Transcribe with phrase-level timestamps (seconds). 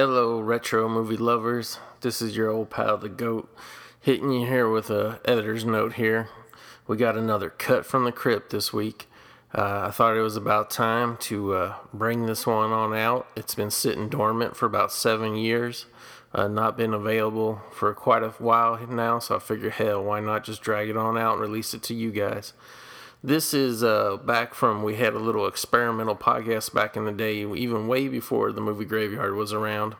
[0.00, 1.80] Hello, retro movie lovers.
[2.02, 3.52] This is your old pal, the GOAT,
[4.00, 6.28] hitting you here with a editor's note here.
[6.86, 9.08] We got another cut from the crypt this week.
[9.52, 13.26] Uh, I thought it was about time to uh, bring this one on out.
[13.34, 15.86] It's been sitting dormant for about seven years,
[16.32, 20.44] uh, not been available for quite a while now, so I figured, hell, why not
[20.44, 22.52] just drag it on out and release it to you guys?
[23.22, 27.40] This is uh, back from we had a little experimental podcast back in the day,
[27.40, 29.96] even way before the movie Graveyard was around,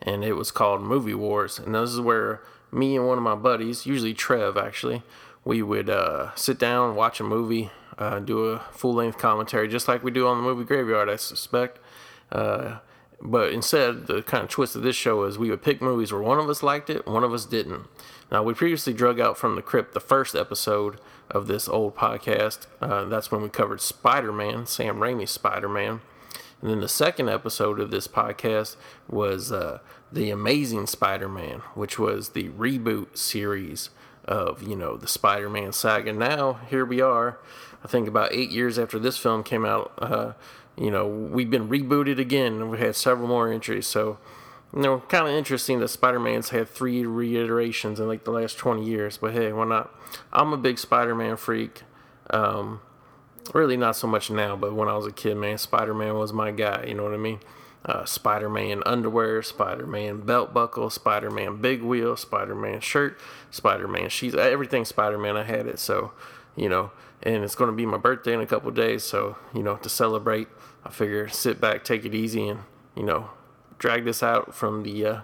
[0.00, 1.58] and it was called Movie Wars.
[1.58, 5.02] And this is where me and one of my buddies, usually Trev actually,
[5.44, 9.88] we would uh, sit down, watch a movie, uh, do a full length commentary, just
[9.88, 11.80] like we do on the movie Graveyard, I suspect.
[12.30, 12.78] Uh,
[13.20, 16.22] but instead, the kind of twist of this show is we would pick movies where
[16.22, 17.88] one of us liked it, one of us didn't.
[18.30, 21.00] Now, we previously drug out from the crypt the first episode
[21.32, 22.66] of this old podcast.
[22.80, 26.00] Uh, that's when we covered Spider Man, Sam Raimi's Spider Man.
[26.60, 28.76] And then the second episode of this podcast
[29.08, 29.80] was uh,
[30.12, 33.90] The Amazing Spider Man, which was the reboot series
[34.24, 36.12] of, you know, the Spider Man saga.
[36.12, 37.38] Now, here we are,
[37.82, 39.92] I think about eight years after this film came out.
[39.98, 40.32] Uh,
[40.76, 43.86] you know, we've been rebooted again and we had several more entries.
[43.86, 44.18] So,
[44.74, 48.56] you know, kind of interesting that Spider Man's had three reiterations in like the last
[48.56, 49.94] 20 years, but hey, why not?
[50.32, 51.82] I'm a big Spider Man freak.
[52.30, 52.80] Um,
[53.52, 56.32] really, not so much now, but when I was a kid, man, Spider Man was
[56.32, 57.40] my guy, you know what I mean?
[57.84, 63.18] Uh, Spider Man underwear, Spider Man belt buckle, Spider Man big wheel, Spider Man shirt,
[63.50, 65.80] Spider Man sheets, everything Spider Man, I had it.
[65.80, 66.12] So,
[66.56, 69.02] you know, and it's going to be my birthday in a couple days.
[69.04, 70.48] So, you know, to celebrate,
[70.84, 72.60] I figure sit back, take it easy, and,
[72.96, 73.30] you know,
[73.82, 75.20] drag this out from the, uh,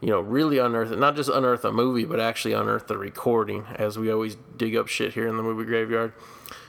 [0.00, 3.98] you know, really unearth not just unearth a movie, but actually unearth the recording, as
[3.98, 6.14] we always dig up shit here in the movie graveyard.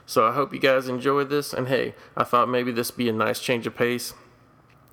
[0.05, 3.13] So I hope you guys enjoyed this, and hey, I thought maybe this be a
[3.13, 4.13] nice change of pace.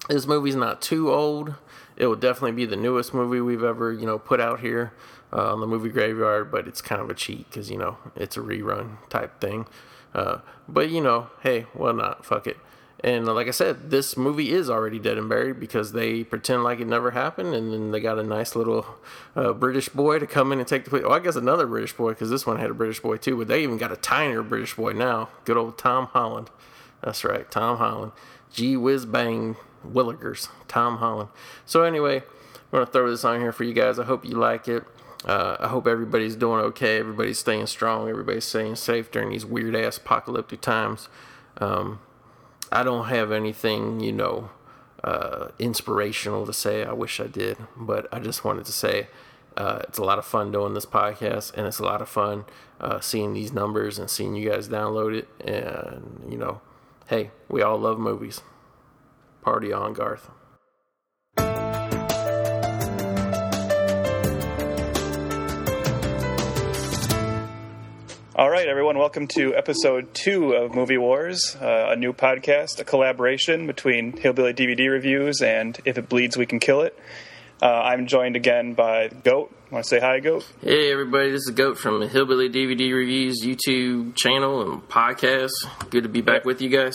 [0.09, 1.55] This movie's not too old.
[1.97, 4.93] It will definitely be the newest movie we've ever, you know, put out here
[5.33, 8.37] uh, on the movie graveyard, but it's kind of a cheat because you know it's
[8.37, 9.67] a rerun type thing.
[10.15, 12.59] Uh, but you know, hey, well not, fuck it.
[13.01, 16.81] And like I said, this movie is already dead and buried because they pretend like
[16.81, 18.87] it never happened, and then they got a nice little
[19.35, 21.03] uh, British boy to come in and take the place.
[21.05, 23.49] Oh, I guess another British boy because this one had a British boy too, but
[23.49, 25.29] they even got a tinier British boy now.
[25.45, 26.51] Good old Tom Holland.
[27.03, 28.13] That's right, Tom Holland.
[28.51, 29.57] Gee whiz bang,
[29.87, 31.29] Willigers, Tom Holland.
[31.67, 33.99] So anyway, I'm gonna throw this on here for you guys.
[33.99, 34.85] I hope you like it.
[35.27, 36.99] Uh, I hope everybody's doing okay.
[36.99, 38.09] Everybody's staying strong.
[38.09, 41.09] Everybody's staying safe during these weird ass apocalyptic times.
[41.59, 42.01] Um,
[42.73, 44.51] I don't have anything, you know,
[45.05, 46.85] uh, inspirational to say.
[46.85, 49.09] I wish I did, but I just wanted to say
[49.57, 52.45] uh, it's a lot of fun doing this podcast, and it's a lot of fun
[52.81, 55.29] uh, seeing these numbers and seeing you guys download it.
[55.41, 56.61] And you know,
[57.09, 58.43] hey, we all love movies.
[59.43, 60.29] Party on, Garth.
[68.39, 72.85] All right, everyone, welcome to episode two of Movie Wars, uh, a new podcast, a
[72.85, 76.99] collaboration between Hillbilly DVD Reviews and If It Bleeds, We Can Kill It.
[77.63, 79.57] Uh, I'm joined again by Goat.
[79.71, 80.47] Want to say hi, Goat?
[80.61, 85.53] Hey, everybody, this is Goat from Hillbilly DVD Reviews YouTube channel and podcast.
[85.89, 86.95] Good to be back with you guys.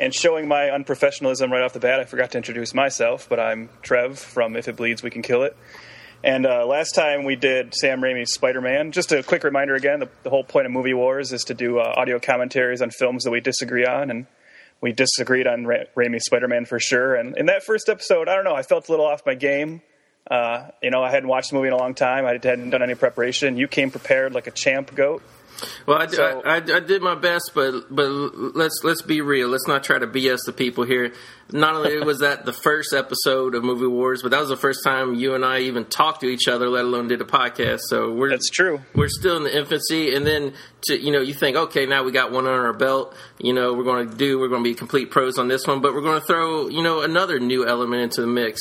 [0.00, 3.68] And showing my unprofessionalism right off the bat, I forgot to introduce myself, but I'm
[3.82, 5.56] Trev from If It Bleeds, We Can Kill It.
[6.24, 8.92] And uh, last time we did Sam Raimi's Spider Man.
[8.92, 11.78] Just a quick reminder again the, the, whole point of Movie Wars is to do
[11.78, 14.10] uh, audio commentaries on films that we disagree on.
[14.10, 14.26] And
[14.80, 17.14] we disagreed on Ra- Raimi's Spider Man for sure.
[17.14, 19.82] And in that first episode, I don't know, I felt a little off my game.
[20.30, 22.82] Uh, you know, I hadn't watched the movie in a long time, I hadn't done
[22.82, 23.56] any preparation.
[23.56, 25.22] You came prepared like a champ goat.
[25.86, 29.48] Well, I, so, I, I, I, did my best, but but let's let's be real.
[29.48, 31.12] Let's not try to BS the people here.
[31.52, 34.80] Not only was that the first episode of Movie Wars, but that was the first
[34.84, 37.80] time you and I even talked to each other, let alone did a podcast.
[37.88, 38.80] So we're that's true.
[38.94, 42.12] We're still in the infancy, and then to you know you think okay now we
[42.12, 43.14] got one under our belt.
[43.38, 45.80] You know we're going to do we're going to be complete pros on this one,
[45.80, 48.60] but we're going to throw you know another new element into the mix.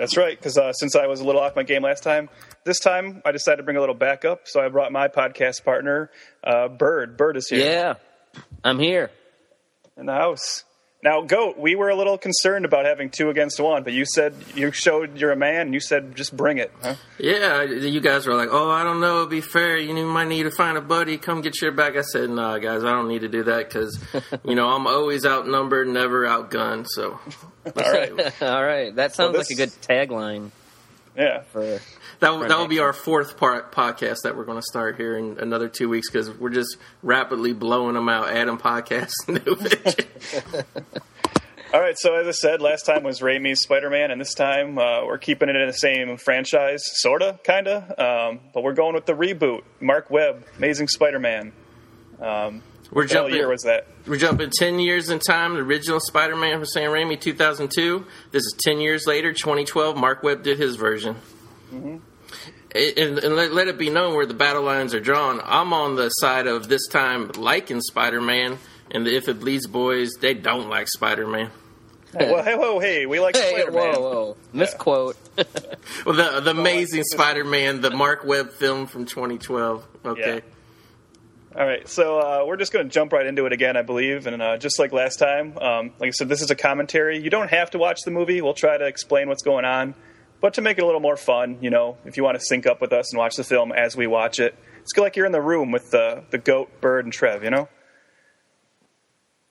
[0.00, 2.30] That's right, because uh, since I was a little off my game last time,
[2.64, 4.48] this time I decided to bring a little backup.
[4.48, 6.10] So I brought my podcast partner,
[6.42, 7.18] uh, Byrd.
[7.18, 7.58] Byrd is here.
[7.66, 7.94] Yeah,
[8.64, 9.10] I'm here
[9.98, 10.64] in the house.
[11.02, 14.34] Now, Goat, we were a little concerned about having two against one, but you said
[14.54, 16.70] you showed you're a man, and you said just bring it.
[16.82, 16.96] Huh?
[17.18, 19.78] Yeah, you guys were like, "Oh, I don't know, it'd be fair.
[19.78, 21.16] You might need to find a buddy.
[21.16, 23.98] Come get your back." I said, "Nah, guys, I don't need to do that because,
[24.44, 27.18] you know, I'm always outnumbered, never outgunned." So,
[27.66, 28.12] all right,
[28.42, 29.50] all right, that sounds well, this...
[29.50, 30.50] like a good tagline.
[31.16, 31.42] Yeah.
[31.52, 31.80] For,
[32.20, 35.16] that will, that will be our fourth part podcast that we're going to start here
[35.16, 39.14] in another two weeks because we're just rapidly blowing them out, adding podcasts.
[41.72, 45.04] All right, so as I said, last time was Raimi's Spider-Man, and this time uh,
[45.06, 47.94] we're keeping it in the same franchise, sorta, kinda.
[47.96, 51.52] Um, but we're going with the reboot, Mark Webb, Amazing Spider-Man.
[52.18, 53.36] Um, We're what jumping.
[53.36, 53.86] year was that?
[54.04, 55.54] We're jumping 10 years in time.
[55.54, 58.04] The original Spider Man from Sam Raimi, 2002.
[58.32, 59.96] This is 10 years later, 2012.
[59.96, 61.16] Mark Webb did his version.
[61.72, 62.00] It-
[62.74, 65.40] And, and let, let it be known where the battle lines are drawn.
[65.44, 68.58] I'm on the side of this time liking Spider Man,
[68.92, 71.50] and the If It Bleeds boys, they don't like Spider Man.
[72.14, 73.94] well, hey, whoa, hey, we like Hey, Spider-Man.
[73.94, 74.36] whoa, whoa.
[74.52, 75.16] Misquote.
[76.06, 79.86] Well, the, the amazing Spider Man, the Mark Webb film from 2012.
[80.04, 80.34] Okay.
[80.36, 81.60] Yeah.
[81.60, 84.26] All right, so uh, we're just going to jump right into it again, I believe,
[84.28, 87.18] and uh, just like last time, um, like I said, this is a commentary.
[87.18, 88.40] You don't have to watch the movie.
[88.40, 89.94] We'll try to explain what's going on,
[90.40, 92.66] but to make it a little more fun, you know, if you want to sync
[92.66, 95.32] up with us and watch the film as we watch it, it's like you're in
[95.32, 97.44] the room with the the goat, Byrd, and Trev.
[97.44, 97.68] You know?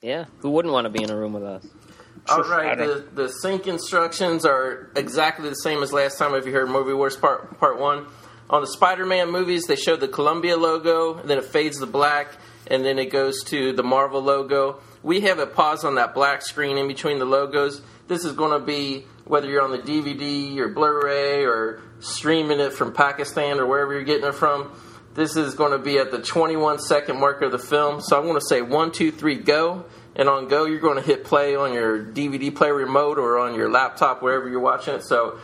[0.01, 1.65] Yeah, who wouldn't want to be in a room with us?
[2.27, 6.33] All I right, don't- the, the sync instructions are exactly the same as last time.
[6.35, 8.07] If you heard Movie Wars Part Part One,
[8.49, 12.29] on the Spider-Man movies, they show the Columbia logo, and then it fades to black,
[12.67, 14.79] and then it goes to the Marvel logo.
[15.03, 17.81] We have it paused on that black screen in between the logos.
[18.07, 22.73] This is going to be whether you're on the DVD or Blu-ray or streaming it
[22.73, 24.75] from Pakistan or wherever you're getting it from.
[25.13, 28.01] This is going to be at the 21 second mark of the film.
[28.01, 29.85] So I'm going to say one, two, three, go.
[30.15, 33.53] And on go, you're going to hit play on your DVD player remote or on
[33.53, 35.03] your laptop, wherever you're watching it.
[35.03, 35.37] So,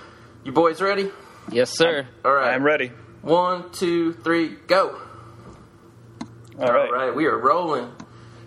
[0.44, 1.12] you boys ready?
[1.52, 2.08] Yes, sir.
[2.26, 2.56] All right.
[2.56, 2.92] I'm ready.
[3.22, 5.00] One, two, three, go.
[6.58, 6.90] All right.
[6.90, 7.92] All right, we are rolling.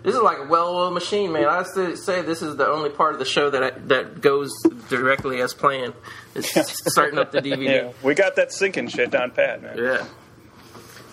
[0.03, 1.45] This is like a well-oiled machine, man.
[1.45, 4.51] I still say this is the only part of the show that I, that goes
[4.89, 5.93] directly as planned.
[6.35, 7.63] It's starting up the DVD.
[7.63, 9.77] Yeah, we got that syncing shit down pat, man.
[9.77, 10.05] Yeah.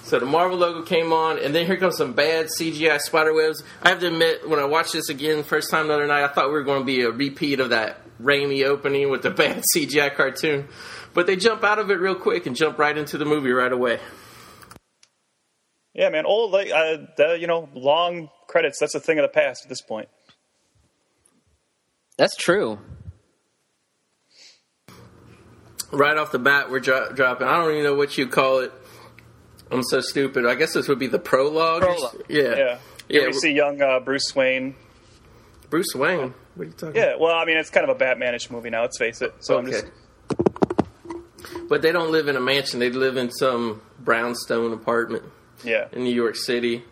[0.05, 3.65] So the Marvel logo came on, and then here comes some bad CGI spider webs.
[3.83, 6.29] I have to admit, when I watched this again first time the other night, I
[6.29, 9.65] thought we were going to be a repeat of that Raimi opening with the bad
[9.75, 10.69] CGI cartoon.
[11.13, 13.73] But they jump out of it real quick and jump right into the movie right
[13.73, 13.99] away.
[15.97, 16.27] Yeah, man.
[16.27, 18.79] Old, like, uh, the you know, long credits.
[18.79, 20.09] That's a thing of the past at this point.
[22.19, 22.79] That's true.
[25.93, 27.47] Right off the bat, we're dro- dropping.
[27.47, 28.73] I don't even know what you call it.
[29.71, 30.45] I'm so stupid.
[30.47, 31.83] I guess this would be the prologue.
[31.83, 32.23] or Prologue.
[32.29, 32.57] Yeah.
[32.57, 32.79] Yeah.
[33.09, 33.27] Yeah.
[33.27, 34.75] we see young uh, Bruce Wayne.
[35.71, 36.35] Bruce Wayne.
[36.55, 38.83] What are you talking Yeah, well, I mean, it's kind of a Batmanish movie now.
[38.83, 39.35] Let's face it.
[39.41, 39.81] So I'm Okay.
[39.81, 42.81] just But they don't live in a mansion.
[42.81, 45.25] They live in some brownstone apartment
[45.65, 45.89] yeah.
[45.93, 46.85] in New York City.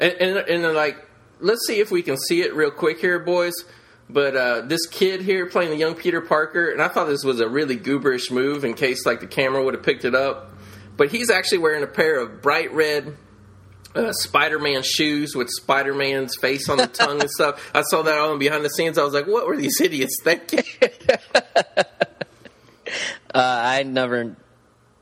[0.00, 1.06] And, and, and like,
[1.40, 3.54] let's see if we can see it real quick here, boys.
[4.08, 7.40] But uh, this kid here playing the young Peter Parker, and I thought this was
[7.40, 10.50] a really gooberish move in case like the camera would have picked it up.
[10.96, 13.16] But he's actually wearing a pair of bright red
[13.94, 17.70] uh, Spider-Man shoes with Spider-Man's face on the tongue and stuff.
[17.74, 18.98] I saw that all in behind the scenes.
[18.98, 20.64] I was like, what were these idiots thinking?
[23.34, 24.36] Uh, I never.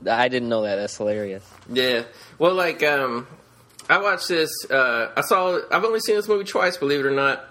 [0.08, 0.76] I didn't know that.
[0.76, 1.44] That's hilarious.
[1.68, 2.04] Yeah.
[2.38, 3.26] Well, like, um,
[3.88, 4.50] I watched this.
[4.70, 5.60] Uh, I saw.
[5.70, 7.44] I've only seen this movie twice, believe it or not.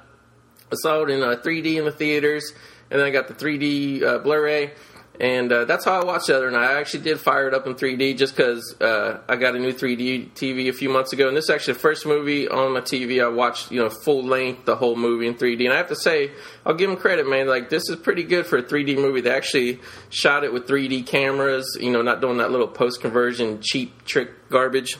[0.72, 2.54] I saw it in uh, 3D in the theaters,
[2.90, 4.72] and then I got the 3D uh, Blu-ray,
[5.19, 6.63] and uh, that's how I watched the other night.
[6.63, 9.74] I actually did fire it up in 3D just because uh, I got a new
[9.74, 12.80] 3D TV a few months ago, and this is actually the first movie on my
[12.80, 15.66] TV I watched, you know, full length, the whole movie in 3D.
[15.66, 16.31] And I have to say,
[16.66, 17.48] I'll give them credit, man.
[17.48, 19.19] Like this is pretty good for a 3D movie.
[19.19, 19.80] They actually
[20.10, 24.50] shot it with 3D cameras, you know, not doing that little post conversion cheap trick
[24.50, 24.98] garbage.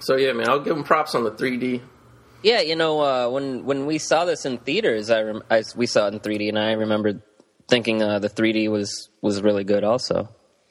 [0.00, 1.80] So yeah, man, I'll give them props on the 3D.
[2.42, 5.86] Yeah, you know, uh, when when we saw this in theaters, I, rem- I we
[5.86, 7.22] saw it in 3D, and I remember
[7.68, 9.84] thinking uh, the 3D was was really good.
[9.84, 10.28] Also,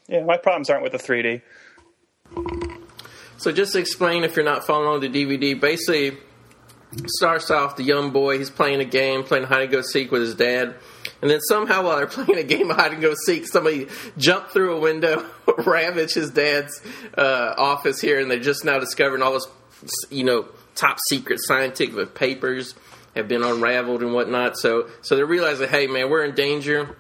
[0.08, 1.42] Yeah, my problems aren't with the 3D.
[3.38, 6.18] So just to explain, if you're not following the DVD, basically
[7.08, 8.38] starts off the young boy.
[8.38, 10.76] He's playing a game, playing hide and go seek with his dad,
[11.22, 14.52] and then somehow while they're playing a game of hide and go seek, somebody jumped
[14.52, 15.26] through a window,
[15.66, 16.82] ravaged his dad's
[17.18, 19.48] uh, office here, and they're just now discovering all this,
[20.10, 22.76] you know, top secret scientific papers
[23.16, 24.58] have been unraveled and whatnot.
[24.58, 26.96] So, so they're realizing, hey man, we're in danger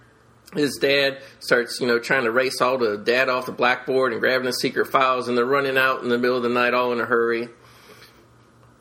[0.53, 4.21] his dad starts, you know, trying to race all the dad off the blackboard and
[4.21, 6.91] grabbing the secret files, and they're running out in the middle of the night all
[6.91, 7.49] in a hurry.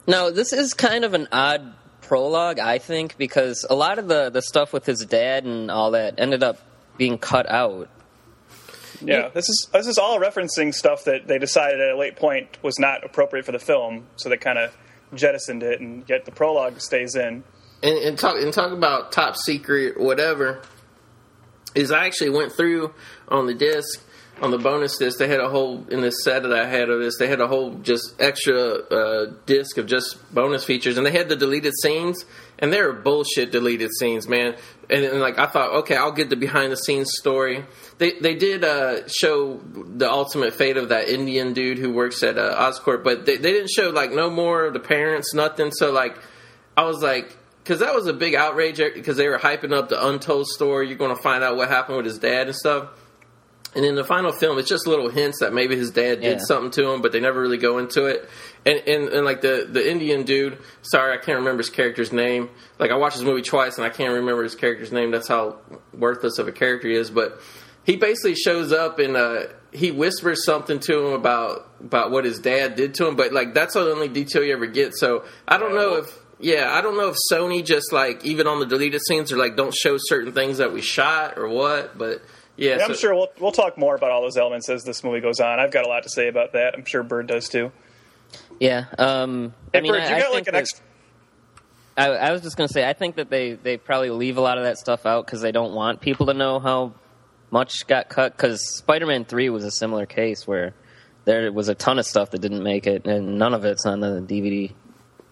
[0.07, 4.31] now this is kind of an odd prologue, I think, because a lot of the
[4.31, 6.59] the stuff with his dad and all that ended up
[6.97, 7.89] being cut out.
[9.01, 12.59] Yeah, this is this is all referencing stuff that they decided at a late point
[12.63, 14.77] was not appropriate for the film, so they kind of
[15.15, 17.45] jettisoned it, and yet the prologue stays in.
[17.83, 20.63] And, and talk and talk about top secret, whatever.
[21.75, 22.93] Is I actually went through
[23.29, 24.03] on the disc
[24.41, 27.01] on the bonus disc, they had a whole in this set that I had of
[27.01, 27.19] this.
[27.19, 31.29] They had a whole just extra uh, disc of just bonus features, and they had
[31.29, 32.25] the deleted scenes,
[32.59, 34.57] and they were bullshit deleted scenes, man.
[34.89, 37.65] And, and like I thought, okay, I'll get the behind the scenes story.
[37.99, 42.39] They they did uh, show the ultimate fate of that Indian dude who works at
[42.39, 45.71] uh, Oscorp, but they, they didn't show like no more of the parents, nothing.
[45.71, 46.17] So like,
[46.77, 50.07] I was like because that was a big outrage because they were hyping up the
[50.09, 50.89] untold story.
[50.89, 52.89] You're going to find out what happened with his dad and stuff.
[53.75, 56.45] And in the final film, it's just little hints that maybe his dad did Yeah.
[56.45, 58.29] something to him, but they never really go into it.
[58.67, 62.51] And, and and like the the Indian dude, sorry, I can't remember his character's name.
[62.81, 65.13] Like I watched this movie twice and I can't remember his character's name.
[65.13, 65.59] That's how
[65.95, 67.11] worthless of a character he is.
[67.11, 67.41] But
[67.85, 72.41] he basically shows up and uh, he whispers something to him about about what his
[72.41, 73.15] dad did to him.
[73.15, 74.97] But like that's the only detail you ever get.
[74.97, 78.59] So I don't know if yeah, I don't know if Sony just like even on
[78.59, 81.97] the deleted scenes are like don't show certain things that we shot or what.
[81.97, 82.21] But
[82.61, 85.21] yeah, Yeah, I'm sure we'll we'll talk more about all those elements as this movie
[85.21, 85.59] goes on.
[85.59, 86.75] I've got a lot to say about that.
[86.75, 87.73] I'm sure Byrd does too.
[88.61, 88.85] Yeah.
[88.99, 90.85] Um, I Hey, mean, Byrd, I, you I got think like an that- extra.
[91.97, 94.41] I, I was just going to say, I think that they, they probably leave a
[94.41, 96.95] lot of that stuff out because they don't want people to know how
[97.51, 98.35] much got cut.
[98.37, 100.73] Because Spider Man 3 was a similar case where
[101.27, 104.01] there was a ton of stuff that didn't make it, and none of it's on
[104.01, 104.73] the DVD.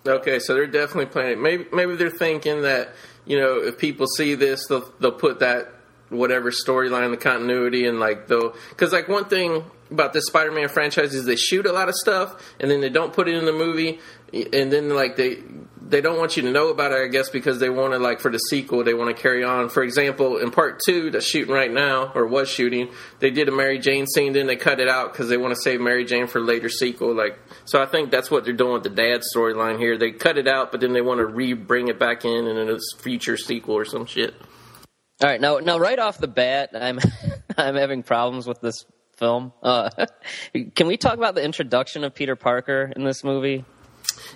[0.06, 1.40] Okay, so they're definitely planning.
[1.40, 2.90] Maybe maybe they're thinking that
[3.25, 5.73] you know if people see this, they'll they'll put that
[6.11, 11.15] whatever storyline, the continuity, and like they'll because like one thing about this Spider-Man franchise
[11.15, 13.53] is they shoot a lot of stuff and then they don't put it in the
[13.53, 14.00] movie,
[14.33, 15.43] and then like they
[15.88, 18.21] they don't want you to know about it, I guess, because they want to like
[18.21, 19.69] for the sequel they want to carry on.
[19.71, 23.53] For example, in part two that's shooting right now or was shooting, they did a
[23.53, 26.27] Mary Jane scene, then they cut it out because they want to save Mary Jane
[26.27, 27.15] for later sequel.
[27.15, 29.97] Like, so I think that's what they're doing with the dad storyline here.
[29.97, 32.69] They cut it out, but then they want to re bring it back in in
[32.69, 34.35] a future sequel or some shit.
[35.20, 37.00] All right, now now right off the bat, I'm
[37.56, 38.84] I'm having problems with this
[39.16, 39.52] film.
[39.60, 39.90] Uh,
[40.76, 43.64] can we talk about the introduction of Peter Parker in this movie?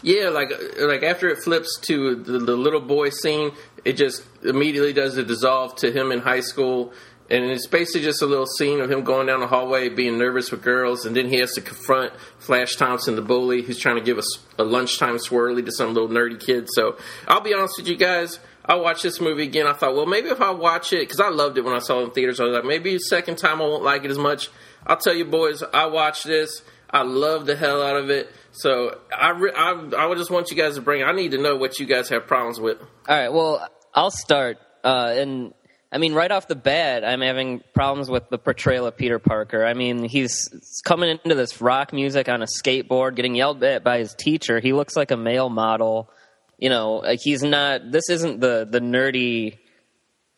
[0.03, 3.53] Yeah, like like after it flips to the, the little boy scene,
[3.85, 6.93] it just immediately does a dissolve to him in high school,
[7.31, 10.51] and it's basically just a little scene of him going down the hallway, being nervous
[10.51, 14.03] with girls, and then he has to confront Flash Thompson, the bully, who's trying to
[14.03, 16.69] give us a, lunchtime swirly to some little nerdy kid.
[16.73, 16.97] So
[17.29, 18.41] I'll be honest with you guys.
[18.65, 19.67] I watched this movie again.
[19.67, 22.01] I thought, well, maybe if I watch it, because I loved it when I saw
[22.01, 24.51] it in theaters, I was like, maybe second time I won't like it as much.
[24.87, 26.63] I'll tell you, boys, I watched this.
[26.91, 28.31] I love the hell out of it.
[28.53, 31.03] So I, re- I, I would just want you guys to bring.
[31.03, 32.79] I need to know what you guys have problems with.
[32.81, 34.59] All right, well, I'll start.
[34.85, 35.55] Uh, and
[35.91, 39.65] I mean, right off the bat, I'm having problems with the portrayal of Peter Parker.
[39.65, 40.51] I mean, he's
[40.85, 44.61] coming into this rock music on a skateboard, getting yelled at by his teacher.
[44.61, 46.11] He looks like a male model.
[46.63, 47.91] You know, he's not.
[47.91, 49.59] This isn't the the nerdy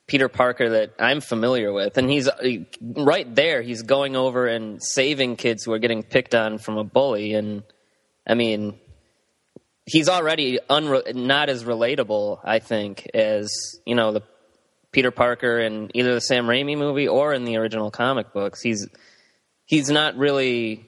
[0.07, 1.99] Peter Parker that I'm familiar with.
[1.99, 2.31] And he's
[2.81, 3.61] right there.
[3.61, 7.35] He's going over and saving kids who are getting picked on from a bully.
[7.35, 7.63] And
[8.27, 8.79] I mean,
[9.85, 13.53] he's already unre- not as relatable, I think, as
[13.85, 14.23] you know the
[14.93, 18.63] Peter Parker in either the Sam Raimi movie or in the original comic books.
[18.63, 18.89] He's
[19.67, 20.87] he's not really.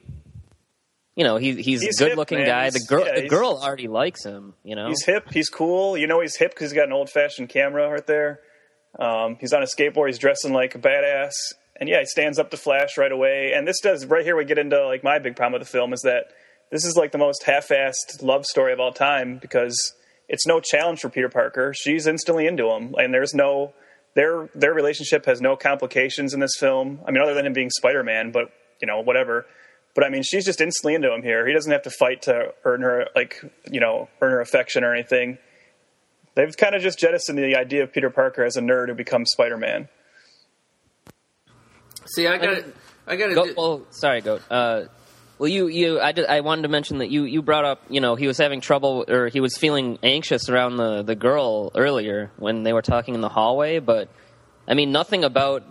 [1.17, 2.47] You know, he, he's, He's a hip, good-looking man.
[2.47, 2.69] guy.
[2.69, 4.53] The girl, yeah, the girl already likes him.
[4.63, 5.25] You know, He's hip.
[5.33, 5.97] He's cool.
[5.97, 8.41] You know he's hip because he's got an old fashioned camera right there.
[8.99, 10.07] Um, he's on a skateboard.
[10.09, 11.33] He's dressing like a badass,
[11.79, 13.51] and yeah, he stands up to Flash right away.
[13.55, 14.37] And this does right here.
[14.37, 16.25] We get into like my big problem with the film is that
[16.71, 19.95] this is like the most half-assed love story of all time because
[20.29, 21.73] it's no challenge for Peter Parker.
[21.75, 23.73] She's instantly into him, and there's no
[24.13, 26.99] their their relationship has no complications in this film.
[27.07, 29.47] I mean, other than him being Spider-Man, but you know whatever.
[29.97, 31.47] But I mean, she's just instantly into him here.
[31.47, 34.93] He doesn't have to fight to earn her, like, you know, earn her affection or
[34.93, 35.39] anything.
[36.35, 39.31] They've kind of just jettisoned the idea of Peter Parker as a nerd who becomes
[39.31, 39.89] Spider Man.
[42.05, 42.75] See, I got it.
[43.07, 43.53] I got Go, to.
[43.57, 44.43] well, sorry, goat.
[44.51, 44.83] Uh,
[45.39, 47.99] well, you, you, I, did, I wanted to mention that you, you brought up, you
[47.99, 52.29] know, he was having trouble or he was feeling anxious around the, the girl earlier
[52.37, 53.79] when they were talking in the hallway.
[53.79, 54.09] But
[54.67, 55.63] I mean, nothing about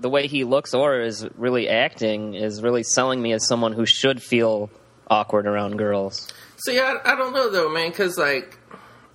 [0.00, 3.86] the way he looks or is really acting is really selling me as someone who
[3.86, 4.70] should feel
[5.08, 6.28] awkward around girls.
[6.56, 8.58] See, I, I don't know though, man, because like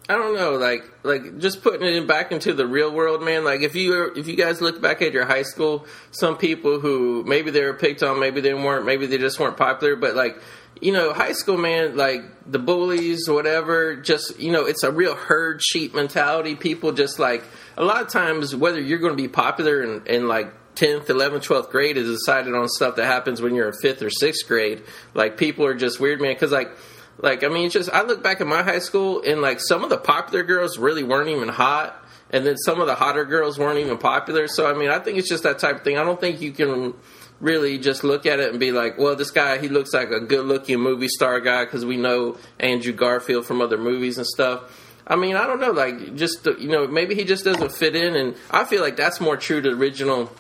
[0.08, 3.44] I don't know, like like just putting it in back into the real world, man.
[3.44, 7.24] Like if you if you guys look back at your high school, some people who
[7.24, 10.39] maybe they were picked on, maybe they weren't, maybe they just weren't popular, but like
[10.82, 15.15] you know, high school, man, like the bullies, whatever, just you know, it's a real
[15.15, 16.56] herd sheep mentality.
[16.56, 17.44] People just like
[17.77, 21.46] a lot of times, whether you're going to be popular and, in like 10th, 11th,
[21.48, 24.84] 12th grade is decided on stuff that happens when you're in fifth or sixth grade.
[25.13, 26.34] Like people are just weird, man.
[26.34, 26.70] Because like,
[27.17, 29.84] like I mean, it's just I look back at my high school and like some
[29.84, 32.01] of the popular girls really weren't even hot.
[32.29, 34.48] and then some of the hotter girls weren't even popular.
[34.48, 35.98] So I mean, I think it's just that type of thing.
[35.98, 36.94] I don't think you can
[37.39, 40.20] really just look at it and be like, well, this guy he looks like a
[40.20, 44.82] good looking movie star guy because we know Andrew Garfield from other movies and stuff.
[45.08, 48.15] I mean, I don't know, like just you know, maybe he just doesn't fit in,
[48.15, 50.32] and I feel like that's more true to original.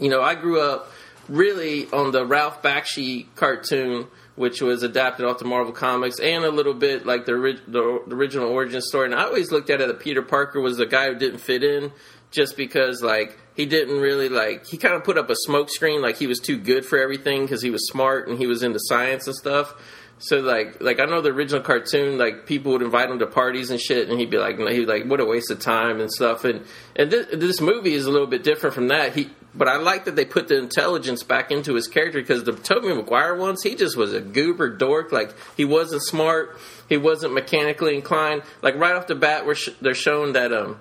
[0.00, 0.90] You know, I grew up
[1.28, 6.50] really on the Ralph Bakshi cartoon, which was adapted off the Marvel Comics, and a
[6.50, 7.32] little bit like the,
[7.68, 9.06] the, the original origin story.
[9.06, 11.62] And I always looked at it that Peter Parker was the guy who didn't fit
[11.62, 11.92] in,
[12.30, 16.16] just because like he didn't really like he kind of put up a smokescreen, like
[16.16, 19.26] he was too good for everything because he was smart and he was into science
[19.26, 19.74] and stuff.
[20.22, 23.70] So like like I know the original cartoon like people would invite him to parties
[23.70, 26.44] and shit and he'd be like he'd like what a waste of time and stuff
[26.44, 29.14] and and this, this movie is a little bit different from that.
[29.14, 32.52] He but I like that they put the intelligence back into his character because the
[32.52, 37.32] Tobey Maguire ones he just was a goober dork like he wasn't smart he wasn't
[37.32, 38.42] mechanically inclined.
[38.60, 40.78] Like right off the bat we're sh- they're showing that um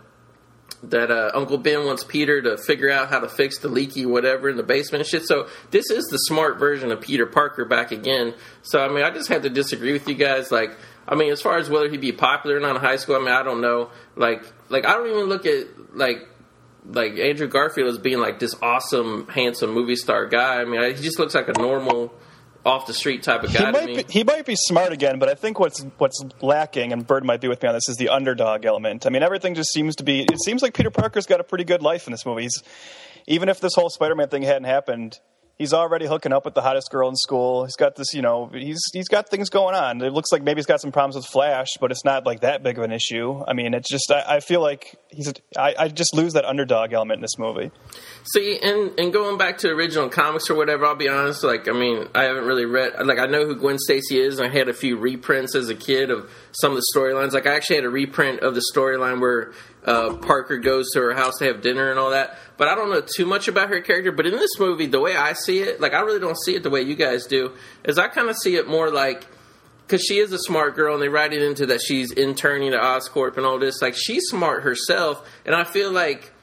[0.83, 4.49] that uh, Uncle Ben wants Peter to figure out how to fix the leaky whatever
[4.49, 5.25] in the basement shit.
[5.25, 8.33] So this is the smart version of Peter Parker back again.
[8.61, 10.51] So I mean, I just had to disagree with you guys.
[10.51, 10.71] Like,
[11.07, 13.19] I mean, as far as whether he'd be popular or not in high school, I
[13.19, 13.89] mean, I don't know.
[14.15, 16.27] Like, like I don't even look at like
[16.85, 20.61] like Andrew Garfield as being like this awesome, handsome movie star guy.
[20.61, 22.13] I mean, I, he just looks like a normal
[22.65, 23.65] off the street type of guy.
[23.65, 27.05] He might, be, he might be smart again, but I think what's what's lacking, and
[27.05, 29.05] Byrd might be with me on this, is the underdog element.
[29.05, 30.21] I mean, everything just seems to be.
[30.21, 32.43] It seems like Peter Parker's got a pretty good life in this movie.
[32.43, 32.61] He's,
[33.27, 35.19] even if this whole Spider-Man thing hadn't happened,
[35.59, 37.65] he's already hooking up with the hottest girl in school.
[37.65, 40.01] He's got this, you know, he's he's got things going on.
[40.01, 42.63] It looks like maybe he's got some problems with Flash, but it's not like that
[42.63, 43.43] big of an issue.
[43.47, 47.17] I mean, it's just I, I feel like he's I just lose that underdog element
[47.17, 47.71] in this movie.
[48.33, 51.43] See, and and going back to original comics or whatever, I'll be honest.
[51.43, 52.93] Like, I mean, I haven't really read.
[53.05, 55.75] Like, I know who Gwen Stacy is, and I had a few reprints as a
[55.75, 57.33] kid of some of the storylines.
[57.33, 59.51] Like, I actually had a reprint of the storyline where
[59.85, 62.37] uh, Parker goes to her house to have dinner and all that.
[62.57, 64.11] But I don't know too much about her character.
[64.11, 66.63] But in this movie, the way I see it, like I really don't see it
[66.63, 69.25] the way you guys do, is I kind of see it more like
[69.87, 72.81] because she is a smart girl and they write it into that she's interning at
[72.81, 73.81] Oscorp and all this.
[73.81, 76.33] Like she's smart herself, and I feel like.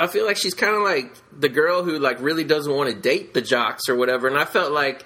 [0.00, 2.94] I feel like she's kind of like the girl who like really doesn't want to
[2.94, 5.04] date the jocks or whatever, and I felt like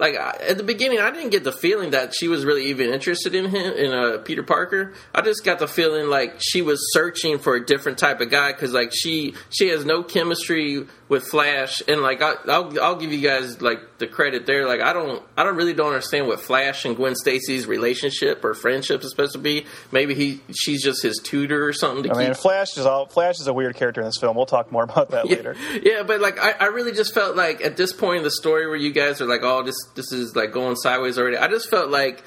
[0.00, 3.34] like at the beginning, I didn't get the feeling that she was really even interested
[3.34, 4.94] in him, in uh, Peter Parker.
[5.14, 8.52] I just got the feeling like she was searching for a different type of guy
[8.52, 13.12] because like she she has no chemistry with Flash, and like I, will I'll give
[13.12, 14.66] you guys like the credit there.
[14.66, 18.54] Like I don't I don't really don't understand what Flash and Gwen Stacy's relationship or
[18.54, 19.66] friendship is supposed to be.
[19.90, 22.08] Maybe he she's just his tutor or something.
[22.12, 22.22] I keep...
[22.22, 24.36] mean, Flash is all Flash is a weird character in this film.
[24.36, 25.56] We'll talk more about that yeah, later.
[25.82, 28.68] Yeah, but like I, I really just felt like at this point in the story
[28.68, 31.36] where you guys are like, oh, this this is like going sideways already.
[31.36, 32.22] I just felt like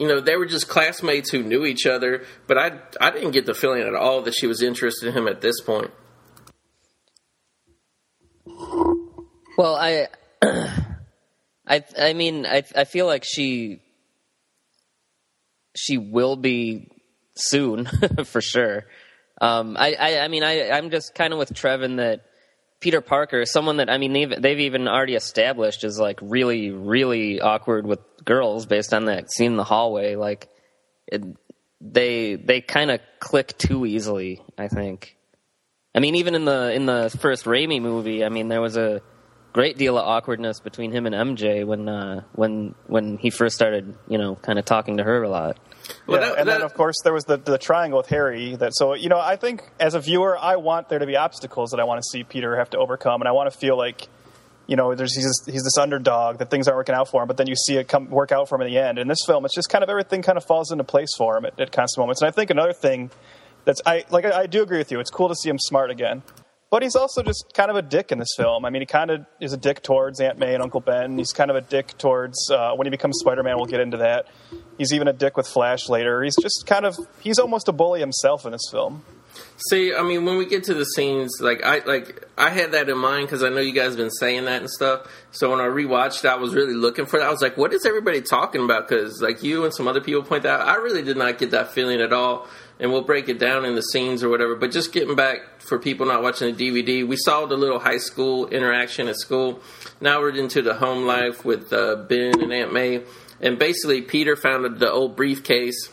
[0.00, 3.46] you know they were just classmates who knew each other, but I I didn't get
[3.46, 5.92] the feeling at all that she was interested in him at this point.
[9.56, 10.08] Well, I,
[11.66, 13.80] I, I mean, I, I feel like she,
[15.76, 16.90] she will be
[17.36, 17.86] soon
[18.24, 18.84] for sure.
[19.40, 22.24] Um, I, I, I mean, I, I'm just kind of with Trevin that
[22.80, 26.70] Peter Parker is someone that I mean they've they've even already established is like really
[26.70, 30.16] really awkward with girls based on that scene in the hallway.
[30.16, 30.48] Like,
[31.06, 31.22] it,
[31.80, 34.42] they they kind of click too easily.
[34.58, 35.16] I think.
[35.94, 39.00] I mean, even in the in the first Raimi movie, I mean, there was a
[39.54, 43.94] great deal of awkwardness between him and MJ when uh, when when he first started,
[44.08, 45.56] you know, kind of talking to her a lot.
[46.06, 48.56] Well, yeah, that, and that, then of course there was the the triangle with Harry.
[48.56, 51.70] That so you know, I think as a viewer, I want there to be obstacles
[51.70, 54.08] that I want to see Peter have to overcome, and I want to feel like.
[54.66, 57.28] You know, there's he's this, he's this underdog that things aren't working out for him,
[57.28, 58.98] but then you see it come work out for him in the end.
[58.98, 61.44] In this film, it's just kind of everything kind of falls into place for him
[61.44, 62.22] at, at constant moments.
[62.22, 63.10] And I think another thing
[63.66, 65.00] that's I like I, I do agree with you.
[65.00, 66.22] It's cool to see him smart again.
[66.74, 68.64] But he's also just kind of a dick in this film.
[68.64, 71.16] I mean, he kind of is a dick towards Aunt May and Uncle Ben.
[71.16, 73.54] He's kind of a dick towards uh, when he becomes Spider Man.
[73.58, 74.26] We'll get into that.
[74.76, 76.24] He's even a dick with Flash later.
[76.24, 79.04] He's just kind of he's almost a bully himself in this film.
[79.68, 82.88] See, I mean, when we get to the scenes, like I like I had that
[82.88, 85.06] in mind because I know you guys have been saying that and stuff.
[85.30, 87.28] So when I rewatched, I was really looking for that.
[87.28, 88.88] I was like, what is everybody talking about?
[88.88, 91.52] Because like you and some other people point that out, I really did not get
[91.52, 92.48] that feeling at all
[92.80, 94.56] and we'll break it down in the scenes or whatever.
[94.56, 97.98] But just getting back for people not watching the DVD, we saw the little high
[97.98, 99.60] school interaction at school.
[100.00, 103.02] Now we're into the home life with uh, Ben and Aunt May,
[103.40, 105.90] and basically Peter found the old briefcase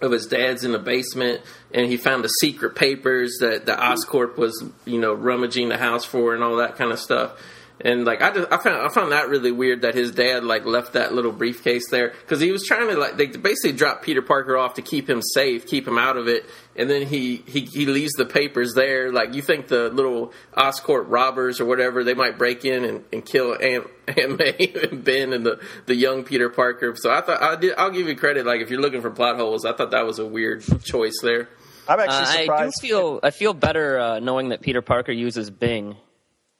[0.00, 1.42] of his dad's in the basement,
[1.72, 6.04] and he found the secret papers that the Oscorp was, you know, rummaging the house
[6.04, 7.38] for and all that kind of stuff.
[7.82, 10.66] And like I just I found I found that really weird that his dad like
[10.66, 14.20] left that little briefcase there because he was trying to like they basically drop Peter
[14.20, 16.44] Parker off to keep him safe, keep him out of it,
[16.76, 19.10] and then he he, he leaves the papers there.
[19.10, 23.24] Like you think the little Oscorp robbers or whatever they might break in and, and
[23.24, 26.94] kill Aunt, Aunt May and Ben and the the young Peter Parker.
[26.96, 28.44] So I thought I did I'll give you credit.
[28.44, 31.48] Like if you're looking for plot holes, I thought that was a weird choice there.
[31.88, 35.50] I'm actually Uh, I do feel I feel better uh, knowing that Peter Parker uses
[35.50, 35.96] Bing.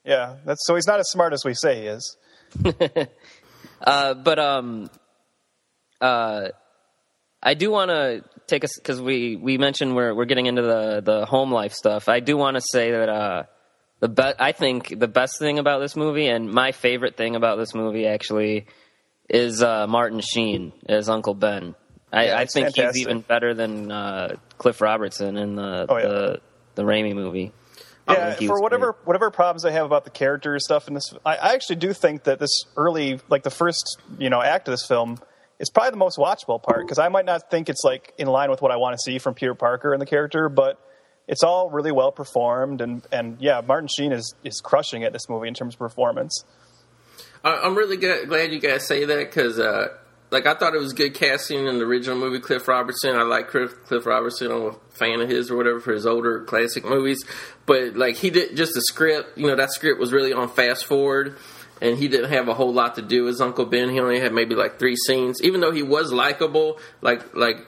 [0.04, 2.16] Yeah, that's so he's not as smart as we say he is.
[3.82, 4.90] Uh, but um,
[6.02, 6.48] uh,
[7.42, 11.00] I do want to take us because we we mentioned we're we're getting into the
[11.02, 12.06] the home life stuff.
[12.08, 13.42] I do want to say that uh,
[14.00, 17.56] the be- I think the best thing about this movie and my favorite thing about
[17.56, 18.66] this movie actually
[19.30, 21.74] is uh, Martin Sheen as Uncle Ben.
[22.12, 22.96] I, Yeah, I think fantastic.
[22.96, 26.02] he's even better than uh, Cliff Robertson in the Oh, yeah.
[26.06, 26.40] the
[26.74, 27.52] the Raimi movie.
[28.08, 29.06] I Yeah, think he for whatever great.
[29.06, 32.24] whatever problems I have about the character stuff in this, I, I actually do think
[32.24, 35.18] that this early, like the first, you know, act of this film
[35.58, 38.50] is probably the most watchable part because I might not think it's like in line
[38.50, 40.78] with what I want to see from Peter Parker and the character, but
[41.28, 45.28] it's all really well performed and and yeah, Martin Sheen is is crushing it this
[45.28, 46.44] movie in terms of performance.
[47.44, 49.88] I- I'm really glad you guys say that because, uh,
[50.30, 52.38] like, I thought it was good casting in the original movie.
[52.38, 54.52] Cliff Robertson, I like Cliff, Cliff Robertson.
[54.52, 57.24] I'm a fan of his or whatever for his older classic movies.
[57.66, 59.36] But like, he did just the script.
[59.36, 61.36] You know, that script was really on fast forward,
[61.82, 63.90] and he didn't have a whole lot to do as Uncle Ben.
[63.90, 66.78] He only had maybe like three scenes, even though he was likable.
[67.00, 67.58] Like, like,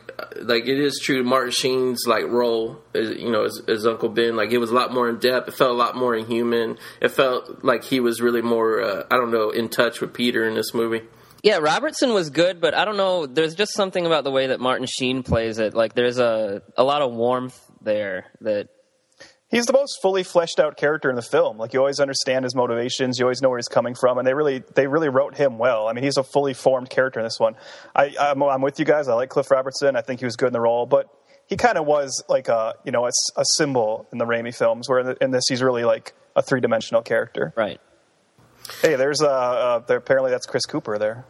[0.40, 1.24] like it is true.
[1.24, 4.92] Martin Sheen's like role, you know, as, as Uncle Ben, like it was a lot
[4.92, 5.48] more in depth.
[5.48, 6.78] It felt a lot more inhuman.
[7.00, 10.46] It felt like he was really more, uh, I don't know, in touch with Peter
[10.46, 11.02] in this movie.
[11.42, 13.26] Yeah, Robertson was good, but I don't know.
[13.26, 15.74] There's just something about the way that Martin Sheen plays it.
[15.74, 18.68] Like there's a a lot of warmth there that
[19.52, 21.58] He's the most fully fleshed out character in the film.
[21.58, 24.32] Like you always understand his motivations, you always know where he's coming from, and they
[24.32, 25.88] really they really wrote him well.
[25.88, 27.56] I mean, he's a fully formed character in this one.
[27.94, 29.08] I, I'm, I'm with you guys.
[29.08, 29.94] I like Cliff Robertson.
[29.94, 31.06] I think he was good in the role, but
[31.50, 34.88] he kind of was like a you know a symbol in the Raimi films.
[34.88, 37.52] Where in, the, in this he's really like a three dimensional character.
[37.54, 37.78] right.
[38.80, 41.24] Hey, there's uh, uh there, apparently that's Chris Cooper there.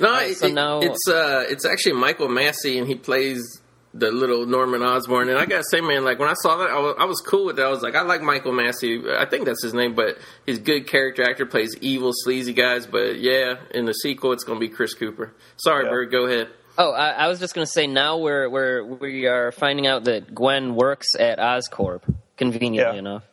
[0.00, 3.60] No, it, so it- now- it's uh, it's actually Michael Massee, and he plays
[3.94, 5.28] the little Norman Osborn.
[5.28, 7.44] And I gotta say, man, like when I saw that, I was, I was cool
[7.44, 7.66] with that.
[7.66, 9.02] I was like, I like Michael Massee.
[9.06, 12.86] I think that's his name, but he's a good character actor, plays evil, sleazy guys.
[12.86, 15.34] But yeah, in the sequel, it's gonna be Chris Cooper.
[15.56, 15.90] Sorry, Yeah.
[15.90, 16.48] Byrd, go ahead.
[16.78, 20.04] Oh, I, I was just going to say now we're we're we are finding out
[20.04, 22.00] that Gwen works at Oscorp.
[22.38, 22.98] Conveniently Yeah.
[22.98, 23.24] enough.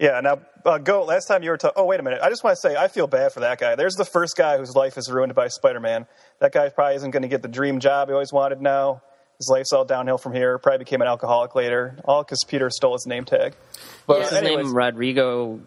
[0.00, 0.20] Yeah.
[0.20, 1.04] Now, uh, go.
[1.04, 1.56] Last time you were.
[1.56, 2.20] Ta- oh, wait a minute.
[2.22, 3.76] I just want to say I feel bad for that guy.
[3.76, 6.06] There's the first guy whose life is ruined by Spider-Man.
[6.40, 8.60] That guy probably isn't going to get the dream job he always wanted.
[8.60, 9.02] Now
[9.40, 10.58] his life's all downhill from here.
[10.58, 13.54] Probably became an alcoholic later, all because Peter stole his name tag.
[14.06, 14.76] But What's his anyways, name?
[14.76, 15.60] Rodrigo.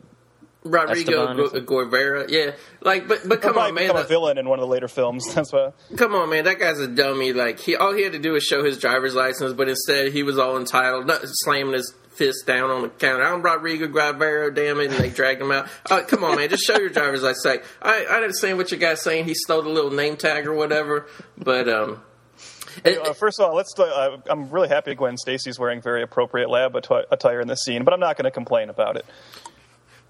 [0.66, 4.48] Rodrigo Esteban or Guevara, yeah, like, but but come on, man, become a villain in
[4.48, 5.26] one of the later films.
[5.36, 5.76] That's what.
[5.98, 7.34] Come on, man, that guy's a dummy.
[7.34, 10.24] Like he, all he had to do was show his driver's license, but instead he
[10.24, 13.24] was all entitled, not slamming his fist down on the counter.
[13.26, 15.68] I'm Rodrigo Guevara, damn it, and they dragged him out.
[15.90, 18.80] Uh, come on, man, just show your driver's I Like, I, I understand what your
[18.80, 19.26] guy's saying.
[19.26, 22.02] He stole the little name tag or whatever, but um,
[22.86, 23.78] Uh, first of all, let's.
[23.78, 27.84] Uh, I'm really happy Gwen Stacy's wearing very appropriate lab atti- attire in this scene,
[27.84, 29.06] but I'm not going to complain about it.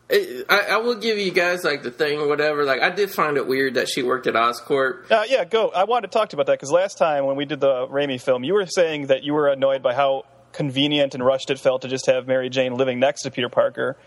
[0.10, 2.64] it- I, I will give you guys like the thing, or whatever.
[2.64, 5.12] Like, I did find it weird that she worked at Oscorp.
[5.12, 5.70] Uh, yeah, go.
[5.70, 7.86] I wanted to talk to you about that because last time when we did the
[7.88, 11.60] Raimi film, you were saying that you were annoyed by how convenient and rushed it
[11.60, 13.98] felt to just have Mary Jane living next to Peter Parker.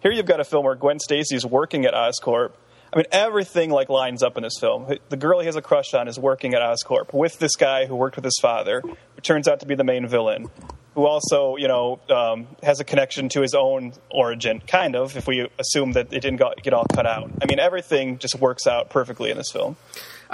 [0.00, 2.52] Here you've got a film where Gwen Stacy's working at Oscorp.
[2.92, 4.86] I mean, everything like lines up in this film.
[5.08, 7.96] The girl he has a crush on is working at Oscorp with this guy who
[7.96, 10.48] worked with his father, who turns out to be the main villain,
[10.94, 15.26] who also, you know, um, has a connection to his own origin, kind of, if
[15.26, 17.30] we assume that it didn't get all cut out.
[17.42, 19.76] I mean, everything just works out perfectly in this film.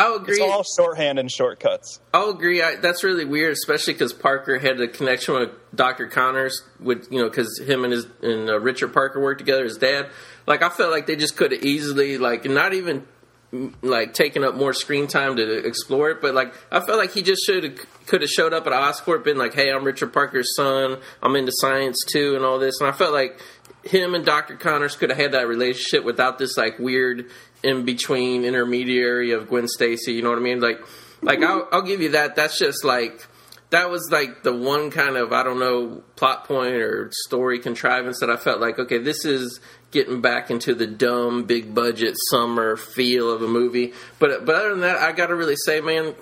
[0.01, 0.41] I'll agree.
[0.41, 2.01] It's all shorthand and shortcuts.
[2.15, 2.63] I'll agree.
[2.63, 7.21] I, that's really weird, especially because Parker had a connection with Doctor Connors, with you
[7.21, 10.09] know, because him and his and uh, Richard Parker worked together, his dad.
[10.47, 13.07] Like I felt like they just could have easily, like, not even
[13.53, 17.13] mm, like taken up more screen time to explore it, but like I felt like
[17.13, 20.15] he just should have could have showed up at Oscorp, been like, "Hey, I'm Richard
[20.15, 20.97] Parker's son.
[21.23, 23.39] I'm into science too, and all this." And I felt like
[23.85, 27.31] him and Doctor Connors could have had that relationship without this like weird
[27.63, 30.13] in between intermediary of Gwen Stacy.
[30.13, 30.61] You know what I mean?
[30.61, 30.81] Like,
[31.23, 32.37] like I'll, I'll give you that.
[32.37, 33.27] That's just like
[33.71, 38.21] that was like the one kind of I don't know plot point or story contrivance
[38.21, 42.77] that I felt like okay, this is getting back into the dumb big budget summer
[42.77, 43.93] feel of a movie.
[44.19, 46.15] But but other than that, I got to really say, man,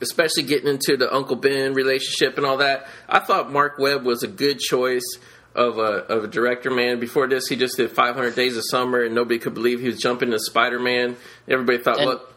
[0.00, 2.86] especially getting into the Uncle Ben relationship and all that.
[3.08, 5.04] I thought Mark Webb was a good choice.
[5.54, 6.68] Of a of a director.
[6.70, 9.86] Man, before this, he just did 500 Days of Summer, and nobody could believe he
[9.86, 11.16] was jumping to Spider Man.
[11.48, 12.34] Everybody thought, And- look,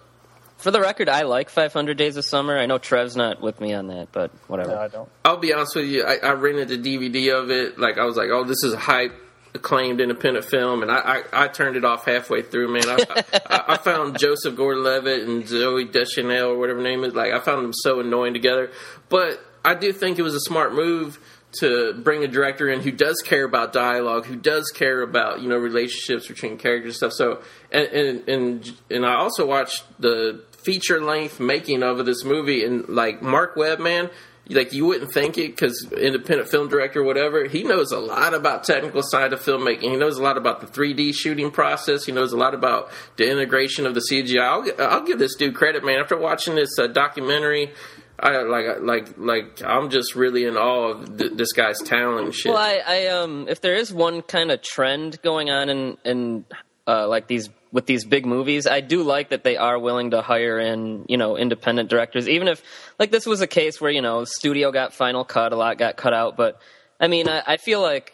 [0.57, 2.57] For the record, I like 500 Days of Summer.
[2.59, 4.69] I know Trev's not with me on that, but whatever.
[4.69, 5.09] No, I don't.
[5.25, 6.03] I'll be honest with you.
[6.03, 7.79] I, I rented the DVD of it.
[7.79, 9.13] Like I was like, oh, this is a hype,
[9.55, 12.67] acclaimed independent film, and I, I, I turned it off halfway through.
[12.71, 17.15] Man, I, I, I found Joseph Gordon-Levitt and Zooey Deschanel or whatever her name is.
[17.15, 18.69] Like I found them so annoying together.
[19.09, 21.19] But I do think it was a smart move
[21.53, 25.49] to bring a director in who does care about dialogue, who does care about you
[25.49, 27.13] know relationships between characters and stuff.
[27.13, 32.63] So and and and, and I also watched the feature length making of this movie
[32.63, 34.09] and like Mark Webb, man.
[34.49, 37.45] Like you wouldn't think it because independent film director, whatever.
[37.45, 39.81] He knows a lot about technical side of filmmaking.
[39.81, 42.05] He knows a lot about the 3D shooting process.
[42.05, 44.39] He knows a lot about the integration of the CGI.
[44.39, 45.99] I'll, I'll give this dude credit, man.
[45.99, 47.73] After watching this uh, documentary,
[48.19, 52.51] I like like like I'm just really in awe of th- this guy's talent shit.
[52.51, 56.45] Well, I, I um, if there is one kind of trend going on in in
[56.87, 60.21] uh, like these with these big movies, I do like that they are willing to
[60.21, 62.63] hire in you know independent directors, even if
[62.97, 65.95] like this was a case where you know studio got final cut, a lot got
[65.95, 66.59] cut out, but
[66.99, 68.13] I mean, I, I feel like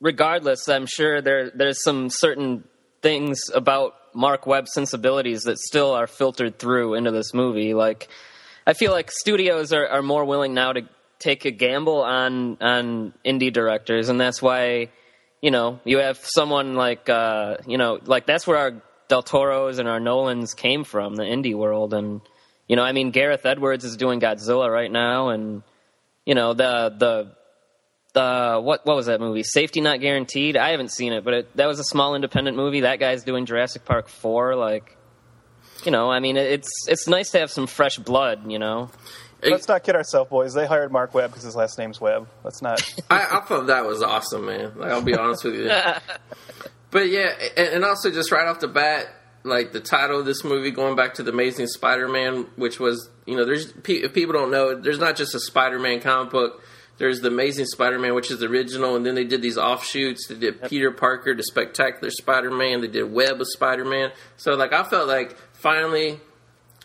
[0.00, 2.64] regardless, I'm sure there there's some certain
[3.02, 7.74] things about Mark Webb's sensibilities that still are filtered through into this movie.
[7.74, 8.08] Like,
[8.66, 13.12] I feel like studios are, are more willing now to take a gamble on on
[13.24, 14.88] indie directors, and that's why
[15.42, 19.78] you know you have someone like uh, you know like that's where our Del Toros
[19.78, 22.20] and our Nolans came from, the indie world, and
[22.68, 25.62] you know I mean Gareth Edwards is doing Godzilla right now, and
[26.24, 27.36] you know the the
[28.14, 29.42] the what what was that movie?
[29.42, 30.56] Safety Not Guaranteed.
[30.56, 32.80] I haven't seen it, but it, that was a small independent movie.
[32.80, 34.56] That guy's doing Jurassic Park four.
[34.56, 34.93] Like,
[35.84, 38.50] you know, I mean, it's it's nice to have some fresh blood.
[38.50, 38.90] You know,
[39.50, 40.54] Let's not kid ourselves, boys.
[40.54, 42.28] They hired Mark Webb because his last name's Webb.
[42.42, 42.80] Let's not.
[43.10, 44.72] I, I thought that was awesome, man.
[44.76, 45.70] Like, I'll be honest with you.
[46.90, 49.08] But yeah, and, and also just right off the bat,
[49.42, 53.36] like the title of this movie, going back to the Amazing Spider-Man, which was you
[53.36, 56.62] know, there's if people don't know, there's not just a Spider-Man comic book.
[56.98, 60.28] There's the Amazing Spider-Man, which is the original, and then they did these offshoots.
[60.28, 62.82] They did Peter Parker, the Spectacular Spider-Man.
[62.82, 64.12] They did Web of Spider-Man.
[64.36, 66.20] So like, I felt like finally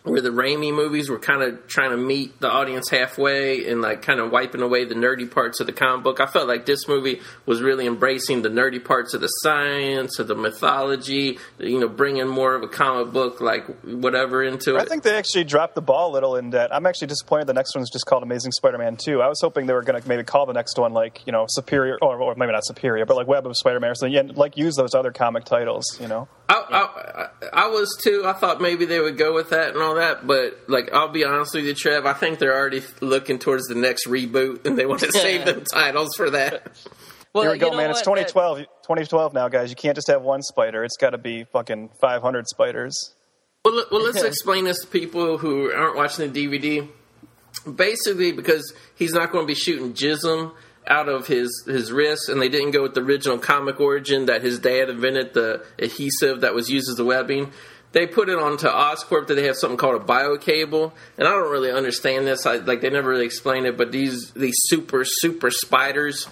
[0.03, 4.01] where the Raimi movies were kind of trying to meet the audience halfway and like
[4.01, 6.21] kind of wiping away the nerdy parts of the comic book.
[6.21, 10.27] I felt like this movie was really embracing the nerdy parts of the science, of
[10.27, 14.81] the mythology, you know, bringing more of a comic book like whatever into it.
[14.81, 16.73] I think they actually dropped the ball a little in that.
[16.73, 19.21] I'm actually disappointed the next one's just called Amazing Spider-Man 2.
[19.21, 21.45] I was hoping they were going to maybe call the next one like, you know,
[21.49, 24.13] Superior, or, or maybe not Superior, but like Web of Spider-Man or something.
[24.13, 26.29] Yeah, like use those other comic titles, you know?
[26.51, 28.23] I, I, I was too.
[28.25, 31.23] I thought maybe they would go with that and all that, but like I'll be
[31.23, 32.05] honest with you, Trev.
[32.07, 35.63] I think they're already looking towards the next reboot, and they want to save them
[35.71, 36.71] titles for that.
[37.33, 37.91] well, Here we go, you know man.
[37.91, 38.17] It's what?
[38.17, 38.57] 2012.
[38.59, 39.69] 2012 now, guys.
[39.69, 40.83] You can't just have one spider.
[40.83, 43.13] It's got to be fucking 500 spiders.
[43.63, 46.87] Well, let- well, let's explain this to people who aren't watching the DVD.
[47.75, 50.53] Basically, because he's not going to be shooting jism
[50.89, 54.41] out of his his wrist, and they didn't go with the original comic origin that
[54.41, 57.51] his dad invented the adhesive that was used as the webbing.
[57.91, 61.31] They put it onto Oscorp that they have something called a bio cable, and I
[61.31, 62.45] don't really understand this.
[62.45, 66.27] I, like they never really explain it, but these these super super spiders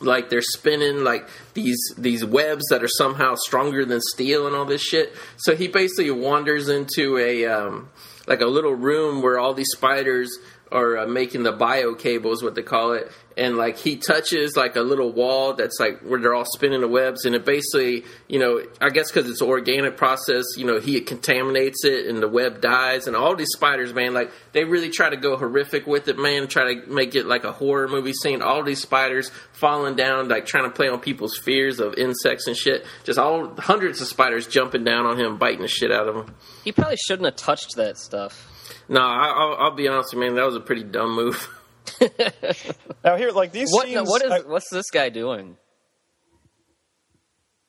[0.00, 4.64] like they're spinning like these these webs that are somehow stronger than steel and all
[4.64, 5.14] this shit.
[5.36, 7.90] So he basically wanders into a um,
[8.26, 10.38] like a little room where all these spiders
[10.70, 14.76] are uh, making the bio cables, what they call it, and like he touches like
[14.76, 18.38] a little wall that's like where they're all spinning the webs, and it basically, you
[18.38, 22.28] know, I guess because it's an organic process, you know, he contaminates it and the
[22.28, 26.08] web dies, and all these spiders, man, like they really try to go horrific with
[26.08, 28.42] it, man, try to make it like a horror movie scene.
[28.42, 32.56] All these spiders falling down, like trying to play on people's fears of insects and
[32.56, 32.84] shit.
[33.04, 36.34] Just all hundreds of spiders jumping down on him, biting the shit out of him.
[36.64, 38.48] He probably shouldn't have touched that stuff.
[38.88, 41.48] No, I, I'll, I'll be honest with you, man, that was a pretty dumb move.
[43.04, 43.86] Now here, like these What?
[43.86, 44.08] scenes.
[44.08, 44.30] what is?
[44.30, 45.56] I- what's this guy doing?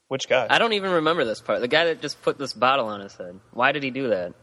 [0.10, 0.46] which guy?
[0.50, 1.60] I don't even remember this part.
[1.62, 3.40] The guy that just put this bottle on his head.
[3.52, 4.34] Why did he do that?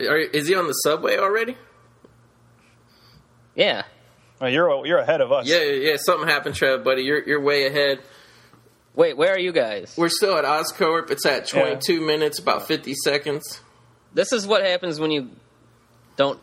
[0.00, 1.56] Are, is he on the subway already?
[3.54, 3.82] Yeah.
[4.40, 5.46] Oh, you're you're ahead of us.
[5.46, 5.96] Yeah, yeah, yeah.
[5.98, 7.02] Something happened, Trev, buddy.
[7.02, 8.00] You're you're way ahead.
[8.94, 9.94] Wait, where are you guys?
[9.96, 11.10] We're still at Oscorp.
[11.10, 13.60] It's at 22 minutes, about 50 seconds.
[14.12, 15.30] This is what happens when you
[16.16, 16.38] don't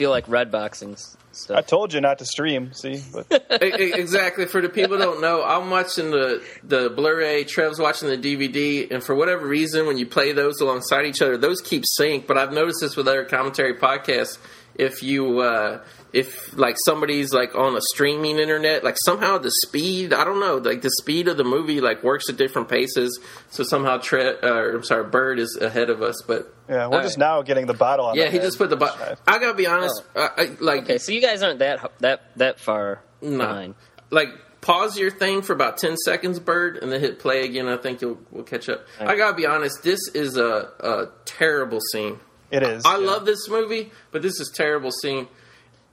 [0.00, 1.66] feel like red boxing s- I stuff.
[1.66, 2.72] told you not to stream.
[2.72, 3.26] See, but
[3.62, 4.46] exactly.
[4.46, 7.44] For the people who don't know, I'm watching the the Blu-ray.
[7.44, 11.36] Trev's watching the DVD, and for whatever reason, when you play those alongside each other,
[11.36, 12.26] those keep sync.
[12.26, 14.38] But I've noticed this with other commentary podcasts.
[14.74, 20.12] If you uh, if like somebody's like on a streaming internet, like somehow the speed
[20.14, 23.20] I don't know, like the speed of the movie like works at different paces.
[23.50, 27.02] So somehow Tre- uh, I'm sorry, Byrd is ahead of us, but Yeah, we're All
[27.02, 28.16] just now getting the bottle on.
[28.16, 28.42] yeah, he head.
[28.42, 28.76] just put the.
[28.76, 30.28] bottle I gotta be honest, Oh.
[30.36, 33.38] I, I, like Okay, so you guys aren't that that that far No.
[33.38, 33.74] behind.
[34.10, 34.28] like
[34.62, 38.02] pause your thing for about 10 seconds Byrd and then hit play again i think
[38.02, 42.62] you'll we'll catch up i gotta be honest this is a, a terrible scene It
[42.62, 42.84] is.
[42.84, 43.06] i yeah.
[43.06, 45.28] love this movie but this is terrible scene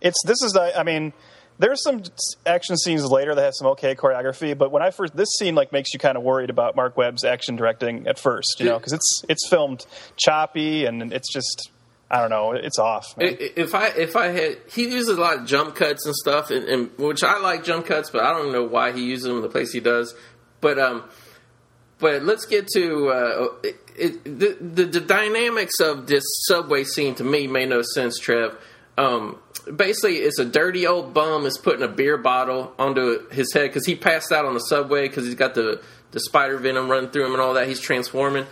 [0.01, 1.13] It's this is I mean,
[1.59, 2.03] there's some
[2.45, 5.71] action scenes later that have some okay choreography, but when I first this scene like
[5.71, 8.93] makes you kind of worried about Mark Webb's action directing at first, you know, because
[8.93, 9.85] it's it's filmed
[10.17, 11.71] choppy and it's just
[12.09, 13.17] I don't know, it's off.
[13.17, 13.35] man.
[13.39, 16.63] If i if i had he uses a lot of jump cuts and stuff and,
[16.65, 19.41] and which i like jump cuts but i don't know why he uses them in
[19.41, 20.15] the place he does
[20.61, 21.03] but um
[21.99, 27.15] but let's get to uh, it, it, the, the the dynamics of this subway scene.
[27.15, 28.57] To me, made no sense, Trev.
[28.97, 29.37] Um,
[29.75, 33.85] basically, it's a dirty old bum is putting a beer bottle onto his head because
[33.85, 35.81] he passed out on the subway because he's got the
[36.11, 37.67] the spider venom running through him and all that.
[37.67, 38.45] He's transforming.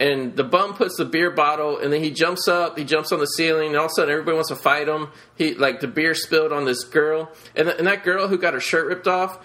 [0.00, 2.76] And the bum puts the beer bottle, and then he jumps up.
[2.76, 5.08] He jumps on the ceiling, and all of a sudden, everybody wants to fight him.
[5.36, 8.60] He like the beer spilled on this girl, and, and that girl who got her
[8.60, 9.38] shirt ripped off.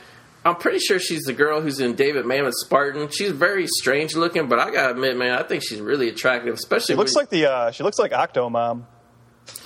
[0.45, 3.09] I'm pretty sure she's the girl who's in David Mamet's Spartan.
[3.09, 6.53] She's very strange looking, but I gotta admit, man, I think she's really attractive.
[6.53, 8.87] Especially She looks like the uh, she looks like Octo Mom.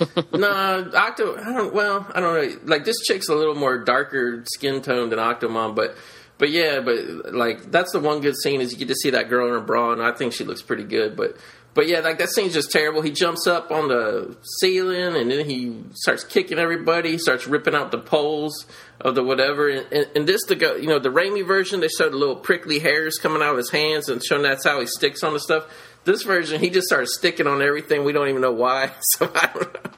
[0.32, 1.36] no Octo.
[1.36, 1.74] I don't.
[1.74, 2.58] Well, I don't know.
[2.64, 5.96] Like this chick's a little more darker skin tone than Octomom, but
[6.38, 9.28] but yeah, but like that's the one good scene is you get to see that
[9.28, 11.16] girl in her bra, and I think she looks pretty good.
[11.16, 11.36] But
[11.74, 13.02] but yeah, like that scene's just terrible.
[13.02, 17.12] He jumps up on the ceiling, and then he starts kicking everybody.
[17.12, 18.66] He starts ripping out the poles
[19.02, 19.68] of the whatever.
[19.68, 22.36] And, and, and this the go, you know, the Raimi version, they showed the little
[22.36, 25.40] prickly hairs coming out of his hands and showing that's how he sticks on the
[25.40, 25.66] stuff.
[26.04, 28.04] This version, he just starts sticking on everything.
[28.04, 28.90] We don't even know why.
[29.18, 29.90] So I don't know.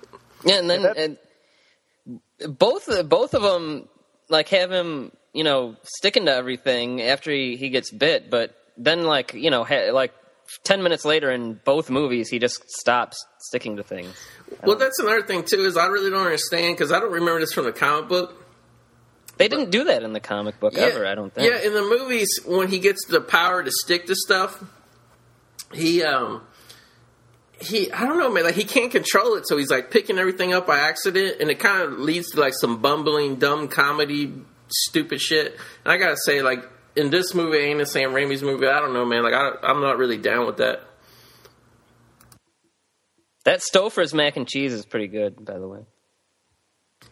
[0.45, 1.19] Yeah, and then that- and
[2.59, 3.89] both both of them
[4.29, 9.05] like have him, you know, sticking to everything after he, he gets bit, but then
[9.05, 10.13] like you know, ha- like
[10.65, 14.15] ten minutes later in both movies, he just stops sticking to things.
[14.63, 15.65] Well, that's another thing too.
[15.65, 18.44] Is I really don't understand because I don't remember this from the comic book.
[19.37, 21.07] They didn't do that in the comic book ever.
[21.07, 21.51] I don't think.
[21.51, 24.63] Yeah, in the movies, when he gets the power to stick to stuff,
[25.73, 26.43] he um
[27.61, 28.45] he I don't know, man.
[28.45, 31.59] Like he can't control it, so he's like picking everything up by accident, and it
[31.59, 34.33] kind of leads to like some bumbling, dumb comedy,
[34.69, 35.57] stupid shit.
[35.85, 38.93] And I gotta say, like in this movie ain't in Sam Raimi's movie, I don't
[38.93, 39.23] know, man.
[39.23, 40.83] Like I, I'm not really down with that.
[43.45, 45.81] That Stouffer's mac and cheese is pretty good, by the way.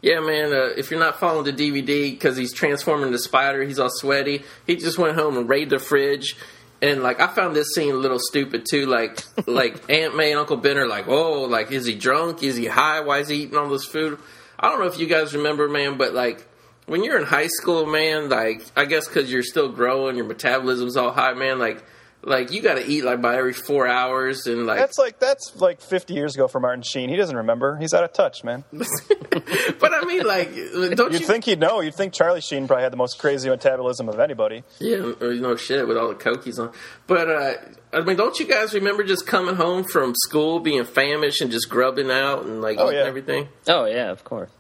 [0.02, 0.52] Yeah, man.
[0.52, 4.42] Uh, if you're not following the DVD because he's transforming into Spider, he's all sweaty.
[4.66, 6.36] He just went home and raided the fridge,
[6.82, 8.86] and like I found this scene a little stupid too.
[8.86, 12.42] Like, like Aunt May and Uncle Ben are like, "Oh, like is he drunk?
[12.42, 13.00] Is he high?
[13.00, 14.18] Why is he eating all this food?"
[14.58, 16.46] I don't know if you guys remember, man, but like
[16.86, 20.96] when you're in high school, man, like I guess because you're still growing, your metabolism's
[20.96, 21.60] all high, man.
[21.60, 21.82] Like,
[22.24, 25.52] like you got to eat like by every four hours, and like That's like that's
[25.56, 27.08] like 50 years ago for Martin Sheen.
[27.08, 27.76] He doesn't remember.
[27.78, 28.64] He's out of touch, man.
[28.72, 30.54] but I mean, like,
[30.96, 31.80] don't You'd you think he'd know.
[31.80, 34.62] You'd think Charlie Sheen probably had the most crazy metabolism of anybody.
[34.78, 36.72] Yeah, or you know, shit with all the cokies on.
[37.06, 37.54] But uh,
[37.92, 41.68] I mean, don't you guys remember just coming home from school being famished and just
[41.68, 43.00] grubbing out and like Oh, yeah.
[43.00, 43.48] everything?
[43.68, 44.50] Oh yeah, of course.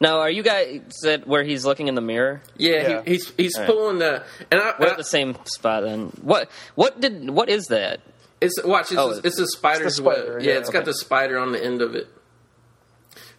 [0.00, 2.40] Now, are you guys at where he's looking in the mirror?
[2.56, 3.02] Yeah, Yeah.
[3.04, 3.70] He, he's he's All right.
[3.70, 6.12] pulling the and I, We're I at the same spot then.
[6.22, 8.00] What what did what is that?
[8.40, 10.42] it's watch it's, Oh, a, it's a spider's spider, web.
[10.42, 12.06] Yeah, yeah, it's got the spider on the end of it.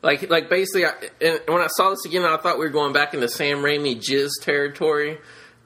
[0.01, 0.91] Like like basically, I,
[1.21, 3.95] and when I saw this again, I thought we were going back into Sam Raimi
[3.97, 5.17] jizz territory.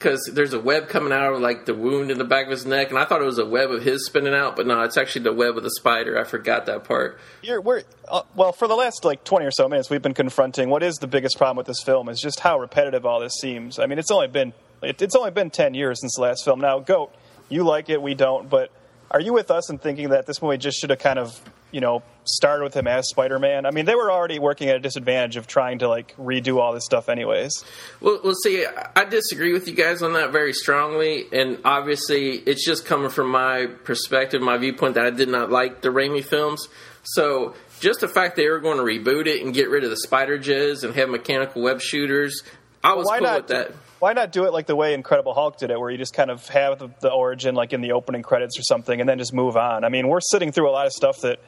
[0.04, 2.66] Because there's a web coming out of like the wound in the back of his
[2.66, 4.98] neck, and I thought it was a web of his spinning out, but no, it's
[4.98, 6.20] actually the web of the spider.
[6.20, 7.18] I forgot that part.
[7.42, 10.70] You're, we're uh, well for the last like 20 or so minutes we've been confronting
[10.70, 13.80] what is the biggest problem with this film is just how repetitive all this seems
[13.80, 16.60] i mean it's only been it, it's only been 10 years since the last film
[16.60, 17.14] now goat
[17.48, 18.72] you like it we don't but
[19.10, 21.40] are you with us in thinking that this movie just should have kind of
[21.74, 24.80] you know started with him as spider-man i mean they were already working at a
[24.80, 27.66] disadvantage of trying to like redo all this stuff anyways
[28.00, 32.66] Well, well, see, I- disagree with you guys on that very strongly, and obviously, it's
[32.66, 36.68] just coming from my perspective, my viewpoint that I did not like the Raimi films.
[37.04, 39.98] So, just the fact they were going to reboot it and get rid of the
[39.98, 42.42] spider jizz and have mechanical web shooters,
[42.84, 43.72] I was why cool not with that.
[44.00, 46.32] why not do it like the way incredible hulk did it where you just kind
[46.32, 49.32] of have the, the origin like in the opening credits or something and then just
[49.34, 51.40] move on i mean we're sitting through a lot of stuff that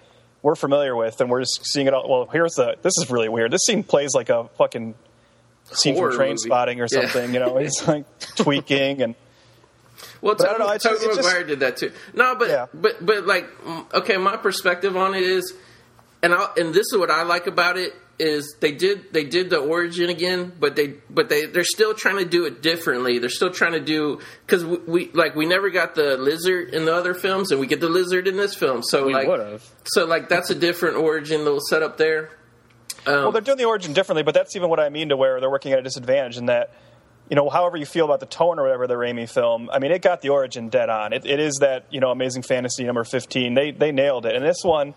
[0.41, 3.29] we're familiar with and we're just seeing it all well here's the this is really
[3.29, 4.93] weird this scene plays like a fucking
[5.71, 6.37] scene Horror from train movie.
[6.39, 7.01] spotting or Yeah.
[7.09, 8.05] something you know it's like
[8.35, 9.15] tweaking and
[10.21, 11.91] Well, I don't Tobey know, it's just- Tobey it just- Maguire did that too.
[12.13, 12.65] No, but Yeah.
[12.73, 13.47] but but like,
[13.93, 15.53] okay, my perspective on it is,
[16.21, 19.49] and I, and this is what I like about it is they did they did
[19.49, 23.19] the origin again, but they but they they're still trying to do it differently.
[23.19, 26.85] They're still trying to do because we, we, like we never got the lizard in
[26.85, 28.83] the other films, and we get the lizard in this film.
[28.83, 29.69] So We like would've.
[29.85, 32.29] so like that's a different origin little setup there.
[33.05, 35.39] Um, Well, they're doing the origin differently, but that's even what I mean to where
[35.39, 36.73] they're working at a disadvantage in that,
[37.29, 39.91] you know, however you feel about the tone or whatever the Raimi film, I mean,
[39.91, 41.13] it got the origin dead on.
[41.13, 43.53] It, it is that, you know, Amazing Fantasy number 15.
[43.53, 44.35] They, they nailed it.
[44.35, 44.95] And this one,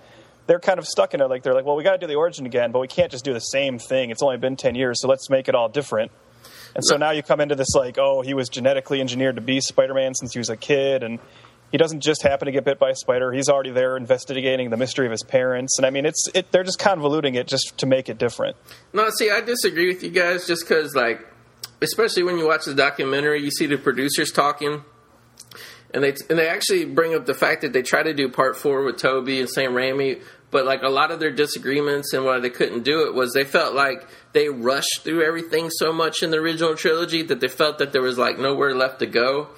[0.49, 1.27] they're kind of stuck in it.
[1.27, 3.25] Like, they're like, well, we got to do the origin again, but we can't just
[3.25, 4.11] do the same thing.
[4.11, 6.11] It's only been 10 years, so let's make it all different.
[6.75, 9.61] And so now you come into this, like, oh, he was genetically engineered to be
[9.61, 11.03] Spider Man since he was a kid.
[11.03, 11.19] And
[11.71, 13.33] he doesn't just happen to get bit by a spider.
[13.33, 15.79] He's already there investigating the mystery of his parents.
[15.79, 18.57] And I mean, it's it, they're just convoluting it just to make it different.
[18.93, 21.27] No, see, I disagree with you guys just because, like,
[21.83, 24.83] especially when you watch the documentary, you see the producers talking,
[25.93, 28.57] and they and they actually bring up the fact that they try to do part
[28.57, 32.39] four with Tobey and Sam Raimi, but like a lot of their disagreements and why
[32.41, 36.31] they couldn't do it was they felt like they rushed through everything so much in
[36.31, 39.49] the original trilogy that they felt that there was like nowhere left to go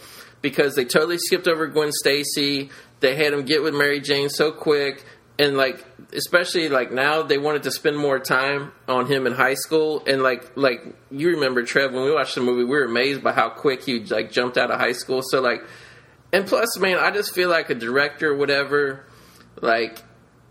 [0.42, 2.70] because they totally skipped over Gwen Stacy.
[3.00, 5.04] They had him get with Mary Jane so quick,
[5.38, 9.54] and like especially like now they wanted to spend more time on him in high
[9.54, 10.02] school.
[10.06, 10.80] And like like
[11.10, 14.00] you remember Trev when we watched the movie, we were amazed by how quick he
[14.04, 15.22] like jumped out of high school.
[15.22, 15.62] So like,
[16.32, 19.06] and plus, man, I just feel like a director, or whatever,
[19.60, 20.02] like.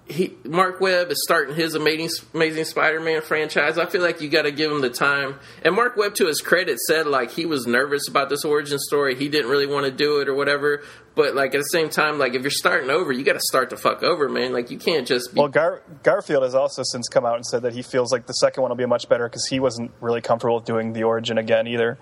[0.10, 3.78] He, Mark Webb is starting his amazing, amazing Spider-Man franchise.
[3.78, 5.36] I feel like you got to give him the time.
[5.64, 9.16] And Mark Webb, to his credit, said like he was nervous about this origin story.
[9.16, 10.82] He didn't really want to do it or whatever.
[11.16, 13.70] But like at the same time, like if you're starting over, you got to start
[13.70, 14.52] the fuck over, man.
[14.52, 15.40] Like you can't just be.
[15.40, 18.34] Well, Gar- Garfield has also since come out and said that he feels like the
[18.34, 21.38] second one will be much better because he wasn't really comfortable with doing the origin
[21.38, 22.00] again either.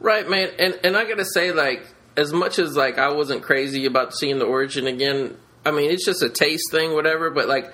[0.00, 1.84] Right, man, and and I gotta say, like,
[2.16, 5.36] as much as like I wasn't crazy about seeing the origin again,
[5.68, 7.30] I mean, it's just a taste thing, whatever.
[7.30, 7.72] But like,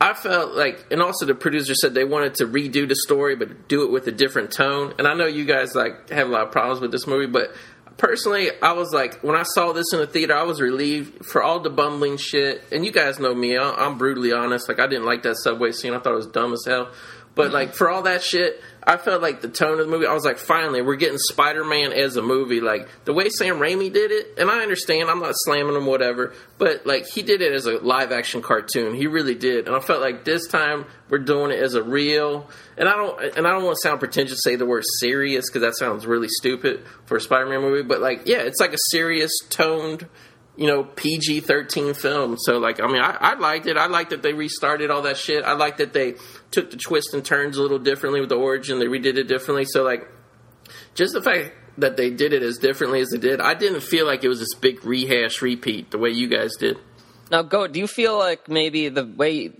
[0.00, 3.68] I felt like, and also the producer said they wanted to redo the story, but
[3.68, 4.94] do it with a different tone.
[4.98, 7.52] And I know you guys like have a lot of problems with this movie, but
[7.96, 11.42] personally, I was like, when I saw this in the theater, I was relieved for
[11.42, 12.62] all the bumbling shit.
[12.70, 14.68] And you guys know me, I'm brutally honest.
[14.68, 15.94] Like, I didn't like that subway scene.
[15.94, 16.90] I thought it was dumb as hell.
[17.38, 20.06] But like for all that shit, I felt like the tone of the movie.
[20.06, 22.60] I was like, finally, we're getting Spider Man as a movie.
[22.60, 25.08] Like the way Sam Raimi did it, and I understand.
[25.08, 26.34] I'm not slamming him, whatever.
[26.58, 28.92] But like he did it as a live action cartoon.
[28.92, 32.50] He really did, and I felt like this time we're doing it as a real.
[32.76, 35.62] And I don't, and I don't want to sound pretentious, say the word serious because
[35.62, 37.84] that sounds really stupid for a Spider Man movie.
[37.84, 40.08] But like, yeah, it's like a serious toned
[40.58, 42.36] you know, PG thirteen film.
[42.36, 43.76] So like, I mean, I, I liked it.
[43.76, 45.44] I liked that they restarted all that shit.
[45.44, 46.16] I liked that they
[46.50, 48.78] took the twists and turns a little differently with the origin.
[48.78, 49.64] They redid it differently.
[49.64, 50.08] So like,
[50.94, 54.06] just the fact that they did it as differently as they did, I didn't feel
[54.06, 56.78] like it was this big rehash repeat the way you guys did.
[57.30, 57.66] Now, go.
[57.66, 59.52] Do you feel like maybe the way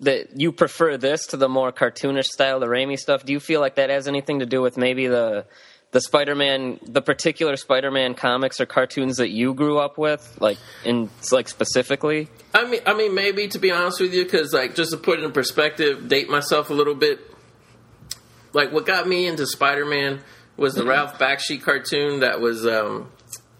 [0.00, 3.24] that you prefer this to the more cartoonish style, the Raimi stuff?
[3.24, 5.46] Do you feel like that has anything to do with maybe the
[5.94, 11.08] the Spider-Man, the particular Spider-Man comics or cartoons that you grew up with, like in
[11.30, 12.28] like specifically?
[12.52, 15.20] I mean, I mean, maybe to be honest with you, because like just to put
[15.20, 17.20] it in perspective, date myself a little bit.
[18.52, 20.20] Like what got me into Spider Man
[20.56, 22.66] was the Ralph Bakshi cartoon that was.
[22.66, 23.10] um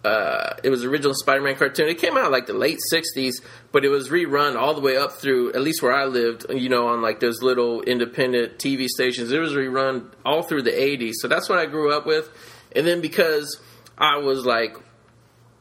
[0.05, 1.89] uh, it was the original Spider-Man cartoon.
[1.89, 3.35] It came out like the late '60s,
[3.73, 6.47] but it was rerun all the way up through at least where I lived.
[6.51, 9.33] You know, on like those little independent TV stations.
[9.33, 11.15] It was rerun all through the '80s.
[11.21, 12.29] So that's what I grew up with.
[12.77, 13.61] And then because
[13.97, 14.77] I was like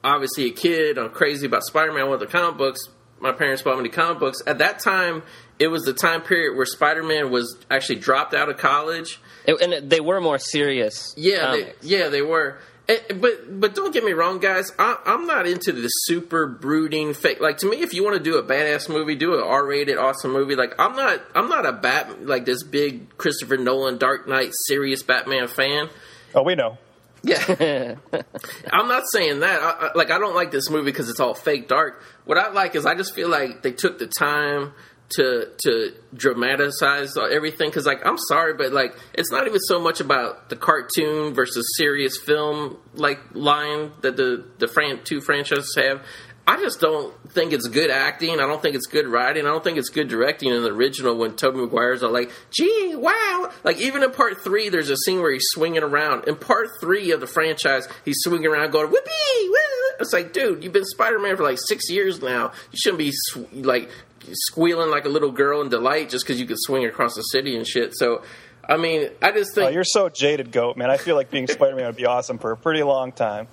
[0.04, 2.82] obviously a kid, I'm crazy about Spider Man with the comic books.
[3.20, 4.40] My parents bought me the comic books.
[4.46, 5.24] At that time,
[5.58, 9.22] it was the time period where Spider Man was actually dropped out of college.
[9.48, 11.14] And they were more serious.
[11.16, 12.60] Yeah, they, yeah, they were.
[12.90, 14.72] Eh, but but don't get me wrong, guys.
[14.78, 17.40] I, I'm not into the super brooding fake.
[17.40, 20.34] Like to me, if you want to do a badass movie, do an R-rated awesome
[20.34, 20.56] movie.
[20.56, 25.02] Like I'm not I'm not a bat like this big Christopher Nolan Dark Knight serious
[25.02, 25.90] Batman fan.
[26.36, 26.78] Oh, we know.
[27.26, 27.96] Yeah,
[28.74, 29.62] I'm not saying that.
[29.62, 32.04] I, I, like, I don't like this movie because it's all fake dark.
[32.26, 34.74] What I like is I just feel like they took the time
[35.10, 37.70] to to dramatize everything.
[37.70, 41.66] Because, like, I'm sorry, but like, it's not even so much about the cartoon versus
[41.78, 46.02] serious film like line that the the fran- two franchises have.
[46.46, 48.32] I just don't think it's good acting.
[48.42, 49.46] I don't think it's good writing.
[49.46, 52.96] I don't think it's good directing in the original when Tobey Maguire's all like, gee,
[52.98, 53.50] wow.
[53.64, 56.28] Like, even in part three, there's a scene where he's swinging around.
[56.28, 59.96] In part three of the franchise, he's swinging around going, whoopee, woo.
[60.02, 62.52] It's like, dude, you've been Spider Man for like six years now.
[62.74, 63.14] You shouldn't be,
[63.62, 63.90] like,
[64.32, 67.56] squealing like a little girl in delight just because you could swing across the city
[67.56, 67.94] and shit.
[67.96, 68.24] So,
[68.68, 69.68] I mean, I just oh, think.
[69.68, 70.90] Oh, you're so jaded, goat man.
[70.90, 73.48] I feel like being Spider Man would be awesome for a pretty long time.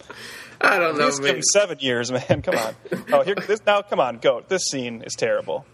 [0.61, 2.43] I don't know, Please give him seven years, man.
[2.43, 2.75] Come on.
[3.13, 3.35] Oh, here.
[3.35, 3.83] This now.
[3.83, 4.49] Come on, goat.
[4.49, 5.65] This scene is terrible.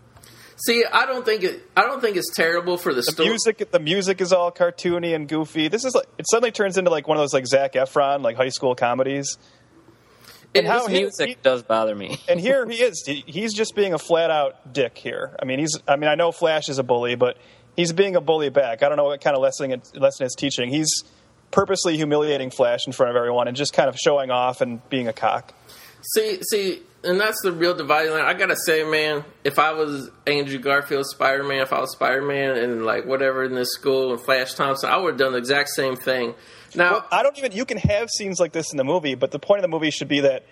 [0.59, 1.69] See, I don't think it.
[1.77, 3.29] I don't think it's terrible for the, The story.
[3.29, 5.69] music, the music is all cartoony and goofy.
[5.69, 8.37] This is like it suddenly turns into like one of those like Zac Efron like
[8.37, 9.37] high school comedies.
[10.59, 12.19] And how his he- music he- does bother me.
[12.29, 13.03] And here he is.
[13.07, 15.37] He- He's just being a flat out dick here.
[15.41, 15.79] I mean, he's.
[15.89, 17.37] I mean, I know Flash is a bully, but
[17.77, 18.83] he's being a bully back.
[18.83, 20.71] I don't know what kind of lesson it, lesson it's teaching.
[20.71, 21.05] He's
[21.51, 25.09] purposely humiliating Flash in front of everyone and just kind of showing off and being
[25.09, 25.55] a cock.
[26.15, 28.25] See, see, and that's the real dividing line.
[28.25, 32.23] I gotta say, man, if I was Andrew Garfield Spider Man, if I was Spider
[32.23, 35.39] Man and like whatever in this school and Flash Thompson, I would have done the
[35.39, 36.35] exact same thing.
[36.77, 37.53] Now, Well, I don't even.
[37.53, 39.91] You can have scenes like this in the movie, but the point of the movie
[39.91, 40.45] should be that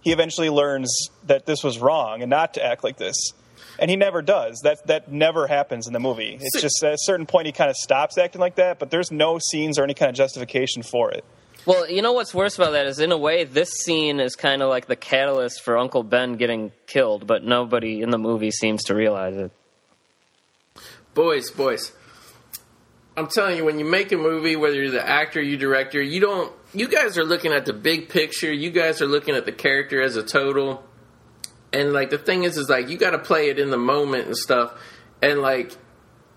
[0.00, 3.16] he eventually learns that this was wrong and not to act like this.
[3.78, 4.60] And he never does.
[4.64, 6.38] That that never happens in the movie.
[6.40, 9.10] It's just at a certain point he kind of stops acting like that, but there's
[9.10, 11.24] no scenes or any kind of justification for it.
[11.64, 14.62] Well, you know what's worse about that is, in a way, this scene is kind
[14.62, 18.82] of like the catalyst for Uncle Ben getting killed, but nobody in the movie seems
[18.84, 19.52] to realize it.
[21.14, 21.92] boys, boys,
[23.16, 26.20] I'm telling you, when you make a movie, whether you're the actor, you director, you
[26.20, 26.52] don't.
[26.72, 28.50] You guys are looking at the big picture.
[28.50, 30.82] You guys are looking at the character as a total.
[31.72, 34.26] And like the thing is, is like you got to play it in the moment
[34.26, 34.72] and stuff.
[35.20, 35.76] And like,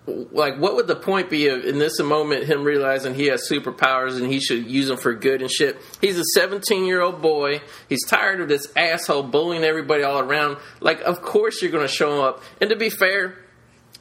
[0.06, 4.18] like what would the point be of in this moment him realizing he has superpowers
[4.22, 5.78] and he should use them for good and shit?
[6.02, 7.62] He's a 17 year old boy.
[7.88, 10.58] He's tired of this asshole bullying everybody all around.
[10.82, 12.44] Like, of course you're going to show him up.
[12.60, 13.45] And to be fair,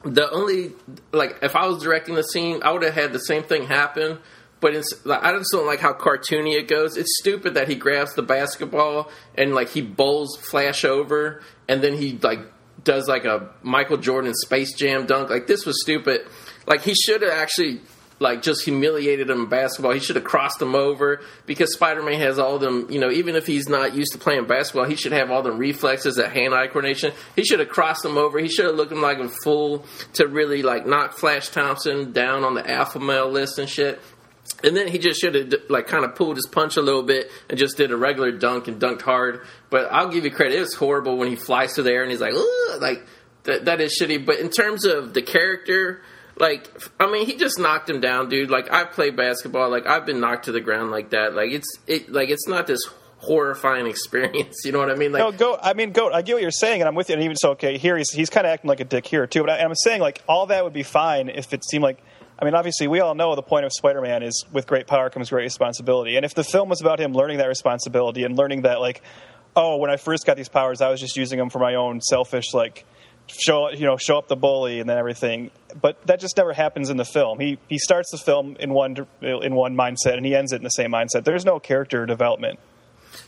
[0.05, 0.73] the only
[1.13, 4.19] like if I was directing the scene, I would have had the same thing happen.
[4.61, 6.97] But it's, like, I just don't like how cartoony it goes.
[6.97, 11.95] It's stupid that he grabs the basketball and like he bowls Flash over, and then
[11.95, 12.41] he like
[12.83, 15.29] does like a Michael Jordan Space Jam dunk.
[15.29, 16.27] Like this was stupid.
[16.67, 17.83] Like he should have actually
[18.21, 19.93] like just humiliated him in basketball.
[19.93, 22.87] He should have crossed him over because Spider Man has all them.
[22.91, 25.53] You know, even if he's not used to playing basketball, he should have all the
[25.53, 27.13] reflexes, that hand eye coordination.
[27.35, 28.39] He should have crossed him over.
[28.39, 29.85] He should have looked him like a fool
[30.15, 34.01] to really like knock Flash Thompson down on the alpha male list and shit.
[34.63, 37.31] And then he just should have like kind of pulled his punch a little bit
[37.49, 39.45] and just did a regular dunk and dunked hard.
[39.71, 42.11] But I'll give you credit; it was horrible when he flies through the air and
[42.11, 42.81] he's like, Ugh!
[42.81, 43.07] like
[43.45, 44.25] that, that is shitty.
[44.25, 46.03] But in terms of the character,
[46.39, 46.69] like
[46.99, 48.51] I mean, he just knocked him down, dude.
[48.51, 51.35] Like I play basketball, like I've been knocked to the ground like that.
[51.35, 52.81] Like it's it like it's not this
[53.19, 54.65] horrifying experience.
[54.65, 55.13] You know what I mean?
[55.13, 55.61] Like No, goat.
[55.63, 56.13] I mean, goat.
[56.13, 57.15] I get what you're saying, and I'm with you.
[57.15, 59.43] And even so, okay, here he's he's kind of acting like a dick here too.
[59.43, 62.03] But I, I'm saying like all that would be fine if it seemed like.
[62.37, 65.31] I mean, obviously, we all know the point of Spider-Man is with great power comes
[65.31, 66.17] great responsibility.
[66.17, 69.03] And if the film was about him learning that responsibility and learning that, like,
[69.55, 72.01] oh, when I first got these powers, I was just using them for my own
[72.01, 72.85] selfish, like,
[73.27, 75.51] show you know, show up the bully and then everything.
[75.81, 77.41] But that just never happens in the film.
[77.41, 80.65] He he starts the film in one in one mindset and he ends it in
[80.65, 81.25] the same mindset.
[81.25, 82.59] There's no character development.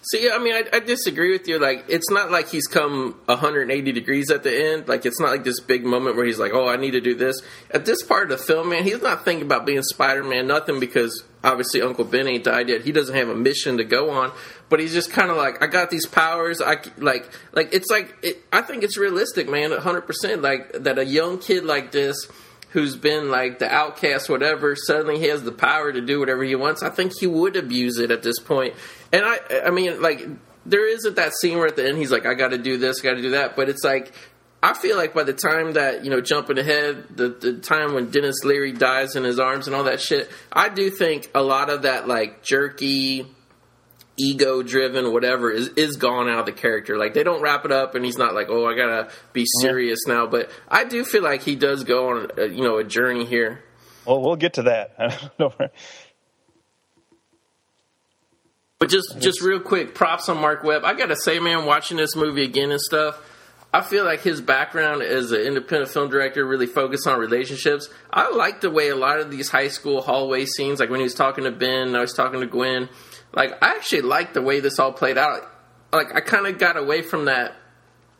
[0.02, 1.58] See, I mean, I, I disagree with you.
[1.58, 4.88] Like, it's not like he's come 180 degrees at the end.
[4.88, 7.14] Like, it's not like this big moment where he's like, "Oh, I need to do
[7.14, 10.78] this." At this part of the film, man, he's not thinking about being Spider-Man, nothing,
[10.80, 12.82] because obviously Uncle Ben ain't died yet.
[12.82, 14.32] He doesn't have a mission to go on,
[14.68, 18.14] but he's just kind of like, "I got these powers." I like, like it's like,
[18.22, 20.02] it, I think it's realistic, man, 100.
[20.02, 22.16] percent Like that, a young kid like this
[22.76, 26.54] who's been like the outcast, whatever, suddenly he has the power to do whatever he
[26.54, 26.82] wants.
[26.82, 28.74] I think he would abuse it at this point.
[29.12, 30.26] And I, I mean, like,
[30.64, 33.00] there isn't that scene where at the end he's like, I got to do this,
[33.00, 33.56] got to do that.
[33.56, 34.12] But it's like,
[34.62, 38.10] I feel like by the time that you know, jumping ahead, the the time when
[38.10, 41.70] Denis Leary dies in his arms and all that shit, I do think a lot
[41.70, 43.26] of that like jerky
[44.18, 47.70] ego driven whatever is is gone out of the character like they don't wrap it
[47.70, 51.22] up and he's not like oh i gotta be serious now but i do feel
[51.22, 53.62] like he does go on a, you know a journey here
[54.06, 55.30] Well, we'll get to that.
[58.78, 62.14] But just just real quick props on mark webb i gotta say man watching this
[62.14, 63.18] movie again and stuff
[63.76, 67.90] I feel like his background as an independent film director really focused on relationships.
[68.10, 71.04] I like the way a lot of these high school hallway scenes, like when he
[71.04, 72.88] was talking to Ben, I was talking to Gwen,
[73.34, 75.42] like I actually liked the way this all played out.
[75.92, 77.54] Like I kind of got away from that,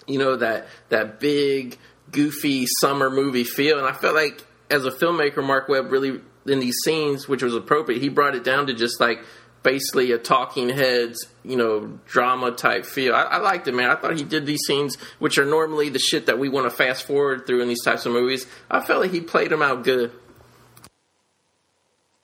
[0.06, 1.78] you know, that that big
[2.10, 6.60] goofy summer movie feel, and I felt like as a filmmaker, Mark Webb really in
[6.60, 9.20] these scenes, which was appropriate, he brought it down to just like
[9.66, 13.12] basically a talking heads, you know, drama type feel.
[13.12, 13.90] I, I liked it, man.
[13.90, 16.76] I thought he did these scenes, which are normally the shit that we want to
[16.76, 18.46] fast forward through in these types of movies.
[18.70, 20.12] I felt like he played them out good.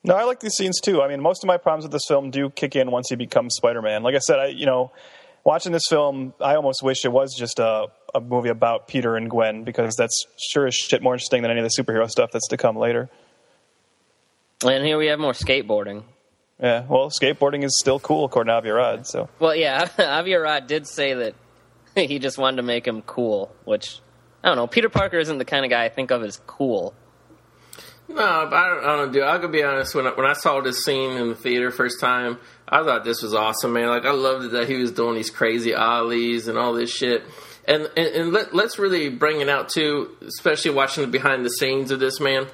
[0.05, 1.03] No, I like these scenes too.
[1.03, 3.57] I mean, most of my problems with this film do kick in once he becomes
[3.57, 4.05] Spider-Man.
[4.05, 4.93] Like I said, I you know,
[5.43, 9.28] watching this film, I almost wish it was just a, a movie about Peter and
[9.28, 12.47] Gwen because that's sure as shit more interesting than any of the superhero stuff that's
[12.49, 13.11] to come later.
[14.64, 16.05] And here we have more skateboarding.
[16.61, 19.07] Yeah, well, skateboarding is still cool according to Avi Arad.
[19.07, 21.35] So Well, yeah, Avi Arad did say that
[21.95, 24.01] he just wanted to make him cool, which
[24.43, 24.67] I don't know.
[24.67, 26.95] Peter Parker isn't the kind of guy I think of as cool.
[28.09, 29.23] No, I don't, I don't do.
[29.23, 29.95] I'll be honest.
[29.95, 32.39] When I, when I saw this scene in the theater first time,
[32.69, 33.89] I thought this was awesome, man.
[33.89, 37.23] Like I loved it that he was doing these crazy ollies and all this shit.
[37.67, 41.51] And and, and let, let's really bring it out too, especially watching the behind the
[41.51, 42.47] scenes of this man.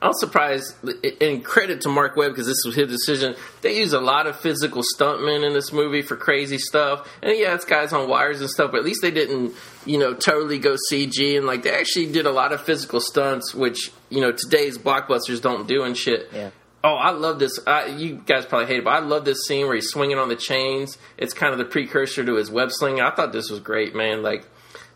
[0.00, 0.74] I was surprised,
[1.20, 3.34] and credit to Mark Webb because this was his decision.
[3.62, 7.54] They use a lot of physical stuntmen in this movie for crazy stuff, and yeah,
[7.54, 8.70] it's guys on wires and stuff.
[8.70, 9.54] But at least they didn't,
[9.86, 13.54] you know, totally go CG and like they actually did a lot of physical stunts,
[13.54, 16.28] which you know today's blockbusters don't do and shit.
[16.32, 16.50] Yeah.
[16.84, 17.60] Oh, I love this.
[17.66, 20.28] I, you guys probably hate it, but I love this scene where he's swinging on
[20.28, 20.98] the chains.
[21.16, 23.00] It's kind of the precursor to his web sling.
[23.00, 24.22] I thought this was great, man.
[24.22, 24.44] Like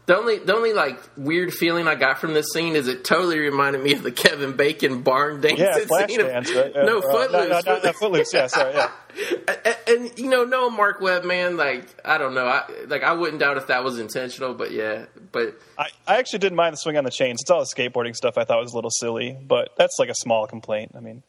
[0.07, 3.39] the only the only like weird feeling I got from this scene is it totally
[3.39, 6.21] reminded me of the Kevin Bacon barn dancing Yeah, scene.
[6.21, 6.73] of- dance, right?
[6.75, 7.33] No, uh, Footloose.
[7.33, 8.33] No, no, no, no, Footloose.
[8.33, 8.75] Yeah, sorry.
[8.75, 8.91] Yeah.
[9.65, 11.57] and, and, you know, no Mark Webb, man.
[11.57, 12.47] Like I don't know.
[12.47, 15.07] I like I wouldn't doubt if that was intentional, but yeah.
[15.33, 17.41] But I, I actually didn't mind the swing on the chains.
[17.43, 20.15] It's all the skateboarding stuff I thought was a little silly, but that's like a
[20.15, 20.93] small complaint.
[20.97, 21.23] I mean,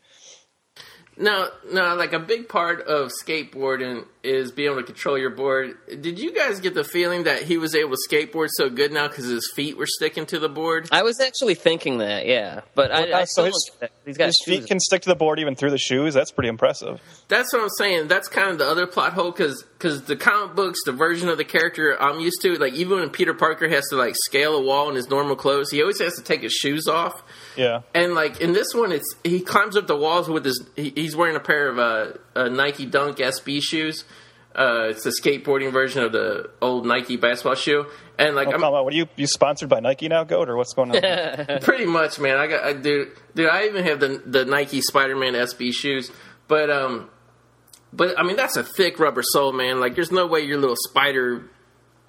[1.19, 1.95] no, no.
[1.95, 5.77] Like a big part of skateboarding is being able to control your board.
[5.87, 9.07] Did you guys get the feeling that he was able to skateboard so good now
[9.07, 10.89] because his feet were sticking to the board?
[10.91, 13.91] I was actually thinking that, yeah, but I, I uh, so his- that.
[14.05, 16.13] He's got his feet can stick to the board even through the shoes.
[16.13, 17.01] That's pretty impressive.
[17.27, 18.07] That's what I'm saying.
[18.07, 21.37] That's kind of the other plot hole because because the comic books, the version of
[21.37, 24.61] the character I'm used to, like even when Peter Parker has to like scale a
[24.61, 27.21] wall in his normal clothes, he always has to take his shoes off.
[27.57, 27.81] Yeah.
[27.93, 30.65] And like in this one, it's he climbs up the walls with his.
[30.75, 34.03] He, he's wearing a pair of uh, uh, Nike Dunk SB shoes.
[34.55, 37.85] Uh, it's the skateboarding version of the old Nike basketball shoe,
[38.17, 40.49] and like Oh, I'm come on, what are you you sponsored by Nike now, Goat,
[40.49, 41.59] or what's going on?
[41.61, 42.37] pretty much, man.
[42.37, 43.49] I got, I, dude, dude.
[43.49, 46.11] I even have the the Nike Spider Man SB shoes,
[46.47, 47.07] but um,
[47.93, 49.79] but I mean that's a thick rubber sole, man.
[49.79, 51.49] Like there's no way your little spider.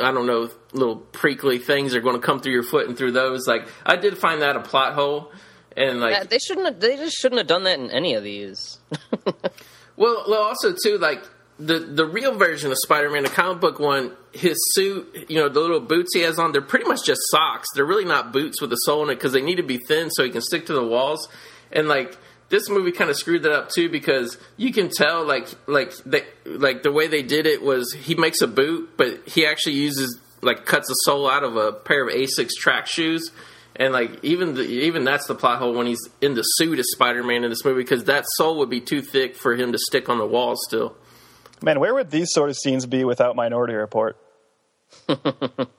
[0.01, 3.13] I don't know, little prickly things are going to come through your foot and through
[3.13, 3.47] those.
[3.47, 5.33] Like I did find that a plot hole,
[5.77, 6.67] and like Yeah, they shouldn't.
[6.67, 8.79] Have, they just shouldn't have done that in any of these.
[9.99, 11.25] Well, well, also too, like
[11.59, 15.49] the the real version of Spider Man, the comic book one, his suit, you know,
[15.49, 17.67] the little boots he has on, they're pretty much just socks.
[17.75, 20.09] They're really not boots with a sole in it because they need to be thin
[20.11, 21.29] so he can stick to the walls.
[21.73, 22.17] And like
[22.49, 26.25] this movie kind of screwed that up too because you can tell, like, like they,
[26.47, 30.19] like the way they did it was he makes a boot, but he actually uses
[30.41, 33.31] like cuts the sole out of a pair of Asics track shoes.
[33.77, 36.87] And like even the, even that's the plot hole when he's in the suit as
[36.91, 39.79] Spider Man in this movie because that sole would be too thick for him to
[39.79, 40.97] stick on the wall still.
[41.63, 44.17] Man, where would these sort of scenes be without Minority Report?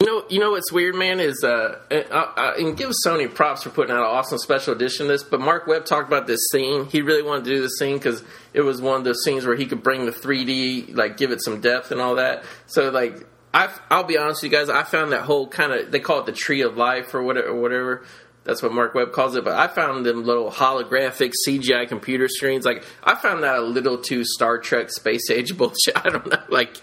[0.00, 3.32] You know, you know what's weird, man, is uh, and, uh, uh, and give Sony
[3.32, 5.22] props for putting out an awesome special edition of this.
[5.22, 6.84] But Mark Webb talked about this scene.
[6.84, 8.22] He really wanted to do this scene because
[8.52, 11.42] it was one of those scenes where he could bring the 3D, like give it
[11.42, 12.44] some depth and all that.
[12.66, 15.90] So, like, I, I'll be honest with you guys, I found that whole kind of
[15.90, 18.04] they call it the tree of life or whatever, or whatever.
[18.44, 19.44] That's what Mark Webb calls it.
[19.44, 22.66] But I found them little holographic CGI computer screens.
[22.66, 25.96] Like I found that a little too Star Trek space age bullshit.
[25.96, 26.42] I don't know.
[26.50, 26.76] Like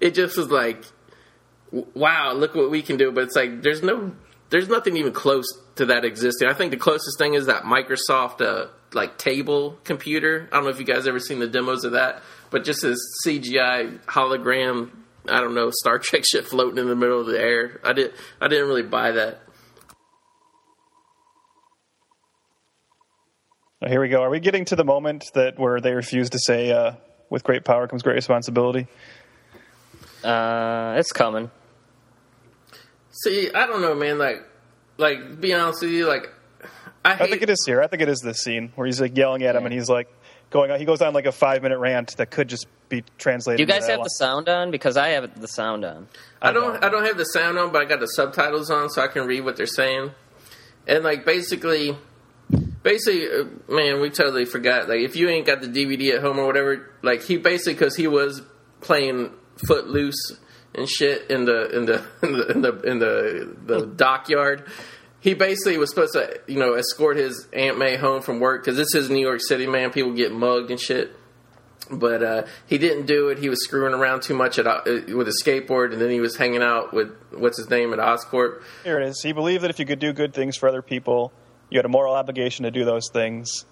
[0.00, 0.82] it just was like
[1.94, 3.10] wow, look what we can do.
[3.12, 4.12] But it's like there's no,
[4.50, 5.46] there's nothing even close
[5.76, 6.48] to that existing.
[6.48, 10.48] I think the closest thing is that Microsoft uh, like table computer.
[10.52, 12.98] I don't know if you guys ever seen the demos of that, but just this
[13.26, 14.90] CGI hologram.
[15.26, 17.80] I don't know Star Trek shit floating in the middle of the air.
[17.82, 18.12] I did.
[18.40, 19.40] I didn't really buy that.
[23.82, 24.22] Oh, Here we go.
[24.22, 26.92] Are we getting to the moment that where they refuse to say, uh,
[27.28, 28.86] "With great power comes great responsibility"?
[30.22, 31.50] Uh, it's coming.
[33.22, 34.18] See, I don't know, man.
[34.18, 34.44] Like,
[34.98, 36.30] like be honest with you, like
[37.04, 37.82] I, I think it is here.
[37.82, 40.08] I think it is this scene where he's like yelling at him, and he's like
[40.50, 40.70] going.
[40.70, 43.58] on He goes on like a five minute rant that could just be translated.
[43.58, 44.04] Do you guys have line.
[44.04, 44.70] the sound on?
[44.70, 46.08] Because I have the sound on.
[46.40, 49.02] I don't I don't have the sound on, but I got the subtitles on so
[49.02, 50.10] I can read what they're saying.
[50.88, 51.96] And like basically,
[52.82, 54.88] basically, uh, man, we totally forgot.
[54.88, 57.96] Like if you ain't got the DVD at home or whatever, like he basically because
[57.96, 58.42] he was
[58.80, 59.30] playing
[59.66, 60.38] Footloose
[60.74, 64.68] and shit in the in the in the in the, in the, the dockyard.
[65.20, 68.76] He basically was supposed to, you know, escort his Aunt May home from work because
[68.76, 69.90] this is New York City, man.
[69.90, 71.16] People get mugged and shit
[71.90, 73.38] but uh, he didn't do it.
[73.38, 76.36] He was screwing around too much at, uh, with a skateboard, and then he was
[76.36, 78.62] hanging out with what's his name at Oscorp.
[78.84, 79.20] Here it is.
[79.22, 81.32] He believed that if you could do good things for other people,
[81.70, 83.66] you had a moral obligation to do those things.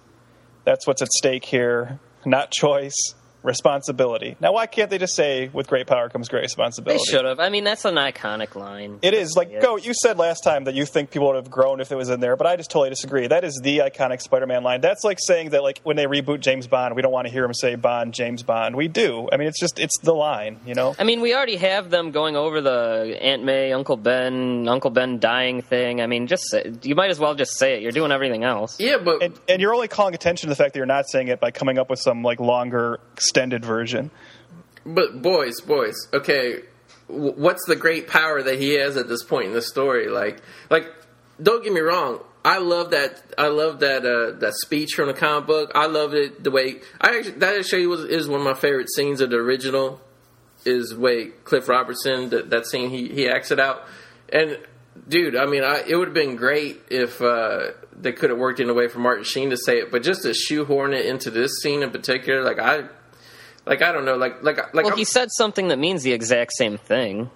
[0.65, 3.15] That's what's at stake here, not choice.
[3.43, 4.37] Responsibility.
[4.41, 6.99] Now, why can't they just say, "With great power comes great responsibility?
[6.99, 7.11] They responsibility"?
[7.11, 7.41] should have.
[7.41, 8.99] I mean, that's an iconic line.
[9.03, 9.61] It is like Yeah.
[9.61, 9.77] go.
[9.77, 12.21] You said last time that you think people would have grown if it was in
[12.21, 13.27] there, but I just totally disagree.
[13.27, 14.81] That is the iconic Spider-Man line.
[14.81, 17.45] That's like saying that like when they reboot James Bond, we don't want to hear
[17.45, 18.77] him say Bond, James Bond.
[18.77, 19.29] We do.
[19.33, 20.95] I mean, it's just it's the line, you know.
[20.99, 25.19] I mean, we already have them going over the Aunt May, Uncle Ben, Uncle Ben
[25.19, 26.01] dying thing.
[26.01, 27.83] I mean, just say, you might as well just say it.
[27.83, 28.79] You're doing everything else.
[28.79, 31.29] Yeah, but And, and you're only calling attention to the fact that you're not saying
[31.29, 33.01] it by coming up with some like longer
[33.33, 34.11] extended version.
[34.85, 36.65] But boys, boys, okay,
[37.09, 40.09] what's the great power that he has at this point in the story?
[40.09, 40.87] Like, like,
[41.43, 42.21] don't get me wrong.
[42.45, 43.23] I love that.
[43.39, 45.73] I love that uh, that speech from the comic book.
[45.75, 48.91] I love it the way I actually that actually was is one of my favorite
[48.91, 50.01] scenes of the original.
[50.65, 53.85] Is way Cliff Robertson that that scene he he acts it out,
[54.33, 54.59] and
[55.09, 58.61] dude, I mean, I, it would have been great if uh, they could have worked
[58.61, 61.31] in a way for Martin Sheen to say it, but just to shoehorn it into
[61.31, 62.85] this scene in particular, like I,
[63.67, 66.13] like I don't know, like like like Well, I'm- he said something that means the
[66.13, 67.31] exact same thing.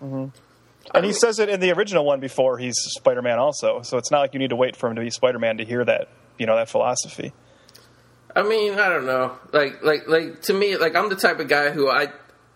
[0.00, 3.80] And he says it in the original one before he's Spider-Man also.
[3.82, 5.82] So it's not like you need to wait for him to be Spider-Man to hear
[5.84, 6.08] that,
[6.38, 7.32] you know, that philosophy.
[8.36, 9.36] I mean, I don't know.
[9.52, 12.08] Like, like, like to me, like I'm the type of guy who I,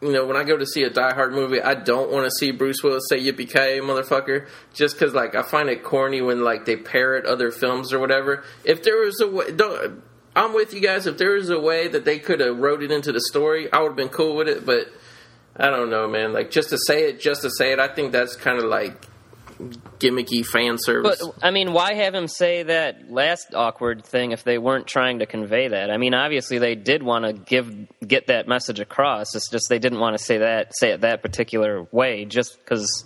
[0.03, 2.31] you know, when I go to see a Die Hard movie, I don't want to
[2.31, 6.45] see Bruce Willis say "Yippee ki motherfucker," just because like I find it corny when
[6.45, 8.45] like they parrot other films or whatever.
[8.65, 10.03] If there was a way, don't.
[10.39, 11.07] I'm with you guys.
[11.07, 13.81] If there was a way that they could have wrote it into the story, I
[13.81, 14.65] would have been cool with it.
[14.65, 14.87] But
[15.57, 16.33] I don't know, man.
[16.33, 19.05] Like just to say it, just to say it, I think that's kind of like
[19.99, 21.21] gimmicky fan service.
[21.21, 21.45] But.
[21.45, 25.27] I mean, why have him say that last awkward thing if they weren't trying to
[25.27, 25.91] convey that?
[25.91, 27.75] I mean, obviously they did want to give
[28.07, 29.35] get that message across.
[29.35, 33.05] It's just they didn't want to say that say it that particular way, just because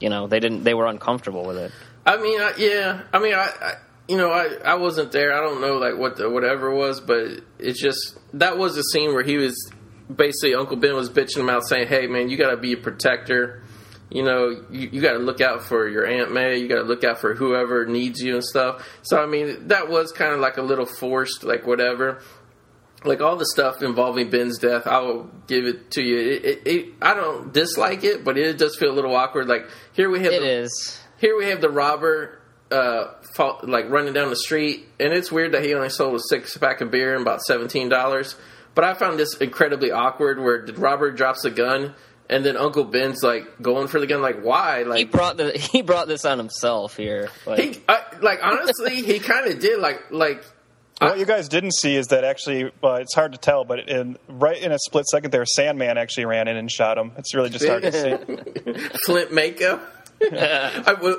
[0.00, 1.72] you know they didn't they were uncomfortable with it.
[2.06, 3.02] I mean, I, yeah.
[3.12, 3.74] I mean, I, I
[4.12, 5.32] you know, I, I wasn't there.
[5.32, 9.14] I don't know like what the whatever was, but it's just that was the scene
[9.14, 9.72] where he was
[10.14, 12.76] basically Uncle Ben was bitching him out, saying, "Hey, man, you got to be a
[12.76, 13.62] protector.
[14.10, 16.58] You know, you, you got to look out for your Aunt May.
[16.58, 19.88] You got to look out for whoever needs you and stuff." So, I mean, that
[19.88, 22.20] was kind of like a little forced, like whatever.
[23.04, 26.18] Like all the stuff involving Ben's death, I will give it to you.
[26.18, 29.48] It, it, it, I don't dislike it, but it does feel a little awkward.
[29.48, 31.00] Like here we have It the, is.
[31.18, 32.38] here we have the robber,
[32.72, 36.20] uh, fall, like running down the street, and it's weird that he only sold a
[36.28, 38.34] six pack of beer and about seventeen dollars.
[38.74, 41.94] But I found this incredibly awkward, where Robert drops the gun,
[42.30, 44.82] and then Uncle Ben's like going for the gun, like why?
[44.82, 47.28] Like He brought the he brought this on himself here.
[47.46, 49.78] Like, he, I, like honestly, he kind of did.
[49.78, 50.44] Like like
[51.00, 54.16] What you guys didn't see is that actually, uh, it's hard to tell, but in,
[54.28, 57.12] right in a split second there, Sandman actually ran in and shot him.
[57.18, 58.88] It's really just hard to see.
[59.04, 59.80] Flint Marko.
[60.32, 61.16] I, was,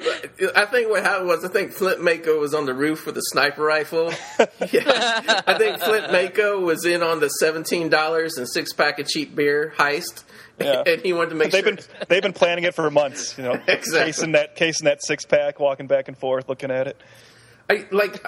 [0.56, 3.22] I think what happened was I think Flint Marko was on the roof with a
[3.24, 4.12] sniper rifle.
[4.72, 5.41] yeah.
[5.47, 9.36] I think Flint Marko was in on the seventeen dollars and six pack of cheap
[9.36, 10.24] beer heist,
[10.60, 10.84] Yeah.
[10.88, 11.76] and he wanted to make They've sure.
[11.76, 13.99] been they've been planning it for months, you know, Exactly.
[13.99, 17.01] casing that casing that six pack, walking back and forth, looking at it.
[17.70, 18.24] I, like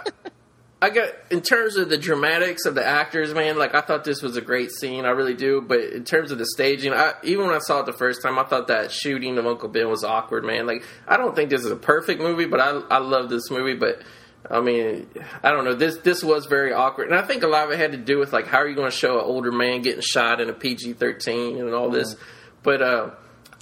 [0.86, 3.58] I got in terms of the dramatics of the actors, man.
[3.58, 5.60] Like I thought this was a great scene, I really do.
[5.60, 8.38] But in terms of the staging, I, even when I saw it the first time,
[8.38, 10.68] I thought that shooting of Uncle Ben was awkward, man.
[10.68, 13.74] Like I don't think this is a perfect movie, but I I love this movie.
[13.74, 14.04] But
[14.48, 15.08] I mean,
[15.42, 15.74] I don't know.
[15.74, 18.20] This this was very awkward, and I think a lot of it had to do
[18.20, 20.54] with like how are you going to show an older man getting shot in a
[20.54, 22.16] PG thirteen and all this.
[22.62, 23.10] But uh,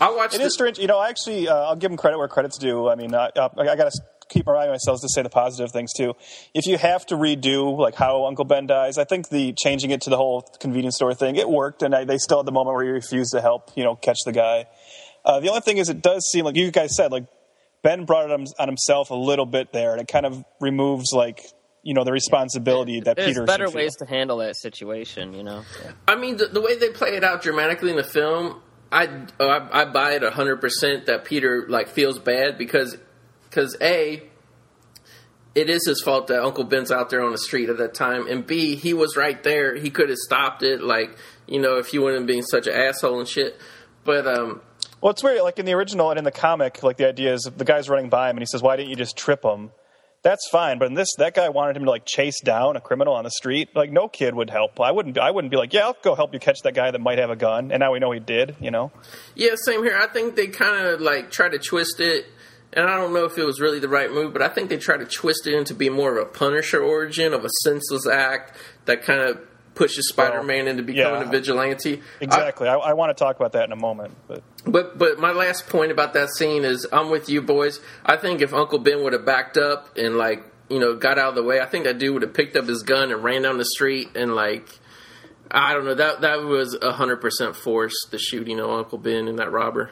[0.01, 0.35] I watched.
[0.35, 0.99] It the- is strange, you know.
[0.99, 2.89] I actually, uh, I'll give him credit where credit's due.
[2.89, 4.01] I mean, uh, uh, I, I got to
[4.33, 6.15] keep reminding myself to say the positive things too.
[6.53, 10.01] If you have to redo like how Uncle Ben dies, I think the changing it
[10.01, 12.75] to the whole convenience store thing it worked, and I, they still had the moment
[12.75, 14.65] where he refused to help, you know, catch the guy.
[15.23, 17.25] Uh, the only thing is, it does seem like you guys said, like
[17.81, 21.13] Ben brought it on, on himself a little bit there, and it kind of removes
[21.13, 21.45] like
[21.83, 25.33] you know the responsibility that there's Peter better ways to handle that situation.
[25.33, 25.63] You know.
[26.07, 28.61] I mean, the, the way they play it out dramatically in the film,
[28.91, 29.07] I
[29.39, 32.97] I, I buy it hundred percent that Peter like feels bad because
[33.53, 34.23] because a
[35.55, 38.27] it is his fault that Uncle Ben's out there on the street at that time,
[38.27, 39.75] and b he was right there.
[39.75, 41.15] He could have stopped it, like
[41.47, 43.59] you know, if he wouldn't being such an asshole and shit.
[44.03, 44.61] But um,
[45.01, 45.41] Well, it's weird.
[45.43, 48.09] Like in the original and in the comic, like the idea is the guy's running
[48.09, 49.71] by him and he says, "Why didn't you just trip him?"
[50.23, 53.13] That's fine, but in this, that guy wanted him to like chase down a criminal
[53.13, 53.75] on the street.
[53.75, 54.79] Like no kid would help.
[54.79, 55.17] I wouldn't.
[55.17, 57.29] I wouldn't be like, "Yeah, I'll go help you catch that guy that might have
[57.29, 58.55] a gun." And now we know he did.
[58.59, 58.91] You know.
[59.35, 59.97] Yeah, same here.
[59.97, 62.25] I think they kind of like try to twist it,
[62.75, 64.77] and I don't know if it was really the right move, but I think they
[64.77, 68.55] try to twist it into being more of a Punisher origin of a senseless act
[68.85, 69.39] that kind of
[69.75, 71.27] pushes Spider-Man into becoming yeah.
[71.27, 72.01] a vigilante.
[72.19, 72.67] Exactly.
[72.67, 75.67] I, I, want to talk about that in a moment, but but but my last
[75.67, 77.79] point about that scene is I'm with you boys.
[78.05, 81.29] I think if Uncle Ben would have backed up and like you know got out
[81.29, 83.43] of the way, I think that dude would have picked up his gun and ran
[83.43, 84.79] down the street and like
[85.49, 88.09] I don't know that that was hundred percent forced.
[88.11, 89.91] The shooting of Uncle Ben and that robber.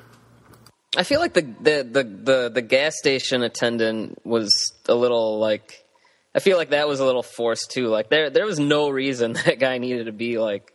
[0.98, 5.86] I feel like the, the the the the gas station attendant was a little like.
[6.34, 7.88] I feel like that was a little forced too.
[7.88, 10.74] Like there there was no reason that guy needed to be like.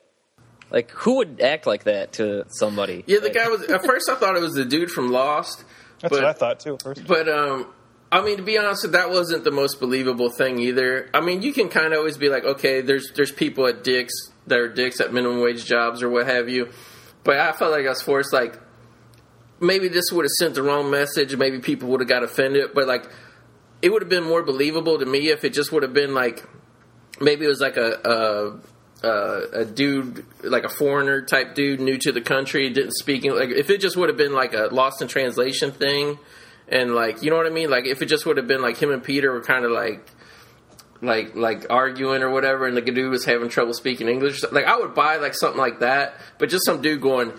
[0.71, 3.05] Like who would act like that to somebody?
[3.07, 3.63] Yeah, the Like, guy was.
[3.71, 5.65] At first, I thought it was the dude from Lost.
[6.01, 6.75] That's but, what I thought too.
[6.75, 7.73] at First, But um,
[8.11, 11.09] I mean, to be honest, that wasn't the most believable thing either.
[11.15, 14.13] I mean, you can kind of always be like, okay, there's there's people at dicks
[14.49, 16.71] that are dicks at minimum wage jobs or what have you.
[17.23, 18.33] But I felt like I was forced.
[18.33, 18.59] Like
[19.61, 21.37] maybe this would have sent the wrong message.
[21.37, 22.71] Maybe people would have got offended.
[22.75, 23.09] But like,
[23.83, 26.45] it would have been more believable to me if it just would have been like
[27.21, 28.01] maybe it was like a.
[28.05, 33.25] a uh, a dude, like a foreigner type dude, new to the country, didn't speak.
[33.25, 36.19] Like if it just would have been like a lost in translation thing,
[36.69, 37.71] and like you know what I mean.
[37.71, 40.09] Like if it just would have been like him and Peter were kind of like,
[41.03, 44.43] like like arguing or whatever, and the dude was having trouble speaking English.
[44.51, 47.33] Like I would buy like something like that, but just some dude going,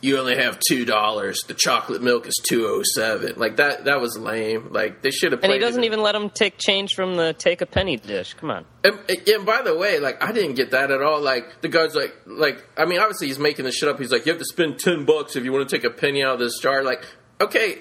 [0.00, 1.42] "You only have two dollars.
[1.46, 3.34] The chocolate milk is two oh seven.
[3.36, 3.84] Like that.
[3.84, 4.68] That was lame.
[4.70, 5.40] Like they should have.
[5.40, 8.34] Paid And he doesn't even let him take change from the take a penny dish.
[8.34, 8.64] Come on.
[8.84, 11.20] and, and by the way, like I didn't get that at all.
[11.20, 13.98] Like the guy's like, like I mean, obviously he's making this shit up.
[13.98, 16.22] He's like, you have to spend ten bucks if you want to take a penny
[16.22, 16.82] out of this jar.
[16.82, 17.04] Like,
[17.40, 17.78] okay,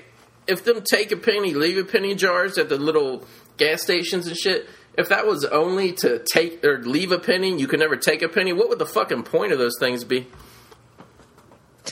[0.48, 3.26] if them take a penny, leave a penny jars at the little
[3.58, 4.68] gas stations and shit.
[4.98, 8.30] If that was only to take or leave a penny, you could never take a
[8.30, 8.54] penny.
[8.54, 10.28] What would the fucking point of those things be?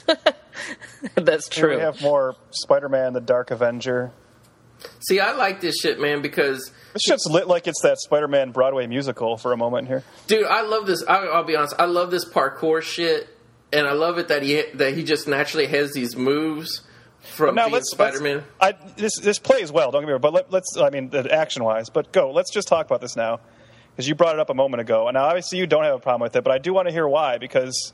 [1.16, 1.76] That's Here true.
[1.76, 4.12] we have more Spider-Man: The Dark Avenger.
[5.00, 8.86] See, I like this shit, man, because This shit's lit like it's that Spider-Man Broadway
[8.88, 10.04] musical for a moment here.
[10.28, 11.04] Dude, I love this.
[11.08, 11.76] I, I'll be honest.
[11.80, 13.30] I love this parkour shit,
[13.72, 16.82] and I love it that he that he just naturally has these moves
[17.22, 18.44] from now being let's Spider Man.
[18.62, 19.92] let's- I, this this plays well.
[19.92, 20.76] Don't get me wrong, but let, let's.
[20.78, 21.90] I mean, action wise.
[21.90, 22.32] But go.
[22.32, 23.40] Let's just talk about this now,
[23.92, 26.00] because you brought it up a moment ago, and now obviously you don't have a
[26.00, 27.94] problem with it, but I do want to hear why because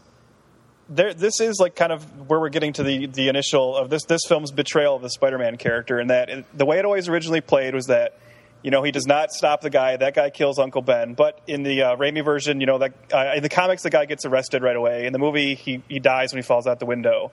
[0.90, 1.14] there.
[1.14, 4.22] This is like kind of where we're getting to the the initial of this this
[4.28, 7.74] film's betrayal of the Spider-Man character, and that it, the way it always originally played
[7.74, 8.18] was that.
[8.62, 9.96] You know, he does not stop the guy.
[9.96, 11.14] That guy kills Uncle Ben.
[11.14, 14.04] But in the uh, Raimi version, you know, that uh, in the comics, the guy
[14.04, 15.06] gets arrested right away.
[15.06, 17.32] In the movie, he, he dies when he falls out the window.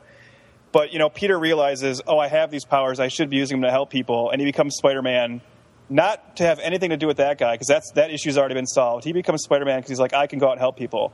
[0.70, 3.00] But you know, Peter realizes, oh, I have these powers.
[3.00, 5.40] I should be using them to help people, and he becomes Spider-Man,
[5.88, 8.66] not to have anything to do with that guy, because that's that issue's already been
[8.66, 9.02] solved.
[9.04, 11.12] He becomes Spider-Man because he's like, I can go out and help people.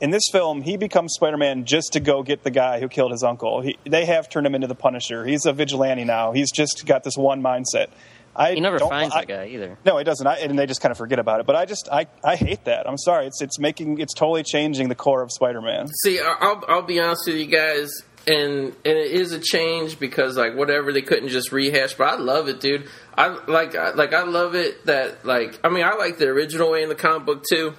[0.00, 3.22] In this film, he becomes Spider-Man just to go get the guy who killed his
[3.22, 3.60] uncle.
[3.60, 5.24] He, they have turned him into the Punisher.
[5.24, 6.32] He's a vigilante now.
[6.32, 7.86] He's just got this one mindset.
[8.36, 9.78] I He never finds I- that guy either.
[9.84, 10.26] no, he doesn't.
[10.26, 11.46] I, and they just kind of forget about it.
[11.46, 12.88] But I just, I, I hate that.
[12.88, 13.26] I'm sorry.
[13.26, 15.86] It's, it's making, it's totally changing the core of Spider-Man.
[16.02, 17.92] See, I- I'll I'll be honest with you guys,
[18.26, 22.16] and and it is a change because like whatever they couldn't just rehash, but I
[22.16, 22.88] love it, dude.
[23.16, 26.72] I like I, like I love it that like I mean I like the original
[26.72, 27.74] way in the comic book too,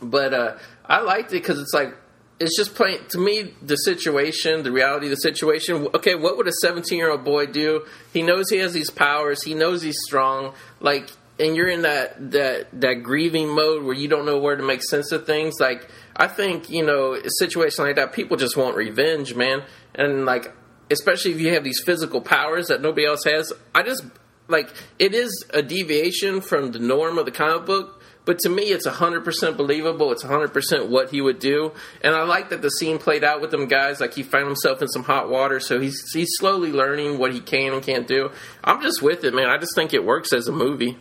[0.00, 0.52] but uh
[0.84, 1.94] I liked it because it's like
[2.40, 5.88] it's just plain to me the situation, the reality of the situation.
[5.94, 7.86] Okay, what would a seventeen year old boy do?
[8.12, 9.42] He knows he has these powers.
[9.42, 10.54] He knows he's strong.
[10.80, 14.62] Like, and you're in that that that grieving mode where you don't know where to
[14.62, 15.54] make sense of things.
[15.60, 19.62] Like, I think you know a situation like that, people just want revenge, man.
[19.94, 20.52] And like,
[20.90, 23.52] especially if you have these physical powers that nobody else has.
[23.74, 24.04] I just
[24.48, 28.02] like it is a deviation from the norm of the comic book.
[28.24, 30.10] But to me, it's 100% believable.
[30.10, 31.72] It's 100% what he would do.
[32.02, 34.00] And I like that the scene played out with them guys.
[34.00, 37.40] Like, he found himself in some hot water, so he's, he's slowly learning what he
[37.40, 38.30] can and can't do.
[38.62, 39.48] I'm just with it, man.
[39.48, 40.96] I just think it works as a movie.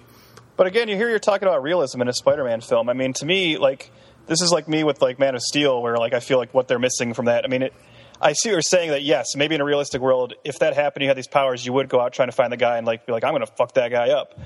[0.55, 2.89] But again, you hear you're talking about realism in a Spider-Man film.
[2.89, 3.89] I mean, to me, like
[4.27, 6.67] this is like me with like Man of Steel, where like I feel like what
[6.67, 7.43] they're missing from that.
[7.43, 7.73] I mean, it,
[8.21, 11.09] I see you're saying that yes, maybe in a realistic world, if that happened, you
[11.09, 13.11] had these powers, you would go out trying to find the guy and like be
[13.11, 14.39] like, I'm going to fuck that guy up.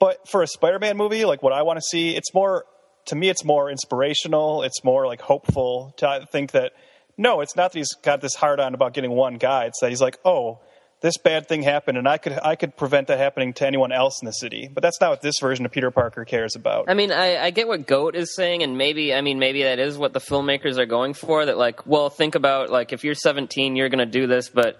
[0.00, 2.64] But for a Spider-Man movie, like what I want to see, it's more
[3.06, 4.62] to me, it's more inspirational.
[4.62, 6.72] It's more like hopeful to think that
[7.16, 9.66] no, it's not that he's got this hard on about getting one guy.
[9.66, 10.60] It's that he's like, oh,
[11.02, 14.20] this bad thing happened, and I could I could prevent that happening to anyone else
[14.22, 14.70] in the city.
[14.72, 16.88] But that's not what this version of Peter Parker cares about.
[16.88, 19.78] I mean, I, I get what Goat is saying, and maybe, I mean, maybe that
[19.78, 21.44] is what the filmmakers are going for.
[21.46, 24.78] That, like, well, think about, like, if you're 17, you're going to do this, but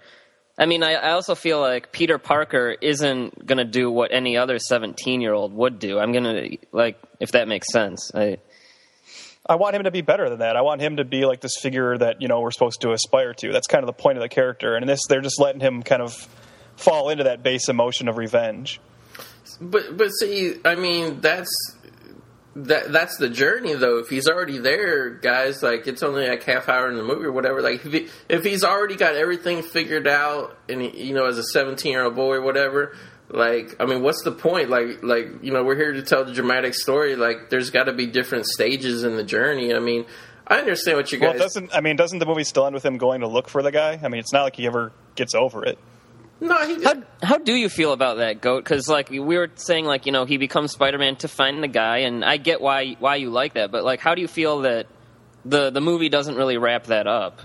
[0.61, 4.37] I mean, I, I also feel like Peter Parker isn't going to do what any
[4.37, 5.97] other 17 year old would do.
[5.97, 8.11] I'm going to, like, if that makes sense.
[8.13, 8.37] I,
[9.43, 10.55] I want him to be better than that.
[10.55, 13.33] I want him to be like this figure that you know we're supposed to aspire
[13.33, 13.51] to.
[13.51, 14.75] That's kind of the point of the character.
[14.75, 16.13] And in this, they're just letting him kind of
[16.75, 18.79] fall into that base emotion of revenge.
[19.59, 21.49] But but see, I mean, that's
[22.55, 23.99] that that's the journey though.
[23.99, 27.31] If he's already there, guys, like it's only like half hour in the movie or
[27.31, 27.61] whatever.
[27.61, 31.37] Like if, he, if he's already got everything figured out, and he, you know, as
[31.37, 32.95] a seventeen year old boy or whatever,
[33.29, 34.69] like I mean, what's the point?
[34.69, 37.15] Like like you know, we're here to tell the dramatic story.
[37.15, 39.73] Like there's got to be different stages in the journey.
[39.73, 40.05] I mean.
[40.47, 41.35] I understand what you guys.
[41.35, 43.63] Well, doesn't I mean doesn't the movie still end with him going to look for
[43.63, 43.97] the guy?
[44.03, 45.77] I mean, it's not like he ever gets over it.
[46.41, 46.83] No, he.
[46.83, 48.63] How how do you feel about that goat?
[48.63, 51.67] Because like we were saying, like you know he becomes Spider Man to find the
[51.69, 53.71] guy, and I get why why you like that.
[53.71, 54.87] But like, how do you feel that
[55.45, 57.39] the the movie doesn't really wrap that up?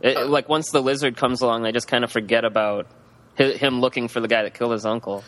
[0.00, 2.86] It, Uh, like once the lizard comes along, they just kind of forget about
[3.38, 5.22] hi- him looking for the guy that killed his uncle.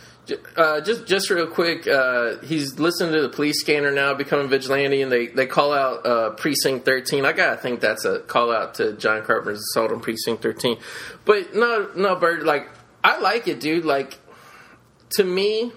[0.57, 5.03] Uh, just just real quick, uh, he's listening to the police scanner now, becoming vigilante,
[5.03, 7.25] and they, they call out uh, Precinct 13.
[7.25, 10.79] I gotta think that's a call out to John Carpenter's assault on Precinct 13.
[11.25, 12.69] But no, no, Byrd, like
[13.03, 13.85] I like it, dude.
[13.85, 14.19] Like
[15.11, 15.73] to me,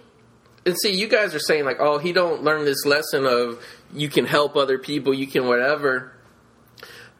[0.65, 4.09] and see, you guys are saying like, oh, he don't learn this lesson of you
[4.09, 6.13] can help other people, you can whatever.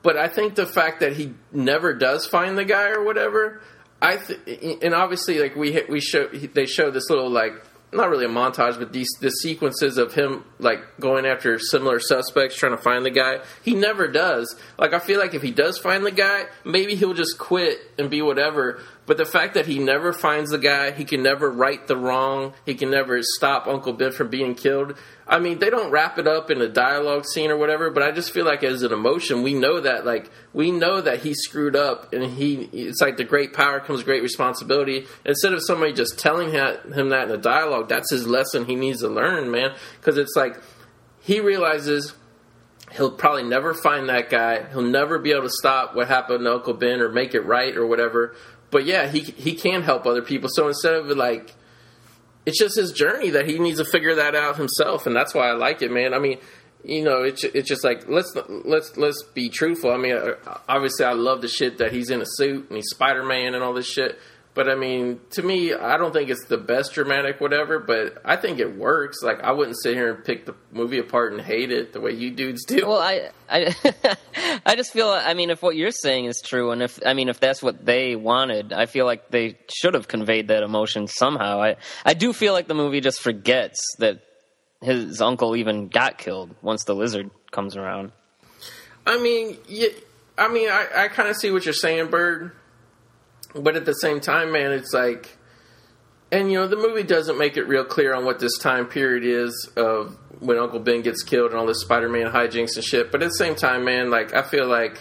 [0.04, 3.62] But I think the fact that he never does find the guy or whatever,
[4.02, 7.54] I th- and obviously like we we show they show this little like
[7.94, 12.56] not really a montage, but these the sequences of him like going after similar suspects
[12.56, 13.40] trying to find the guy.
[13.64, 14.56] He never does.
[14.78, 18.10] Like I feel like if he does find the guy, maybe he'll just quit and
[18.10, 18.82] be whatever.
[19.12, 22.54] But the fact that he never finds the guy, he can never right the wrong,
[22.66, 24.98] he can never stop Uncle Ben from being killed.
[25.28, 28.12] I mean, they don't wrap it up in a dialogue scene or whatever, but I
[28.12, 31.76] just feel like as an emotion, we know that like we know that he screwed
[31.76, 35.06] up, and he it's like the great power comes great responsibility.
[35.26, 39.02] Instead of somebody just telling him that in a dialogue, that's his lesson he needs
[39.02, 39.76] to learn, man.
[40.00, 40.56] Because it's like
[41.20, 42.14] he realizes
[42.94, 44.70] he'll probably never find that guy.
[44.70, 47.76] He'll never be able to stop what happened to Uncle Ben or make it right
[47.76, 48.36] or whatever.
[48.72, 50.50] But yeah, he he can help other people.
[50.52, 51.54] So instead of like
[52.46, 55.50] it's just his journey that he needs to figure that out himself, and that's why
[55.50, 56.14] I like it, man.
[56.14, 56.40] I mean,
[56.84, 59.92] you know, it's it's just like let's let's let's be truthful.
[59.92, 60.36] I mean, uh,
[60.68, 63.64] obviously, I love the shit that he's in a suit and he's Spider Man and
[63.64, 64.18] all this shit.
[64.54, 68.36] But I mean, to me, I don't think it's the best dramatic whatever, but I
[68.36, 69.24] think it works.
[69.24, 72.12] Like, I wouldn't sit here and pick the movie apart and hate it the way
[72.12, 72.86] you dudes do.
[72.86, 73.74] Well, I, I,
[74.66, 75.08] I just feel.
[75.08, 77.86] I mean, if what you're saying is true, and if I mean, if that's what
[77.86, 81.62] they wanted, I feel like they should have conveyed that emotion somehow.
[81.62, 84.22] I, I do feel like the movie just forgets that
[84.82, 88.12] his uncle even got killed once the lizard comes around.
[89.06, 89.90] I mean, yeah,
[90.38, 92.52] I mean, I, I kind of see what you're saying, Byrd.
[93.54, 95.38] But at the same time, man, it's like,
[96.32, 99.24] and you know, the movie doesn't make it real clear on what this time period
[99.26, 103.12] is of when Uncle Ben gets killed and all this Spider-Man hijinks and shit.
[103.12, 104.98] But at the same time, man, like I feel like,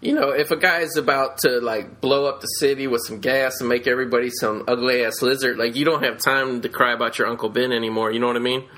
[0.00, 3.20] you know, if a guy is about to like blow up the city with some
[3.20, 6.92] gas and make everybody some ugly ass lizard, like you don't have time to cry
[6.92, 8.12] about your Uncle Ben anymore.
[8.12, 8.68] You know what I mean?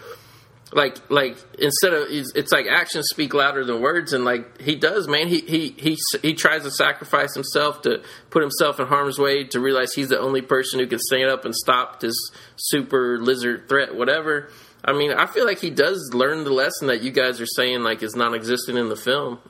[0.72, 5.06] Like like instead of it's like actions speak louder than words and like he does
[5.06, 5.28] man.
[5.28, 9.60] He he he he tries to sacrifice himself to put himself in harm's way to
[9.60, 12.16] realize he's the only person who can stand up and stop this
[12.56, 14.50] super lizard threat whatever.
[14.84, 17.82] I mean i feel like he does learn the lesson that you guys are saying
[17.82, 19.40] like is non-existent in the film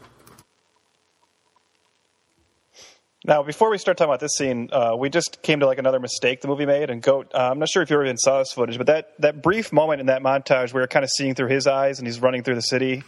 [3.27, 5.99] Now, before we start talking about this scene, uh, we just came to like another
[5.99, 6.91] mistake the movie made.
[6.91, 9.15] And Goat, uh, I'm not sure if you ever even saw this footage, but that
[9.19, 12.07] that brief moment in that montage where we're kind of seeing through his eyes and
[12.07, 13.03] he's running through the city.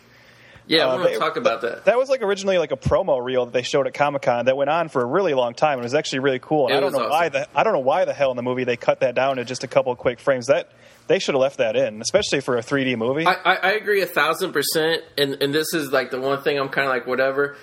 [0.67, 3.23] yeah i Uh, want to talk about that That was like originally like a promo
[3.25, 5.75] reel that they showed at Comic Con that went on for a really long time.
[5.75, 6.67] and was actually really cool.
[6.67, 8.43] And It I don't know why the I don't know why the hell in the
[8.43, 10.47] movie they cut that down to just a couple of quick frames.
[10.47, 10.73] That
[11.07, 13.25] they should have left that in, especially for a 3D movie.
[13.25, 16.59] I, I, I agree a thousand percent, and and this is like the one thing
[16.59, 17.57] I'm kind of like whatever,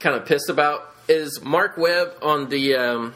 [0.00, 2.74] kind of pissed about is Marc Webb on the.
[2.76, 3.14] Um,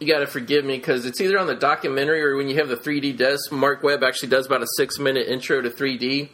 [0.00, 2.68] you got to forgive me because it's either on the documentary or when you have
[2.68, 3.52] the 3D disc.
[3.52, 6.30] Marc Webb actually does about a six minute intro to 3D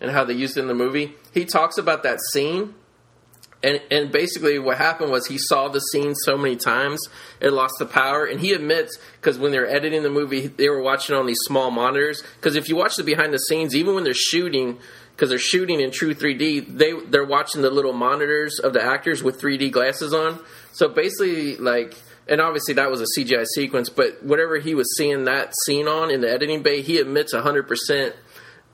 [0.00, 1.12] and how they used it in the movie.
[1.34, 2.74] He talks about that scene.
[3.62, 6.98] And, and basically, what happened was he saw the scene so many times
[7.40, 8.24] it lost the power.
[8.24, 11.40] And he admits because when they were editing the movie, they were watching on these
[11.42, 12.22] small monitors.
[12.36, 14.78] Because if you watch the behind the scenes, even when they're shooting,
[15.20, 19.22] because they're shooting in true 3D, they they're watching the little monitors of the actors
[19.22, 20.40] with 3D glasses on.
[20.72, 21.94] So basically, like,
[22.26, 26.10] and obviously that was a CGI sequence, but whatever he was seeing that scene on
[26.10, 28.16] in the editing bay, he admits 100 percent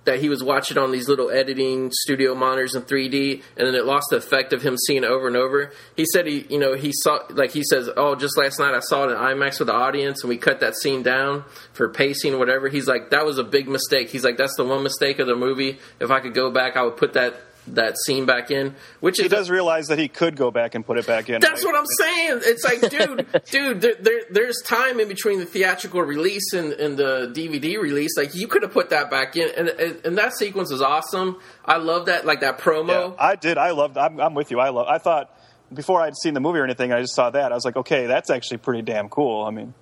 [0.06, 3.84] that he was watching on these little editing studio monitors in 3D, and then it
[3.84, 5.72] lost the effect of him seeing it over and over.
[5.96, 8.80] He said he, you know, he saw, like he says, oh, just last night I
[8.80, 12.38] saw it in IMAX with the audience, and we cut that scene down for pacing
[12.38, 12.68] whatever.
[12.68, 14.08] He's like, that was a big mistake.
[14.08, 15.78] He's like, that's the one mistake of the movie.
[16.00, 17.36] If I could go back, I would put that
[17.68, 18.74] that scene back in.
[19.00, 21.40] Which he does realize that he could go back and put it back in.
[21.40, 21.72] that's right?
[21.72, 22.40] what I'm saying.
[22.44, 26.96] It's like, dude, dude, there, there, there's time in between the theatrical release and, and
[26.96, 28.16] the DVD release.
[28.16, 31.38] Like, you could have put that back in, and, and and that sequence is awesome.
[31.64, 33.16] I love that, like that Yeah, promo.
[33.18, 33.58] I did.
[33.58, 33.96] I loved.
[33.98, 34.60] I'm, I'm with you.
[34.60, 34.86] I love.
[34.88, 35.30] I thought
[35.72, 37.52] before I'd seen the movie or anything, I just saw that.
[37.52, 39.44] I was like, okay, that's actually pretty damn cool.
[39.44, 39.74] I mean,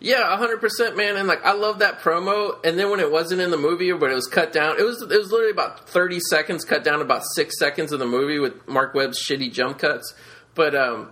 [0.00, 1.16] Yeah, hundred percent, man.
[1.16, 2.58] And like, I love that promo.
[2.64, 5.02] And then when it wasn't in the movie, but it was cut down, it was
[5.02, 8.66] it was literally about thirty seconds, cut down about six seconds of the movie with
[8.66, 10.14] Marc Webb's shitty jump cuts.
[10.54, 11.10] But um,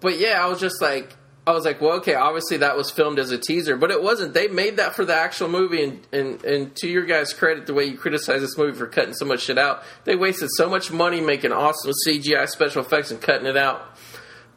[0.00, 3.18] but yeah, I was just like, I was like, well, okay, obviously that was filmed
[3.18, 4.32] as a teaser, but it wasn't.
[4.32, 7.74] They made that for the actual movie, and and and to your guys' credit, the
[7.74, 10.92] way you criticize this movie for cutting so much shit out, they wasted so much
[10.92, 13.82] money making awesome CGI special effects and cutting it out.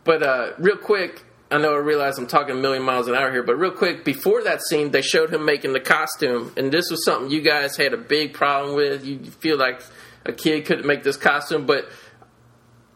[0.03, 3.31] But uh, real quick, I know I realize I'm talking a million miles an hour
[3.31, 6.89] here, but real quick, before that scene, they showed him making the costume, and this
[6.89, 9.05] was something you guys had a big problem with.
[9.05, 9.81] You feel like
[10.25, 11.89] a kid couldn't make this costume, but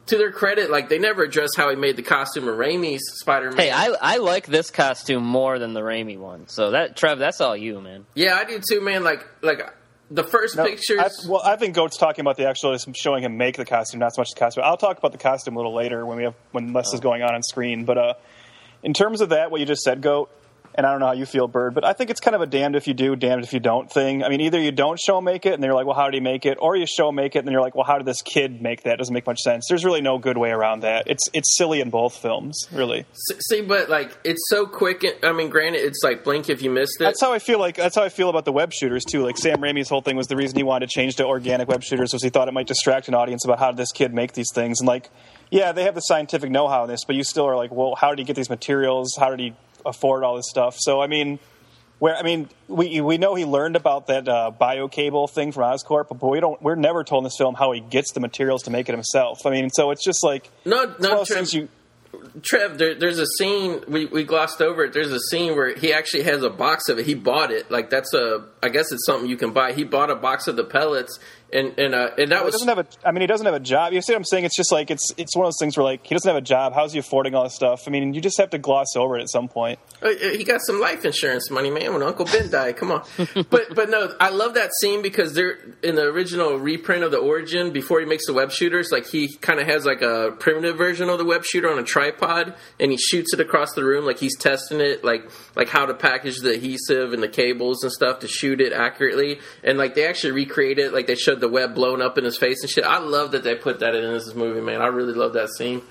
[0.08, 3.50] to their credit, like they never addressed how he made the costume of Raimi's Spider
[3.50, 3.58] Man.
[3.58, 6.48] Hey, I I like this costume more than the Raimi one.
[6.48, 8.06] So that Trev, that's all you, man.
[8.14, 9.04] yeah, I do too, man.
[9.04, 9.62] Like like
[10.12, 11.00] the first No, pictures.
[11.00, 14.14] I, well, I think Goat's talking about the actual showing him make the costume, not
[14.14, 14.64] so much the costume.
[14.64, 16.94] I'll talk about the costume a little later when we have when less Oh.
[16.94, 17.86] is going on on screen.
[17.86, 18.14] But uh,
[18.86, 20.30] in terms of that, what you just said, Goat,
[20.76, 22.46] and I don't know how you feel, Byrd, but I think it's kind of a
[22.46, 24.24] damned if you do, damned if you don't thing.
[24.24, 26.20] I mean, either you don't show make it, and they're like, well, how did he
[26.20, 28.22] make it, or you show make it, and then you're like, well, how did this
[28.22, 28.96] kid make that?
[28.96, 29.66] It Doesn't make much sense.
[29.70, 31.08] There's really no good way around that.
[31.08, 33.06] It's it's silly in both films, really.
[33.50, 35.04] See, but like it's so quick.
[35.24, 37.06] I mean, granted, it's like blink if you missed it.
[37.06, 39.24] That's how I feel like that's how I feel about the web shooters too.
[39.24, 41.84] Like Sam Raimi's whole thing was the reason he wanted to change to organic web
[41.84, 44.34] shooters was he thought it might distract an audience about how did this kid make
[44.34, 45.10] these things and like
[45.52, 48.10] yeah, they have the scientific know-how in this, but you still are like, well, how
[48.10, 49.16] did he get these materials?
[49.20, 49.54] How did he
[49.86, 50.76] afford all this stuff?
[50.78, 51.40] So I mean,
[52.00, 56.10] where I mean, we we know he learned about that uh, biocable thing from Oscorp,
[56.10, 56.62] but we don't.
[56.62, 59.46] We're never told in this film how he gets the materials to make it himself.
[59.46, 61.70] I mean, so it's just like no, no, Trev, you.
[62.42, 64.94] Trev there, there's a scene we, we glossed over it.
[64.94, 67.06] There's a scene where he actually has a box of it.
[67.06, 67.72] He bought it.
[67.72, 68.46] Like that's a.
[68.62, 69.74] I guess it's something you can buy.
[69.74, 71.20] He bought a box of the pellets,
[71.54, 72.88] and and uh, and that He was doesn't have a.
[73.08, 73.94] I mean, he doesn't have a job.
[73.94, 74.46] You see what I'm saying?
[74.46, 76.46] It's just like it's it's one of those things where like he doesn't have a
[76.46, 76.74] job.
[76.74, 77.84] How's he affording all this stuff?
[77.88, 79.80] I mean, you just have to gloss over it at some point.
[80.02, 81.94] Uh, He got some life insurance money, man.
[81.94, 83.04] When Uncle Ben died, come on.
[83.50, 87.18] but but no, I love that scene because they're in the original reprint of the
[87.20, 87.72] origin.
[87.72, 91.10] Before he makes the web shooters, like he kind of has like a primitive version
[91.10, 94.20] of the web shooter on a tripod, and he shoots it across the room like
[94.20, 98.20] he's testing it, like like how to package the adhesive and the cables and stuff
[98.20, 99.40] to shoot it accurately.
[99.64, 102.38] And like they actually recreate it, like they showed the web blown up in his
[102.38, 102.84] face and shit.
[102.84, 104.82] I love that they put that in this movie, man.
[104.82, 105.82] I really love that scene.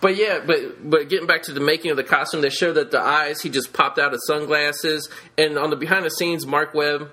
[0.00, 2.90] But yeah, but but getting back to the making of the costume, they show that
[2.90, 5.08] the eyes he just popped out of sunglasses,
[5.38, 7.10] and on the behind the scenes, Marc Webb.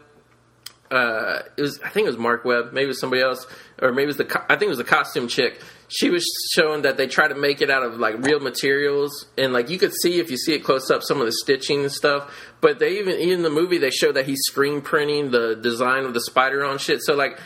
[0.89, 3.47] Uh, it was I think it was Marc Webb, maybe it was somebody else,
[3.81, 5.61] or maybe it was the co- I think it was the costume chick.
[5.87, 9.53] She was showing that they try to make it out of like real materials, and
[9.53, 11.91] like you could see if you see it close up some of the stitching and
[11.93, 12.29] stuff.
[12.61, 16.05] But they even even in the movie they show that he's screen printing the design
[16.05, 17.01] of the spider on shit.
[17.01, 17.39] So like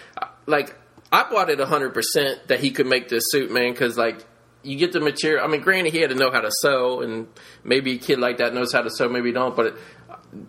[0.46, 0.76] like
[1.12, 4.26] I bought it hundred percent that he could make this suit, man, because like
[4.66, 5.46] you get the material.
[5.46, 7.28] I mean, granted, he had to know how to sew, and
[7.64, 9.56] maybe a kid like that knows how to sew, maybe don't.
[9.56, 9.76] But it,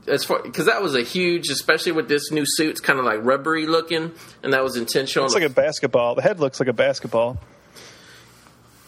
[0.08, 3.04] as far because that was a huge, especially with this new suit, it's kind of
[3.04, 4.12] like rubbery looking,
[4.42, 5.26] and that was intentional.
[5.26, 6.14] It's like a basketball.
[6.14, 7.38] The head looks like a basketball.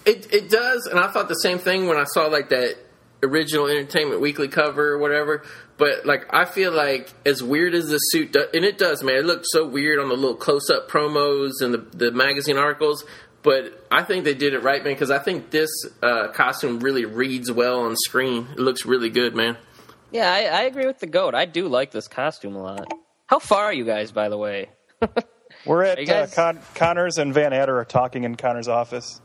[0.05, 2.77] It it does, and I thought the same thing when I saw like that
[3.23, 5.43] original Entertainment Weekly cover or whatever.
[5.77, 9.17] But like, I feel like as weird as the suit, do, and it does, man.
[9.17, 13.05] It looks so weird on the little close up promos and the the magazine articles.
[13.43, 15.71] But I think they did it right, man, because I think this
[16.03, 18.49] uh, costume really reads well on screen.
[18.53, 19.57] It looks really good, man.
[20.11, 21.35] Yeah, I, I agree with the goat.
[21.37, 22.93] I do like this costume a lot.
[23.27, 24.71] How far are you guys, by the way?
[25.65, 29.21] We're at guys- uh, Con- Connors and Van Adder are talking in Connor's office.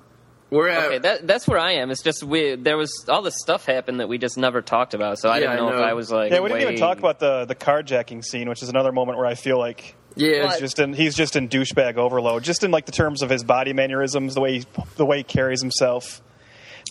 [0.49, 1.89] We're at Okay, that that's where I am.
[1.89, 5.17] It's just we there was all this stuff happened that we just never talked about,
[5.19, 5.77] so I Yeah, didn't I know, know.
[5.79, 6.31] if I was like.
[6.31, 9.25] Yeah, we didn't even talk about the the carjacking scene, which is another moment where
[9.27, 10.49] I feel like yeah.
[10.51, 13.43] he's just in he's just in douchebag overload, just in like the terms of his
[13.43, 14.65] body mannerisms, the way he,
[14.95, 16.21] the way he carries himself,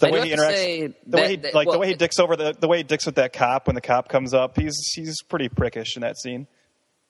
[0.00, 1.94] the I way he interacts, the that- way he, that- like well, the way he
[1.94, 4.58] dicks over the the way he dicks with that cop when the cop comes up.
[4.58, 6.48] He's he's pretty prickish in that scene.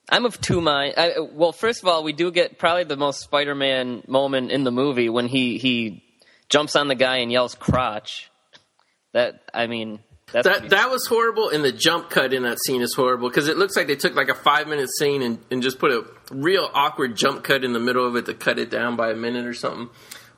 [0.09, 0.95] I'm of two minds.
[0.97, 4.71] I, well, first of all, we do get probably the most Spider-Man moment in the
[4.71, 6.02] movie when he he
[6.53, 8.29] jumps on the guy and yells "crotch."
[9.13, 9.99] That I mean,
[10.31, 13.27] that's that pretty- that was horrible, and the jump cut in that scene is horrible
[13.29, 15.91] because it looks like they took like a five minute scene and, and just put
[15.91, 19.11] a real awkward jump cut in the middle of it to cut it down by
[19.11, 19.89] a minute or something.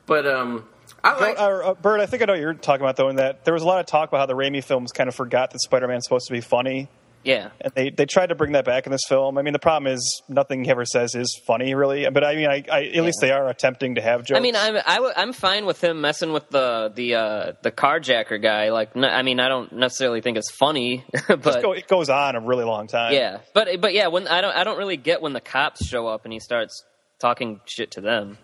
[0.06, 0.64] But um,
[1.04, 3.08] I like uh, uh, Byrd, I think I know what you're talking about though.
[3.08, 5.14] In that there was a lot of talk about how the Raimi films kind of
[5.14, 6.88] forgot that Spider-Man's supposed to be funny,
[7.26, 7.50] yeah.
[7.60, 9.36] and they they tried to bring that back in this film.
[9.36, 12.08] I mean, the problem is nothing he ever says is funny, really.
[12.10, 14.38] But I mean, I, I at least they are attempting to have jokes.
[14.38, 17.70] I mean, I'm I w- I'm fine with him messing with the the uh, the
[17.72, 18.70] carjacker guy.
[18.70, 22.36] Like, n- I mean, I don't necessarily think it's funny, but Go- it goes on
[22.36, 23.12] a really long time.
[23.12, 26.06] yeah, but but yeah, when I don't I don't really get when the cops show
[26.06, 26.84] up and he starts
[27.18, 28.38] talking shit to them.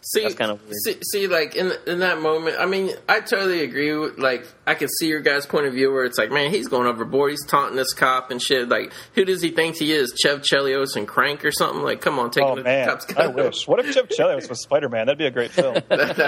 [0.00, 0.74] See, That's kind of weird.
[0.84, 3.92] see, see, like in in that moment, I mean, I totally agree.
[3.96, 6.68] With, like, I can see your guy's point of view where it's like, man, he's
[6.68, 7.32] going overboard.
[7.32, 8.68] He's taunting this cop and shit.
[8.68, 10.14] Like, who does he think he is?
[10.22, 11.82] Chev Chelios and Crank or something?
[11.82, 13.34] Like, come on, take Oh the man, cop's I gun.
[13.34, 13.66] wish.
[13.66, 15.06] What if Chev Chelios was Spider Man?
[15.06, 15.74] That'd be a great film.
[15.88, 16.18] but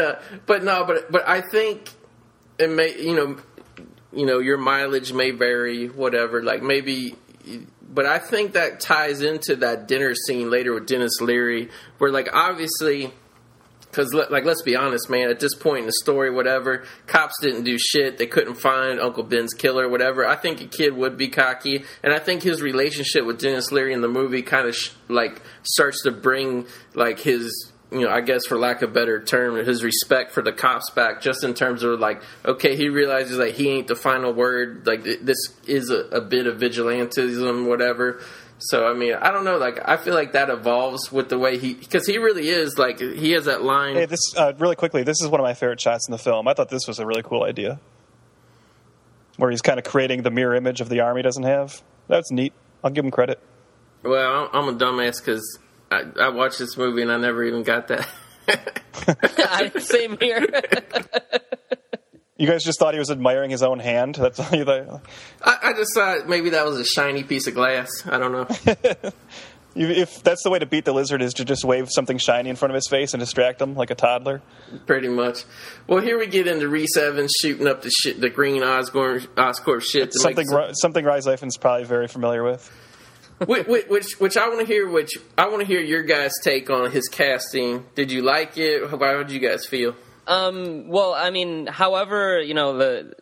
[0.00, 1.90] uh, but no, but but I think
[2.58, 3.36] it may you know
[4.12, 6.42] you know your mileage may vary, whatever.
[6.42, 7.16] Like maybe,
[7.88, 12.28] but I think that ties into that dinner scene later with Denis Leary, where like
[12.32, 13.12] obviously.
[13.90, 15.28] Because, like, let's be honest, man.
[15.28, 18.16] At this point in the story, whatever, cops didn't do shit.
[18.16, 20.26] They couldn't find Uncle Ben's killer, whatever.
[20.26, 23.92] I think a kid would be cocky, and I think his relationship with Denis Leary
[23.92, 28.20] in the movie kind of sh- like starts to bring like his you know, I
[28.22, 31.54] guess for lack of a better term, his respect for the cops back, just in
[31.54, 34.86] terms of like, okay, he realizes that he ain't the final word.
[34.86, 38.20] Like this is a, a bit of vigilantism, whatever.
[38.58, 39.58] So I mean, I don't know.
[39.58, 43.00] Like I feel like that evolves with the way he, because he really is like
[43.00, 43.96] he has that line.
[43.96, 45.02] hey, this uh, really quickly.
[45.02, 46.48] This is one of my favorite shots in the film.
[46.48, 47.80] I thought this was a really cool idea,
[49.36, 51.82] where he's kind of creating the mirror image of the army doesn't have.
[52.08, 52.52] That's neat.
[52.84, 53.40] I'll give him credit.
[54.04, 55.58] Well, I'm I'm a dumbass because
[55.92, 58.08] I, I watched this movie and I never even got that.
[59.82, 60.46] Same here.
[62.36, 64.16] You guys just thought he was admiring his own hand.
[64.16, 65.02] That's all you thought.
[65.42, 67.88] I, I just thought maybe that was a shiny piece of glass.
[68.06, 69.12] I don't know.
[69.74, 72.56] If that's the way to beat the lizard is to just wave something shiny in
[72.56, 74.42] front of his face and distract him like a toddler.
[74.86, 75.44] Pretty much.
[75.86, 79.82] Well, here we get into Rhys Ifans shooting up the shit, the green Oscorp, Oscorp
[79.82, 80.10] shit.
[80.12, 82.70] To Something make Ri- something Rhys is probably very familiar with.
[83.46, 84.88] Which, which, which, which I want to hear.
[84.88, 87.84] Which I want to hear your guys' take on his casting.
[87.94, 88.88] Did you like it?
[88.90, 89.94] How how did you guys feel?
[90.26, 93.14] Um, well, I mean, however, you know, the,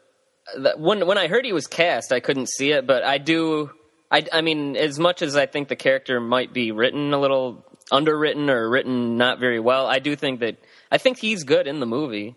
[0.57, 3.71] the when when I heard he was cast, I couldn't see it, but I do.
[4.11, 7.65] I, I mean, as much as I think the character might be written a little
[7.93, 10.59] underwritten or written not very well, I do think that
[10.91, 12.35] I think he's good in the movie.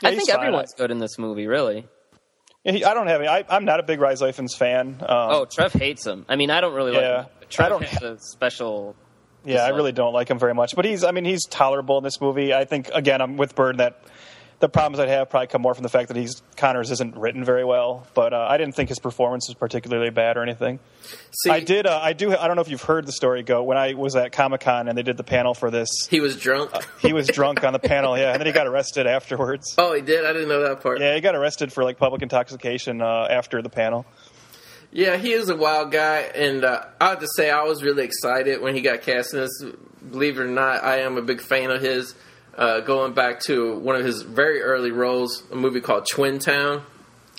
[0.00, 0.46] Yeah, I he's think fine.
[0.46, 1.86] everyone's good in this movie, really.
[2.64, 3.28] He- I don't have any.
[3.28, 4.22] I, I'm not a big Rhys
[4.56, 4.96] fan.
[5.00, 6.24] Um, Oh, Trev hates him.
[6.28, 6.98] I mean, I don't really Yeah.
[7.18, 7.48] like him.
[7.50, 8.96] Trev I don't- has a special.
[9.46, 10.74] Yeah, I really don't like him very much.
[10.74, 12.54] But he's, I mean, he's tolerable in this movie.
[12.54, 14.00] I think, again, I'm with Byrd that
[14.64, 17.44] the problems I'd have probably come more from the fact that he's Connors isn't written
[17.44, 18.06] very well.
[18.14, 20.78] But uh, I didn't think his performance was particularly bad or anything.
[21.32, 21.86] See, I did.
[21.86, 22.34] Uh, I do.
[22.34, 24.88] I don't know if you've heard the story go when I was at Comic Con
[24.88, 25.90] and they did the panel for this.
[26.08, 26.70] He was drunk.
[27.00, 29.74] He was drunk on the panel, yeah, and then he got arrested afterwards.
[29.76, 30.24] oh, he did.
[30.24, 30.98] I didn't know that part.
[30.98, 34.06] Yeah, he got arrested for like public intoxication uh, after the panel.
[34.92, 38.04] Yeah, he is a wild guy, and uh, I have to say I was really
[38.04, 39.62] excited when he got cast in this.
[40.10, 42.14] Believe it or not, I am a big fan of his.
[42.56, 46.82] Uh, going back to one of his very early roles, a movie called Twin Town.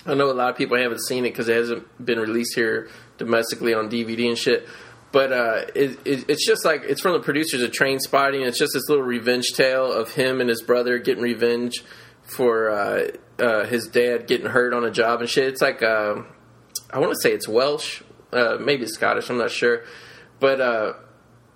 [0.04, 2.88] I know a lot of people haven't seen it because it hasn't been released here
[3.16, 4.68] domestically on DVD and shit.
[5.12, 8.46] But uh, it, it, it's just like it's from the producers of Trainspotting.
[8.46, 11.82] It's just this little revenge tale of him and his brother getting revenge
[12.22, 15.48] for uh, uh, his dad getting hurt on a job and shit.
[15.48, 16.22] It's like uh,
[16.90, 18.02] I want to say it's Welsh,
[18.32, 19.30] uh, maybe Scottish.
[19.30, 19.84] I'm not sure,
[20.40, 20.92] but uh,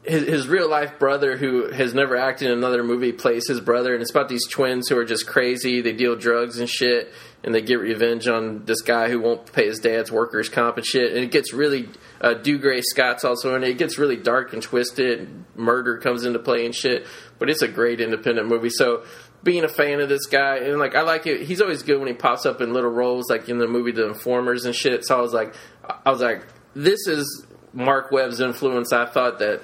[0.03, 3.93] his, his real life brother, who has never acted in another movie, plays his brother,
[3.93, 5.83] and it's about these twins who are just crazy.
[5.83, 7.13] They deal drugs and shit,
[7.45, 10.87] and they get revenge on this guy who won't pay his dad's workers' comp and
[10.87, 11.13] shit.
[11.13, 11.89] And it gets really
[12.21, 13.71] uh, Gray Scott's also in it.
[13.71, 15.21] It gets really dark and twisted.
[15.21, 17.07] And murder comes into play and shit,
[17.39, 18.71] but it's a great independent movie.
[18.71, 19.05] So.
[19.43, 22.09] Being a fan of this guy, and like I like it, he's always good when
[22.09, 25.07] he pops up in little roles, like in the movie The Informers and shit.
[25.07, 28.93] So I was like, I was like, this is Marc Webb's influence.
[28.93, 29.63] I thought that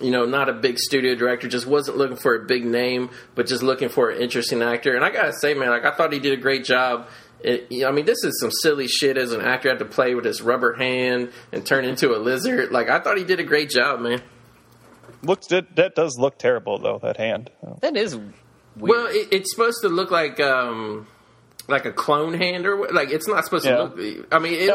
[0.00, 3.46] you know, not a big studio director, just wasn't looking for a big name, but
[3.46, 4.94] just looking for an interesting actor.
[4.94, 7.08] And I gotta say, man, like I thought he did a great job.
[7.40, 10.24] It, I mean, this is some silly shit as an actor had to play with
[10.24, 12.70] his rubber hand and turn into a lizard.
[12.72, 14.22] Like I thought he did a great job, man.
[15.22, 16.98] Looks that, that does look terrible though.
[17.02, 17.50] That hand.
[17.80, 18.34] That is weird.
[18.76, 21.06] Well, it, it's supposed to look like um
[21.66, 23.76] like a clone hand or like it's not supposed Yeah.
[23.76, 24.26] to look.
[24.32, 24.66] I mean, it,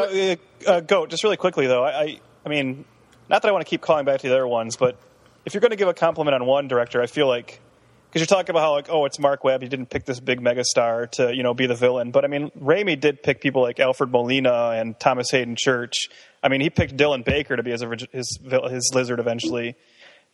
[0.66, 1.08] Now, uh, uh, goat.
[1.10, 2.84] Just really quickly though, I, I, I mean,
[3.28, 4.96] not that I want to keep calling back to the other ones, but
[5.44, 7.60] if you're going to give a compliment on one director, I feel like
[8.08, 10.40] because you're talking about how like, oh, it's Marc Webb, he didn't pick this big
[10.40, 13.80] megastar to you know be the villain, but I mean, Raimi did pick people like
[13.80, 16.08] Alfred Molina and Thomas Haden Church.
[16.42, 18.38] I mean, he picked Dylan Baker to be his his
[18.70, 19.74] his lizard eventually.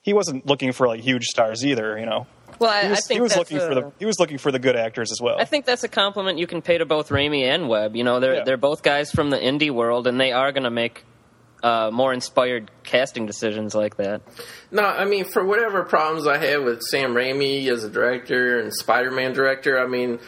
[0.03, 2.27] He wasn't looking for like huge stars either, you know.
[2.59, 4.39] well, I, He was, I think he was looking a- for the he was looking
[4.39, 5.39] for the good actors as well.
[5.39, 7.95] I think that's a compliment you can pay to both Raimi and Webb.
[7.97, 8.45] You know, they're Yeah.
[8.45, 11.05] they're both guys from the indie world, and they are going to make
[11.63, 14.23] uh, more inspired casting decisions like that.
[14.71, 18.73] No, I mean, for whatever problems I had with Sam Raimi as a director and
[18.73, 20.19] Spider-Man director, I mean,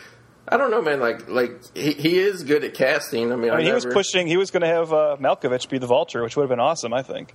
[0.49, 1.01] I don't know, man.
[1.01, 3.33] Like, like he, he is good at casting.
[3.33, 4.27] I mean, I mean, he was pushing.
[4.27, 6.93] He was going to have uh, Malkovich be the Vulture, which would have been awesome.
[6.93, 7.35] I think.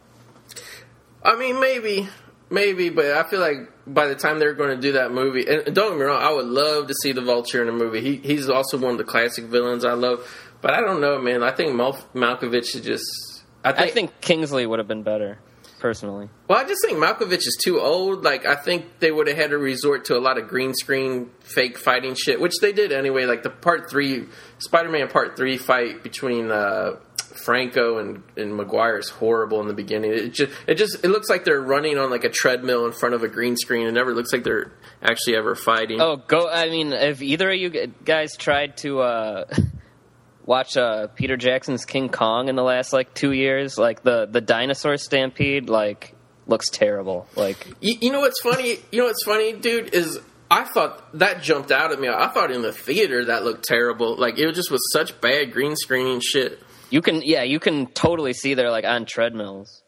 [1.24, 2.08] I mean, maybe,
[2.50, 5.74] maybe, but I feel like by the time they're going to do that movie, and
[5.76, 8.02] don't get me wrong, I would love to see the Vulture in a movie.
[8.02, 10.30] He he's also one of the classic villains I love,
[10.62, 11.44] but I don't know, man.
[11.44, 13.27] I think Mal- Malkovich is just.
[13.68, 15.40] I think, I think Kingsley would have been better,
[15.80, 16.30] personally.
[16.48, 18.24] Well, I just think Malkovich is too old.
[18.24, 21.30] Like, I think they would have had to resort to a lot of green screen,
[21.40, 23.26] fake fighting shit, which they did anyway.
[23.26, 24.26] Like the part three,
[24.60, 30.12] Spider-Man Part Three fight between uh, Franco and and Maguire is horrible in the beginning.
[30.12, 33.16] It just it just it looks like they're running on like a treadmill in front
[33.16, 33.88] of a green screen.
[33.88, 34.72] It never looks like they're
[35.02, 36.02] actually ever fighting.
[36.02, 36.50] Oh, go!
[36.50, 37.70] I mean, if either of you
[38.04, 39.46] guys tried to uh,
[40.48, 43.78] watch uh, Peter Jackson's King Kong in the last like two years?
[43.78, 46.16] Like the the dinosaur stampede, like
[46.48, 47.28] looks terrible.
[47.36, 48.78] Like You, you know what's funny?
[48.92, 49.94] You know what's funny, dude?
[49.94, 50.20] Is
[50.50, 52.08] I thought that jumped out at me.
[52.08, 54.16] I thought in the theater that looked terrible.
[54.16, 56.60] Like it just was such bad green screening shit.
[56.90, 59.84] you can, yeah, you can totally see they're like on treadmills.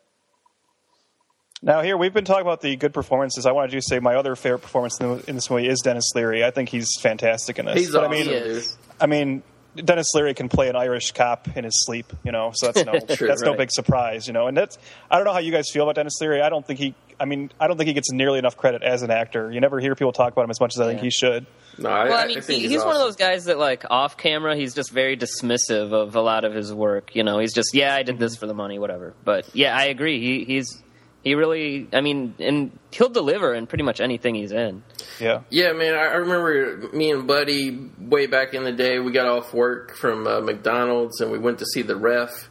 [1.61, 3.45] Now, here we've been talking about the good performances.
[3.45, 6.09] I wanted to say my other favorite performance in, the, in this movie is Denis
[6.15, 6.43] Leary.
[6.43, 7.75] I think he's fantastic in this.
[7.75, 8.63] He's But, awesome, I mean, dude.
[9.01, 9.43] I mean,
[9.75, 12.99] Denis Leary can play an Irish cop in his sleep, you know, so that's no
[13.15, 14.47] True, that's no big surprise, you know.
[14.47, 14.77] And that's
[15.09, 16.41] I don't know how you guys feel about Denis Leary.
[16.41, 16.95] I don't think he.
[17.19, 19.51] I mean, I don't think he gets nearly enough credit as an actor.
[19.51, 21.45] You never hear people talk about him as much as I think he should.
[21.77, 23.57] No, I, Well, I I mean, think he, he's, he's one of those guys that,
[23.57, 27.15] like, off camera, he's just very dismissive of a lot of his work.
[27.15, 29.13] You know, he's just, yeah, I did this for the money, whatever.
[29.25, 30.19] But yeah, I agree.
[30.19, 30.81] He, he's
[31.23, 34.83] he really, I mean, and he'll deliver in pretty much anything he's in.
[35.19, 35.41] Yeah.
[35.49, 35.93] Yeah, man.
[35.95, 38.99] I I remember me and Buddy way back in the day.
[38.99, 42.49] We got off work from uh, McDonald's and we went to see the ref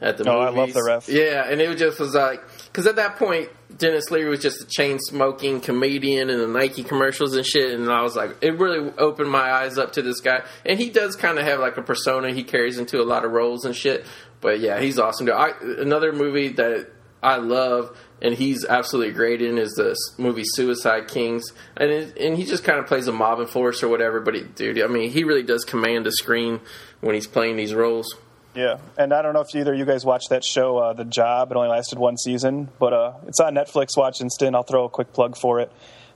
[0.00, 1.08] at the Oh, I love The Ref.
[1.08, 4.66] Yeah, and it just was like because at that point Denis Leary was just a
[4.66, 8.92] chain smoking comedian in the Nike commercials and shit, and I was like, it really
[8.98, 10.42] opened my eyes up to this guy.
[10.64, 13.32] And he does kind of have like a persona he carries into a lot of
[13.32, 14.04] roles and shit.
[14.40, 15.26] But yeah, he's awesome.
[15.26, 15.34] dude.
[15.34, 16.90] I, another movie that
[17.22, 22.36] I love and he's absolutely great in is the movie Suicide Kings, and it, and
[22.36, 24.20] he just kind of plays a mob enforcer or whatever.
[24.20, 26.60] But he, dude, I mean, he really does command a screen
[27.00, 28.16] when he's playing these roles.
[28.54, 31.04] Yeah, and I don't know if either of you guys watched that show, uh, The
[31.04, 31.50] Job.
[31.50, 33.96] It only lasted one season, but uh, it's on Netflix.
[33.96, 34.54] Watch instant.
[34.54, 35.72] I'll throw a quick plug for it.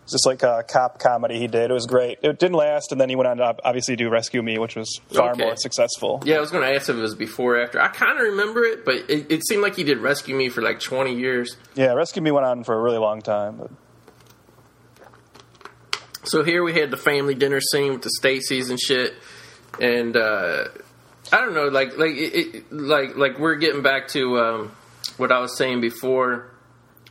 [0.06, 1.68] It's just like a cop comedy he did.
[1.68, 2.20] It was great.
[2.22, 5.00] It didn't last, and then he went on to obviously do Rescue Me, which was
[5.12, 5.42] far Okay.
[5.42, 6.22] more successful.
[6.24, 7.80] Yeah, I was going to ask if it was before or after.
[7.82, 10.62] I kind of remember it, but it, it seemed like he did Rescue Me for
[10.62, 11.56] like 20 years.
[11.74, 13.56] Yeah, Rescue Me went on for a really long time.
[13.56, 13.70] But
[16.22, 19.12] So here we had the family dinner scene with the Stacys and shit,
[19.80, 20.64] and uh,
[21.32, 24.72] I don't know, like like it, it, like like we're getting back to um,
[25.16, 26.52] what I was saying before.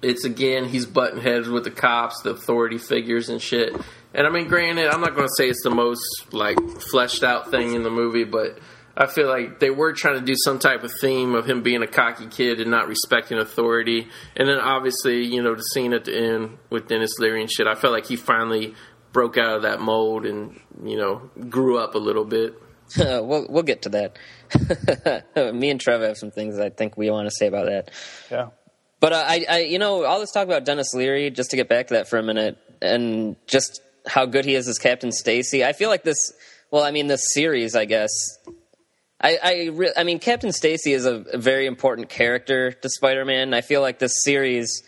[0.02, 3.74] It's again he's button heads with the cops, the authority figures and shit.
[4.14, 6.58] And I mean, granted, I'm not going to say it's the most like
[6.92, 8.60] fleshed out thing in the movie, but
[8.98, 11.84] I feel like they were trying to do some type of theme of him being
[11.84, 14.08] a cocky kid and not respecting authority.
[14.38, 17.68] And then obviously, you know, the scene at the end with Denis Leary and shit.
[17.68, 18.74] I felt like he finally
[19.16, 22.54] broke out of that mold and you know grew up a little bit.
[22.98, 24.18] we'll we'll get to that.
[25.54, 27.92] Me and Trev have some things I think we want to say about that.
[28.30, 28.50] yeah,
[29.00, 31.68] But uh, I, I, you know, all this talk about Denis Leary, just to get
[31.68, 35.66] back to that for a minute, and just how good he is as Captain Stacy.
[35.66, 36.34] I feel like this.
[36.72, 38.12] Well, I mean, this series, I guess.
[39.22, 43.54] I, I, re- I mean, Captain Stacy is a, a very important character to Spider-Man.
[43.54, 44.84] I feel like this series,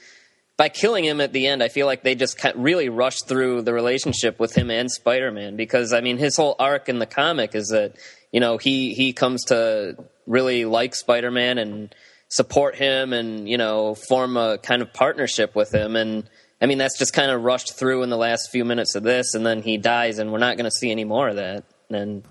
[0.58, 3.74] by killing him at the end, I feel like they just really rushed through the
[3.74, 7.70] relationship with him and Spider-Man because I mean, his whole arc in the comic is
[7.70, 7.96] that
[8.32, 11.96] you know he he comes to really like Spider-Man and
[12.30, 16.30] support him and you know form a kind of partnership with him and.
[16.60, 19.36] I mean that's just kind of rushed through in the last few minutes of this,
[19.36, 21.66] and then he dies, and we're not going to see any more of that.
[21.92, 22.24] And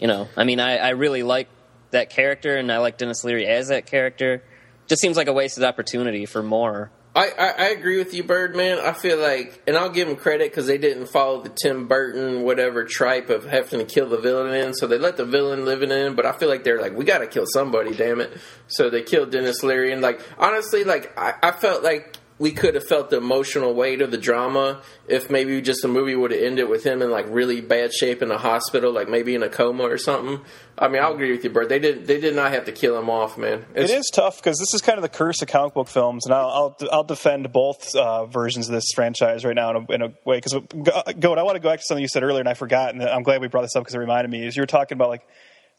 [0.00, 1.48] you know, I mean, I, I really like
[1.90, 4.42] that character, and I like Denis Leary as that character.
[4.86, 6.90] Just seems like a wasted opportunity for more.
[7.20, 8.78] I, I, I agree with you, Birdman.
[8.78, 12.44] I feel like, and I'll give them credit because they didn't follow the Tim Burton
[12.44, 15.82] whatever tripe of having to kill the villain in, so they let the villain live
[15.82, 16.14] it in.
[16.14, 18.32] But I feel like they're like, we got to kill somebody, damn it.
[18.68, 22.74] So they killed Denis Leary, and like honestly, like I, I felt like we could
[22.74, 26.40] have felt the emotional weight of the drama if maybe just the movie would have
[26.40, 29.48] ended with him in like really bad shape in a hospital, like maybe in a
[29.50, 30.40] coma or something.
[30.78, 31.68] I mean, I'll agree with you, Byrd.
[31.68, 33.66] They did they did not have to kill him off, man.
[33.74, 36.34] it is tough because this is kind of the curse of comic book films, and
[36.34, 36.48] I'll
[36.80, 40.08] I'll, I'll defend both uh, versions of this franchise right now in a, in a
[40.24, 40.40] way.
[40.40, 42.94] Because Goat, I want to go back to something you said earlier, and I forgot,
[42.94, 44.46] and I'm glad we brought this up because it reminded me.
[44.46, 45.26] Is you were talking about like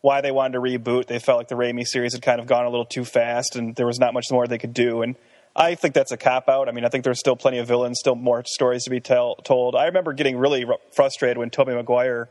[0.02, 1.08] why they wanted to reboot.
[1.08, 3.76] They felt like the Raimi series had kind of gone a little too fast, and
[3.76, 5.02] there was not much more they could do.
[5.02, 5.16] And
[5.56, 6.69] I think that's a cop out.
[6.69, 9.36] I mean, I think there's still plenty of villains, still more stories to be tell,
[9.36, 9.76] told.
[9.76, 12.30] I remember getting really r- frustrated when Tobey Maguire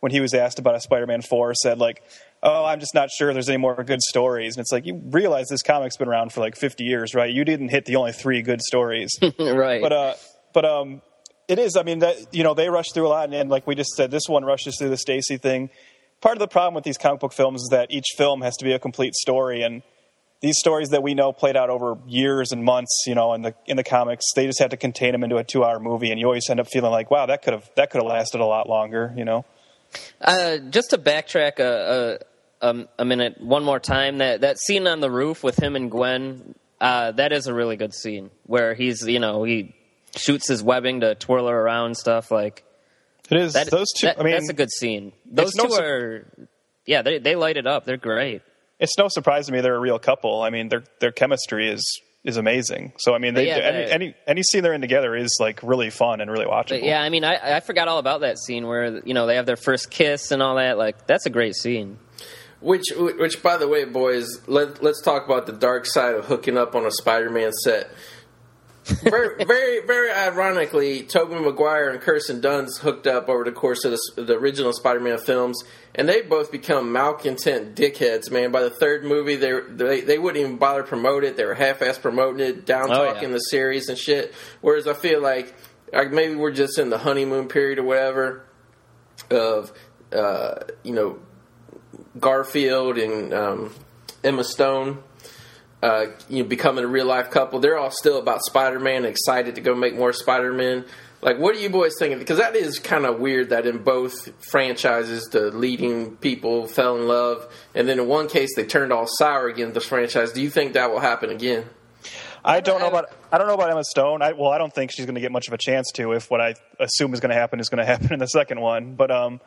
[0.00, 2.02] when he was asked about a Spider-Man four, said like,
[2.42, 5.48] "Oh, I'm just not sure there's any more good stories." And it's like you realize
[5.48, 7.32] this comic's been around for like 50 years, right?
[7.32, 9.82] You didn't hit the only three good stories, right.
[9.82, 10.14] but uh,
[10.52, 11.02] but um,
[11.48, 11.76] it is.
[11.76, 13.90] I mean, that you know, they rush through a lot, and, and like we just
[13.90, 15.70] said, this one rushes through the Stacy thing.
[16.20, 18.64] Part of the problem with these comic book films is that each film has to
[18.64, 19.82] be a complete story, and
[20.40, 23.54] these stories that we know played out over years and months, you know, in the
[23.66, 26.20] in the comics, they just had to contain them into a two hour movie, and
[26.20, 28.44] you always end up feeling like, wow, that could have that could have lasted a
[28.46, 29.44] lot longer, you know.
[30.20, 32.18] Uh, just to backtrack a,
[32.60, 35.90] a, a minute, one more time, that that scene on the roof with him and
[35.90, 39.74] Gwen, uh, that is a really good scene where he's, you know, he
[40.16, 42.64] shoots his webbing to twirl her around stuff like.
[43.30, 44.06] It is That, those two.
[44.06, 45.12] that- I mean, that's a good scene.
[45.26, 46.48] Those two sur- are,
[46.86, 47.84] yeah, they they light it up.
[47.84, 48.40] They're great.
[48.78, 50.42] It's no surprise to me they're a real couple.
[50.42, 52.92] I mean, their their chemistry is is amazing.
[52.98, 55.90] So I mean, they, Yeah, any, any any scene they're in together is like really
[55.90, 56.84] fun and really watchable.
[56.84, 59.46] Yeah, I mean, I I forgot all about that scene where you know they have
[59.46, 60.78] their first kiss and all that.
[60.78, 61.98] Like that's a great scene.
[62.60, 66.58] Which, which, by the way, boys, let, let's talk about the dark side of hooking
[66.58, 67.88] up on a Spider-Man set.
[68.88, 73.92] Very, very, very ironically, Tobey Maguire and Kirsten Dunst hooked up over the course of
[74.16, 75.62] the, the original Spider-Man films,
[75.94, 78.30] and they both become malcontent dickheads.
[78.30, 81.36] Man, by the third movie, they they, they wouldn't even bother promote it.
[81.36, 83.34] They were half-ass promoting it, down Oh, talking yeah.
[83.34, 84.32] the series and shit.
[84.60, 85.54] Whereas I feel like,
[85.92, 88.44] like maybe we're just in the honeymoon period or whatever
[89.30, 89.72] of,
[90.12, 91.18] uh, you know,
[92.18, 93.74] Garfield and um,
[94.24, 95.02] Emma Stone,
[95.82, 97.60] uh, you know, becoming a real life couple.
[97.60, 100.84] They're all still about Spider Man, excited to go make more Spider Man.
[101.20, 102.18] Like, what are you boys thinking?
[102.18, 107.08] Because that is kind of weird that in both franchises, the leading people fell in
[107.08, 109.72] love, and then in one case they turned all sour again.
[109.72, 110.32] the franchise.
[110.32, 111.64] Do you think that will happen again?
[112.44, 114.22] I don't know about I don't know about Emma Stone.
[114.22, 116.30] I, well, I don't think she's going to get much of a chance to if
[116.30, 118.94] what I assume is going to happen is going to happen in the second one.
[118.94, 119.40] But um,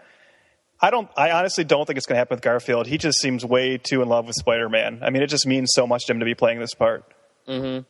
[0.82, 1.10] I don't.
[1.16, 2.88] I honestly don't think it's going to happen with Garfield.
[2.88, 5.00] He just seems way too in love with Spider Man.
[5.04, 7.04] I mean, it just means so much to him to be playing this part.
[7.48, 7.84] Mm-hmm.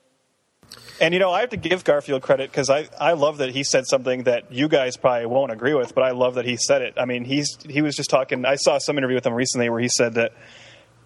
[1.00, 3.64] And you know, I have to give Garfield credit because I, I love that he
[3.64, 6.82] said something that you guys probably won't agree with, but I love that he said
[6.82, 6.94] it.
[6.98, 8.46] I mean, he's he was just talking.
[8.46, 10.34] I saw some interview with him recently where he said that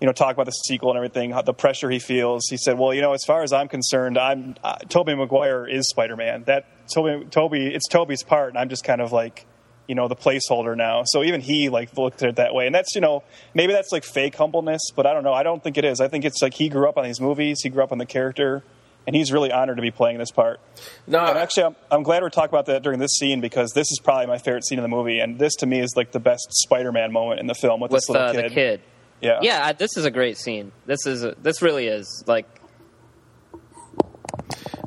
[0.02, 2.48] you know, talk about the sequel and everything, the pressure he feels.
[2.49, 5.90] He said, "Well, you know, as far as I'm concerned, I'm uh, Tobey Maguire is
[5.90, 6.44] Spider-Man.
[6.44, 9.45] That Tobey, Tobey, it's Tobey's part, and I'm just kind of like,
[9.88, 12.76] you know, the placeholder now." So even he like looked at it that way, and
[12.76, 15.34] that's you know, maybe that's like fake humbleness, but I don't know.
[15.34, 16.02] I don't think it is.
[16.02, 18.06] I think it's like he grew up on these movies, he grew up on the
[18.06, 18.64] character,
[19.07, 20.60] and he's really honored to be playing this part.
[21.07, 23.91] No, And actually, I'm, I'm glad we're talking about that during this scene because this
[23.91, 26.20] is probably my favorite scene in the movie, and this to me is like the
[26.20, 28.45] best Spider-Man moment in the film with, with this little uh, kid.
[28.45, 28.82] the kid.
[29.22, 30.72] Yeah, Yeah, this is a great scene.
[30.86, 32.48] This is a, this really is like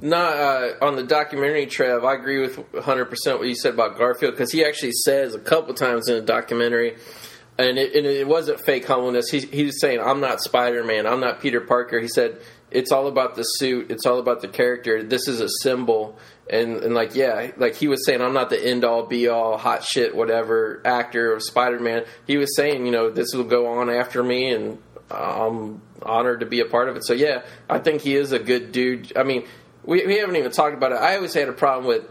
[0.01, 4.35] No, uh, on the documentary, Trev, I agree with 100% what you said about Garfield
[4.35, 6.97] because he actually says a couple times in the documentary,
[7.59, 9.29] and it, and it wasn't fake humbleness.
[9.31, 11.99] He, he was saying, I'm not Spider Man, I'm not Peter Parker.
[11.99, 15.03] He said, it's all about the suit, it's all about the character.
[15.03, 16.19] This is a symbol.
[16.51, 19.59] And, and like, yeah, like he was saying, I'm not the end all be all,
[19.59, 22.05] hot shit, whatever actor of Spider Man.
[22.27, 24.79] He was saying, you know, this will go on after me, and
[25.11, 27.05] I'm honored to be a part of it.
[27.05, 29.17] So yeah, I think he is a good dude.
[29.17, 29.47] I mean,
[29.89, 30.97] we, we haven't even talked about it.
[30.97, 32.05] I always had a problem with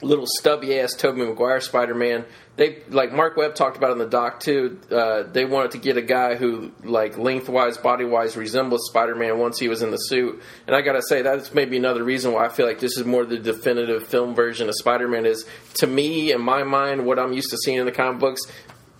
[0.00, 2.24] little stubby ass Tobey Maguire Spider Man.
[2.56, 4.80] They like Marc Webb talked about in the doc too.
[4.90, 9.38] Uh, they wanted to get a guy who like lengthwise, body wise resembles Spider Man
[9.38, 10.42] once he was in the suit.
[10.66, 13.26] And I gotta say that's maybe another reason why I feel like this is more
[13.26, 15.26] the definitive film version of Spider Man.
[15.26, 15.44] Is
[15.74, 18.40] to me, in my mind, what I'm used to seeing in the comic books.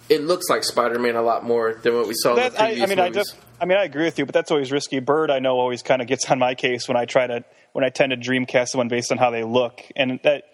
[0.08, 2.66] It looks like Spider Man a lot more than what we saw in the I,
[2.66, 3.28] previous I mean, I movies.
[3.28, 4.98] just, I mean, I agree with you, but that's always risky.
[5.00, 7.84] Byrd, I know, always kind of gets on my case when I try to, when
[7.84, 10.44] I tend to dreamcast someone based on how they look, and that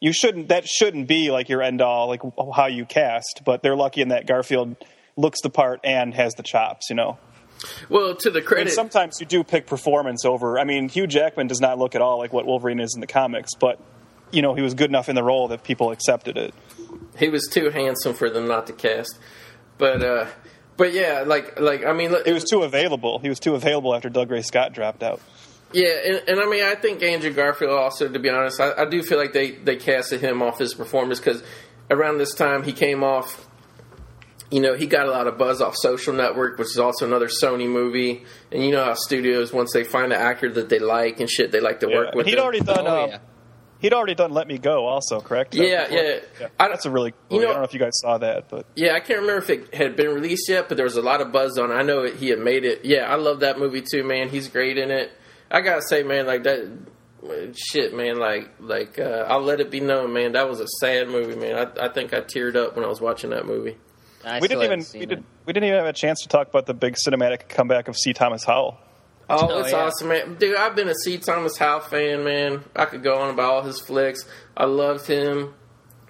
[0.00, 2.22] you shouldn't, that shouldn't be like your end all, like
[2.54, 3.42] how you cast.
[3.44, 4.76] But they're lucky in that Garfield
[5.16, 7.18] looks the part and has the chops, you know.
[7.88, 10.58] well, to the And credit, sometimes you do pick performance over.
[10.58, 13.06] I mean, Hugh Jackman does not look at all like what Wolverine is in the
[13.06, 13.80] comics, but
[14.30, 16.54] you know, he was good enough in the role that people accepted it.
[17.18, 19.18] he was too handsome for them not to cast.
[19.78, 20.26] But uh,
[20.76, 23.18] but yeah, like like I mean, it was too available.
[23.18, 25.20] He was too available after Dougray Scott dropped out.
[25.72, 28.84] Yeah, and, and I mean, I think Andrew Garfield also, to be honest, I, I
[28.86, 31.42] do feel like they, they casted him off his performance because
[31.90, 33.46] around this time he came off,
[34.50, 37.28] you know, he got a lot of buzz off Social Network, which is also another
[37.28, 38.24] Sony movie.
[38.50, 41.52] And you know how studios, once they find an actor that they like and shit,
[41.52, 42.44] they like to work with he'd them.
[42.44, 42.86] already done.
[42.86, 43.18] oh um, yeah.
[43.80, 45.54] He'd already done "Let Me Go" also, correct?
[45.54, 46.02] Yeah, Before-
[46.40, 46.48] yeah.
[46.58, 47.14] I- That's a really.
[47.30, 49.36] you know- I don't know if you guys saw that, but Yeah, I can't remember
[49.40, 51.70] if it had been released yet, but there was a lot of buzz on.
[51.70, 51.74] it.
[51.74, 52.84] I know it, he had made it.
[52.84, 54.30] Yeah, I love that movie too, man.
[54.30, 55.12] He's great in it.
[55.50, 56.68] I gotta say, man, like that
[57.56, 58.18] shit, man.
[58.18, 60.32] Like, like uh, I'll let it be known, man.
[60.32, 61.56] That was a sad movie, man.
[61.78, 63.76] I, I think I teared up when I was watching that movie.
[64.24, 66.66] I we didn't even we, did, we didn't even have a chance to talk about
[66.66, 68.12] the big cinematic comeback of C.
[68.12, 68.78] Thomas Howell.
[69.30, 69.78] Oh, Oh, it's yeah.
[69.84, 70.34] awesome, man.
[70.36, 71.18] Dude, I've been a C.
[71.18, 72.64] Thomas Howell fan, man.
[72.74, 74.24] I could go on about all his flicks.
[74.56, 75.54] I loved him.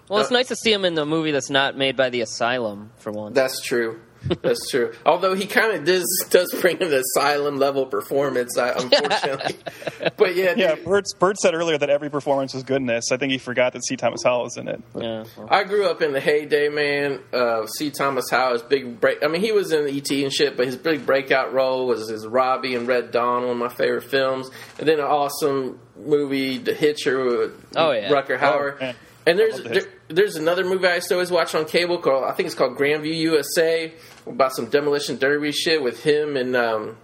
[0.09, 2.90] Well, it's nice to see him in the movie that's not made by the Asylum
[2.97, 3.35] for once.
[3.35, 4.01] That's true.
[4.43, 4.93] That's true.
[5.07, 9.57] Although he kind of does does bring an asylum level performance, unfortunately.
[10.16, 13.12] but yeah, Yeah, dude, Byrd, Byrd said earlier that every performance was good in this.
[13.12, 13.97] I think he forgot that C.
[13.97, 14.82] Thomas Howell was in it.
[14.93, 15.24] But yeah.
[15.49, 17.20] I grew up in the heyday, man.
[17.32, 17.90] Uh, C.
[17.90, 19.19] Thomas Howell's big break.
[19.23, 22.27] I mean, he was in ET and shit, but his big breakout role was his
[22.27, 24.51] Robbie and Red Dawn, one of my favorite films.
[24.78, 28.09] And then an awesome movie, The Hitcher, with Oh, yeah.
[28.11, 28.81] Rutger Hauer.
[28.81, 28.95] man.
[29.27, 31.98] and there's love The there, there's another movie I used to always watch on cable
[31.98, 33.93] called I think it's called Grandview USA
[34.26, 36.97] about some demolition derby shit with him and um,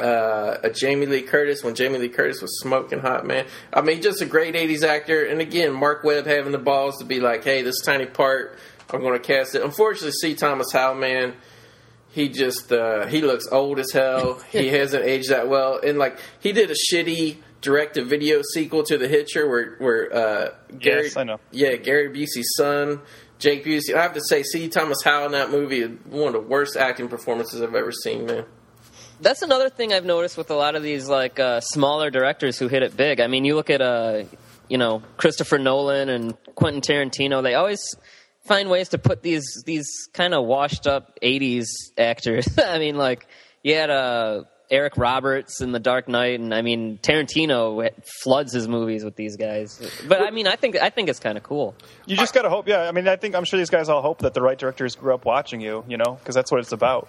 [0.00, 3.46] uh, a Jamie Lee Curtis when Jamie Lee Curtis was smoking hot, man.
[3.72, 5.24] I mean, just a great '80s actor.
[5.24, 8.58] And again, Marc Webb having the balls to be like, "Hey, this tiny part,
[8.90, 10.34] I'm going to cast it." Unfortunately, C.
[10.34, 11.34] Thomas Howell, man,
[12.10, 14.40] he just uh, he looks old as hell.
[14.50, 19.08] he hasn't aged that well, and like he did a shitty direct-to-video sequel to The
[19.08, 20.48] Hitcher, where where uh,
[20.78, 21.38] Gary, Yes, I know.
[21.50, 23.00] yeah, Gary Busey's son.
[23.38, 23.94] Jake Busey.
[23.96, 24.68] I have to say, C.
[24.68, 28.26] Thomas Howell in that movie is one of the worst acting performances I've ever seen,
[28.26, 28.44] man.
[29.20, 32.68] That's another thing I've noticed with a lot of these like uh, smaller directors who
[32.68, 33.20] hit it big.
[33.20, 34.24] I mean, you look at uh,
[34.68, 37.42] you know Christopher Nolan and Quentin Tarantino.
[37.42, 37.82] They always
[38.46, 41.66] find ways to put these these kind of washed up '80s
[41.98, 42.46] actors.
[42.64, 43.26] I mean, like
[43.64, 47.90] you had uh, Eric Roberts in The Dark Knight, and I mean Tarantino
[48.22, 49.80] floods his movies with these guys.
[50.08, 51.74] But I mean, I think I think it's kind of cool.
[52.06, 52.66] you just gotta hope.
[52.66, 54.96] Yeah, I mean, I think I'm sure these guys all hope that the right directors
[54.96, 55.84] grew up watching you.
[55.86, 57.08] You know, because that's what it's about.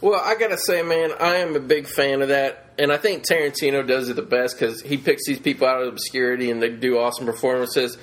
[0.00, 3.24] Well, I gotta say, man, I am a big fan of that, and I think
[3.24, 6.68] Tarantino does it the best because he picks these people out of obscurity and they
[6.70, 7.96] do awesome performances.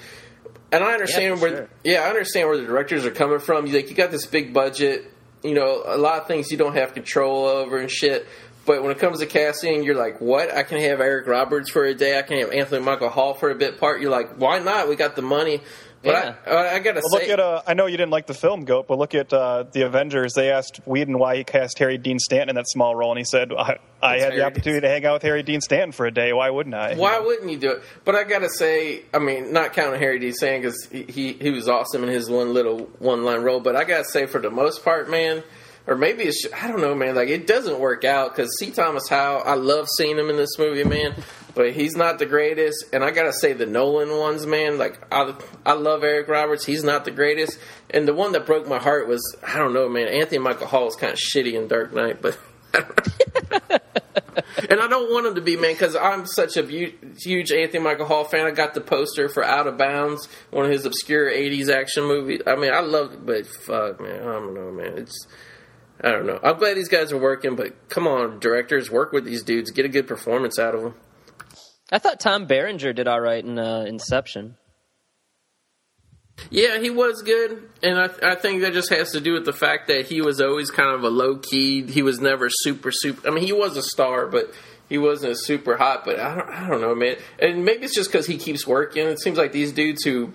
[0.72, 1.70] And I understand Yeah, where, sure.
[1.84, 3.68] yeah, I understand where the directors are coming from.
[3.68, 5.04] You like, you got this big budget,
[5.44, 8.26] you know, a lot of things you don't have control over and shit.
[8.72, 10.50] But when it comes to casting, you're like, what?
[10.50, 12.18] I can have Eric Roberts for a day.
[12.18, 14.00] I can have Anthony Michael Hall for a bit part.
[14.00, 14.88] You're like, why not?
[14.88, 15.60] We got the money.
[16.02, 17.40] But I, I, I gotta Well, say, look at.
[17.42, 20.36] Uh, I know you didn't like the film, Goat, but look at uh, the Avengers.
[20.36, 23.26] They asked Whedon why he cast Harry Dean Stanton in that small role, and he
[23.26, 25.92] said, "I, I It's had the Harry opportunity to hang out with Harry Dean Stanton
[25.92, 26.32] for a day.
[26.32, 27.84] Why wouldn't I?" Why wouldn't you do it?
[28.06, 31.50] But I gotta say, I mean, not counting Harry Dean Stanton because he, he he
[31.52, 33.60] was awesome in his one little one line role.
[33.60, 35.44] But I gotta say, for the most part, man,
[35.88, 37.16] or maybe it's I don't know, man.
[37.16, 38.72] Like it doesn't work out because C.
[38.72, 41.16] Thomas Howell, I love seeing him in this movie, man.
[41.54, 44.78] But he's not the greatest, and I gotta say the Nolan ones, man.
[44.78, 45.34] Like I,
[45.66, 46.66] I love Eric Roberts.
[46.66, 47.60] He's not the greatest,
[47.90, 50.08] and the one that broke my heart was I don't know, man.
[50.08, 52.38] Anthony Michael Hall is kind of shitty in Dark Knight, but
[54.70, 57.84] and I don't want him to be, man, because I'm such a bu- huge Anthony
[57.84, 58.46] Michael Hall fan.
[58.46, 62.42] I got the poster for Out of Bounds, one of his obscure '80s action movies.
[62.48, 64.98] I mean, I love it, but fuck, man, I don't know, man.
[64.98, 65.28] It's
[66.04, 66.40] I don't know.
[66.42, 69.86] I'm glad these guys are working, but come on, directors, work with these dudes, get
[69.86, 70.96] a good performance out of them.
[71.92, 74.56] I thought Tom Berenger did all right in uh, Inception.
[76.50, 79.54] Yeah, he was good, and I, I think that just has to do with the
[79.54, 81.84] fact that he was always kind of a low key.
[81.84, 83.28] He was never super super.
[83.28, 84.52] I mean, he was a star, but
[84.90, 86.04] he wasn't super hot.
[86.04, 87.18] But I don't, I don't know, man.
[87.38, 89.06] And maybe it's just because he keeps working.
[89.08, 90.34] It seems like these dudes who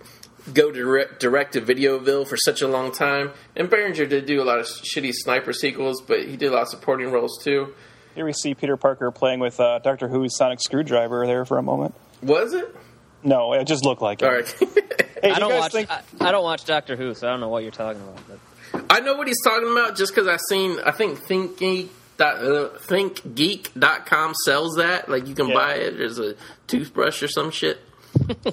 [0.52, 3.32] go direct, direct to Videoville for such a long time.
[3.56, 6.62] And Berenger did do a lot of shitty sniper sequels, but he did a lot
[6.62, 7.74] of supporting roles too.
[8.14, 11.62] Here we see Peter Parker playing with uh, Doctor Who's sonic screwdriver there for a
[11.62, 11.94] moment.
[12.23, 12.74] Was it?
[13.23, 14.27] No, it just looked like it.
[14.27, 14.55] All right.
[15.23, 15.73] Hey, I don't watch.
[15.73, 18.18] think- I, I don't watch Doctor Who, so I don't know what you're talking about.
[18.28, 18.85] But.
[18.90, 20.78] I know what he's talking about just because I've seen.
[20.85, 21.89] I think ThinkGeek.
[22.18, 25.55] Dot, uh, thinkgeek.com sells that like you can Yeah.
[25.55, 26.35] buy it there's a
[26.66, 27.78] toothbrush or some shit
[28.27, 28.52] Do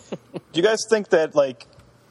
[0.53, 1.65] you guys think that like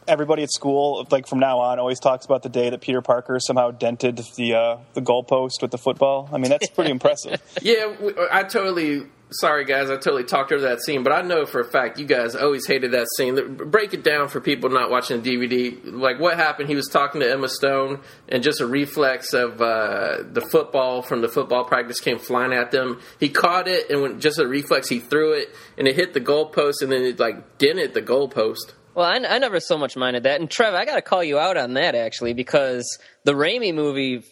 [0.09, 3.39] everybody at school, like from now on, always talks about the day that Peter Parker
[3.41, 6.29] somehow dented the uh, the goalpost with the football?
[6.33, 7.41] I mean, that's pretty impressive.
[7.63, 7.95] yeah
[8.31, 11.65] i totally sorry guys i totally talked over that scene but i know for a
[11.65, 13.57] fact you guys always hated that scene.
[13.57, 16.69] Break it down for people not watching the dvd like what happened?
[16.69, 21.23] He was talking to emma stone and just a reflex of uh, the football from
[21.23, 23.01] the football practice came flying at them.
[23.19, 26.21] He caught it and when just a reflex he threw it and it hit the
[26.21, 30.25] goalpost and then it like dented the goalpost Well, I, I never so much minded
[30.25, 30.41] that.
[30.41, 34.23] And Trev, I got to call you out on that actually because the Raimi movie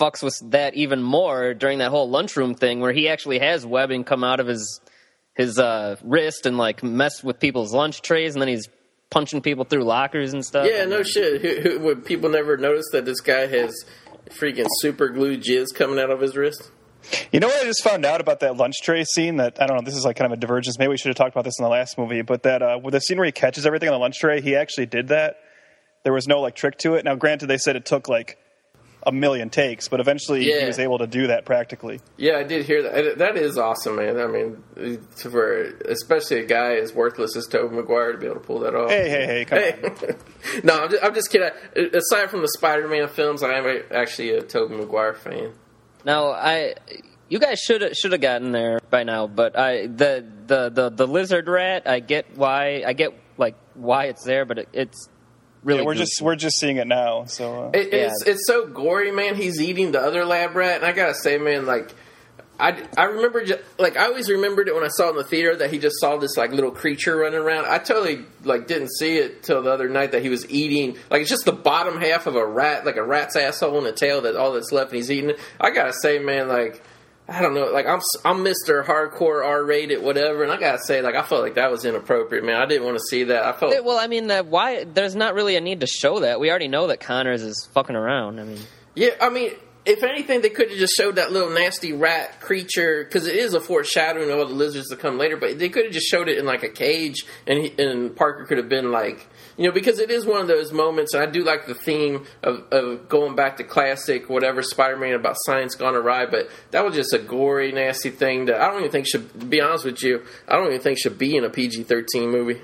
[0.00, 4.04] fucks with that even more during that whole lunchroom thing where he actually has webbing
[4.04, 4.80] come out of his
[5.34, 8.68] his uh, wrist and like mess with people's lunch trays, and then he's
[9.10, 10.66] punching people through lockers and stuff.
[10.68, 11.80] Yeah, no shit.
[11.80, 13.72] Would people never notice that this guy has
[14.30, 16.70] freaking super glue jizz coming out of his wrist?
[17.32, 19.36] You know what I just found out about that lunch tray scene?
[19.36, 19.82] That I don't know.
[19.82, 20.78] This is like kind of a divergence.
[20.78, 22.22] Maybe we should have talked about this in the last movie.
[22.22, 24.56] But that uh, with the scene where he catches everything on the lunch tray, he
[24.56, 25.36] actually did that.
[26.04, 27.04] There was no like trick to it.
[27.04, 28.38] Now, granted, they said it took like
[29.06, 30.60] a million takes, but eventually Yeah.
[30.60, 32.00] he was able to do that practically.
[32.16, 33.18] Yeah, I did hear that.
[33.18, 34.18] That is awesome, man.
[34.20, 38.40] I mean, for especially a guy as worthless as Tobey Maguire to be able to
[38.46, 38.90] pull that off.
[38.90, 40.16] Hey, hey, hey, come on.
[40.64, 41.48] No, I'm just, I'm just kidding.
[41.94, 45.52] Aside from the Spider-Man films, I am actually a Tobey Maguire fan.
[46.04, 46.74] Now, I
[47.28, 51.06] you guys should should have gotten there by now, but I the, the the the
[51.06, 51.82] lizard rat.
[51.86, 55.08] I get why I get like why it's there, but it, it's
[55.62, 56.04] really Yeah, we're goofy.
[56.04, 57.24] just we're just seeing it now.
[57.24, 58.32] So uh, It, it's Yeah.
[58.32, 59.34] it's so gory, man.
[59.34, 61.94] He's eating the other lab rat, and I gotta say, man, like.
[62.60, 65.24] I, I remember ju- like I always remembered it when I saw it in the
[65.24, 67.66] theater that he just saw this like little creature running around.
[67.66, 71.20] I totally like didn't see it till the other night that he was eating like
[71.20, 74.22] it's just the bottom half of a rat like a rat's asshole and a tail
[74.22, 75.38] that all that's left and he's eating it.
[75.60, 76.82] I gotta say, man, like
[77.28, 81.02] I don't know, like I'm I'm Mister Hardcore R rated whatever, and I gotta say,
[81.02, 82.56] like I felt like that was inappropriate, man.
[82.56, 83.44] I didn't want to see that.
[83.44, 84.84] I felt well, I mean, uh, why?
[84.84, 86.40] There's not really a need to show that.
[86.40, 88.40] We already know that Connors is fucking around.
[88.40, 88.58] I mean,
[88.94, 89.52] Yeah, I mean,
[89.88, 93.54] if anything, they could have just showed that little nasty rat creature because it is
[93.54, 95.36] a foreshadowing of all the lizards that come later.
[95.36, 98.44] But they could have just showed it in like a cage, and he, and Parker
[98.44, 101.14] could have been like, you know, because it is one of those moments.
[101.14, 105.36] And I do like the theme of, of going back to classic whatever Spider-Man about
[105.40, 106.26] science gone awry.
[106.26, 109.48] But that was just a gory, nasty thing that I don't even think should.
[109.50, 112.60] Be honest with you, I don't even think should be in a PG-13 movie.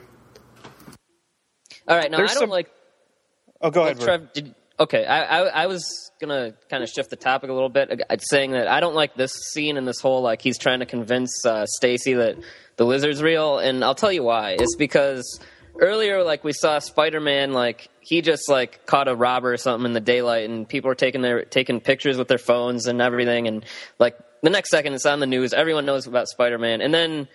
[1.88, 2.10] all right.
[2.10, 2.70] Now There's I don't some- like.
[3.60, 3.98] oh, go Well, ahead.
[3.98, 4.04] Vern.
[4.06, 7.68] Trev, did, okay, I, I I was gonna kind of shift the topic a little
[7.68, 10.80] bit, uh, saying that I don't like this scene and this whole like he's trying
[10.80, 12.36] to convince uh, Stacy that
[12.76, 14.56] the lizard's real, and I'll tell you why.
[14.58, 15.40] It's because
[15.80, 19.92] earlier, like we saw Spider-Man, like he just like caught a robber or something in
[19.92, 23.64] the daylight, and people are taking their taking pictures with their phones and everything, and
[23.98, 27.28] like the next second it's on the news, everyone knows about Spider-Man, and then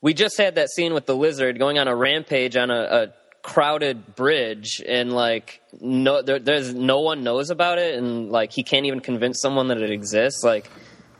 [0.00, 3.12] we just had that scene with the lizard going on a rampage on a, a
[3.46, 8.64] crowded bridge and like no there, there's no one knows about it and like he
[8.64, 10.68] can't even convince someone that it exists like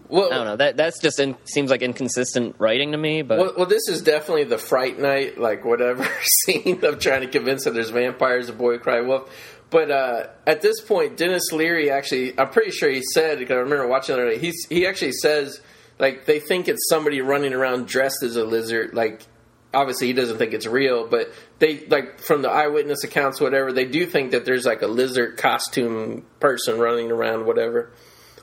[0.08, 3.38] Well, i don't know that that's just in, seems like inconsistent writing to me but
[3.38, 7.62] Well, well, this is definitely the Fright Night, like whatever scene of trying to convince
[7.62, 9.30] that there's vampires, a boy cry wolf.
[9.70, 13.60] But uh, at this point, Denis Leary actually, I'm pretty sure he said because I
[13.60, 14.38] remember watching the other day.
[14.38, 15.60] He's he actually says
[16.00, 18.94] like they think it's somebody running around dressed as a lizard.
[18.94, 19.22] Like
[19.72, 23.72] obviously he doesn't think it's real, but they like from the eyewitness accounts, whatever.
[23.72, 27.90] They do think that there's like a lizard costume person running around, whatever.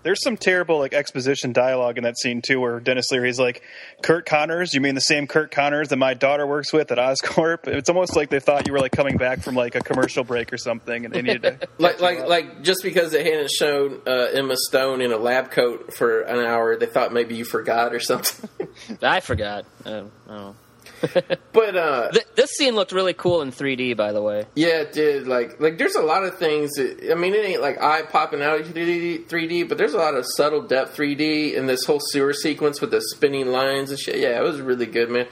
[0.03, 3.63] There's some terrible like exposition dialogue in that scene too, where Denis Leary's like,
[4.01, 7.67] "Curt Connors, you mean the same Curt Connors that my daughter works with at Oscorp?"
[7.73, 10.51] It's almost like they thought you were like coming back from like a commercial break
[10.51, 11.67] or something, and they needed to.
[11.77, 15.93] like like like just because they hadn't shown uh, Emma Stone in a lab coat
[15.95, 18.49] for an hour, they thought maybe you forgot or something.
[19.01, 20.55] i forgot uh, I don't know.
[21.53, 24.93] but uh, Th- this scene looked really cool in 3d by the way yeah, it
[24.93, 25.27] did.
[25.27, 26.71] Like like there's a lot of things.
[26.73, 30.15] That, I mean, it ain't like eye popping out 3D, 3D, but there's a lot
[30.15, 34.17] of subtle depth 3D in this whole sewer sequence with the spinning lines and shit.
[34.17, 35.27] Yeah, it was really good, man.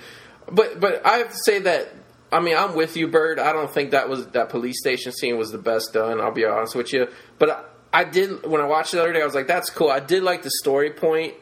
[0.52, 1.94] But but I have to say that.
[2.34, 3.40] I mean, I'm with you, Byrd.
[3.40, 6.22] I don't think that was that police station scene was the best done.
[6.22, 7.08] I'll be honest with you,
[7.38, 9.22] but I, I did when I watched it the other day.
[9.22, 11.34] I was like, "That's cool." I did like the story point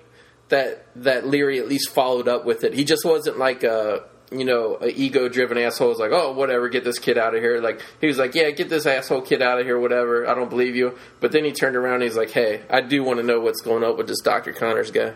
[0.50, 2.74] that that Leary at least followed up with it.
[2.74, 5.90] He just wasn't like a you know a ego driven asshole.
[5.90, 7.62] Was like, oh whatever, get this kid out of here.
[7.62, 10.28] Like he was like, yeah, get this asshole kid out of here, whatever.
[10.28, 10.98] I don't believe you.
[11.20, 13.62] But then he turned around and he's like, hey, I do want to know what's
[13.62, 15.14] going on with this Doctor Connors guy.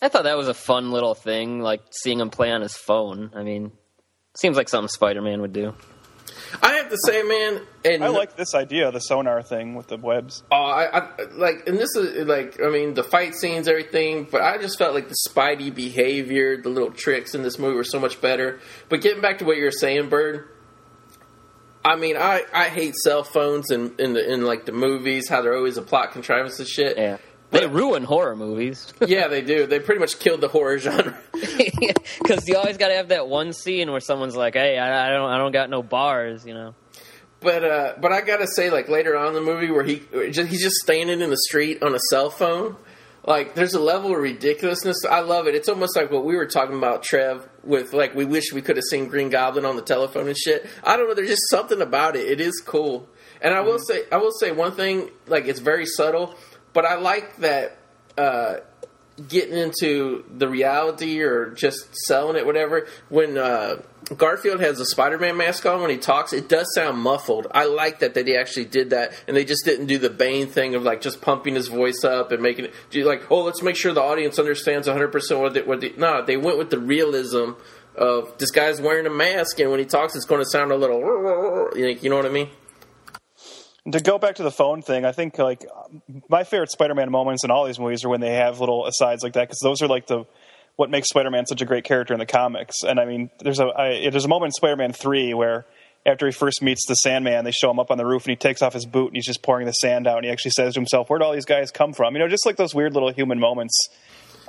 [0.00, 3.32] i thought that was a fun little thing like seeing him play on his phone
[3.34, 3.72] i mean
[4.36, 5.74] seems like something spider-man would do
[6.62, 9.96] I have to say, man, and I like this idea, the sonar thing with the
[9.96, 10.42] webs.
[10.50, 14.42] Oh, I, I like, and this is like, I mean, the fight scenes, everything, but
[14.42, 18.00] I just felt like the Spidey behavior, the little tricks in this movie were so
[18.00, 18.60] much better.
[18.88, 20.48] But getting back to what you're saying, Byrd,
[21.84, 25.42] I mean, I, I hate cell phones and in, the in like the movies, how
[25.42, 26.96] they're always a plot contrivance and shit.
[26.98, 27.18] yeah
[27.50, 29.66] they ruin horror movies yeah, they do.
[29.66, 31.18] They pretty much killed the horror genre.
[31.32, 35.10] because you always got to have that one scene where someone's like hey I, I
[35.10, 36.74] don't i don't got no bars you know
[37.40, 40.62] But uh, but I gotta say, like later on in the movie where he he's
[40.62, 42.74] just standing in the street on a cell phone,
[43.24, 45.04] like there's a level of ridiculousness.
[45.08, 45.54] I love it.
[45.54, 48.74] It's almost like what we were talking about, Trev, with like we wish we could
[48.76, 50.66] have seen Green Goblin on the telephone and shit.
[50.82, 51.14] I don't know.
[51.14, 52.26] There's just something about it.
[52.26, 53.08] It is cool.
[53.40, 55.08] And I will say, I will say one thing.
[55.28, 56.34] Like it's very subtle,
[56.78, 57.76] but I like that.
[58.16, 58.58] Uh,
[59.26, 62.86] getting into the reality or just selling it, whatever.
[63.08, 63.82] When uh,
[64.16, 67.48] Garfield has a Spider-Man mask on when he talks, it does sound muffled.
[67.50, 70.46] I like that that he actually did that, and they just didn't do the Bane
[70.46, 73.74] thing of like just pumping his voice up and making it like, oh, let's make
[73.74, 75.94] sure the audience understands 100 percent what they.
[75.96, 77.54] No, they went with the realism
[77.96, 80.76] of this guy's wearing a mask, and when he talks, it's going to sound a
[80.76, 81.00] little.
[81.76, 82.50] You know what I mean?
[83.92, 85.64] To go back to the phone thing, I think like
[86.28, 89.34] my favorite Spider-Man moments in all these movies are when they have little asides like
[89.34, 90.24] that because those are like the
[90.76, 92.82] what makes Spider-Man such a great character in the comics.
[92.84, 95.66] And I mean, there's a I, there's a moment in Spider-Man three where
[96.06, 98.36] after he first meets the Sandman, they show him up on the roof and he
[98.36, 100.74] takes off his boot and he's just pouring the sand out and he actually says
[100.74, 102.94] to himself, "Where do all these guys come from?" You know, just like those weird
[102.94, 103.88] little human moments.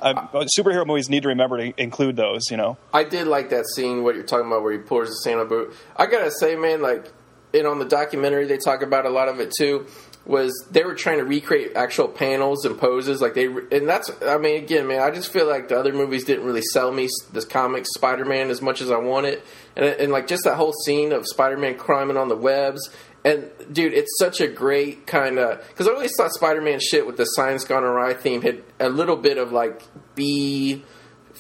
[0.02, 2.50] Uh, superhero movies need to remember to include those.
[2.50, 4.04] You know, I did like that scene.
[4.04, 5.76] What you're talking about, where he pours the sand on boot.
[5.98, 7.12] I gotta say, man, like,
[7.54, 9.86] and on the documentary they talk about a lot of it too
[10.26, 14.38] was they were trying to recreate actual panels and poses like they and that's i
[14.38, 17.46] mean again man i just feel like the other movies didn't really sell me this
[17.46, 19.42] comic spider-man as much as i wanted.
[19.76, 22.90] And, and like just that whole scene of spider-man climbing on the webs.
[23.26, 27.18] And dude it's such a great kind of because i always thought spider-man shit with
[27.18, 29.82] the science gone awry theme had a little bit of like
[30.16, 30.84] b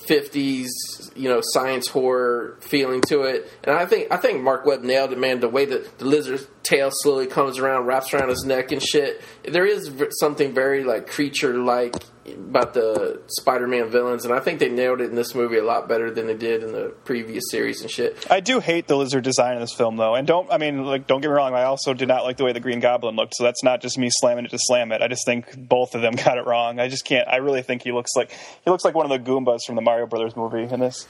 [0.09, 0.67] 50s,
[1.15, 3.51] you know, science horror feeling to it.
[3.63, 5.39] And I think I think Marc Webb nailed it, man.
[5.39, 9.21] The way that the lizard's tail slowly comes around, wraps around his neck and shit.
[9.43, 11.95] There is something very like creature like
[12.31, 15.89] about the Spider-Man villains, and I think they nailed it in this movie a lot
[15.89, 18.27] better than they did in the previous series and shit.
[18.29, 21.07] I do hate the lizard design in this film, though, and don't I mean like
[21.07, 21.55] don't get me wrong.
[21.55, 23.97] I also did not like the way the Green Goblin looked, so that's not just
[23.97, 25.01] me slamming it to slam it.
[25.01, 26.79] I just think both of them got it wrong.
[26.79, 27.27] I just can't.
[27.27, 28.31] I really think he looks like
[28.63, 31.07] he looks like one of the Goombas from the Mario Brothers movie in this.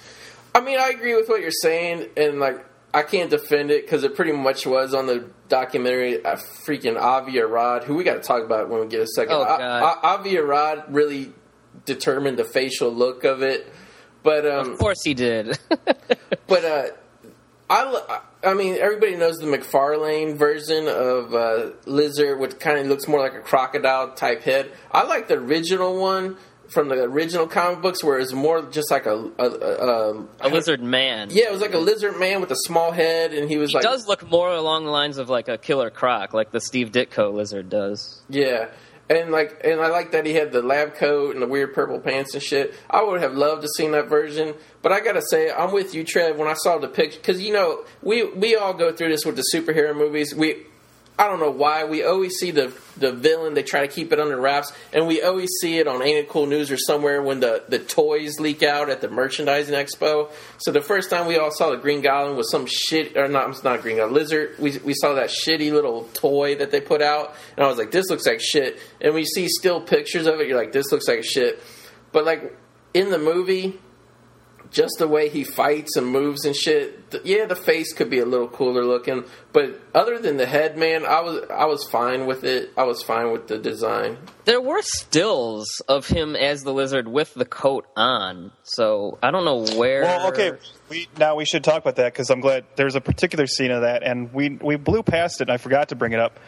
[0.56, 4.04] I mean, I agree with what you're saying, and like I can't defend it because
[4.04, 6.16] it pretty much was on the documentary.
[6.16, 9.36] A freaking Avi Arad, who we got to talk about when we get a second.
[9.36, 10.00] Oh, God.
[10.04, 11.34] Avi Arad really
[11.86, 13.72] determined the facial look of it,
[14.24, 15.58] but um, of course he did.
[16.48, 16.88] but uh,
[17.70, 23.08] I, I mean, everybody knows the McFarlane version of uh, Lizard, which kind of looks
[23.08, 24.72] more like a crocodile type head.
[24.92, 26.38] I like the original one
[26.70, 30.82] from the original comic books, where it's more just like a a, a, a lizard
[30.82, 31.30] man.
[31.32, 33.76] Yeah, it was like a lizard man with a small head, and he was he
[33.76, 36.92] like does look more along the lines of like a killer croc, like the Steve
[36.92, 38.22] Ditko lizard does.
[38.30, 38.70] Yeah.
[39.10, 42.00] And like, and I like that he had the lab coat and the weird purple
[42.00, 42.76] pants and shit.
[42.92, 46.04] I would have loved to seen that version, but I gotta say, I'm with you,
[46.04, 46.38] Trev.
[46.38, 49.36] When I saw the picture, because you know, we we all go through this with
[49.36, 50.36] the superhero movies.
[50.36, 50.58] We
[51.20, 53.54] I don't know why we always see the the villain.
[53.54, 56.30] They try to keep it under wraps, and we always see it on Ain't It
[56.30, 60.32] Cool News or somewhere when the the toys leak out at the merchandising expo.
[60.60, 63.50] So the first time we all saw the Green Goblin was some shit, or not,
[63.50, 64.56] it's not Green Goblin, Lizard.
[64.60, 67.92] We we saw that shitty little toy that they put out, and I was like,
[67.92, 68.80] this looks like shit.
[69.02, 70.48] And we see still pictures of it.
[70.48, 71.62] You're like, this looks like shit.
[72.14, 72.58] But like
[72.94, 73.78] in the movie,
[74.72, 77.10] just the way he fights and moves and shit.
[77.12, 80.78] th- Yeah, the face could be a little cooler looking, but other than the head,
[80.78, 82.72] man, I was I was fine with it.
[82.78, 84.18] I was fine with the design.
[84.46, 89.46] There were stills of him as the lizard with the coat on, so I don't
[89.46, 90.04] know where.
[90.04, 90.52] Well, okay,
[90.90, 93.82] we now we should talk about that because I'm glad there's a particular scene of
[93.82, 96.40] that, and we we blew past it, and I forgot to bring it up.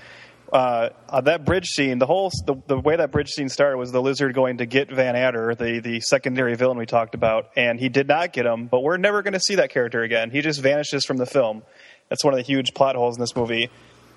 [0.51, 3.93] Uh, uh, that bridge scene, the whole the, the way that bridge scene started was
[3.93, 7.79] the lizard going to get Van Adder, the the secondary villain we talked about, and
[7.79, 8.67] he did not get him.
[8.67, 10.29] But we're never going to see that character again.
[10.29, 11.63] He just vanishes from the film.
[12.09, 13.69] That's one of the huge plot holes in this movie,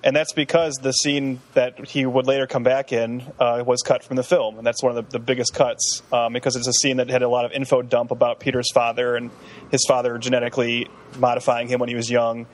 [0.02, 4.02] and that's because the scene that he would later come back in uh, was cut
[4.02, 6.72] from the film, and that's one of the, the biggest cuts um, because it's a
[6.72, 9.30] scene that had a lot of info dump about Peter's father and
[9.70, 12.48] his father genetically modifying him when he was young.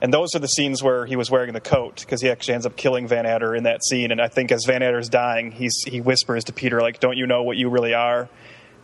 [0.00, 2.66] And those are the scenes where he was wearing the coat because he actually ends
[2.66, 4.12] up killing Van Adder in that scene.
[4.12, 7.26] And I think as Van Adder's dying, he's he whispers to Peter like, "Don't you
[7.26, 8.28] know what you really are?"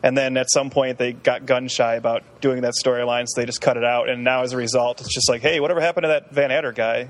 [0.03, 3.47] And then at some point they got gun shy about doing that storyline, so they
[3.47, 4.09] just cut it out.
[4.09, 6.73] And now as a result, it's just like, "Hey, whatever happened to that Van Adder
[6.73, 7.09] guy?"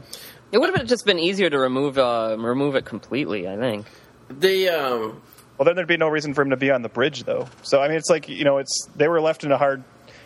[0.53, 3.49] it would have just been easier to remove uh, remove it completely.
[3.49, 3.87] I think.
[4.29, 5.23] The um,
[5.59, 7.49] Well, then there'd be no reason for him to be on the bridge, though.
[7.62, 9.83] So I mean, it's like you know, it's they were left in a hard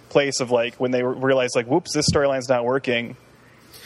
[0.09, 3.17] place of like when they realized like, "Whoops, this storyline's not working."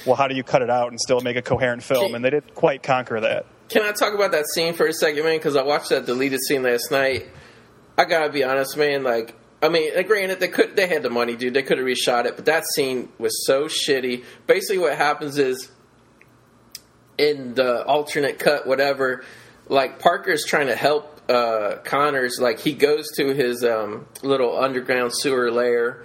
[0.06, 2.14] Well, how do you cut it out and still make a coherent film?
[2.14, 3.46] And they didn't quite conquer that.
[3.68, 5.36] Can I talk about that scene for a second, man?
[5.36, 7.28] Because I watched that deleted scene last night.
[7.96, 9.04] I gotta be honest, man.
[9.04, 11.54] Like, I mean, granted, they could they had the money, dude.
[11.54, 14.24] They could have reshot it, but that scene was so shitty.
[14.46, 15.70] Basically, what happens is
[17.18, 19.22] in the alternate cut, whatever.
[19.68, 22.40] Like Parker's trying to help uh, Connors.
[22.40, 26.02] Like he goes to his um, little underground sewer lair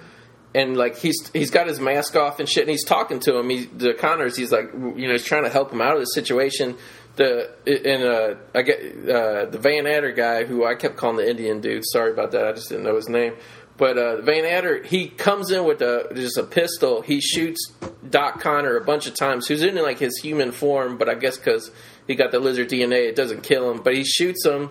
[0.55, 3.49] and like he's he's got his mask off and shit, and he's talking to him.
[3.49, 6.05] He the Connors, he's like you know he's trying to help him out of the
[6.05, 6.77] situation.
[7.17, 8.79] The and uh, I get
[9.09, 11.83] uh, the Van Adder guy who I kept calling the Indian dude.
[11.85, 12.47] Sorry about that.
[12.47, 13.35] I just didn't know his name.
[13.77, 17.01] But uh, Van Adder, he comes in with a just a pistol.
[17.01, 17.73] He shoots
[18.09, 19.47] Doc Connor a bunch of times.
[19.47, 21.69] Who's in like his human form, but I guess because
[22.07, 23.81] he got the lizard DNA, it doesn't kill him.
[23.83, 24.69] But he shoots him.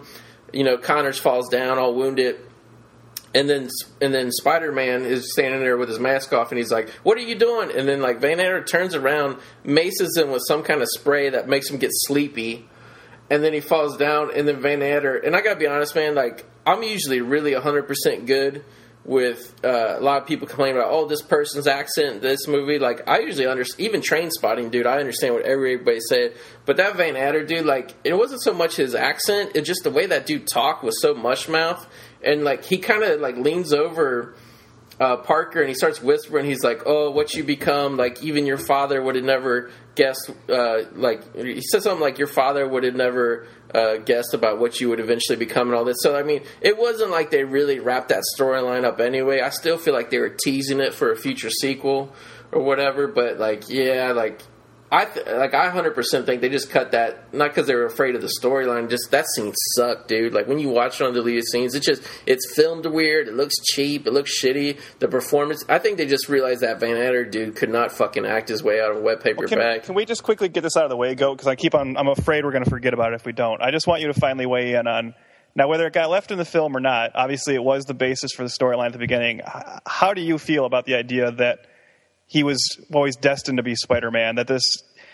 [0.51, 2.37] You know, Connors falls down, all wounded
[3.35, 3.69] and then
[4.01, 7.19] and then Spider Man is standing there with his mask off, and he's like, "What
[7.19, 10.81] are you doing?" And then like Van Adder turns around, maces him with some kind
[10.81, 12.69] of spray that makes him get sleepy,
[13.29, 15.17] and then he falls down, and then Van Adder.
[15.17, 18.65] And I gotta be honest, man, like I'm usually really 100 percent good
[19.05, 23.07] with uh, a lot of people complaining about oh this person's accent this movie like
[23.07, 26.33] i usually understand even Trainspotting, dude i understand what everybody said
[26.65, 29.91] but that van adder dude like it wasn't so much his accent it's just the
[29.91, 31.87] way that dude talked was so mush mouth
[32.25, 34.35] and like he kind of like leans over
[35.01, 36.47] uh, Parker and he starts whispering.
[36.47, 37.97] He's like, "Oh, what you become?
[37.97, 40.31] Like even your father would have never guessed.
[40.49, 44.81] Uh, like he said something like your father would have never uh, guessed about what
[44.81, 47.81] you would eventually become and all this." So I mean, it wasn't like they really
[47.81, 49.41] wrapped that storyline up anyway.
[49.41, 52.15] I still feel like they were teasing it for a future sequel
[52.53, 53.09] or whatever.
[53.09, 54.43] But like, yeah, like
[54.95, 57.87] I th- like I hundred percent think they just cut that not because they were
[57.87, 58.89] afraid of the storyline.
[58.89, 60.33] Just that scene sucked, dude.
[60.33, 63.27] Like when you watch it on the deleted scenes, it's just it's filmed weird.
[63.27, 64.07] It looks cheap.
[64.07, 64.79] It looks shitty.
[65.01, 65.65] The performance.
[65.69, 68.81] I think they just realized that Van Adder dude could not fucking act his way
[68.81, 69.83] out of a wet paper Well, can, bag.
[69.83, 71.35] can we just quickly get this out of the way, go?
[71.35, 71.97] Because I keep on.
[71.97, 73.61] I'm afraid we're going to forget about it if we don't.
[73.61, 75.15] I just want you to finally weigh in on
[75.57, 77.13] now whether it got left in the film or not.
[77.15, 79.41] Obviously, it was the basis for the storyline at the beginning.
[79.87, 81.67] How do you feel about the idea that
[82.35, 84.35] he was always destined to be Spider-Man?
[84.35, 84.65] That this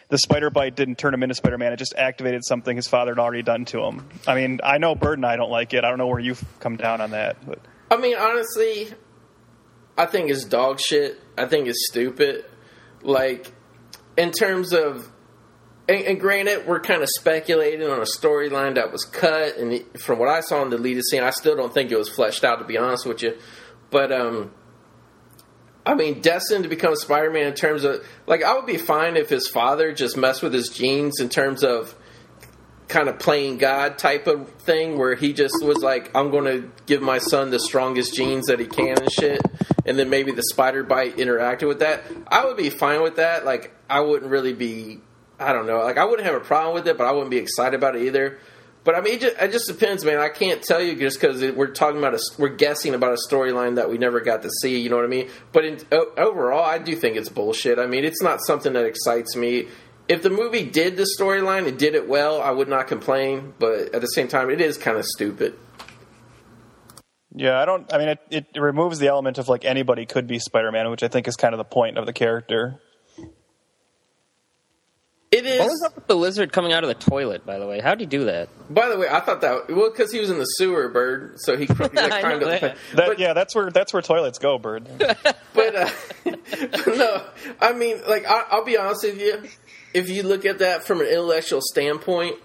[0.08, 1.70] the spider bite didn't turn him into Spider-Man.
[1.70, 4.08] It just activated something his father had already done to him.
[4.26, 5.84] I mean, I know Byrd and I don't like it.
[5.84, 7.58] I don't know where you've come down on that, but
[7.90, 8.88] I mean, honestly,
[9.98, 11.20] I think it's dog shit.
[11.36, 12.46] I think it's stupid.
[13.02, 13.52] Like,
[14.16, 15.12] in terms of,
[15.88, 20.18] and, and granted, we're kind of speculating on a storyline that was cut, and from
[20.18, 22.60] what I saw in the deleted scene, I still don't think it was fleshed out.
[22.60, 23.36] To be honest with you,
[23.90, 24.52] but um,
[25.90, 29.28] I mean, destined to become Spider-Man in terms of like, I would be fine if
[29.28, 31.96] his father just messed with his genes in terms of
[32.86, 36.70] kind of playing God type of thing where he just was like, I'm going to
[36.86, 39.40] give my son the strongest genes that he can and shit.
[39.84, 42.04] And then maybe the spider bite interacted with that.
[42.28, 43.44] I would be fine with that.
[43.44, 45.00] Like, I wouldn't really be,
[45.40, 47.38] I don't know, like, I wouldn't have a problem with it, but I wouldn't be
[47.38, 48.38] excited about it either.
[48.82, 50.18] But I mean, it just, it just depends, man.
[50.18, 53.74] I can't tell you just because we're talking about a, we're guessing about a storyline
[53.76, 54.80] that we never got to see.
[54.80, 55.28] You know what I mean?
[55.52, 57.78] But in, o- overall, I do think it's bullshit.
[57.78, 59.68] I mean, it's not something that excites me.
[60.08, 63.52] If the movie did the storyline and did it well, I would not complain.
[63.58, 65.54] But at the same time, it is kind of stupid.
[67.32, 67.92] Yeah, I don't.
[67.92, 68.18] I mean, it,
[68.54, 71.54] it removes the element of like anybody could be Spider-Man, which I think is kind
[71.54, 72.80] of the point of the character.
[75.30, 75.60] It is.
[75.60, 77.46] What was up with the lizard coming out of the toilet?
[77.46, 78.48] By the way, how'd he do that?
[78.72, 81.36] By the way, I thought that well because he was in the sewer, Byrd.
[81.38, 82.60] So he, he like, I climbed know up.
[82.60, 82.76] that.
[82.94, 84.88] That, But- yeah, that's where that's where toilets go, Byrd.
[85.52, 85.90] But uh,
[86.86, 87.22] no,
[87.60, 89.42] I mean, like I, I'll be honest with you.
[89.92, 92.36] If you look at that from an intellectual standpoint,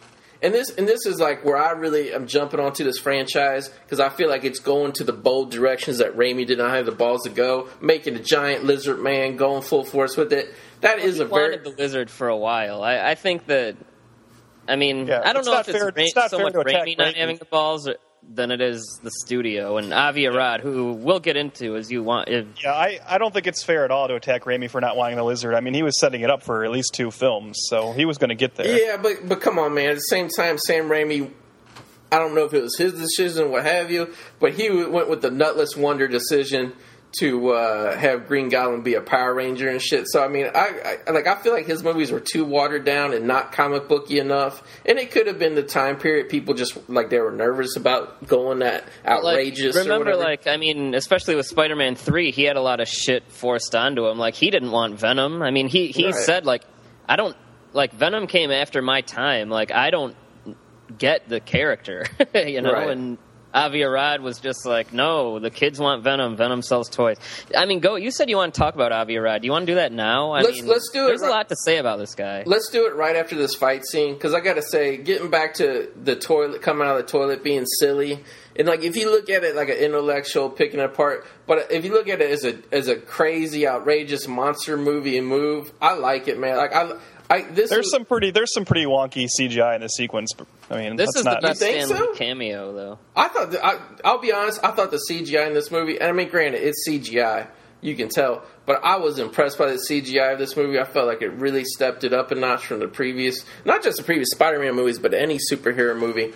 [0.45, 3.99] and this and this is like where I really am jumping onto this franchise because
[3.99, 6.91] I feel like it's going to the bold directions that Raimi did not have the
[6.91, 10.53] balls to go, making a giant lizard man going full force with it.
[10.81, 12.83] That is a very wanted the lizard for a while.
[12.83, 13.75] I, I think that.
[14.67, 16.45] I mean, Yeah, I don't know not if it's, fair- Ra- it's not so fair
[16.45, 17.97] much to attack Raimi not having the balls or-
[18.33, 22.29] than it is the studio and Avi Arad, who we'll get into as you want.
[22.29, 24.97] If, Yeah, I, I don't think it's fair at all to attack Raimi for not
[24.97, 25.53] wanting the lizard.
[25.53, 28.17] I mean, he was setting it up for at least two films, so he was
[28.17, 28.67] going to get there.
[28.77, 29.89] Yeah, but but come on, man.
[29.89, 31.31] At the same time, Sam Raimi.
[32.11, 35.21] I don't know if it was his decision, what have you, but he went with
[35.21, 36.73] the nutless wonder decision
[37.19, 40.05] to uh, have Green Goblin be a Power Ranger and shit.
[40.07, 43.13] So I mean, I, I like I feel like his movies were too watered down
[43.13, 44.61] and not comic booky enough.
[44.85, 48.27] And it could have been the time period people just like they were nervous about
[48.27, 49.75] going that outrageous.
[49.75, 53.23] Like, remember, like I mean, especially with Spider-Man three, he had a lot of shit
[53.31, 54.17] forced onto him.
[54.17, 55.41] Like he didn't want Venom.
[55.41, 56.15] I mean, he he Right.
[56.15, 56.63] said like,
[57.07, 57.35] I don't
[57.73, 59.49] like Venom came after my time.
[59.49, 60.15] Like I don't
[60.97, 62.05] get the character,
[62.35, 62.71] you know.
[62.73, 62.89] Right.
[62.89, 63.17] And
[63.55, 66.35] Avi Arad was just like, no, the kids want Venom.
[66.35, 67.17] Venom sells toys.
[67.57, 67.95] I mean, go.
[67.95, 69.41] You said you want to talk about Avi Arad.
[69.41, 70.31] Do you want to do that now?
[70.31, 72.43] I Let's- mean, let's do it There's right- a lot to say about this guy.
[72.45, 75.53] Let's do it right after this fight scene because I got to say, getting back
[75.55, 78.23] to the toilet, coming out of the toilet being silly,
[78.57, 81.85] and like if you look at it like an intellectual picking it apart, but if
[81.85, 85.93] you look at it as a as a crazy, outrageous monster movie and move, I
[85.95, 86.57] like it, man.
[86.57, 86.91] Like I,
[87.29, 90.31] I this There's was- some pretty there's some pretty wonky CGI in this sequence.
[90.69, 92.13] I mean, This that's is not, the best think Stan so?
[92.13, 92.99] Cameo, though.
[93.15, 96.09] I thought that, I, I'll be honest, I thought the CGI in this movie, and
[96.09, 97.47] I mean, granted, it's CGI,
[97.81, 100.79] you can tell, but I was impressed by the CGI of this movie.
[100.79, 103.97] I felt like it really stepped it up a notch from the previous, not just
[103.97, 106.33] the previous Spider-Man movies, but any superhero movie.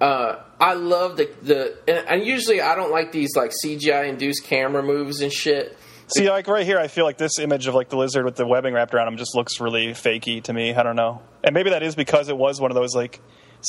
[0.00, 4.44] Uh, I love the the, and, and usually I don't like these like CGI induced
[4.44, 5.76] camera moves and shit.
[6.16, 8.46] See, like right here, I feel like this image of like the lizard with the
[8.46, 10.74] webbing wrapped around him just looks really fakey to me.
[10.74, 13.20] I don't know, and maybe that is because it was one of those like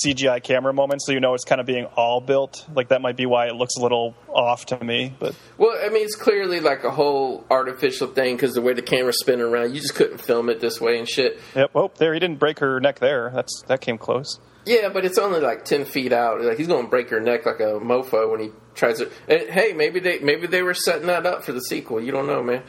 [0.06, 2.66] CGI camera moments, so you know it's kind of being all built.
[2.74, 5.14] Like that might be why it looks a little off to me.
[5.20, 8.84] But Well, I mean, it's clearly like a whole artificial thing because the way the
[8.84, 11.40] camera's spinning around, you just couldn't film it this way and shit.
[11.56, 11.72] yep.
[11.76, 13.32] Oh, there he didn't break her neck there.
[13.34, 14.40] That's that came close.
[14.66, 16.42] Yeah, but it's only like ten feet out.
[16.42, 19.10] Like he's going to break her neck like a mofo when he tries to.
[19.28, 22.02] And, hey, maybe they maybe they were setting that up for the sequel.
[22.02, 22.64] You don't know, man.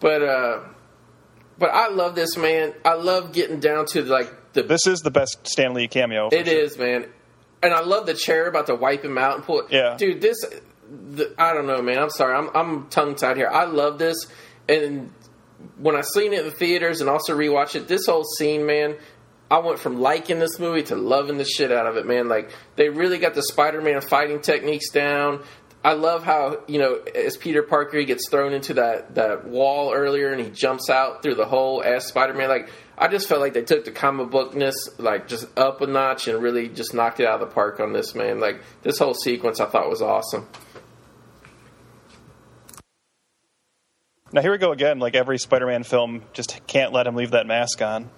[0.00, 0.60] But uh,
[1.58, 2.74] but I love this man.
[2.84, 4.62] I love getting down to like the.
[4.62, 6.28] This is the best Stan Lee cameo.
[6.32, 6.58] It sure.
[6.58, 7.06] is, man.
[7.62, 9.66] And I love the chair about to wipe him out and pull it.
[9.70, 9.96] Yeah.
[9.96, 10.36] dude, this.
[10.90, 11.98] The, I don't know, man.
[11.98, 12.34] I'm sorry.
[12.34, 13.48] I'm I'm tongue tied here.
[13.48, 14.26] I love this,
[14.68, 15.10] and
[15.78, 18.96] when I seen it in the theaters and also rewatched it, this whole scene, man,
[19.50, 22.28] I went from liking this movie to loving the shit out of it, man.
[22.28, 25.42] Like they really got the Spider-Man fighting techniques down.
[25.84, 29.92] I love how you know as Peter Parker he gets thrown into that that wall
[29.92, 32.48] earlier and he jumps out through the hole as Spider-Man.
[32.48, 36.26] Like I just felt like they took the comic bookness like just up a notch
[36.26, 38.40] and really just knocked it out of the park on this man.
[38.40, 40.48] Like this whole sequence I thought was awesome.
[44.32, 44.98] Now here we go again.
[44.98, 48.10] Like every Spider-Man film, just can't let him leave that mask on.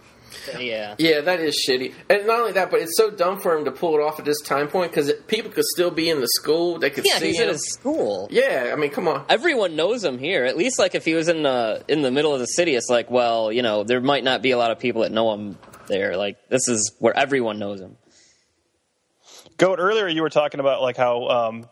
[0.58, 0.94] Yeah.
[0.98, 1.92] Yeah, that is shitty.
[2.08, 4.24] And not only that, but it's so dumb for him to pull it off at
[4.24, 6.78] this time point because people could still be in the school.
[6.78, 7.48] They could Yeah, see he's him.
[7.48, 8.28] at his school.
[8.30, 9.24] Yeah, I mean, come on.
[9.28, 10.44] Everyone knows him here.
[10.44, 12.88] At least, like if he was in the in the middle of the city, it's
[12.88, 15.58] like, well, you know, there might not be a lot of people that know him
[15.88, 16.16] there.
[16.16, 17.96] Like this is where everyone knows him.
[19.58, 21.66] Goat, earlier you were talking about like how um,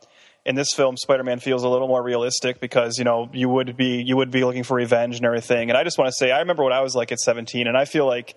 [0.45, 4.03] in this film Spider-Man feels a little more realistic because you know you would be
[4.03, 5.71] you would be looking for revenge and everything.
[5.71, 7.77] And I just want to say I remember what I was like at 17, and
[7.77, 8.35] I feel like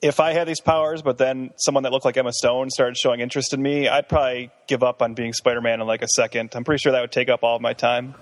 [0.00, 3.20] if I had these powers, but then someone that looked like Emma Stone started showing
[3.20, 6.52] interest in me, I'd probably give up on being Spider-Man in like a second.
[6.54, 8.14] I'm pretty sure that would take up all of my time.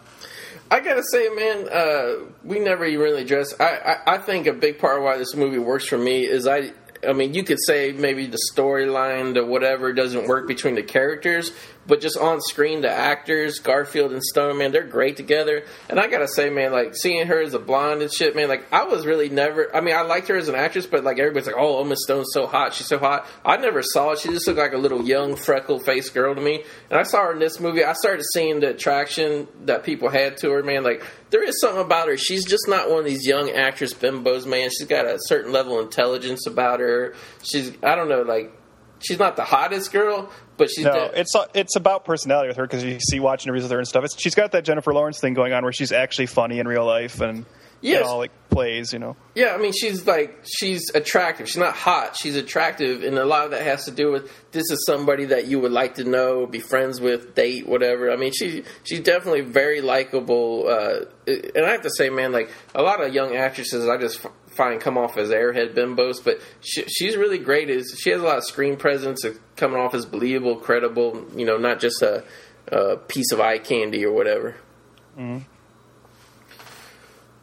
[0.70, 3.60] I gotta say, man, uh, we never really addressed.
[3.60, 3.76] I,
[4.06, 6.72] I I think a big part of why this movie works for me is I.
[7.06, 11.52] I mean, you could say maybe the storyline, the whatever, doesn't work between the characters,
[11.86, 15.64] but just on screen, the actors, Garfield and Stone, man, they're great together.
[15.88, 18.72] And I gotta say, man, like seeing her as a blonde and shit, man, like
[18.72, 19.74] I was really never.
[19.74, 22.30] I mean, I liked her as an actress, but like everybody's like, oh, Emma Stone's
[22.32, 23.26] so hot, she's so hot.
[23.44, 24.18] I never saw it.
[24.18, 26.64] She just looked like a little young, freckle faced girl to me.
[26.90, 27.84] And I saw her in this movie.
[27.84, 30.82] I started seeing the attraction that people had to her, man.
[30.82, 32.16] Like there is something about her.
[32.16, 34.70] She's just not one of these young actress bimbos, man.
[34.70, 37.14] She's got a certain level of intelligence about her.
[37.42, 38.52] She's, I don't know, like
[39.00, 42.56] she's not the hottest girl, but she's No, de- it's uh, it's about personality with
[42.56, 44.04] her because you see watching interviews with her and stuff.
[44.04, 46.84] It's, she's got that Jennifer Lawrence thing going on where she's actually funny in real
[46.84, 47.44] life and
[47.80, 48.00] Yes.
[48.00, 49.16] it all like plays, you know.
[49.34, 51.48] Yeah, I mean, she's like she's attractive.
[51.48, 52.16] She's not hot.
[52.16, 55.46] She's attractive, and a lot of that has to do with this is somebody that
[55.46, 58.10] you would like to know, be friends with, date, whatever.
[58.10, 60.68] I mean, she she's definitely very likable.
[60.68, 64.24] Uh, and I have to say, man, like a lot of young actresses, I just
[64.46, 67.68] find come off as airhead bimbos, but she, she's really great.
[67.68, 71.26] Is she has a lot of screen presence, of coming off as believable, credible.
[71.36, 72.24] You know, not just a,
[72.68, 74.56] a piece of eye candy or whatever.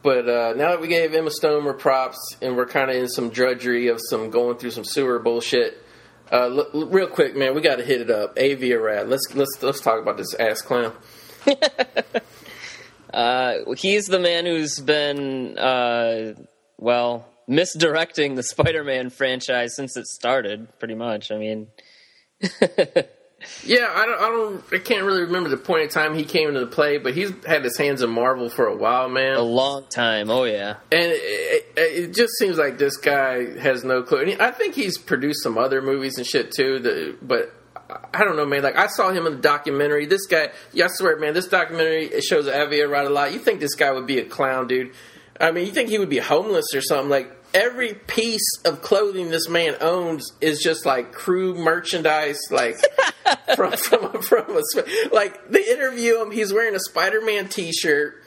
[0.04, 3.08] But uh, now that we gave Emma Stone her props and we're kind of in
[3.08, 5.82] some drudgery of some going through some sewer bullshit,
[6.30, 8.38] uh, l- l- real quick, man, we got to hit it up.
[8.38, 9.08] Avi Arad.
[9.08, 10.92] Let's let's let's talk about this ass clown.
[13.12, 16.34] Uh, he's the man who's been, uh,
[16.78, 20.66] well, misdirecting the Spider-Man franchise since it started.
[20.80, 21.30] Pretty much.
[21.30, 21.68] I mean,
[23.64, 26.48] Yeah, I don't, I don't, I can't really remember the point in time he came
[26.48, 29.36] into the play, but he's had his hands in Marvel for a while, man.
[29.36, 30.30] a long time.
[30.30, 30.76] Oh yeah.
[30.92, 34.20] and it, it, it just seems like this guy has no clue.
[34.20, 36.78] And he, I think he's produced some other movies and shit too.
[36.80, 37.52] That, but
[38.12, 38.62] I don't know, man.
[38.62, 40.06] Like I saw him in the documentary.
[40.06, 43.32] This guy, yeah, I swear, man, this documentary it shows Avi Arad a lot.
[43.32, 44.94] You think this guy would be a clown, dude?
[45.40, 47.10] I mean, you think he would be homeless or something?
[47.10, 52.76] Like every piece of clothing this man owns is just like crew merchandise, like.
[53.56, 54.62] from from from a,
[55.12, 56.30] like they interview him.
[56.30, 58.22] He's wearing a Spider-Man T-shirt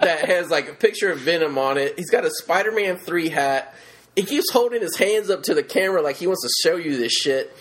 [0.00, 1.98] that has like a picture of Venom on it.
[1.98, 3.74] He's got a Spider-Man three hat.
[4.14, 6.96] He keeps holding his hands up to the camera like he wants to show you
[6.96, 7.56] this shit.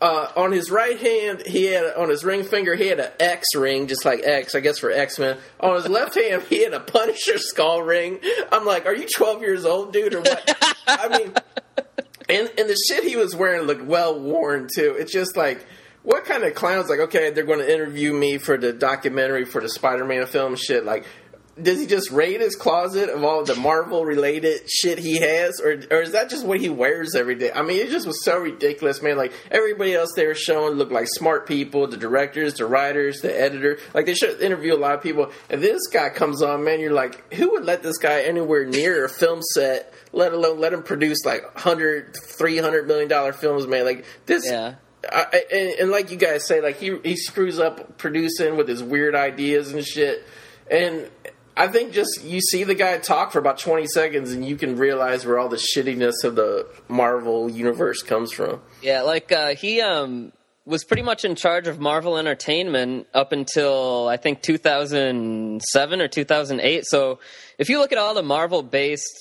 [0.00, 3.54] Uh, on his right hand, he had on his ring finger he had an X
[3.56, 5.38] ring, just like X, I guess for X Men.
[5.58, 8.20] On his left hand, he had a Punisher skull ring.
[8.52, 10.76] I'm like, are you 12 years old, dude, or what?
[10.86, 11.34] I mean,
[12.28, 14.94] and and the shit he was wearing looked well worn too.
[14.98, 15.66] It's just like
[16.04, 19.60] what kind of clowns like okay they're going to interview me for the documentary for
[19.60, 21.04] the Spider-Man film shit like
[21.62, 25.80] does he just raid his closet of all the Marvel related shit he has or
[25.90, 27.50] or is that just what he wears every day?
[27.52, 30.92] I mean it just was so ridiculous man like everybody else they were showing looked
[30.92, 34.94] like smart people the directors the writers the editor like they should interview a lot
[34.94, 38.22] of people and this guy comes on man you're like who would let this guy
[38.22, 43.32] anywhere near a film set let alone let him produce like 100 300 million dollar
[43.32, 44.74] films man like this Yeah.
[45.10, 48.82] I, and, and like you guys say, like he he screws up producing with his
[48.82, 50.26] weird ideas and shit.
[50.70, 51.08] And
[51.58, 54.76] I think just you see the guy talk for about twenty seconds, and you can
[54.76, 58.60] realize where all the shittiness of the Marvel universe comes from.
[58.80, 60.32] Yeah, like uh, he um
[60.64, 66.84] was pretty much in charge of Marvel Entertainment up until I think 2007 or 2008.
[66.86, 67.18] So
[67.58, 69.18] if you look at all the Marvel based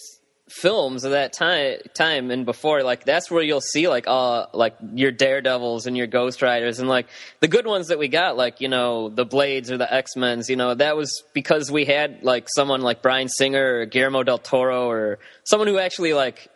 [0.50, 4.76] films of that time time and before like that's where you'll see like uh like
[4.94, 7.06] your daredevils and your ghost riders and like
[7.42, 10.56] the good ones that we got like you know the blades or the x-men's you
[10.56, 14.90] know that was because we had like someone like bryan singer or guillermo del toro
[14.90, 16.50] or someone who actually like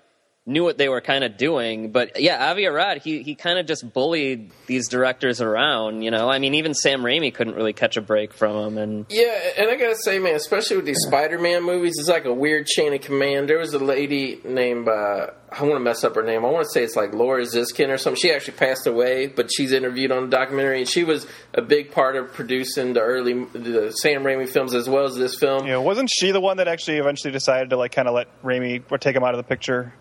[0.46, 1.92] knew what they were kind of doing.
[1.92, 6.02] But yeah, Avi Arad, he he kind of just bullied these directors around.
[6.02, 8.78] You know, I mean, even Sam Raimi couldn't really catch a break from him.
[8.78, 12.34] And yeah, and I gotta say, man, especially with these Spider-Man movies, it's like a
[12.34, 13.50] weird chain of command.
[13.50, 16.46] There was a lady named uh, I want to mess up her name.
[16.46, 18.20] I want to say it's like Laura Ziskin or something.
[18.20, 21.92] She actually passed away, but she's interviewed on the documentary, and she was a big
[21.92, 25.68] part of producing the early the Sam Raimi films as well as this film.
[25.68, 28.84] Yeah, wasn't she the one that actually eventually decided to like kind of let Raimi
[28.90, 29.94] or take him out of the picture?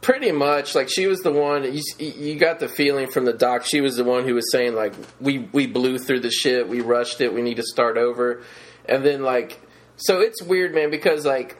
[0.00, 1.64] Pretty much, like she was the one.
[1.64, 3.64] You, you got the feeling from the doc.
[3.64, 6.68] She was the one who was saying like, "We we blew through the shit.
[6.68, 7.34] We rushed it.
[7.34, 8.42] We need to start over."
[8.84, 9.60] And then like,
[9.96, 11.58] so it's weird, man, because like,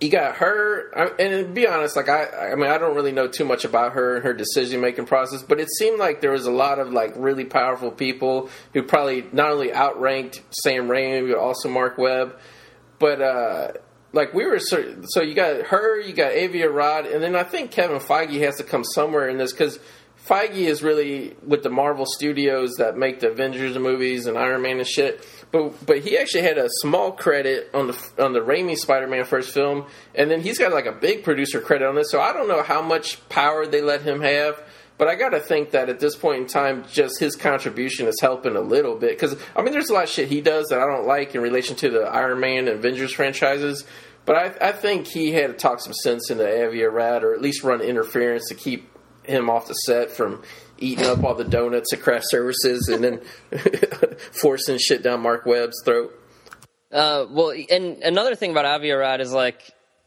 [0.00, 0.90] you got her.
[1.18, 3.92] And to be honest, like I, I mean, I don't really know too much about
[3.92, 6.92] her and her decision making process, but it seemed like there was a lot of
[6.92, 12.38] like really powerful people who probably not only outranked Sam Raimi, but also Marc Webb.
[12.98, 13.72] But uh,
[14.12, 17.70] like we were so you got her, you got Avi Arad, and then I think
[17.70, 19.78] Kevin Feige has to come somewhere in this because
[20.26, 24.78] Feige is really with the Marvel Studios that make the Avengers movies and Iron Man
[24.78, 25.24] and shit.
[25.52, 29.52] But but he actually had a small credit on the on the Raimi Spider-Man first
[29.52, 32.10] film, and then he's got like a big producer credit on this.
[32.10, 34.60] So I don't know how much power they let him have.
[34.98, 38.18] But I got to think that at this point in time, just his contribution is
[38.20, 39.10] helping a little bit.
[39.10, 41.42] Because, I mean, there's a lot of shit he does that I don't like in
[41.42, 43.84] relation to the Iron Man and Avengers franchises.
[44.24, 47.42] But I, I think he had to talk some sense into Avi Arad, or at
[47.42, 48.90] least run interference to keep
[49.22, 50.42] him off the set from
[50.78, 53.20] eating up all the donuts at craft services and then
[54.32, 56.12] forcing shit down Marc Webb's throat.
[56.90, 59.60] Uh, well, and another thing about Avi Arad is like,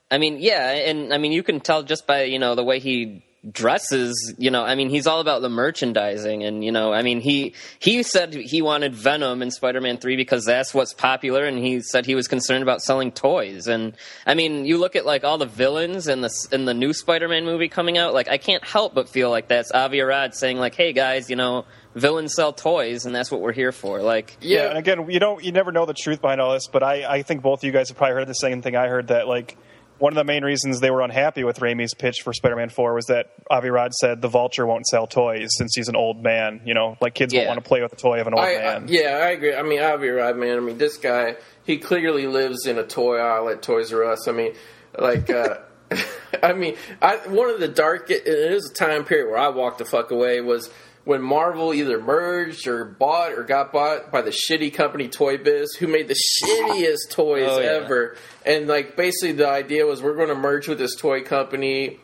[0.10, 2.80] I mean, yeah, and I mean, you can tell just by you know the way
[2.80, 7.02] he dresses you know i mean he's all about the merchandising and you know i
[7.02, 11.58] mean he he said he wanted venom in spider-man 3 because that's what's popular and
[11.58, 13.68] he said he was concerned about selling toys.
[13.68, 13.96] And
[14.26, 17.46] i mean you look at like all the villains in the in the new spider-man
[17.46, 20.76] movie coming out like i can't help but feel like that's avi arad saying like
[20.76, 21.64] hey guys you know
[21.96, 24.02] villains sell toys and that's what we're here for.
[24.02, 26.68] Like yeah, yeah and again you don't you never know the truth behind all this
[26.68, 28.88] but i i think both of you guys have probably heard the same thing i
[28.88, 29.58] heard that like
[30.00, 33.06] one of the main reasons they were unhappy with Raimi's pitch for Spider-Man 4 was
[33.08, 36.62] that Avi Arad said the Vulture won't sell toys since he's an old man.
[36.66, 37.42] You know, like kids yeah.
[37.42, 38.84] won't want to play with a toy of an old I, man.
[38.84, 39.54] I, yeah, I agree.
[39.54, 40.58] I mean, Avi Arad, man.
[40.58, 41.36] I mean, this guy,
[41.66, 44.28] he clearly lives in a toy aisle at Toys R Us.
[44.28, 44.54] I mean,
[44.98, 45.30] like.
[45.30, 45.58] Uh,
[46.44, 48.12] I mean, I, one of the dark.
[48.12, 50.40] It is a time period where I walked the fuck away.
[50.40, 50.70] Was
[51.10, 55.74] when Marvel either merged or bought or got bought by the shitty company Toy Biz,
[55.74, 57.68] who made the shittiest toys oh, yeah.
[57.68, 58.16] ever.
[58.46, 62.00] And like basically the idea was we're going to merge with this toy company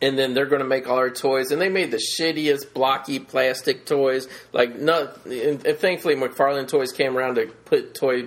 [0.00, 1.50] and then they're going to make all our toys.
[1.50, 4.26] And they made the shittiest blocky plastic toys.
[4.54, 8.24] Like not, and, and, thankfully McFarlane Toys came around to put toy,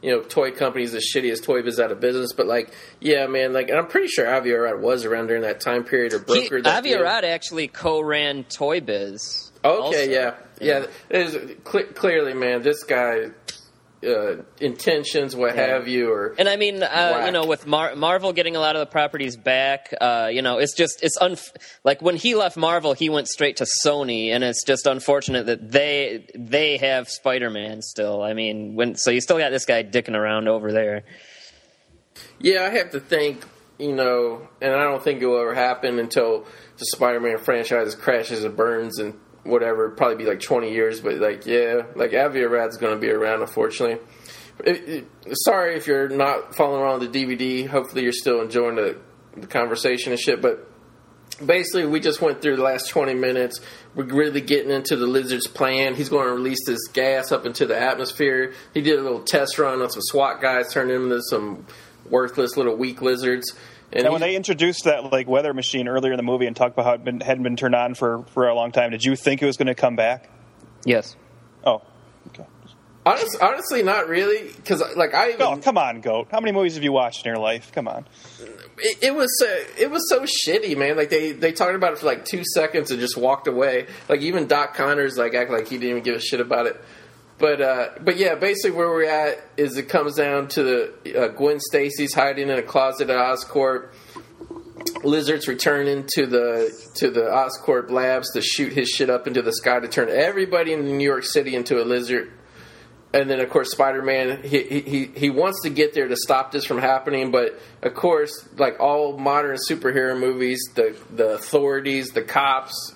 [0.00, 2.32] you know, toy companies the shittiest toy biz out of business.
[2.32, 5.82] But like, yeah, man, like I'm pretty sure Avi Arad was around during that time
[5.82, 6.66] period or brokered.
[6.66, 9.45] He, Avi Arad actually co-ran Toy Biz.
[9.66, 10.40] Okay, also.
[10.60, 11.56] yeah, yeah.
[11.64, 13.30] Cl- clearly, man, this guy
[14.06, 15.66] uh, intentions, what yeah.
[15.66, 18.76] have you, or and I mean, uh, you know, with Mar- Marvel getting a lot
[18.76, 21.50] of the properties back, uh, you know, it's just it's unf-
[21.84, 25.70] like when he left Marvel, he went straight to Sony, and it's just unfortunate that
[25.70, 28.22] they they have Spider Man still.
[28.22, 31.04] I mean, when so you still got this guy dicking around over there.
[32.38, 33.44] Yeah, I have to think,
[33.78, 36.46] you know, and I don't think it will ever happen until
[36.78, 41.16] the Spider Man franchise crashes and burns and whatever, probably be like 20 years, but
[41.16, 43.98] like, yeah, like Avi Arad's going to be around, unfortunately.
[44.64, 47.68] It, it, sorry if you're not following around the DVD.
[47.68, 48.98] Hopefully, you're still enjoying the,
[49.36, 50.40] the conversation and shit.
[50.40, 50.66] But
[51.44, 53.60] basically, we just went through the last 20 minutes.
[53.94, 55.94] We're really getting into the lizard's plan.
[55.94, 58.54] He's going to release this gas up into the atmosphere.
[58.72, 61.66] He did a little test run on some SWAT guys, turned them into some
[62.08, 63.52] worthless little weak lizards.
[63.92, 66.74] And, and when they introduced that like weather machine earlier in the movie and talked
[66.74, 69.14] about how it been, hadn't been turned on for, for a long time, did you
[69.16, 70.28] think it was going to come back?
[70.84, 71.16] Yes.
[71.64, 71.82] Oh,
[72.28, 72.44] okay.
[73.04, 76.26] Honest, honestly, not really, because like I even, Oh, come on, goat.
[76.32, 77.70] How many movies have you watched in your life?
[77.72, 78.04] Come on.
[78.78, 79.46] it, it was so,
[79.78, 80.96] it was so shitty, man.
[80.96, 83.86] Like they they talked about it for like two seconds and just walked away.
[84.08, 86.80] Like even Doc Connors like act like he didn't even give a shit about it.
[87.38, 91.28] But uh, but yeah, basically where we're at is it comes down to the uh,
[91.28, 93.90] Gwen Stacy's hiding in a closet at Oscorp.
[95.04, 99.52] Lizard's returning to the to the Oscorp labs to shoot his shit up into the
[99.52, 102.32] sky to turn everybody in New York City into a lizard.
[103.12, 106.52] And then of course Spider Man he, he he wants to get there to stop
[106.52, 112.22] this from happening, but of course like all modern superhero movies, the the authorities, the
[112.22, 112.94] cops,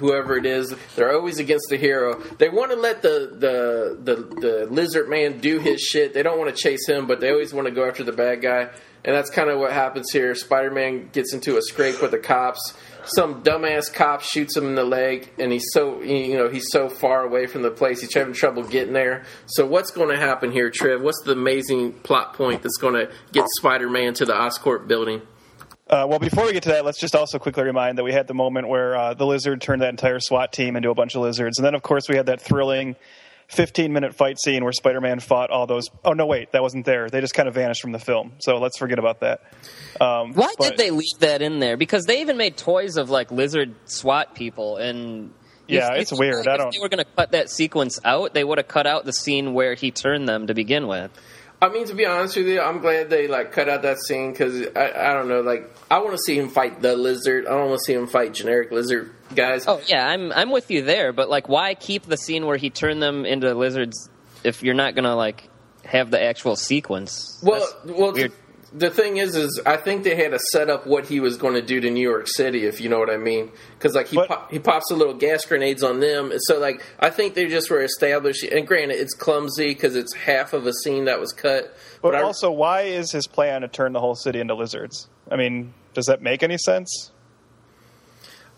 [0.00, 2.20] whoever it is, they're always against the hero.
[2.38, 6.14] They want to let the, the the the lizard man do his shit.
[6.14, 8.42] They don't want to chase him, but they always want to go after the bad
[8.42, 8.70] guy.
[9.02, 10.34] And that's kind of what happens here.
[10.34, 12.74] Spider Man gets into a scrape with the cops.
[13.04, 16.88] Some dumbass cop shoots him in the leg, and he's so you know he's so
[16.88, 18.00] far away from the place.
[18.00, 19.24] He's having trouble getting there.
[19.46, 21.00] So what's going to happen here, Trev?
[21.00, 25.22] What's the amazing plot point that's going to get Spider Man to the Oscorp building?
[25.90, 28.28] Uh, well, before we get to that, let's just also quickly remind that we had
[28.28, 31.22] the moment where uh, the lizard turned that entire SWAT team into a bunch of
[31.22, 32.94] lizards, and then of course we had that thrilling
[33.48, 35.88] 15 minute fight scene where Spider-Man fought all those.
[36.04, 37.10] Oh no, wait, that wasn't there.
[37.10, 38.34] They just kind of vanished from the film.
[38.38, 39.40] So let's forget about that.
[40.00, 41.76] Um, Why but- did they leave that in there?
[41.76, 45.32] Because they even made toys of like lizard SWAT people, and
[45.66, 46.46] Yeah, if- it's weird.
[46.46, 48.68] I If don't- If they were going to cut that sequence out, they would have
[48.68, 51.10] cut out the scene where he turned them to begin with.
[51.62, 54.32] I mean, to be honest with you, I'm glad they like cut out that scene
[54.32, 57.46] because I, I don't know, like I want to see him fight the lizard.
[57.46, 59.66] I don't want to see him fight generic lizard guys.
[59.68, 62.70] Oh yeah, I'm I'm with you there, but like, why keep the scene where he
[62.70, 64.08] turned them into lizards
[64.42, 65.50] if you're not going to like
[65.84, 67.38] have the actual sequence?
[67.42, 68.32] well, That's well, weird.
[68.72, 71.54] The thing is, is I think they had to set up what he was going
[71.54, 73.50] to do to New York City, if you know what I mean.
[73.78, 76.82] Because like he But- pop, he pops a little gas grenades on them, so like
[76.98, 78.52] I think they just were establishing.
[78.52, 81.74] And granted, it's clumsy because it's half of a scene that was cut.
[82.02, 85.08] But I- also, why is his plan to turn the whole city into lizards?
[85.30, 87.10] I mean, does that make any sense?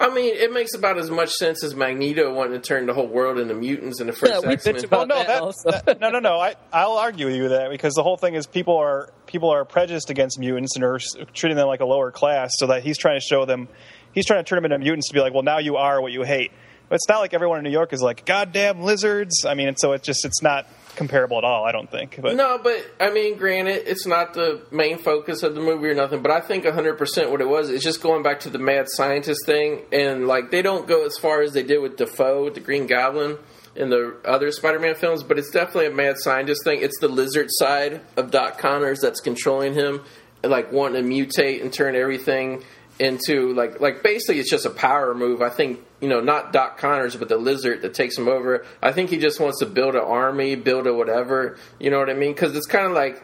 [0.03, 3.07] I mean, it makes about as much sense as Magneto wanting to turn the whole
[3.07, 4.75] world into mutants in the first Yeah, we X Men.
[4.75, 5.71] bitch about- no, that that, also.
[5.71, 6.39] that- no, no, no.
[6.41, 9.51] I, I'll argue with you with that because the whole thing is people are people
[9.51, 10.99] are prejudiced against mutants and are
[11.33, 12.51] treating them like a lower class.
[12.57, 13.69] So that he's trying to show them,
[14.13, 16.13] he's trying to turn them into mutants to be like, well, now you are what
[16.13, 16.51] you hate.
[16.89, 19.47] But it's not like everyone in New York is like goddamn lizards.
[19.47, 20.67] I mean, and so it's just it's not
[20.97, 21.65] comparable at all.
[21.65, 22.19] I don't think.
[22.21, 25.95] But No, but I mean, granted, it's not the main focus of the movie or
[25.95, 26.23] nothing.
[26.23, 29.41] But I think 100% what it was is just going back to the mad scientist
[29.47, 32.61] thing, and like they don't go as far as they did with Dafoe, with the
[32.61, 33.39] Green Goblin,
[33.75, 35.23] in the other Spider-Man films.
[35.23, 36.81] But it's definitely a mad scientist thing.
[36.83, 40.03] It's the lizard side of Doc Connors that's controlling him,
[40.43, 42.63] like wanting to mutate and turn everything
[42.99, 45.43] into like like basically it's just a power move.
[45.43, 48.65] I think you know not Doc Connors but the lizard that takes him over.
[48.83, 51.57] I think he just wants to build an army, build a whatever.
[51.79, 52.33] You know what I mean?
[52.33, 53.23] Because it's kind of like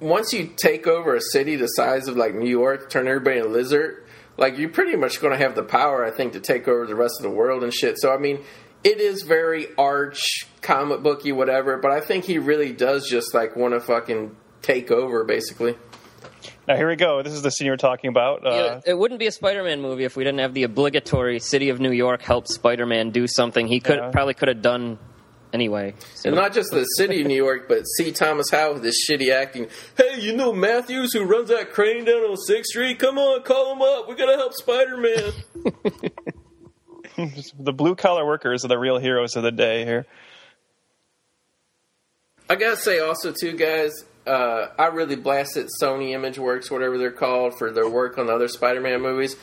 [0.00, 3.48] once you take over a city the size of like New York, turn everybody into
[3.48, 4.04] a lizard.
[4.36, 6.96] Like you're pretty much going to have the power, I think, to take over the
[6.96, 7.98] rest of the world and shit.
[7.98, 8.40] So I mean,
[8.82, 11.78] it is very arch comic booky, whatever.
[11.78, 15.76] But I think he really does just like want to fucking take over, basically.
[16.68, 17.22] Now here we go.
[17.22, 18.46] This is the scene you're talking about.
[18.46, 21.68] Uh, Yeah, it wouldn't be a Spider-Man movie if we didn't have the obligatory City
[21.70, 24.10] of New York help Spider-Man do something he could Yeah.
[24.10, 24.98] probably could have done
[25.52, 25.94] anyway.
[26.14, 28.10] So- And not just the city of New York, but C.
[28.12, 29.68] Thomas Howell with this shitty acting.
[29.96, 32.98] Hey, you know Matthews who runs that crane down on Sixth Street?
[32.98, 34.08] Come on, call him up.
[34.08, 35.32] We gotta help Spider Man.
[37.60, 40.04] the blue collar workers are the real heroes of the day here.
[42.50, 43.92] I gotta say also too, guys.
[44.26, 48.48] Uh, I really blasted Sony ImageWorks, whatever they're called, for their work on the other
[48.48, 49.36] Spider-Man movies.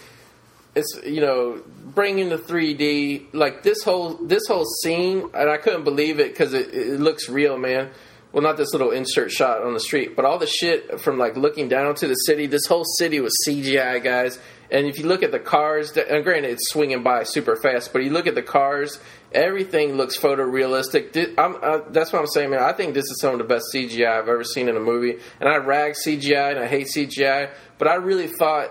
[0.74, 5.84] It's you know bringing the 3D like this whole this whole scene, and I couldn't
[5.84, 7.90] believe it because it, it looks real, man.
[8.32, 11.36] Well, not this little insert shot on the street, but all the shit from like
[11.36, 12.48] looking down to the city.
[12.48, 14.40] This whole city was CGI, guys.
[14.72, 18.04] And if you look at the cars, and granted it's swinging by super fast, but
[18.04, 19.00] you look at the cars,
[19.34, 21.38] everything looks photorealistic.
[21.38, 22.62] Uh, that's what I'm saying, man.
[22.62, 25.20] I think this is some of the best CGI I've ever seen in a movie.
[25.40, 28.70] And I rag CGI and I hate CGI, but I really thought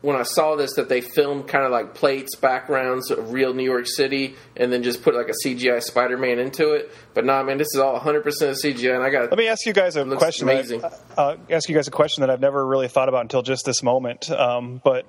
[0.00, 3.62] when I saw this that they filmed kind of like plates, backgrounds of real New
[3.62, 6.92] York City, and then just put like a CGI Spider-Man into it.
[7.14, 9.72] But nah, man, this is all 100% CGI, and I got Let me ask you
[9.72, 10.48] guys a question.
[10.48, 10.82] that- amazing.
[11.16, 13.80] uh, ask you guys a question that I've never really thought about until just this
[13.84, 14.28] moment.
[14.28, 15.06] Um, but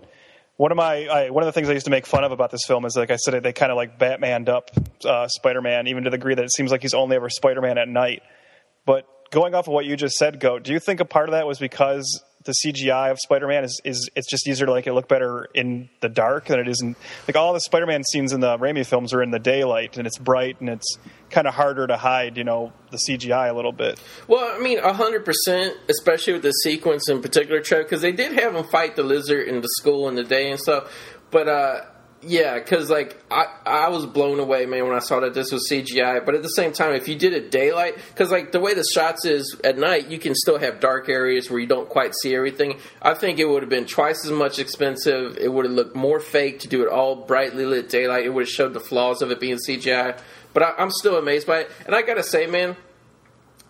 [0.57, 2.51] one of my I, one of the things I used to make fun of about
[2.51, 4.69] this film is like I said they kind of like Batmaned up
[5.05, 7.87] uh, Spider-Man even to the degree that it seems like he's only ever Spider-Man at
[7.87, 8.21] night.
[8.85, 11.33] But going off of what you just said, Goat, do you think a part of
[11.33, 14.93] that was because the CGI of Spider-Man is, is it's just easier to like it
[14.93, 16.95] look better in the dark than it is in
[17.27, 20.17] like all the Spider-Man scenes in the Raimi films are in the daylight and it's
[20.17, 20.97] bright and it's
[21.29, 23.99] kind of harder to hide, you know, the CGI a little bit.
[24.27, 28.33] Well, I mean, hundred percent, especially with the sequence in particular, Trev, because they did
[28.33, 30.91] have him fight the lizard in the school in the day and stuff.
[31.31, 31.81] But uh,
[32.25, 35.67] yeah, because like I, I was blown away, man, when I saw that this was
[35.69, 36.25] CGI.
[36.25, 38.83] But at the same time, if you did it daylight, because like the way the
[38.83, 42.35] shots is at night, you can still have dark areas where you don't quite see
[42.35, 42.79] everything.
[43.01, 45.37] I think it would have been twice as much expensive.
[45.37, 48.25] It would have looked more fake to do it all brightly lit daylight.
[48.25, 50.17] It would have showed the flaws of it being CGI.
[50.53, 51.71] But I, I'm still amazed by it.
[51.85, 52.75] And I gotta say, man,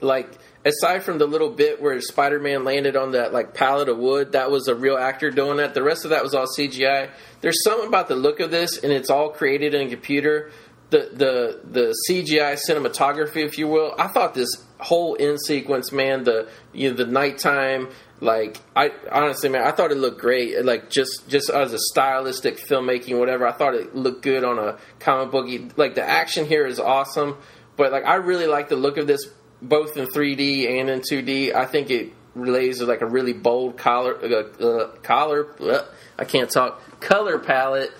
[0.01, 0.29] like
[0.65, 4.49] aside from the little bit where Spider-Man landed on that like pallet of wood, that
[4.49, 5.73] was a real actor doing that.
[5.73, 7.09] The rest of that was all CGI.
[7.41, 10.51] There's something about the look of this, and it's all created in a computer.
[10.89, 13.95] The the the CGI cinematography, if you will.
[13.97, 17.89] I thought this whole end sequence, man, the you know the nighttime,
[18.21, 20.63] like I honestly, man, I thought it looked great.
[20.63, 23.47] Like just just as a stylistic filmmaking, whatever.
[23.47, 25.69] I thought it looked good on a comic booky.
[25.75, 27.37] Like the action here is awesome,
[27.75, 29.27] but like I really like the look of this
[29.63, 31.55] both in 3D and in 2D.
[31.55, 35.47] I think it relays like a really bold color, uh, uh, collar.
[35.59, 35.85] Uh,
[36.17, 36.81] I can't talk.
[36.99, 37.91] Color palette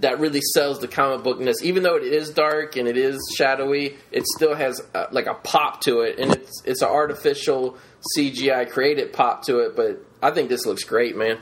[0.00, 1.62] that really sells the comic bookness.
[1.62, 5.34] Even though it is dark and it is shadowy, it still has uh, like a
[5.34, 7.76] pop to it, and it's it's an artificial
[8.16, 9.76] CGI created pop to it.
[9.76, 11.38] But I think this looks great, man.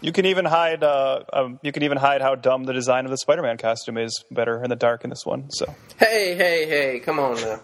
[0.00, 0.82] You can even hide.
[0.84, 4.24] Uh, um, you can even hide how dumb the design of the Spider-Man costume is
[4.30, 5.50] better in the dark in this one.
[5.50, 5.66] So
[5.98, 7.60] hey, hey, hey, come on now.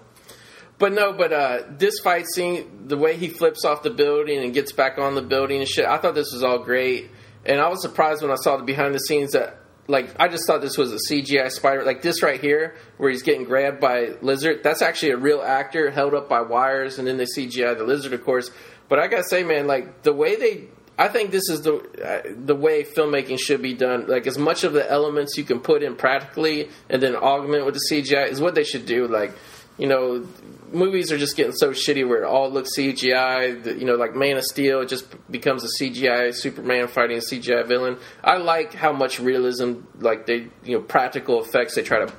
[0.78, 4.52] But no, but uh, this fight scene, the way he flips off the building and
[4.52, 7.10] gets back on the building and shit, I thought this was all great.
[7.46, 10.46] And I was surprised when I saw the behind the scenes that, like, I just
[10.46, 11.84] thought this was a CGI spider.
[11.84, 15.90] Like this right here, where he's getting grabbed by Lizard, that's actually a real actor
[15.90, 18.50] held up by wires, and then they CGI the Lizard, of course.
[18.88, 22.34] But I gotta say, man, like the way they I think this is the uh,
[22.36, 24.06] the way filmmaking should be done.
[24.06, 27.74] Like as much of the elements you can put in practically and then augment with
[27.74, 29.08] the CGI is what they should do.
[29.08, 29.34] Like
[29.78, 30.26] you know,
[30.72, 33.78] movies are just getting so shitty where it all looks CGI.
[33.78, 37.66] You know, like Man of Steel, it just becomes a CGI Superman fighting a CGI
[37.66, 37.98] villain.
[38.22, 42.12] I like how much realism, like they, you know, practical effects they try to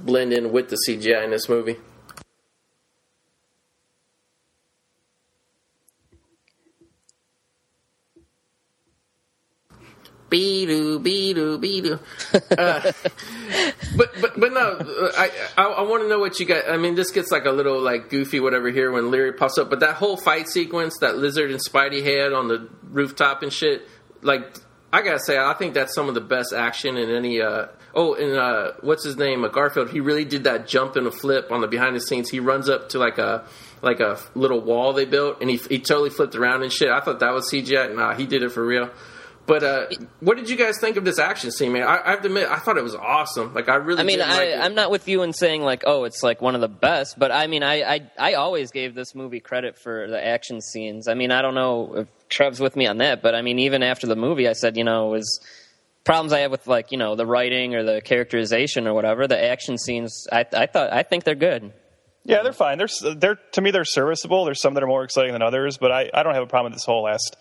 [0.00, 1.76] blend in with the CGI in this movie.
[10.32, 11.98] Be-doo, be-doo, be-doo.
[12.52, 12.92] Uh,
[13.96, 14.78] but but but no,
[15.16, 16.70] I I, I want to know what you got.
[16.70, 19.68] I mean, this gets like a little like goofy whatever here when Leary pops up.
[19.68, 23.86] But that whole fight sequence that Lizard and Spidey had on the rooftop and shit,
[24.22, 24.54] like
[24.92, 27.40] I gotta say, I think that's some of the best action in any.
[27.40, 29.44] Uh, oh, and uh, what's his name?
[29.44, 29.90] Uh, Garfield.
[29.90, 32.30] He really did that jump and a flip on the behind the scenes.
[32.30, 33.44] He runs up to like a
[33.82, 36.90] like a little wall they built, and he he totally flipped around and shit.
[36.90, 37.94] I thought that was CGI.
[37.94, 38.90] Nah, he did it for real.
[39.44, 39.86] But uh,
[40.20, 41.82] what did you guys think of this action scene, man?
[41.82, 43.52] I, I, have to admit, I thought it was awesome.
[43.54, 44.00] Like I really.
[44.00, 46.60] I mean, I, I'm not with you in saying like, oh, it's like one of
[46.60, 47.18] the best.
[47.18, 51.08] But I mean, I, I I always gave this movie credit for the action scenes.
[51.08, 53.82] I mean, I don't know if Trev's with me on that, but I mean, even
[53.82, 55.40] after the movie, I said, you know, it was
[56.04, 59.26] problems I have with like you know the writing or the characterization or whatever.
[59.26, 61.72] The action scenes, I, I thought, I think they're good.
[62.24, 62.78] Yeah, they're fine.
[62.78, 64.44] They're they're to me they're serviceable.
[64.44, 66.70] There's some that are more exciting than others, but I, I don't have a problem
[66.70, 67.36] with this whole last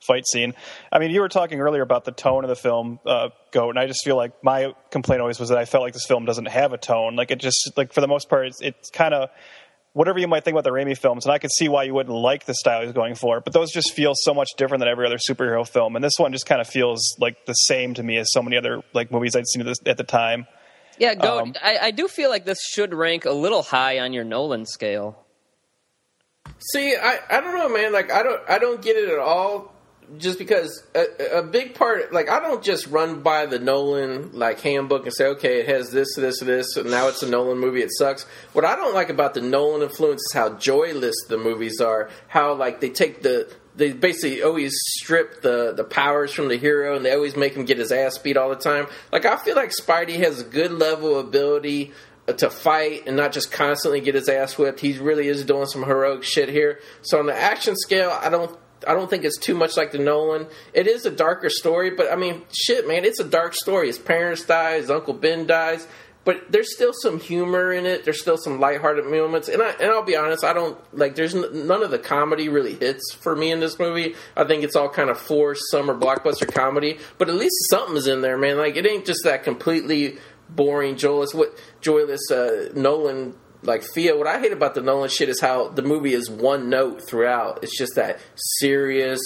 [0.00, 0.54] fight scene.
[0.92, 3.78] I mean, you were talking earlier about the tone of the film, uh, Goat, and
[3.78, 6.46] I just feel like my complaint always was that I felt like this film doesn't
[6.46, 7.16] have a tone.
[7.16, 9.30] Like it just, like for the most part, it's, it's kind of
[9.92, 12.14] whatever you might think about the Raimi films, and I could see why you wouldn't
[12.14, 15.06] like the style he's going for, but those just feel so much different than every
[15.06, 18.18] other superhero film, and this one just kind of feels like the same to me
[18.18, 20.46] as so many other like movies I'd seen at the time.
[20.98, 21.42] Yeah, Goat.
[21.42, 24.66] Um, I, I do feel like this should rank a little high on your Nolan
[24.66, 25.24] scale.
[26.58, 27.92] See, I, I don't know, man.
[27.92, 29.72] Like I don't I don't get it at all
[30.18, 34.60] just because a, a, big part, like I don't just run by the Nolan like
[34.60, 37.82] handbook and say, okay, it has this, this, this, and now it's a Nolan movie.
[37.82, 38.24] It sucks.
[38.52, 42.08] What I don't like about the Nolan influence is how joyless the movies are.
[42.28, 46.96] How like they take the they basically always strip the the powers from the hero
[46.96, 48.86] and they always make him get his ass beat all the time.
[49.12, 51.92] Like I feel like Spidey has a good level of ability
[52.26, 54.80] to fight and not just constantly get his ass whipped.
[54.80, 56.80] He really is doing some heroic shit here.
[57.02, 59.98] So on the action scale, I don't I don't think it's too much like the
[59.98, 60.46] Nolan.
[60.72, 63.88] It is a darker story, but I mean, shit, man, it's a dark story.
[63.88, 65.86] His parents die, his uncle Ben dies,
[66.24, 68.04] but there's still some humor in it.
[68.04, 71.14] There's still some lighthearted moments, and I and I'll be honest, I don't like.
[71.14, 74.16] There's n- none of the comedy really hits for me in this movie.
[74.36, 78.22] I think it's all kind of forced summer blockbuster comedy, but at least something's in
[78.22, 78.58] there, man.
[78.58, 80.18] Like it ain't just that completely
[80.48, 83.34] boring, joyless, what joyless uh, Nolan
[83.66, 84.18] like feel.
[84.18, 87.62] What I hate about the Nolan shit is how the movie is one note throughout.
[87.62, 88.20] It's just that
[88.58, 89.20] serious,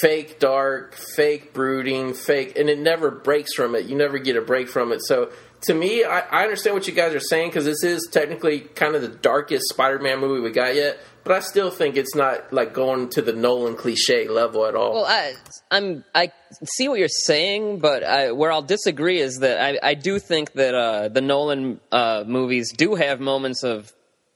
[0.00, 3.86] fake dark, fake brooding, fake, and it never breaks from it.
[3.86, 5.00] You never get a break from it.
[5.04, 5.30] So
[5.62, 8.94] to me, I, I understand what you guys are saying because this is technically kind
[8.94, 10.98] of the darkest Spider-Man movie we got yet.
[11.28, 14.94] But I still think it's not like going to the Nolan cliche level at all.
[14.94, 15.34] Well, I,
[15.70, 16.32] I'm I
[16.64, 20.52] see what you're saying, but I, where I'll disagree is that I, I do think
[20.52, 23.92] that uh, the Nolan uh, movies do have moments of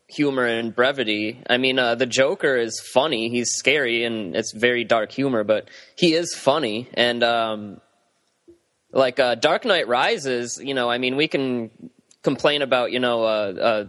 [0.07, 1.41] humor and brevity.
[1.49, 3.31] I mean, uh, the Joker is funny.
[3.31, 6.91] He's scary and it's very dark humor, but he is funny.
[6.93, 7.81] And um,
[8.93, 11.71] like uh, Dark Knight Rises, you know, I mean, we can
[12.23, 13.85] complain about you know uh, uh,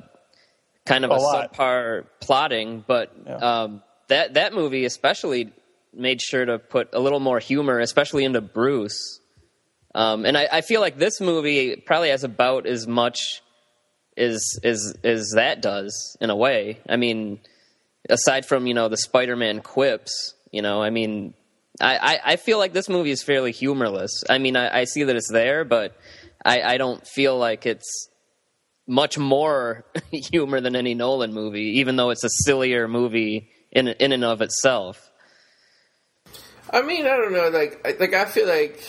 [0.86, 3.36] kind of a, A subpar plotting, but Yeah.
[3.36, 5.52] um, that that movie especially
[5.94, 9.20] made sure to put a little more humor, especially into Bruce.
[9.96, 13.42] Um, and I, I feel like this movie probably has about as much
[14.18, 16.80] as as as that does in a way.
[16.90, 17.40] I mean,
[18.10, 21.34] aside from you know the Spider-Man quips, you know, I mean,
[21.80, 24.24] I, I, I feel like this movie is fairly humorless.
[24.30, 25.96] I mean, I, I see that it's there, but
[26.44, 28.10] I, I don't feel like it's
[28.88, 34.12] much more humor than any Nolan movie, even though it's a sillier movie in in
[34.12, 35.10] and of itself.
[36.70, 37.50] I mean, I don't know.
[37.50, 38.80] Like, I- like I feel like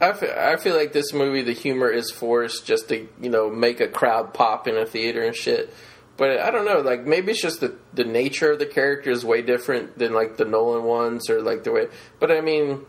[0.00, 3.50] I feel, I feel like this movie, the humor is forced just to you know
[3.50, 5.72] make a crowd pop in a theater and shit.
[6.18, 6.80] But I don't know.
[6.80, 10.36] Like maybe it's just the the nature of the character is way different than like
[10.36, 11.86] the Nolan ones or like the way.
[12.20, 12.86] But I mean,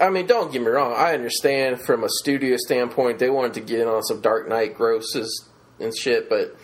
[0.00, 0.94] I mean, don't get me wrong.
[0.96, 4.76] I understand from a studio standpoint they wanted to get in on some Dark Knight
[4.76, 5.48] grosses
[5.80, 6.56] and shit, but.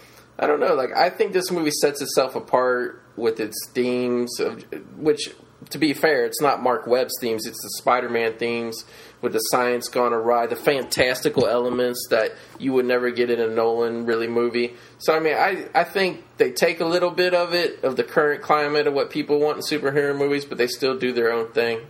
[0.42, 0.72] I don't know.
[0.72, 4.64] Like, I think this movie sets itself apart with its themes, of,
[4.96, 5.28] which,
[5.68, 7.44] to be fair, it's not Marc Webb's themes.
[7.44, 8.86] It's the Spider-Man themes
[9.20, 13.48] with the science gone awry, the fantastical elements that you would never get in a
[13.48, 14.76] Nolan really movie.
[14.96, 18.04] So, I mean, I I think they take a little bit of it of the
[18.04, 21.52] current climate of what people want in superhero movies, but they still do their own
[21.52, 21.80] thing.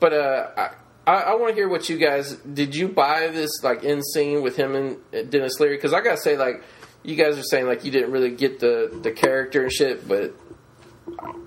[0.00, 0.70] But uh,
[1.06, 2.74] I, I, want to hear what you guys did.
[2.74, 5.76] You buy this like in scene with him and Denis Leary?
[5.76, 6.62] Because I gotta say, like,
[7.02, 10.34] you guys are saying like you didn't really get the the character and shit, but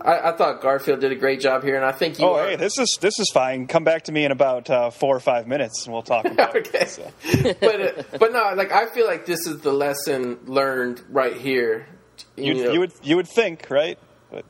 [0.04, 2.26] I, I thought Garfield did a great job here, and I think you.
[2.26, 3.68] Oh, are, hey, this is this is fine.
[3.68, 6.56] Come back to me in about uh, four or five minutes, and we'll talk about
[6.56, 6.80] okay.
[6.80, 6.90] it.
[6.90, 7.12] So.
[7.62, 11.88] but uh, but no, like I feel like this is the lesson learned right here.
[12.36, 12.72] You, know.
[12.72, 14.00] you would you would think, right?
[14.32, 14.46] But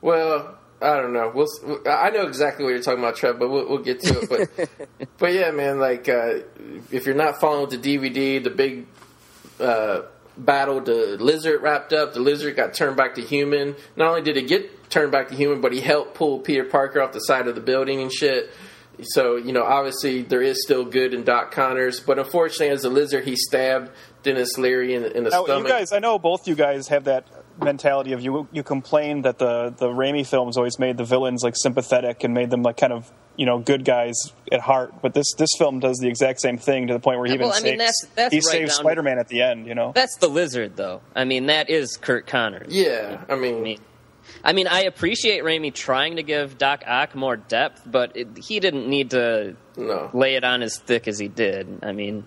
[0.00, 1.30] Well, I don't know.
[1.34, 1.44] We'll.
[1.44, 4.50] s- I know exactly what you're talking about, Trev, but we'll, we'll get to it.
[4.56, 5.78] But but yeah, man.
[5.78, 6.38] Like uh,
[6.90, 8.86] if you're not following with the DVD, the big
[9.60, 10.02] uh,
[10.38, 12.14] battle, the lizard wrapped up.
[12.14, 13.76] The lizard got turned back to human.
[13.96, 17.00] Not only did he get turned back to human, but he helped pull Peter Parker
[17.02, 18.50] off the side of the building and shit.
[19.02, 22.90] So you know, obviously there is still good in Doc Connors, but unfortunately, as a
[22.90, 23.90] lizard, he stabbed
[24.22, 25.66] Denis Leary in, in the now, stomach.
[25.68, 27.26] you guys, I know both you guys have that
[27.62, 28.48] mentality of you.
[28.52, 32.50] You complain that the the Raimi films always made the villains like sympathetic and made
[32.50, 34.14] them like kind of you know good guys
[34.52, 34.94] at heart.
[35.02, 37.46] But this this film does the exact same thing to the point where he even
[37.48, 39.66] Well, I mean, saves, that's- that's he right saves Spider Man at the end.
[39.66, 39.92] You know.
[39.94, 41.00] That's the lizard, though.
[41.14, 42.74] I mean, that is Curt Connors.
[42.74, 43.78] yeah, I mean, I mean,
[44.44, 48.60] I mean, I appreciate Raimi trying to give Doc Ock more depth, but it, he
[48.60, 50.10] didn't need to no.
[50.12, 51.80] lay it on as thick as he did.
[51.82, 52.24] I mean,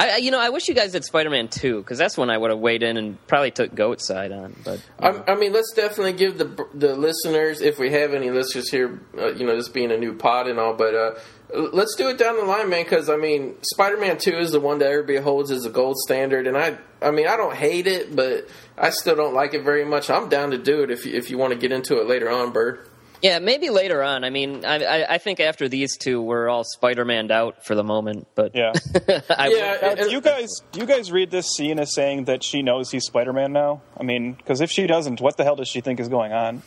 [0.00, 2.38] I, you know I wish you guys did Spider Man two because that's when I
[2.38, 4.56] would have weighed in and probably took Goat side on.
[4.64, 8.70] But I, I mean, let's definitely give the the listeners, if we have any listeners
[8.70, 11.14] here, uh, you know, this being a new pod and all, but uh,
[11.52, 12.84] let's do it down the line, man.
[12.84, 15.98] Because I mean, Spider Man Two is the one that everybody holds as a gold
[15.98, 18.48] standard, and I, I mean, I don't hate it, but
[18.78, 20.10] I still don't like it very much.
[20.10, 22.30] I'm down to do it if you, if you want to get into it later
[22.30, 22.86] on, Byrd.
[23.22, 24.24] Yeah, maybe later on.
[24.24, 27.74] I mean, I I, I think after these two, we're all Spider Man out for
[27.74, 28.26] the moment.
[28.34, 28.72] But Yeah.
[29.30, 32.24] I Yeah, would- Now, and- do you guys you guys read this scene as saying
[32.24, 33.82] that she knows he's Spider Man now?
[33.98, 36.62] I mean, because if she doesn't, what the hell does she think is going on?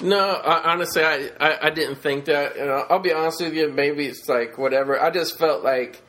[0.00, 2.54] No, I, honestly, I, I, I didn't think that.
[2.56, 3.68] You know, I'll be honest with you.
[3.72, 5.00] Maybe it's like whatever.
[5.00, 6.00] I just felt like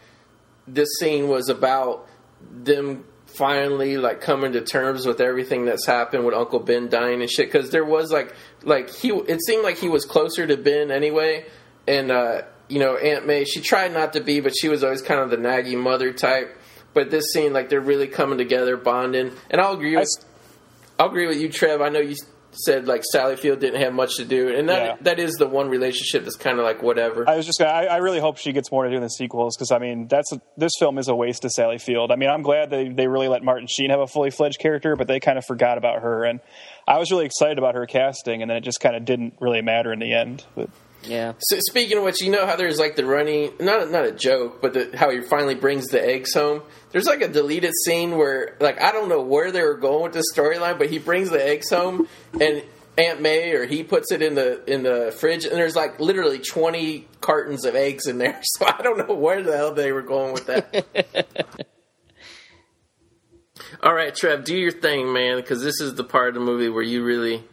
[0.68, 2.08] this scene was about
[2.52, 7.30] them finally like coming to terms with everything that's happened with Uncle Ben dying and
[7.30, 7.52] shit.
[7.52, 8.36] Because there was like
[8.70, 9.10] like he.
[9.10, 11.46] It seemed like he was closer to Ben anyway,
[11.88, 13.44] and uh, you know Aunt May.
[13.44, 16.56] She tried not to be, but she was always kind of the naggy mother type.
[16.94, 20.10] But this scene, like they're really coming together, bonding, and I'll agree I with.
[20.18, 20.26] s-
[20.98, 21.82] I'll agree with you, Trev.
[21.82, 22.16] I know you
[22.52, 24.96] said like Sally Field didn't have much to do, and that Yeah.
[25.02, 27.30] that is the one relationship that's kind of like whatever.
[27.30, 29.10] I was just gonna, I, I really hope she gets more to do in the
[29.10, 32.12] sequels because I mean that's a, this film is a waste of Sally Field.
[32.12, 34.96] I mean I'm glad they they really let Martin Sheen have a fully fledged character,
[34.96, 36.40] but they kind of forgot about her, and
[36.90, 39.62] I was really excited about her casting, and then it just kind of didn't really
[39.62, 40.44] matter in the end.
[40.56, 40.72] But
[41.04, 41.34] Yeah.
[41.38, 44.60] So speaking of which, you know how there's like the running, not not a joke,
[44.60, 46.64] but the, how he finally brings the eggs home.
[46.92, 50.14] There's like a deleted scene where, like, I don't know where they were going with
[50.14, 52.08] the storyline, but he brings the eggs home,
[52.42, 52.64] and
[52.98, 56.40] Aunt May or he puts it in the in the fridge, and there's like literally
[56.40, 58.42] 20 cartons of eggs in there.
[58.58, 61.68] So I don't know where the hell they were going with that.
[63.82, 66.70] All right, Trev, do your thing, man, because this is the part of the movie
[66.70, 67.44] where you really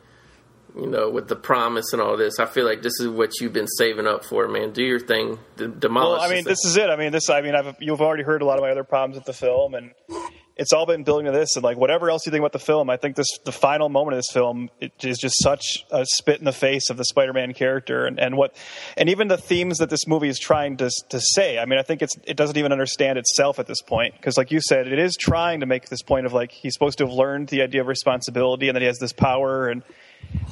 [0.76, 2.38] you know, with the promise and all this.
[2.38, 4.72] I feel like this is what you've been saving up for, man.
[4.72, 5.38] Do your thing.
[5.56, 6.20] D- demolish.
[6.20, 6.90] Well, I mean, this is it.
[6.90, 7.30] I mean, this.
[7.30, 9.74] I mean, I've, you've already heard a lot of my other problems with the film,
[9.74, 9.92] and
[10.56, 11.56] it's all been building to this.
[11.56, 14.14] And like, whatever else you think about the film, I think this the final moment
[14.14, 14.70] of this film
[15.00, 18.56] is just such a spit in the face of the Spider-Man character, and, and what,
[18.96, 21.58] and even the themes that this movie is trying to to say.
[21.58, 24.50] I mean, I think it's it doesn't even understand itself at this point because, like
[24.50, 27.14] you said, it is trying to make this point of like he's supposed to have
[27.14, 29.82] learned the idea of responsibility, and that he has this power and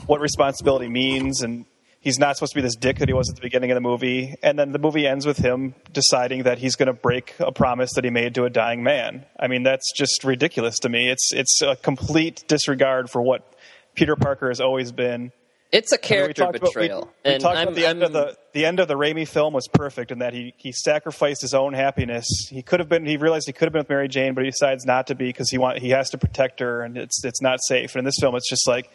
[0.07, 1.65] what responsibility means and
[2.05, 3.81] he's not supposed to be this dick that he was at the beginning of the
[3.81, 7.51] movie and then the movie ends with him deciding that he's going to break a
[7.51, 11.11] promise that he made to a dying man i mean that's just ridiculous to me
[11.11, 13.55] it's it's a complete disregard for what
[13.95, 15.33] peter parker has always been
[15.73, 17.01] It's a I mean, character about- betrayal.
[17.25, 19.27] we, we and talked I'm, about the end of the the end of the Raimi
[19.27, 22.27] film was perfect in that he he sacrificed his own happiness.
[22.49, 24.51] He could have been he realized he could have been with Mary Jane, but he
[24.51, 27.43] decides not to be because he want he has to protect her and it's it's
[27.43, 27.95] not safe.
[27.97, 28.89] And in this film, it's just like.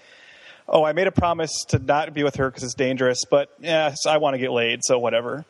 [0.71, 3.93] Oh, I made a promise to not be with her because it's dangerous, but yeah,
[4.07, 5.45] I want to get laid, so whatever.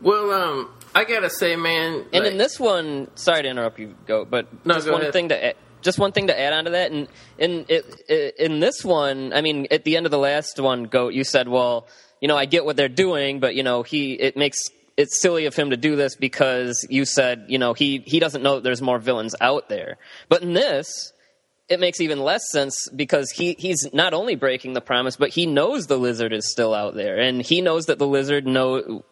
[0.00, 3.94] well, um, I gotta say, man, And like- in this one, sorry to interrupt you,
[4.06, 5.12] Goat, but No, just go one ahead.
[5.12, 6.92] thing to add, just one thing to add on to that.
[6.92, 7.08] And
[7.38, 10.84] in it, it, in this one, I mean, at the end of the last one,
[10.84, 11.88] Goat, you said, "Well,
[12.20, 14.58] you know, I get what they're doing, but you know, he it makes
[14.96, 18.42] it's silly of him to do this because you said, you know, he he doesn't
[18.42, 19.96] know that there's more villains out there."
[20.28, 21.12] But in this,
[21.68, 25.46] it makes even less sense because he he's not only breaking the promise, but he
[25.46, 29.04] knows the lizard is still out there, and he knows that the lizard know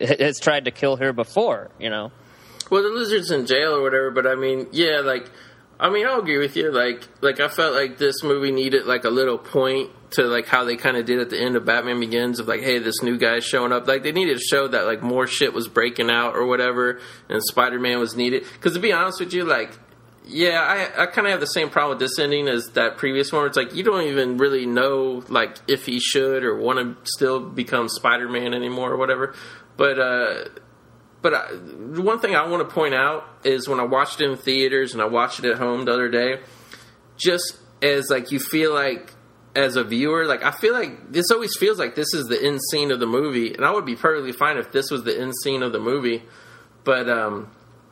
[0.00, 1.70] has tried to kill her before.
[1.78, 2.12] You know.
[2.70, 5.28] Well, the lizard's in jail or whatever, but I mean, yeah, like,
[5.80, 6.70] I mean, I'll agree with you.
[6.70, 10.64] Like, like I felt like this movie needed like a little point to like how
[10.64, 13.18] they kind of did at the end of Batman Begins of like, hey, this new
[13.18, 13.88] guy's showing up.
[13.88, 17.42] Like, they needed to show that like more shit was breaking out or whatever, and
[17.42, 18.44] Spider Man was needed.
[18.52, 19.78] Because to be honest with you, like.
[20.26, 23.32] Yeah, I, I kind of have the same problem with this ending as that previous
[23.32, 23.46] one.
[23.46, 27.40] It's like you don't even really know like if he should or want to still
[27.40, 29.34] become Spider Man anymore or whatever.
[29.76, 30.44] But uh,
[31.22, 34.36] but I, one thing I want to point out is when I watched it in
[34.36, 36.40] theaters and I watched it at home the other day,
[37.16, 39.12] just as like you feel like
[39.56, 42.60] as a viewer, like I feel like this always feels like this is the end
[42.70, 45.32] scene of the movie, and I would be perfectly fine if this was the end
[45.42, 46.22] scene of the movie.
[46.84, 47.50] But um,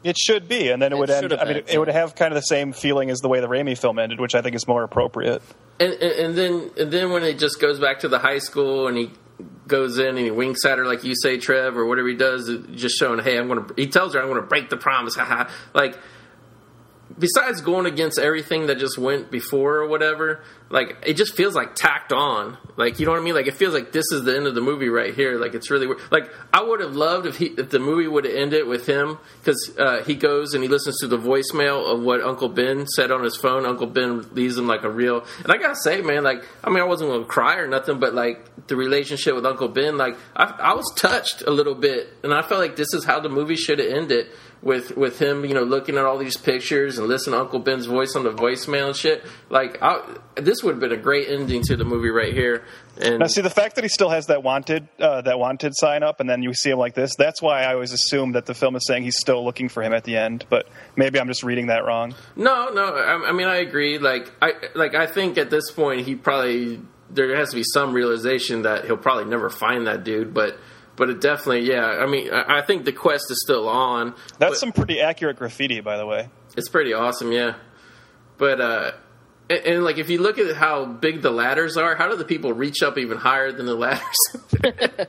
[0.08, 1.30] It should be, and then it, It would end.
[1.32, 3.40] have I mean, it, it would have kind of the same feeling as the way
[3.40, 5.42] the Raimi film ended, which I think is more appropriate.
[5.78, 8.88] and, and, and then and then when it just goes back to the high school
[8.88, 9.10] and he
[9.66, 12.50] goes in and he winks at her like you say, Trev, or whatever he does,
[12.72, 13.66] just showing, hey, I'm gonna.
[13.76, 15.16] He tells her, I'm gonna break the promise.
[15.74, 15.98] like
[17.16, 21.74] besides going against everything that just went before or whatever, like it just feels like
[21.74, 22.58] tacked on.
[22.76, 23.34] Like you know what I mean?
[23.34, 25.38] Like it feels like this is the end of the movie right here.
[25.38, 26.00] Like it's really weird.
[26.10, 29.18] like I would have loved if he if the movie would have ended with him
[29.40, 33.10] because uh, he goes and he listens to the voicemail of what Uncle Ben said
[33.10, 33.64] on his phone.
[33.64, 35.24] Uncle Ben leaves him like a real.
[35.42, 38.14] And I gotta say, man, like I mean, I wasn't gonna cry or nothing, but
[38.14, 42.34] like the relationship with Uncle Ben, like I, I was touched a little bit, and
[42.34, 44.26] I felt like this is how the movie should have ended
[44.62, 47.86] with with him, you know, looking at all these pictures and listening to Uncle Ben's
[47.86, 49.24] voice on the voicemail and shit.
[49.50, 50.02] Like, I,
[50.36, 52.64] this would have been a great ending to the movie right here.
[53.00, 56.02] And Now, see the fact that he still has that wanted uh, that wanted sign
[56.02, 57.14] up, and then you see him like this.
[57.16, 59.92] That's why I always assume that the film is saying he's still looking for him
[59.92, 60.44] at the end.
[60.48, 62.14] But maybe I'm just reading that wrong.
[62.34, 63.98] no, no, I, I mean, I agree.
[63.98, 66.80] Like, I like I think at this point he probably
[67.10, 70.58] there has to be some realization that he'll probably never find that dude, but.
[70.98, 71.86] But it definitely, yeah.
[71.86, 74.14] I mean, I I think the quest is still on.
[74.38, 76.28] That's but- some pretty accurate graffiti, by the way.
[76.56, 77.54] It's pretty awesome, yeah.
[78.36, 78.92] But uh
[79.48, 82.24] and, and like if you look at how big the ladders are, how do the
[82.24, 84.36] people reach up even higher than the ladders?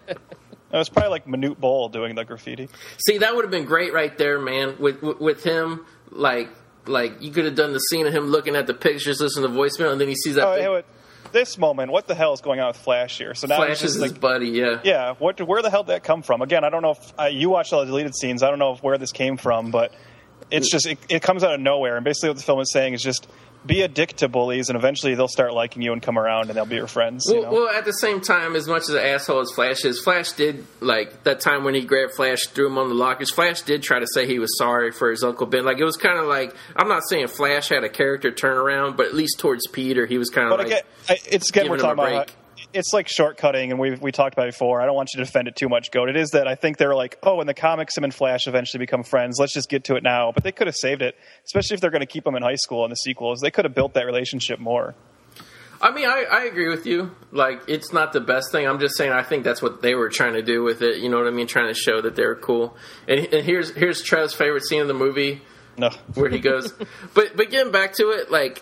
[0.72, 2.70] It was probably like Manute Bol doing the graffiti.
[3.04, 4.76] See, that would have been great right there, man.
[4.80, 6.50] With with, him, like
[6.86, 9.58] like you could have done the scene of him looking at the pictures, listening to
[9.58, 10.86] voicemail, and then he sees that Oh, big hey, wait,
[11.32, 13.34] this moment, what the hell is going on with Flash here?
[13.34, 14.80] So now Flash is just his like, buddy, yeah.
[14.84, 15.40] yeah, what?
[15.42, 16.42] Where the hell did that come from?
[16.42, 18.44] Again, I don't know if uh, you watched all the deleted scenes.
[18.44, 19.94] I don't know if where this came from, but
[20.52, 21.96] it's just it, it comes out of nowhere.
[21.96, 23.28] And basically, what the film is saying is just
[23.66, 26.58] be a dick to bullies, and eventually they'll start liking you and come around, and
[26.58, 27.26] they'll be your friends.
[27.28, 27.52] you Well, know?
[27.66, 30.66] well, at the same time, as much as an asshole as Flash is, Flash did
[30.80, 33.32] like that time when he grabbed Flash, threw him on the lockers.
[33.32, 35.66] Flash did try to say he was sorry for his uncle Ben.
[35.66, 39.08] Like it was kind of like I'm not saying Flash had a character turnaround, but
[39.08, 41.78] at least towards Peter, he was kind of But like, again, I, it's again we're
[41.78, 42.32] talking a about.
[42.74, 44.82] It's like shortcutting, and we we talked about it before.
[44.82, 46.10] I don't want you to defend it too much, Goat.
[46.10, 48.80] It is that I think they're like, oh, in the comics, him and Flash eventually
[48.80, 49.38] become friends.
[49.40, 50.32] Let's just get to it now.
[50.32, 51.16] But they could have saved it,
[51.46, 53.40] especially if they're going to keep them in high school in the sequels.
[53.42, 54.96] They could have built that relationship more.
[55.82, 57.12] I mean, I, I agree with you.
[57.32, 58.68] Like, it's not the best thing.
[58.68, 60.98] I'm just saying, I think that's what they were trying to do with it.
[60.98, 61.48] You know what I mean?
[61.48, 62.76] Trying to show that they were cool.
[63.08, 65.42] And, and here's here's Trev's favorite scene in the movie
[65.78, 66.74] No, where he goes.
[67.14, 68.62] but but getting back to it, like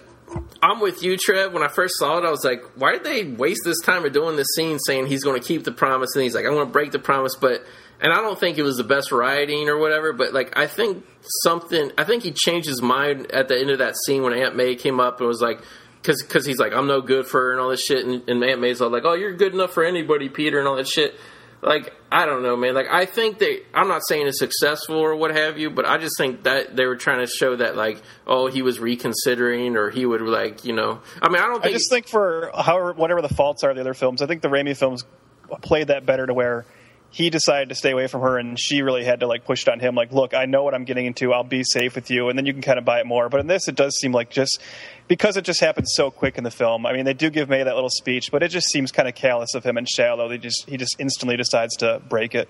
[0.61, 1.53] I'm with you, Trev.
[1.53, 4.13] When I first saw it, I was like, why did they waste this time of
[4.13, 6.67] doing this scene saying he's going to keep the promise and he's like, I'm going
[6.67, 7.63] to break the promise, but
[7.99, 11.05] and I don't think it was the best writing or whatever, but like I think
[11.43, 14.55] something, I think he changed his mind at the end of that scene when Aunt
[14.55, 15.61] May came up and was like.
[16.03, 18.41] Cause, cause he's like, I'm no good for her and all this shit, and, and
[18.41, 21.19] Aunt May's all like, oh, you're good enough for anybody, Peter, and all that shit
[21.61, 22.73] like I don't know, man.
[22.73, 23.61] Like I think they.
[23.73, 26.85] I'm not saying it's successful or what have you, but I just think that they
[26.85, 30.73] were trying to show that like, oh, he was reconsidering or he would like, you
[30.73, 31.01] know.
[31.21, 31.65] I mean, I don't.
[31.65, 34.41] I just think for however whatever the faults are of the other films, I think
[34.41, 35.03] the Raimi films
[35.61, 36.65] played that better to where
[37.09, 39.69] he decided to stay away from her and she really had to like push it
[39.69, 42.29] on him like look i know what i'm getting into i'll be safe with you
[42.29, 44.11] and then you can kind of buy it more but in this it does seem
[44.11, 44.61] like just
[45.07, 47.63] because it just happens so quick in the film i mean they do give may
[47.63, 50.37] that little speech but it just seems kind of callous of him and shallow they
[50.37, 52.49] just he just instantly decides to break it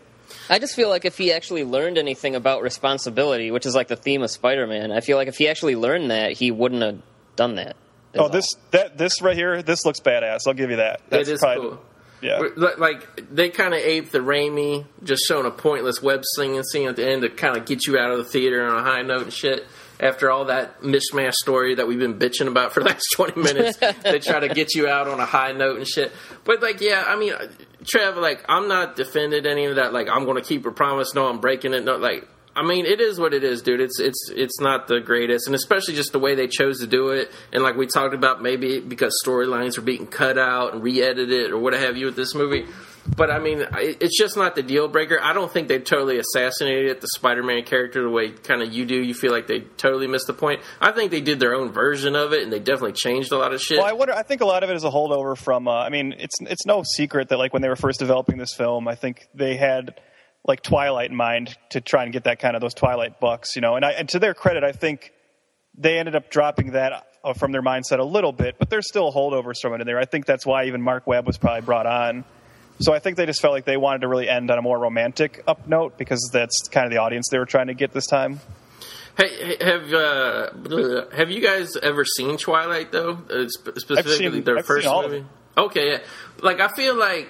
[0.49, 3.95] I just feel like if he actually learned anything about responsibility, which is like the
[3.95, 7.01] theme of Spider-Man, I feel like if he actually learned that, he wouldn't have
[7.37, 7.77] done that.
[8.13, 8.29] is oh all.
[8.29, 11.39] this that this right here this looks badass i'll give you that that's it is
[11.39, 11.81] probably cool.
[12.21, 16.87] Yeah Like they kind of ape the Raimi, just showing a pointless web slinging scene
[16.87, 19.01] at the end to kind of get you out of the theater on a high
[19.01, 19.65] note and shit.
[19.99, 23.77] After all that mishmash story that we've been bitching about for the last twenty minutes,
[24.03, 26.11] they try to get you out on a high note and shit.
[26.43, 27.33] But like, yeah, I mean,
[27.83, 29.93] Trev, like, I'm not defending any of that.
[29.93, 31.15] Like, I'm going to keep a promise.
[31.15, 31.83] No, I'm breaking it.
[31.83, 32.27] No, like,
[32.57, 33.79] I mean, it is what it is, dude.
[33.81, 37.09] It's it's it's not the greatest, and especially just the way they chose to do
[37.09, 37.31] it.
[37.53, 41.59] And like we talked about, maybe because storylines were being cut out and re-edited or
[41.59, 42.65] what have you with this movie.
[43.15, 45.19] But I mean, it's just not the deal breaker.
[45.21, 48.95] I don't think they totally assassinated the Spider-Man character the way kind of you do.
[48.95, 50.61] You feel like they totally missed the point.
[50.81, 53.53] I think they did their own version of it, and they definitely changed a lot
[53.53, 53.77] of shit.
[53.77, 54.13] Well, I wonder.
[54.13, 55.67] I think a lot of it is a holdover from.
[55.67, 58.53] Uh, I mean, it's it's no secret that like when they were first developing this
[58.53, 60.01] film, I think they had
[60.47, 63.61] like Twilight in mind to try and get that kind of those Twilight bucks, you
[63.61, 63.75] know.
[63.75, 65.11] And, I, and to their credit, I think
[65.77, 69.11] they ended up dropping that uh, from their mindset a little bit, but there's still
[69.11, 69.99] holdovers from it in there.
[69.99, 72.23] I think that's why even Marc Webb was probably brought on.
[72.79, 74.77] So I think they just felt like they wanted to really end on a more
[74.77, 78.05] romantic up note because that's kind of the audience they were trying to get this
[78.05, 78.39] time.
[79.17, 83.13] Hey, have uh, have you guys ever seen Twilight though?
[83.29, 85.25] Uh, sp- specifically seen- their I've first seen all of movie.
[85.57, 85.97] Okay, yeah.
[86.41, 87.29] Like I feel like,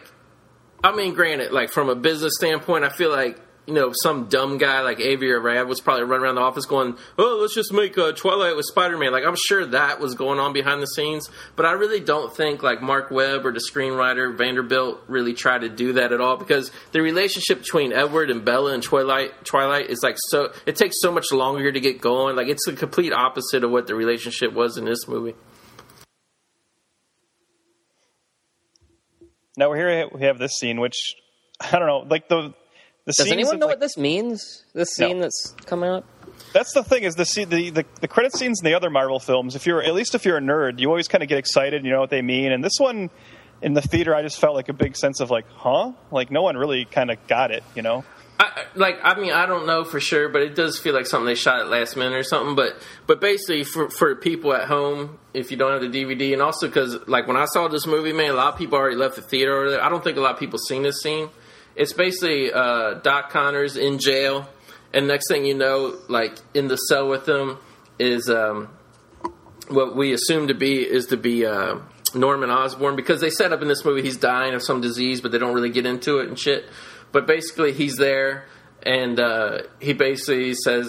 [0.84, 4.58] I mean, granted, like from a business standpoint, I feel like you know some dumb
[4.58, 7.98] guy like Avi Arad was probably running around the office going, "Oh, let's just make
[7.98, 11.30] uh, Twilight with Spider Man." Like I'm sure that was going on behind the scenes,
[11.56, 15.70] but I really don't think like Marc Webb or the screenwriter Vanderbilt really tried to
[15.70, 20.02] do that at all because the relationship between Edward and Bella and Twilight Twilight is
[20.02, 22.36] like so it takes so much longer to get going.
[22.36, 25.36] Like it's the complete opposite of what the relationship was in this movie.
[29.58, 30.08] Now we're here.
[30.14, 31.16] We have this scene, which
[31.60, 32.54] I don't know, like the
[33.06, 33.26] the scene.
[33.26, 34.64] Does anyone of, know like, what this means?
[34.74, 35.08] This No.
[35.08, 36.06] scene that's coming up?
[36.54, 39.20] That's the thing is the, scene- the the the credit scenes in the other Marvel
[39.20, 39.56] films.
[39.56, 41.84] If you're at least if you're a nerd, you always kind of get excited.
[41.84, 42.52] You know what they mean.
[42.52, 43.10] And this one,
[43.62, 45.94] in the theater, I just felt like a big sense of like, huh?
[46.12, 47.64] Like no one really kind of got it.
[47.76, 48.06] You know?
[48.40, 51.26] I, like I mean I don't know for sure, but it does feel like something
[51.26, 52.56] they shot at last minute or something.
[52.56, 52.78] But
[53.08, 56.68] but basically for for people at home, if you don't have the DVD, and also
[56.68, 59.22] because like when I saw this movie, man, a lot of people already left the
[59.24, 59.82] theater.
[59.82, 61.30] I don't think a lot of people seen this scene.
[61.76, 64.48] It's basically uh, Doc Connors in jail,
[64.94, 67.58] and next thing you know, like in the cell with him
[68.00, 68.70] is um,
[69.70, 71.80] what we assume to be is to be uh,
[72.14, 75.32] Norman Osborn because they set up in this movie he's dying of some disease, but
[75.32, 76.66] they don't really get into it and shit.
[77.12, 78.46] But basically, he's there,
[78.84, 80.88] and uh, he basically says,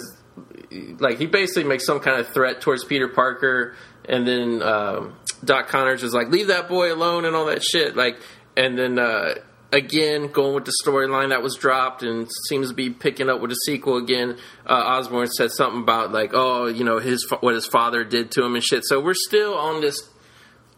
[0.99, 3.75] like, he basically makes some kind of threat towards Peter Parker,
[4.07, 7.95] and then um Doc Connors is like, "Leave that boy alone" and all that shit.
[7.95, 8.19] Like,
[8.55, 8.99] and then.
[8.99, 9.35] Uh,
[9.71, 13.51] Again, going with the storyline that was dropped and seems to be picking up with
[13.51, 14.35] the sequel again.
[14.65, 18.43] Uh, Osborn said something about like, oh, you know, his what his father did to
[18.43, 18.83] him and shit.
[18.83, 20.09] So we're still on this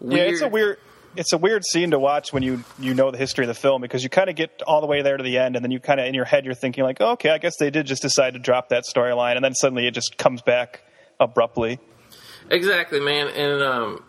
[0.02, 0.20] weird.
[0.20, 0.78] Yeah, it's a weird.
[1.16, 3.82] It's a weird scene to watch when you you know the history of the film
[3.82, 5.80] because you kind of get all the way there to the end and then you
[5.80, 8.02] kind of in your head you're thinking like, oh, okay, I guess they did just
[8.02, 10.84] decide to drop that storyline and then suddenly it just comes back
[11.20, 11.80] abruptly.
[12.50, 13.28] Exactly, man.
[13.28, 14.04] And um,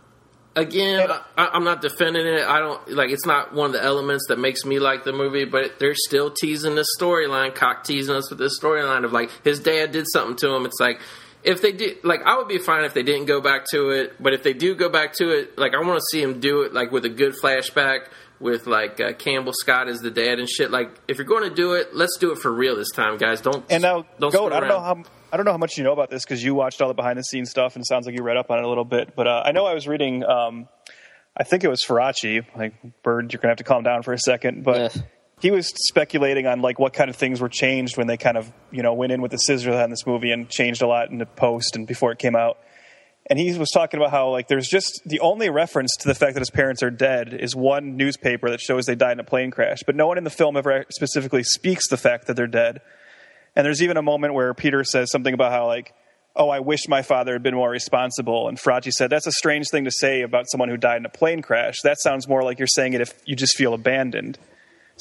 [0.57, 2.45] again, I, I'm not defending it.
[2.45, 3.11] I don't like.
[3.11, 6.31] It's not one of the elements that makes me like the movie, but they're still
[6.31, 10.37] teasing this storyline, cock teasing us with this storyline of like his dad did something
[10.37, 10.67] to him.
[10.67, 11.01] It's like
[11.45, 14.23] if they did, like I would be fine if they didn't go back to it,
[14.23, 16.63] but if they do go back to it, like I want to see him do
[16.63, 18.09] it like with a good flashback
[18.41, 20.71] with like uh, Campbell Scott as the dad and shit.
[20.71, 23.41] Like, if you're going to do it, let's do it for real this time, guys.
[23.41, 25.85] Don't And now, don't Goat, I don't know how I don't know how much you
[25.85, 28.05] know about this because you watched all the behind the scenes stuff and it sounds
[28.05, 29.15] like you read up on it a little bit.
[29.17, 30.25] But uh, I know I was reading.
[30.25, 30.69] Um,
[31.35, 32.45] I think it was Faraci.
[32.55, 34.63] Like Byrd, you're gonna have to calm down for a second.
[34.63, 35.03] But Yeah.
[35.43, 38.53] He was speculating on like what kind of things were changed when they kind of
[38.71, 41.19] you know went in with the scissors on this movie and changed a lot in
[41.19, 42.59] the post and before it came out.
[43.27, 46.35] And he was talking about how like there's just the only reference to the fact
[46.35, 49.51] that his parents are dead is one newspaper that shows they died in a plane
[49.51, 52.81] crash, but no one in the film ever specifically speaks the fact that they're dead.
[53.57, 55.93] And there's even a moment where Peter says something about how like,
[56.37, 59.67] "Oh, I wish my father had been more responsible." And Faraci said, "That's a strange
[59.73, 61.81] thing to say about someone who died in a plane crash.
[61.83, 64.39] That sounds more like you're saying it if you just feel abandoned."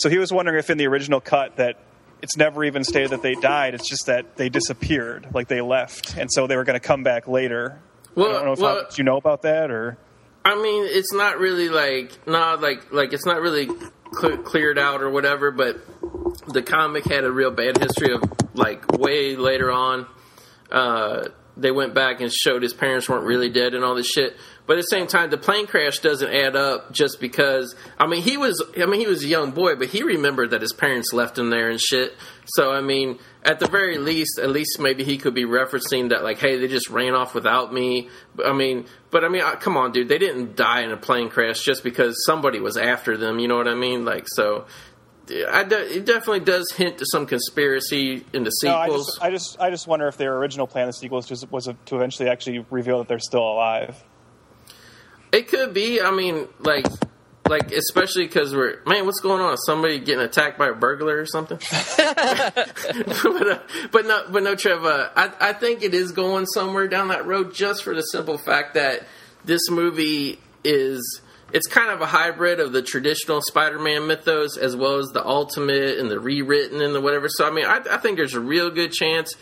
[0.02, 1.78] So he was wondering if in the original cut that
[2.24, 3.76] it's never even stated that they died.
[3.76, 7.04] It's just that they disappeared, like they left, and so they were going to come
[7.04, 7.80] back later.
[8.16, 9.98] Well, I don't know if well- how much you know about that or.
[10.44, 13.70] I mean, it's not really like not like like it's not really
[14.20, 15.52] cl- cleared out or whatever.
[15.52, 15.78] But
[16.48, 18.24] the comic had a real bad history of
[18.56, 20.08] like way later on.
[20.72, 21.28] Uh,
[21.62, 24.36] they went back and showed his parents weren't really dead and all this shit.
[24.68, 27.76] But at the same time, the plane crash doesn't add up just because.
[27.98, 28.64] I mean, he was.
[28.78, 31.50] I mean, he was a young boy, but he remembered that his parents left him
[31.50, 32.16] there and shit.
[32.46, 36.24] So I mean, at the very least, at least maybe he could be referencing that,
[36.24, 38.10] like, hey, they just ran off without me.
[38.46, 41.62] I mean, but I mean, come on, dude, they didn't die in a plane crash
[41.62, 43.40] just because somebody was after them.
[43.40, 44.06] You know what I mean?
[44.06, 44.66] Like, so.
[45.50, 49.08] I de- it definitely does hint to some conspiracy in the No, I sequels.
[49.08, 51.66] just, I just, I just wonder if their original plan of the sequels just was
[51.66, 54.04] to eventually actually reveal that they're still alive.
[55.32, 56.02] It could be.
[56.02, 56.86] I mean, like,
[57.48, 59.56] like especially because we're man, what's going on?
[59.58, 61.58] Somebody getting attacked by a burglar or something?
[61.98, 63.60] but, uh,
[63.92, 64.84] but no, but no, Trev.
[64.84, 68.38] Uh, I I think it is going somewhere down that road just for the simple
[68.38, 69.06] fact that
[69.46, 71.21] this movie is.
[71.54, 75.98] It's kind of a hybrid of the traditional Spider-Man mythos as well as the ultimate
[76.00, 77.28] and the rewritten and the whatever.
[77.30, 79.36] So I mean, I, I think there's a real good chance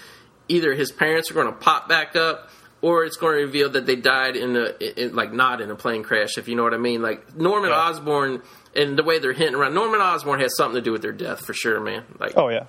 [0.47, 2.49] either his parents are going to pop back up
[2.81, 5.75] or it's going to reveal that they died in a in, like not in a
[5.75, 7.75] plane crash if you know what i mean like norman Yeah.
[7.75, 8.41] osborn
[8.75, 11.45] and the way they're hinting around norman osborn has something to do with their death
[11.45, 12.63] for sure man like Oh yeah,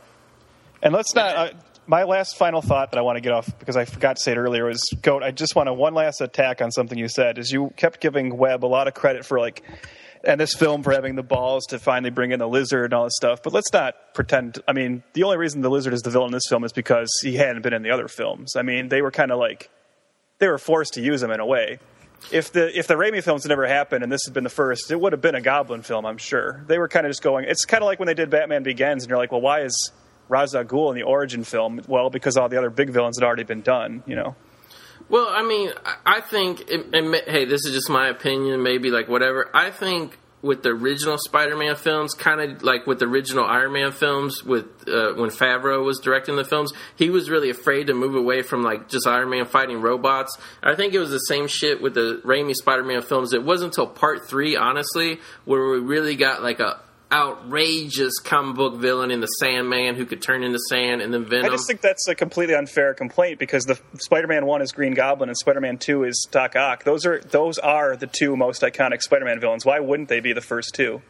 [0.83, 1.35] and let's not.
[1.37, 1.51] Uh,
[1.91, 4.31] my last final thought that I want to get off because I forgot to say
[4.31, 5.25] it earlier was goat.
[5.25, 7.37] I just want to one last attack on something you said.
[7.37, 9.63] Is you kept giving Webb a lot of credit for like.
[10.23, 13.05] And this film for having the balls to finally bring in the lizard and all
[13.05, 14.59] this stuff, but let's not pretend.
[14.69, 17.11] I mean, the only reason the lizard is the villain in this film is because
[17.23, 18.55] he hadn't been in the other films.
[18.55, 19.71] I mean, they were kind of like
[20.39, 21.79] they were forced to use him in a way.
[22.31, 24.91] If the if the Raimi films had never happened and this had been the first,
[24.91, 26.67] it would have been a Goblin film, I'm sure.
[26.69, 27.47] They were kind of just going.
[27.49, 29.91] It's kind of like when they did Batman Begins, and you're like, well, why is
[30.31, 31.81] Ra's al Ghul in the origin film?
[31.87, 34.03] Well, because all the other big villains had already been done.
[34.07, 34.37] You know.
[35.09, 38.91] Well, I mean, I- I think, it, it, hey, this is just my opinion, maybe
[38.91, 39.51] like whatever.
[39.53, 43.93] I think with the original Spider-Man films, kind of like with the original Iron Man
[43.93, 48.15] films, with uh, when Favreau was directing the films, he was really afraid to move
[48.15, 50.39] away from like just Iron Man fighting robots.
[50.63, 53.33] I think it was the same shit with the Raimi Spider-Man films.
[53.35, 56.81] It wasn't until Part Three, honestly, where we really got like a
[57.13, 61.47] outrageous comic book villain in the Sandman who could turn into sand, and then Venom.
[61.47, 65.29] I just think that's a completely unfair complaint because the Spider-Man one is Green Goblin
[65.29, 66.85] and Spider-Man two is Doc Ock.
[66.85, 69.65] Those are those are the two most iconic Spider-Man villains.
[69.65, 71.03] Why wouldn't they be the first two?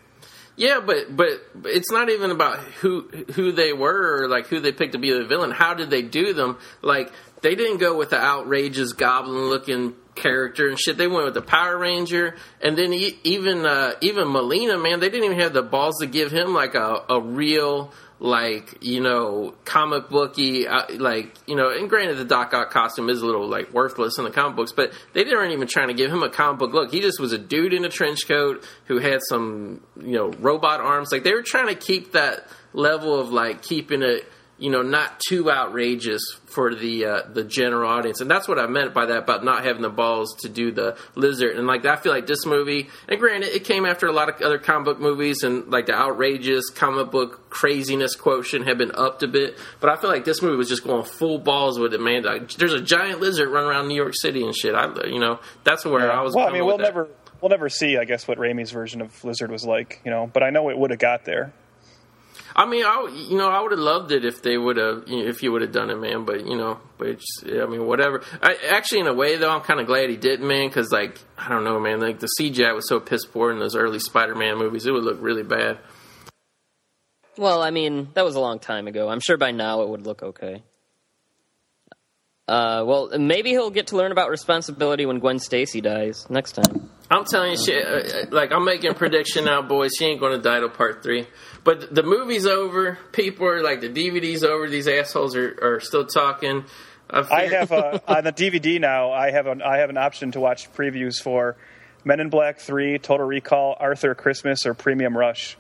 [0.57, 1.29] Yeah, but but
[1.65, 5.11] it's not even about who who they were or like who they picked to be
[5.11, 5.51] the villain.
[5.51, 6.59] How did they do them?
[6.83, 7.11] Like
[7.43, 10.97] they didn't go with the outrageous goblin looking character and shit.
[10.97, 15.25] They went with the Power Ranger, and then even uh, even Molina, man, they didn't
[15.25, 20.11] even have the balls to give him like a a real like you know comic
[20.11, 23.73] booky uh, like you know and granted the doc ock costume is a little like
[23.73, 26.59] worthless in the comic books but they weren't even trying to give him a comic
[26.59, 26.93] book look.
[26.93, 30.81] He just was a dude in a trench coat who had some you know robot
[30.81, 31.11] arms.
[31.11, 34.31] Like they were trying to keep that level of like keeping it
[34.61, 38.67] you know not too outrageous for the uh, the general audience and that's what I
[38.67, 41.97] meant by that about not having the balls to do the lizard and like I
[41.97, 45.01] feel like this movie and granted it came after a lot of other comic book
[45.01, 49.91] movies and like the outrageous comic book craziness quotient had been upped a bit but
[49.91, 52.75] I feel like this movie was just going full balls with it man like, there's
[52.75, 56.13] a giant lizard running around New York City and shit I you know that's where
[56.13, 56.85] I was well, I mean, we'll that.
[56.85, 57.09] never
[57.41, 60.01] we'll never see, I guess, what Raimi's version of Lizard was like.
[60.05, 61.53] You know, but I know it would have got there.
[62.57, 65.23] I mean, I you know I would have loved it if they would have you
[65.23, 66.25] know, if you would have done it, man.
[66.25, 68.23] But you know, but it's, I mean, whatever.
[68.43, 71.19] I, actually, in a way, though, I'm kind of glad he didn't, man, because like
[71.39, 72.01] I don't know, man.
[72.01, 75.19] Like the CGI was so piss poor in those early Spider-Man movies, it would look
[75.21, 75.79] really bad.
[77.39, 79.09] Well, I mean, that was a long time ago.
[79.09, 80.63] I'm sure by now it would look okay.
[82.49, 86.91] Uh, well, maybe he'll get to learn about responsibility when Gwen Stacy dies next time.
[87.09, 87.87] I'm telling you, shit.
[87.87, 89.93] uh, uh, Like I'm making a prediction now, boys.
[89.97, 91.27] She ain't going to die till part three.
[91.63, 92.99] But the movie's over.
[93.13, 94.69] People are like, the DVD's over.
[94.69, 96.65] These assholes are, are still talking.
[97.11, 99.13] I have a, on the DVD now.
[99.13, 101.57] I have an I have an option to watch previews for
[102.05, 105.57] Men in Black Three, Total Recall, Arthur Christmas, or Premium Rush.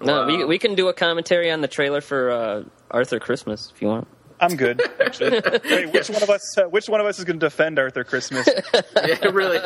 [0.00, 3.80] No, we we can do a commentary on the trailer for uh, Arthur Christmas if
[3.80, 4.08] you want.
[4.40, 4.82] I'm good.
[5.00, 6.58] Actually, Wait, which one of us?
[6.58, 8.48] Uh, which one of us is going to defend Arthur Christmas?
[8.96, 9.58] yeah, really.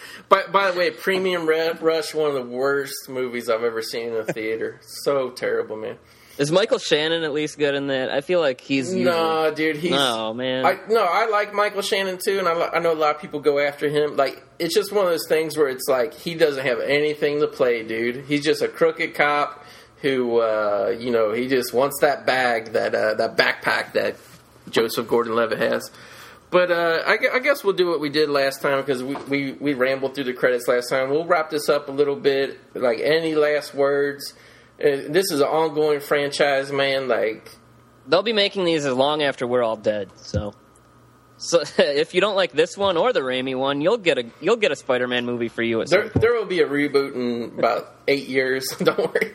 [0.28, 4.08] by, by the way, Premium Red Rush, one of the worst movies I've ever seen
[4.08, 4.80] in a theater.
[4.82, 5.96] So terrible, man.
[6.38, 8.10] Is Michael Shannon at least good in that?
[8.10, 9.90] I feel like he's usually- No, dude, he's.
[9.90, 10.64] No, man.
[10.64, 13.40] I no, I like Michael Shannon too, and I, I know a lot of people
[13.40, 14.16] go after him.
[14.16, 17.48] Like, it's just one of those things where it's like he doesn't have anything to
[17.48, 18.24] play, dude.
[18.26, 19.64] He's just a crooked cop
[20.00, 24.16] who, uh, you know, he just wants that bag, that uh, that backpack that
[24.70, 25.90] Joseph Gordon-Levitt has.
[26.50, 29.52] But uh, I, I guess we'll do what we did last time because we, we,
[29.52, 31.10] we rambled through the credits last time.
[31.10, 32.58] We'll wrap this up a little bit.
[32.74, 34.32] Like, any last words?
[34.80, 37.06] Uh, this is an ongoing franchise, man.
[37.06, 37.50] Like,
[38.06, 40.08] They'll be making these as long after we're all dead.
[40.16, 40.54] So,
[41.38, 44.56] so if you don't like this one or the Raimi one, you'll get a you'll
[44.56, 47.94] get a Spider-Man movie for you at There, there will be a reboot in about
[48.08, 48.68] eight years.
[48.78, 49.34] Don't worry.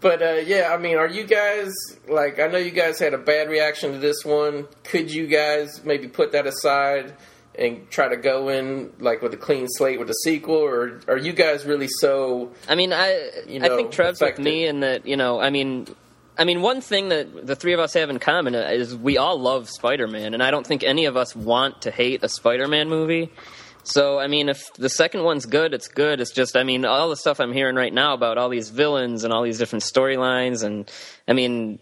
[0.00, 1.72] But uh, yeah, I mean, are you guys
[2.06, 2.38] like?
[2.38, 4.68] I know you guys had a bad reaction to this one.
[4.84, 7.14] Could you guys maybe put that aside
[7.58, 11.16] and try to go in like with a clean slate with a sequel, or are
[11.16, 12.52] you guys really so?
[12.68, 14.44] I mean, I You know, I think Trev's affected.
[14.44, 15.88] with me in that you know, I mean,
[16.38, 19.40] I mean, one thing that the three of us have in common is we all
[19.40, 23.32] love Spider-Man, and I don't think any of us want to hate a Spider-Man movie.
[23.82, 26.20] So, I mean, if the second one's good, it's good.
[26.20, 29.24] It's just, I mean, all the stuff I'm hearing right now about all these villains
[29.24, 30.88] and all these different storylines, and
[31.26, 31.80] I mean,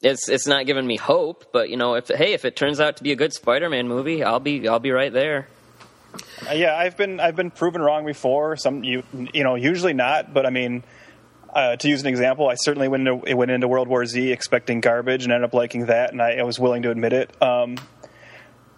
[0.00, 1.52] it's it's not giving me hope.
[1.52, 4.24] But you know, if hey, if it turns out to be a good Spider-Man movie,
[4.24, 5.46] I'll be I'll be right there.
[6.48, 8.56] Uh, yeah, I've been I've been proven wrong before.
[8.56, 10.82] Some you you know usually not, but I mean.
[11.52, 14.80] Uh, to use an example, I certainly went into, went into World War Z expecting
[14.80, 17.30] garbage and ended up liking that, and I, I was willing to admit it.
[17.42, 17.76] Um,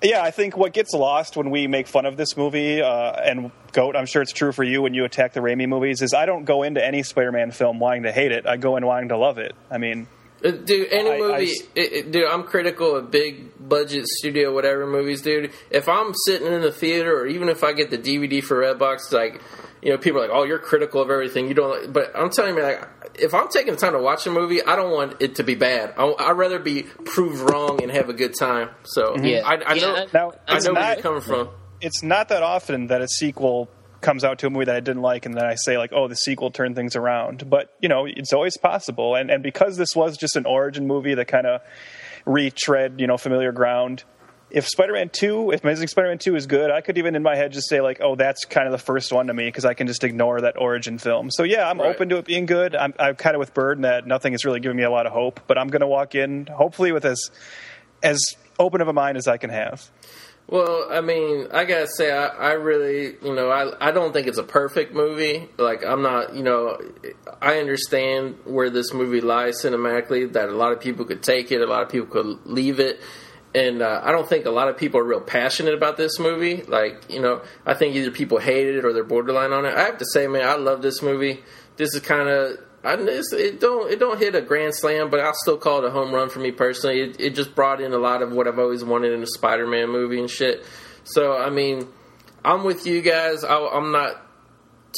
[0.03, 3.53] yeah, I think what gets lost when we make fun of this movie, uh, and
[3.73, 6.27] Goat, I'm sure it's true for you when you attack the Raimi movies, is I
[6.27, 8.47] don't go into any Spider-Man film wanting to hate it.
[8.47, 9.55] I go in wanting to love it.
[9.71, 10.07] I mean,
[10.45, 14.05] Uh, Dude, any I- I movie, s- it, it- dude, I'm critical of big budget
[14.07, 15.53] studio whatever movies, dude.
[15.71, 19.11] If I'm sitting in the theater, or even if I get the DVD for Redbox,
[19.11, 19.41] like,
[19.85, 22.31] you know, people are like, "Oh, you're critical of everything." You don't, like, but I'm
[22.31, 22.89] telling you, like,
[23.19, 25.55] if I'm taking the time to watch a movie, I don't want it to be
[25.55, 25.95] bad.
[25.97, 28.71] I, I'd rather be proved wrong and have a good time.
[28.85, 29.25] So, mm-hmm.
[29.25, 29.43] Yeah.
[29.45, 31.51] I, I know, Yeah, now I it's know where you're coming from.
[31.81, 33.69] it's not that often that a sequel
[34.01, 36.09] comes out to a movie that I didn't like, and then I say like, "Oh,
[36.09, 39.15] the sequel turned things around." But you know, it's always possible.
[39.15, 41.61] And and because this was just an origin movie that kind of
[42.27, 44.05] retread you know familiar ground.
[44.55, 47.53] If Spider-Man Two, if Amazing Spider-Man Two is good, I could even in my head
[47.53, 49.89] just say like, "Oh, that's kind of the first one to me," because I can
[49.89, 51.31] just ignore that origin film.
[51.33, 51.89] So yeah, I'm Right.
[51.95, 52.77] open to it being good.
[52.77, 55.07] I'm, I'm kind of with Byrd in that nothing is really giving me a lot
[55.07, 57.31] of hope, but I'm going to walk in hopefully with as
[58.01, 58.23] as
[58.59, 59.91] open of a mind as I can have.
[60.47, 64.27] Well, I mean, I gotta say, I, I really, you know, I, I don't think
[64.27, 65.49] it's a perfect movie.
[65.57, 66.79] Like, I'm not, you know,
[67.41, 71.63] I understand where this movie lies cinematically, that a lot of people could take it,
[71.63, 73.01] a lot of people could leave it.
[73.55, 76.63] And uh, I don't think a lot of people are real passionate about this movie.
[76.63, 79.75] Like, you know, I think either people hate it or they're borderline on it.
[79.75, 81.45] I have to say, man, I love this movie.
[81.77, 85.35] This is kind of, I it don't it don't hit a grand slam, but I'll
[85.35, 87.01] still call it a home run for me personally.
[87.01, 89.89] It, it just brought in a lot of what I've always wanted in a Spider-Man
[89.89, 90.65] movie and shit.
[91.05, 91.87] So I mean,
[92.45, 93.43] I'm with you guys.
[93.43, 94.21] I, I'm not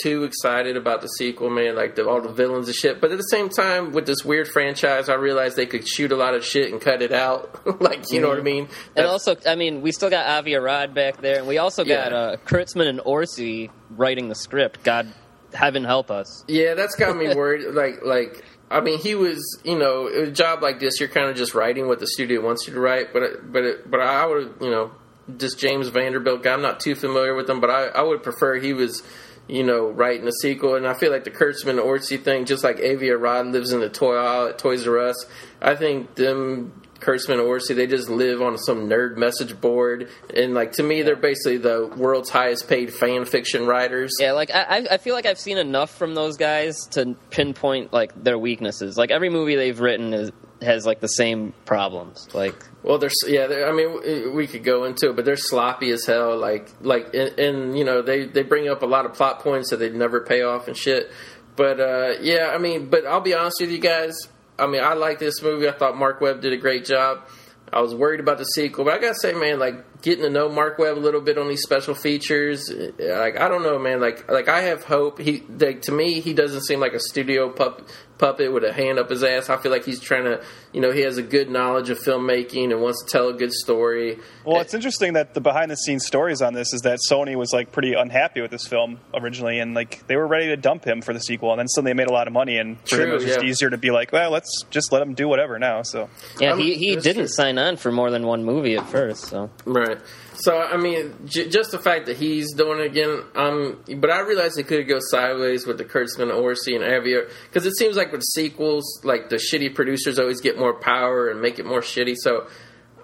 [0.02, 1.74] too excited about the sequel, man.
[1.76, 3.00] Like the, all the villains and shit.
[3.00, 6.16] But at the same time, with this weird franchise, I realized they could shoot a
[6.16, 7.66] lot of shit and cut it out.
[7.80, 8.68] like you know what I mean?
[8.96, 12.12] And also, I mean, we still got Avi Arad back there, and we also got
[12.12, 12.18] Yeah.
[12.18, 14.82] uh, Kurtzman and Orsi writing the script.
[14.84, 15.12] God,
[15.54, 16.44] heaven help us.
[16.48, 17.66] Yeah, that's got me worried.
[17.74, 21.36] Like, like I mean, he was, you know, a job like this, you're kind of
[21.36, 23.12] just writing what the studio wants you to write.
[23.12, 24.90] But, but, it, but I would, you know,
[25.28, 28.56] this James Vanderbilt guy, I'm not too familiar with him, but I, I would prefer
[28.56, 29.04] he was,
[29.48, 30.74] you know, writing a sequel.
[30.74, 33.88] And I feel like the Kurtzman Orsi thing, just like Avi Arad lives in the
[33.88, 35.24] toy aisle at Toys R Us,
[35.60, 36.82] I think them.
[36.98, 41.02] Kurtzman and Orsi, they just live on some nerd message board, and like to me,
[41.02, 44.14] they're basically the world's highest paid fan fiction writers.
[44.18, 47.92] Yeah, like I, I- I feel like I've seen enough from those guys to pinpoint
[47.92, 48.96] like their weaknesses.
[48.96, 52.28] Like every movie they've written is, has like the same problems.
[52.34, 52.54] Like
[52.86, 53.48] Well, there's yeah.
[53.48, 56.36] they're- I mean, we could go into it, but they're sloppy as hell.
[56.38, 59.70] Like like, and, and you know, they they bring up a lot of plot points
[59.70, 61.10] that they never pay off and shit.
[61.56, 64.14] But uh, yeah, I mean, but I'll be honest with you guys.
[64.58, 65.68] I mean, I like this movie.
[65.68, 67.28] I thought Marc Webb did a great job.
[67.72, 70.48] I was worried about the sequel, but I gotta say, man, like getting to know
[70.48, 72.70] Marc Webb a little bit on these special features.
[72.98, 74.00] Like I don't know, man.
[74.00, 75.18] Like like I have hope.
[75.18, 77.82] He like, to me, he doesn't seem like a studio pup,
[78.18, 79.50] puppet with a hand up his ass.
[79.50, 82.72] I feel like he's trying to, you know, he has a good knowledge of filmmaking
[82.72, 84.18] and wants to tell a good story.
[84.44, 87.52] Well, it's interesting that the behind the scenes stories on this is that Sony was
[87.52, 91.02] like pretty unhappy with this film originally, and like they were ready to dump him
[91.02, 93.04] for the sequel, and then suddenly they made a lot of money, and for True,
[93.04, 95.58] him it was just easier to be like, well, let's just let him do whatever
[95.58, 95.82] now.
[95.82, 96.08] So
[96.40, 97.28] Yeah, I'm- he, um, he didn't true.
[97.28, 99.24] sign on for more than one movie at first.
[99.26, 99.98] So Right.
[100.38, 104.20] So I mean, j- just the fact that he's doing it again, um, but I
[104.20, 108.12] realized it could go sideways with the Kurtzman, Orsi, and Avier because it seems like
[108.12, 112.14] with sequels, like the shitty producers always get more power and make it more shitty.
[112.16, 112.46] So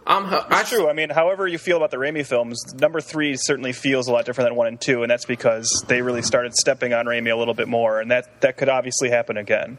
[0.06, 0.88] I'm, ho- I It's true.
[0.90, 4.24] I mean, however you feel about the Raimi films, number three certainly feels a lot
[4.26, 7.36] different than one and two, and that's because they really started stepping on Raimi a
[7.36, 9.78] little bit more, and that that could obviously happen again.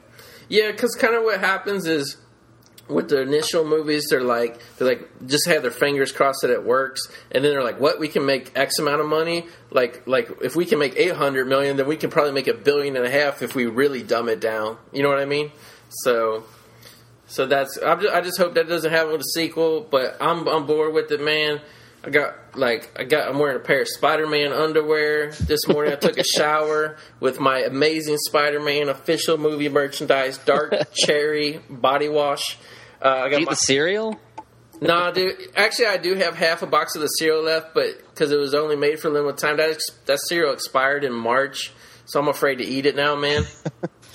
[0.50, 2.18] Yeah, because kind of what happens is
[2.88, 6.64] with the initial movies, they're like they like just have their fingers crossed that it
[6.64, 8.00] works, and then they're like, "What?
[8.00, 9.45] We can make X amount of money.
[9.72, 12.53] Like like if we can make eight hundred million, then we can probably make a
[12.53, 15.52] billion and a half if we really dumb it down." You know what I mean?
[15.90, 16.44] So.
[17.26, 20.48] So that's I'm just, I just hope that doesn't happen with a sequel, but I'm
[20.48, 21.62] I'm bored with it, man.
[22.04, 25.94] I got like I got I'm wearing a pair of Spider-Man underwear this morning.
[25.94, 32.58] I took a shower with my amazing Spider-Man official movie merchandise, dark cherry body wash.
[33.02, 34.20] Uh, I got eat my, the cereal.
[34.82, 35.36] nah, dude.
[35.56, 38.54] Actually, I do have half a box of the cereal left, but because it was
[38.54, 41.72] only made for a limited time, that ex- that cereal expired in March,
[42.06, 43.44] so I'm afraid to eat it now, man.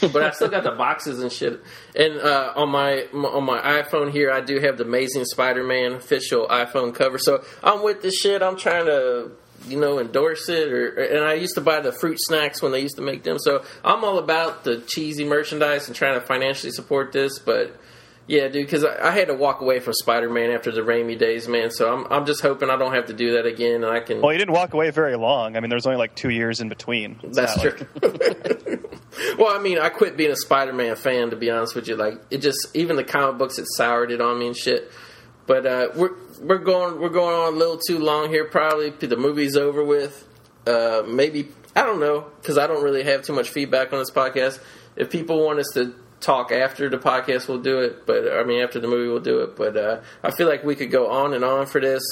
[0.13, 1.61] but I still got the boxes and shit.
[1.97, 6.47] And uh, on my on my iPhone here, I do have the Amazing Spider-Man official
[6.47, 7.19] iPhone cover.
[7.19, 8.43] So I'm with this shit.
[8.43, 9.33] I'm trying to
[9.67, 10.73] you know endorse it.
[10.73, 13.39] Or and I used to buy the fruit snacks when they used to make them.
[13.39, 17.75] So I'm all about the cheesy merchandise and trying to financially support this, but.
[18.29, 21.19] Yeah, dude, because I, I had to walk away from Spider Man after the Raimi
[21.19, 21.71] days, man.
[21.71, 24.21] So I'm I'm just hoping I don't have to do that again, and I can.
[24.21, 25.57] Well, you didn't walk away very long.
[25.57, 27.19] I mean, there was only like two years in between.
[27.23, 27.73] It's That's true.
[28.03, 31.97] like- well, I mean, I quit being a Spider-Man fan to be honest with you.
[31.97, 34.93] Like, it just even the comic books it soured it on me and shit.
[35.47, 38.45] But uh, we're we're going we're going on a little too long here.
[38.45, 40.27] Probably the movie's over with.
[40.67, 44.11] Uh, maybe I don't know because I don't really have too much feedback on this
[44.11, 44.61] podcast.
[44.97, 48.07] If people want us to talk after the podcast, we'll do it.
[48.07, 49.57] But I mean, after the movie, we'll do it.
[49.57, 52.03] But uh, I feel like we could go on and on for this.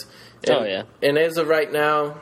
[0.45, 0.83] And, Oh, yeah.
[1.03, 2.21] And as of right now,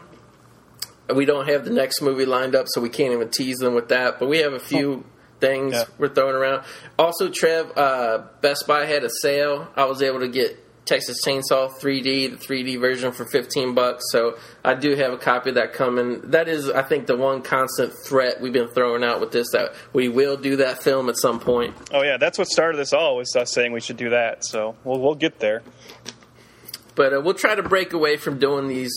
[1.15, 3.89] we don't have the next movie lined up, so we can't even tease them with
[3.89, 4.19] that.
[4.19, 5.05] But we have a few
[5.41, 5.85] things Yeah.
[5.99, 6.65] we're throwing around.
[6.99, 9.69] Also, Trev, uh, Best Buy had a sale.
[9.77, 14.05] I was able to get Texas Chainsaw 3D, the 3D version for 15 bucks.
[14.11, 16.21] So I do have a copy of that coming.
[16.31, 19.75] That is, I think, the one constant threat we've been throwing out with this that
[19.93, 21.75] we will do that film at some point.
[21.93, 24.45] oh yeah, that's what started this all was us saying we should do that.
[24.45, 25.63] So we'll we'll get there.
[26.95, 28.93] But uh, we'll try to break away from doing these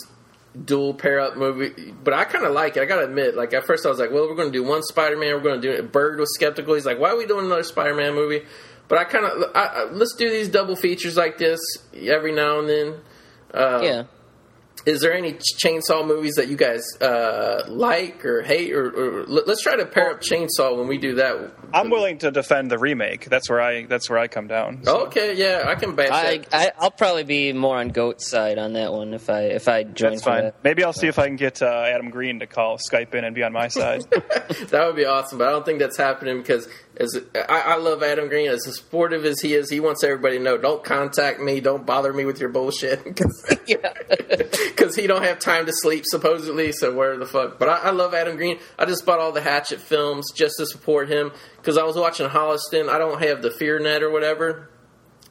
[0.66, 1.94] dual pair up movie.
[2.04, 2.82] But I kind of like it.
[2.82, 4.84] I gotta admit, like at first I was like, well, we're going to do one
[4.84, 5.34] Spider Man.
[5.34, 5.92] We're going to do it.
[5.92, 6.74] Byrd was skeptical.
[6.76, 8.46] He's like, why are we doing another Spider Man movie?
[8.88, 11.60] But I kind of let's do these double features like this
[11.96, 12.96] every now and then.
[13.54, 14.04] Uh, yeah.
[14.86, 19.46] Is there any chainsaw movies that you guys uh, like or hate, or, or let-
[19.48, 21.67] let's try to pair up chainsaw when we do that?
[21.74, 23.26] I'm willing to defend the remake.
[23.26, 24.84] That's where I that's where I come down.
[24.84, 25.06] So.
[25.08, 26.54] Okay, yeah, I can bash I, that.
[26.54, 29.84] I I'll probably be more on Goat's side on that one if I if I
[29.84, 30.44] join That's fine.
[30.44, 30.56] that.
[30.64, 33.36] Maybe I'll see if I can get uh, Adam Green to call Skype in and
[33.36, 34.04] be on my side.
[34.70, 36.68] That would be awesome, but I don't think that's happening because
[37.00, 40.44] as I, I love Adam Green, as supportive as he is, he wants everybody to
[40.44, 43.04] know, don't contact me, don't bother me with your bullshit,
[43.68, 46.72] because he don't have time to sleep supposedly.
[46.72, 47.60] So where the fuck?
[47.60, 48.60] But I, I love Adam Green.
[48.78, 51.32] I just bought all the Hatchet films just to support him
[51.68, 52.88] because I was watching Holliston.
[52.88, 54.70] I don't have the FearNet or whatever.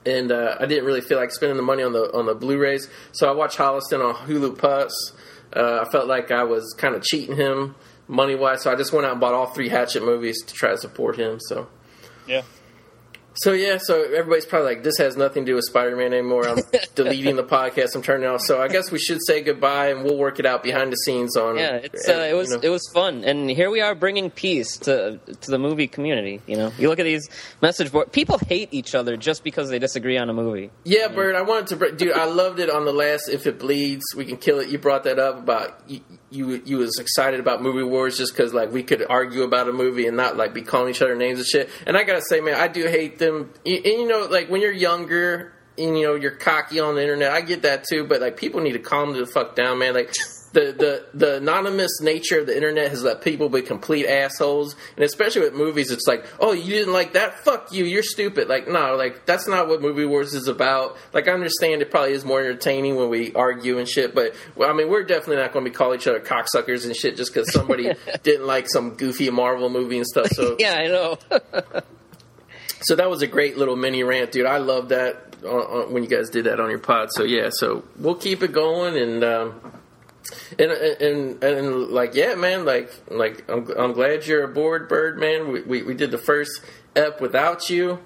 [0.05, 2.89] And uh, I didn't really feel like spending the money on the on the Blu-rays,
[3.11, 4.93] so I watched Holliston on Hulu Plus.
[5.55, 7.75] Uh, I felt like I was kind of cheating him
[8.07, 10.71] money wise, so I just went out and bought all three Hatchet movies to try
[10.71, 11.41] to support him.
[11.41, 11.69] So,
[12.29, 12.43] yeah.
[13.37, 16.59] So yeah, so everybody's probably like, "This has nothing to do with Spider-Man anymore." I'm
[16.95, 17.95] deleting the podcast.
[17.95, 18.41] I'm turning off.
[18.41, 21.37] So I guess we should say goodbye, and we'll work it out behind the scenes
[21.37, 21.59] on.
[21.59, 22.63] Yeah, it's uh, it was you know.
[22.63, 26.41] it was fun, and here we are bringing peace to to the movie community.
[26.47, 27.29] You know, you look at these
[27.61, 28.11] message board.
[28.13, 30.71] People hate each other just because they disagree on a movie.
[30.85, 32.13] Yeah, Byrd, I wanted to, br- dude.
[32.13, 33.29] I loved it on the last.
[33.29, 34.69] If it bleeds, we can kill it.
[34.69, 36.01] You brought that up about you.
[36.29, 39.73] You, you was excited about movie wars just because like we could argue about a
[39.73, 41.71] movie and not like be calling each other names and shit.
[41.87, 43.26] And I gotta say, man, I do hate them.
[43.65, 47.03] You, and you know, like when you're younger and you know you're cocky on the
[47.03, 48.05] internet, I get that too.
[48.07, 49.95] But like people need to calm the fuck down, man.
[49.95, 50.15] Like
[50.57, 55.05] the, the the anonymous nature of the internet has let people be complete assholes, and
[55.05, 57.41] especially with movies, it's like, oh, you didn't like that?
[57.41, 58.49] Fuck you, you're stupid.
[58.49, 60.97] Like, no, like that's not what movie wars is about.
[61.13, 64.71] Like, I understand it probably is more entertaining when we argue and shit, but well,
[64.71, 67.35] I mean, we're definitely not going to be call each other cocksuckers and shit just
[67.35, 70.29] because somebody didn't like some goofy Marvel movie and stuff.
[70.29, 71.19] So yeah, I know.
[72.81, 74.47] so that was a great little mini rant, dude.
[74.47, 77.09] I love that uh, uh, when you guys did that on your pod.
[77.13, 79.25] So yeah, so we'll keep it going and.
[79.25, 79.73] Um,
[80.59, 85.53] and, and and like yeah, man, like like I'm I'm glad you're aboard, Birdman.
[85.53, 86.63] We we, we did the first
[86.97, 88.01] ep without you,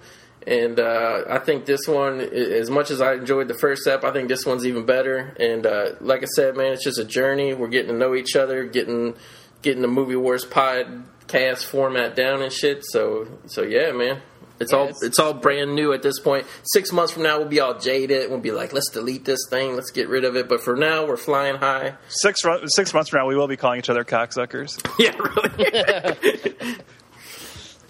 [0.46, 4.12] and uh, I think this one, as much as I enjoyed the first ep, I
[4.12, 5.34] think this one's even better.
[5.38, 7.54] And uh, like I said, man, it's just a journey.
[7.54, 9.14] We're getting to know each other, getting
[9.62, 12.84] getting the movie wars podcast format down and shit.
[12.84, 14.22] So so yeah, man.
[14.60, 16.46] It's all it's all brand new at this point.
[16.64, 18.28] Six months from now, we'll be all jaded.
[18.28, 20.50] We'll be like, let's delete this thing, let's get rid of it.
[20.50, 21.94] But for now, we're flying high.
[22.08, 24.78] Six six months from now, we will be calling each other cocksuckers.
[25.00, 26.54] Yeah, really.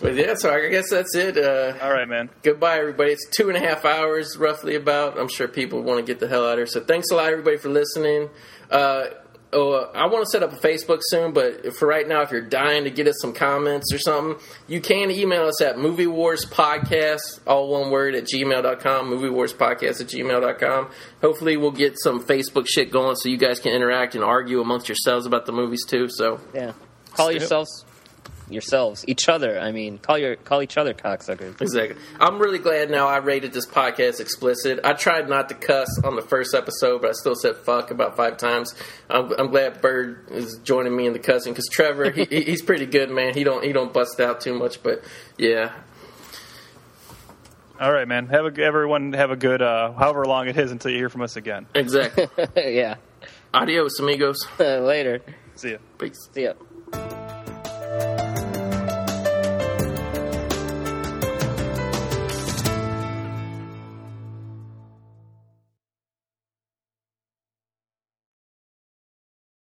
[0.01, 1.37] but yeah, so I guess that's it.
[1.37, 2.31] Uh, all right, man.
[2.45, 3.11] Goodbye, everybody.
[3.13, 5.19] It's two and a half hours, roughly about.
[5.19, 6.67] I'm sure people want to get the hell out of here.
[6.67, 8.31] So thanks a lot, everybody, for listening.
[8.71, 9.07] Uh,
[9.53, 12.31] oh, uh, I want to set up a Facebook soon, but for right now, if
[12.31, 16.07] you're dying to get us some comments or something, you can email us at Movie
[16.07, 20.91] Wars Podcast, all one word, at gmail.com, Movie Wars Podcast at gmail.com.
[21.21, 24.89] Hopefully, we'll get some Facebook shit going so you guys can interact and argue amongst
[24.89, 26.09] yourselves about the movies too.
[26.09, 26.73] So, yeah.
[27.13, 27.85] Call yourselves
[28.53, 29.59] yourselves, each other.
[29.59, 31.61] I mean, call your call each other cocksuckers.
[31.61, 32.01] Exactly.
[32.19, 34.81] I'm really glad now I rated this podcast explicit.
[34.85, 38.17] I tried not to cuss on the first episode, but I still said fuck about
[38.17, 38.75] five times.
[39.09, 42.87] I'm, I'm glad Byrd is joining me in the cussing because Trevor, he, he's pretty
[42.87, 43.35] good, man.
[43.35, 45.05] He don't he don't bust out too much, but
[45.39, 45.73] yeah.
[47.81, 48.27] All right, man.
[48.27, 51.23] Have a, everyone have a good uh, however long it is until you hear from
[51.23, 51.67] us again.
[51.75, 52.29] Exactly.
[52.57, 52.97] yeah.
[53.55, 54.47] Adios, amigos.
[54.59, 55.23] Later.
[55.57, 55.79] See ya.
[55.99, 56.29] Peace.
[56.33, 58.17] See ya.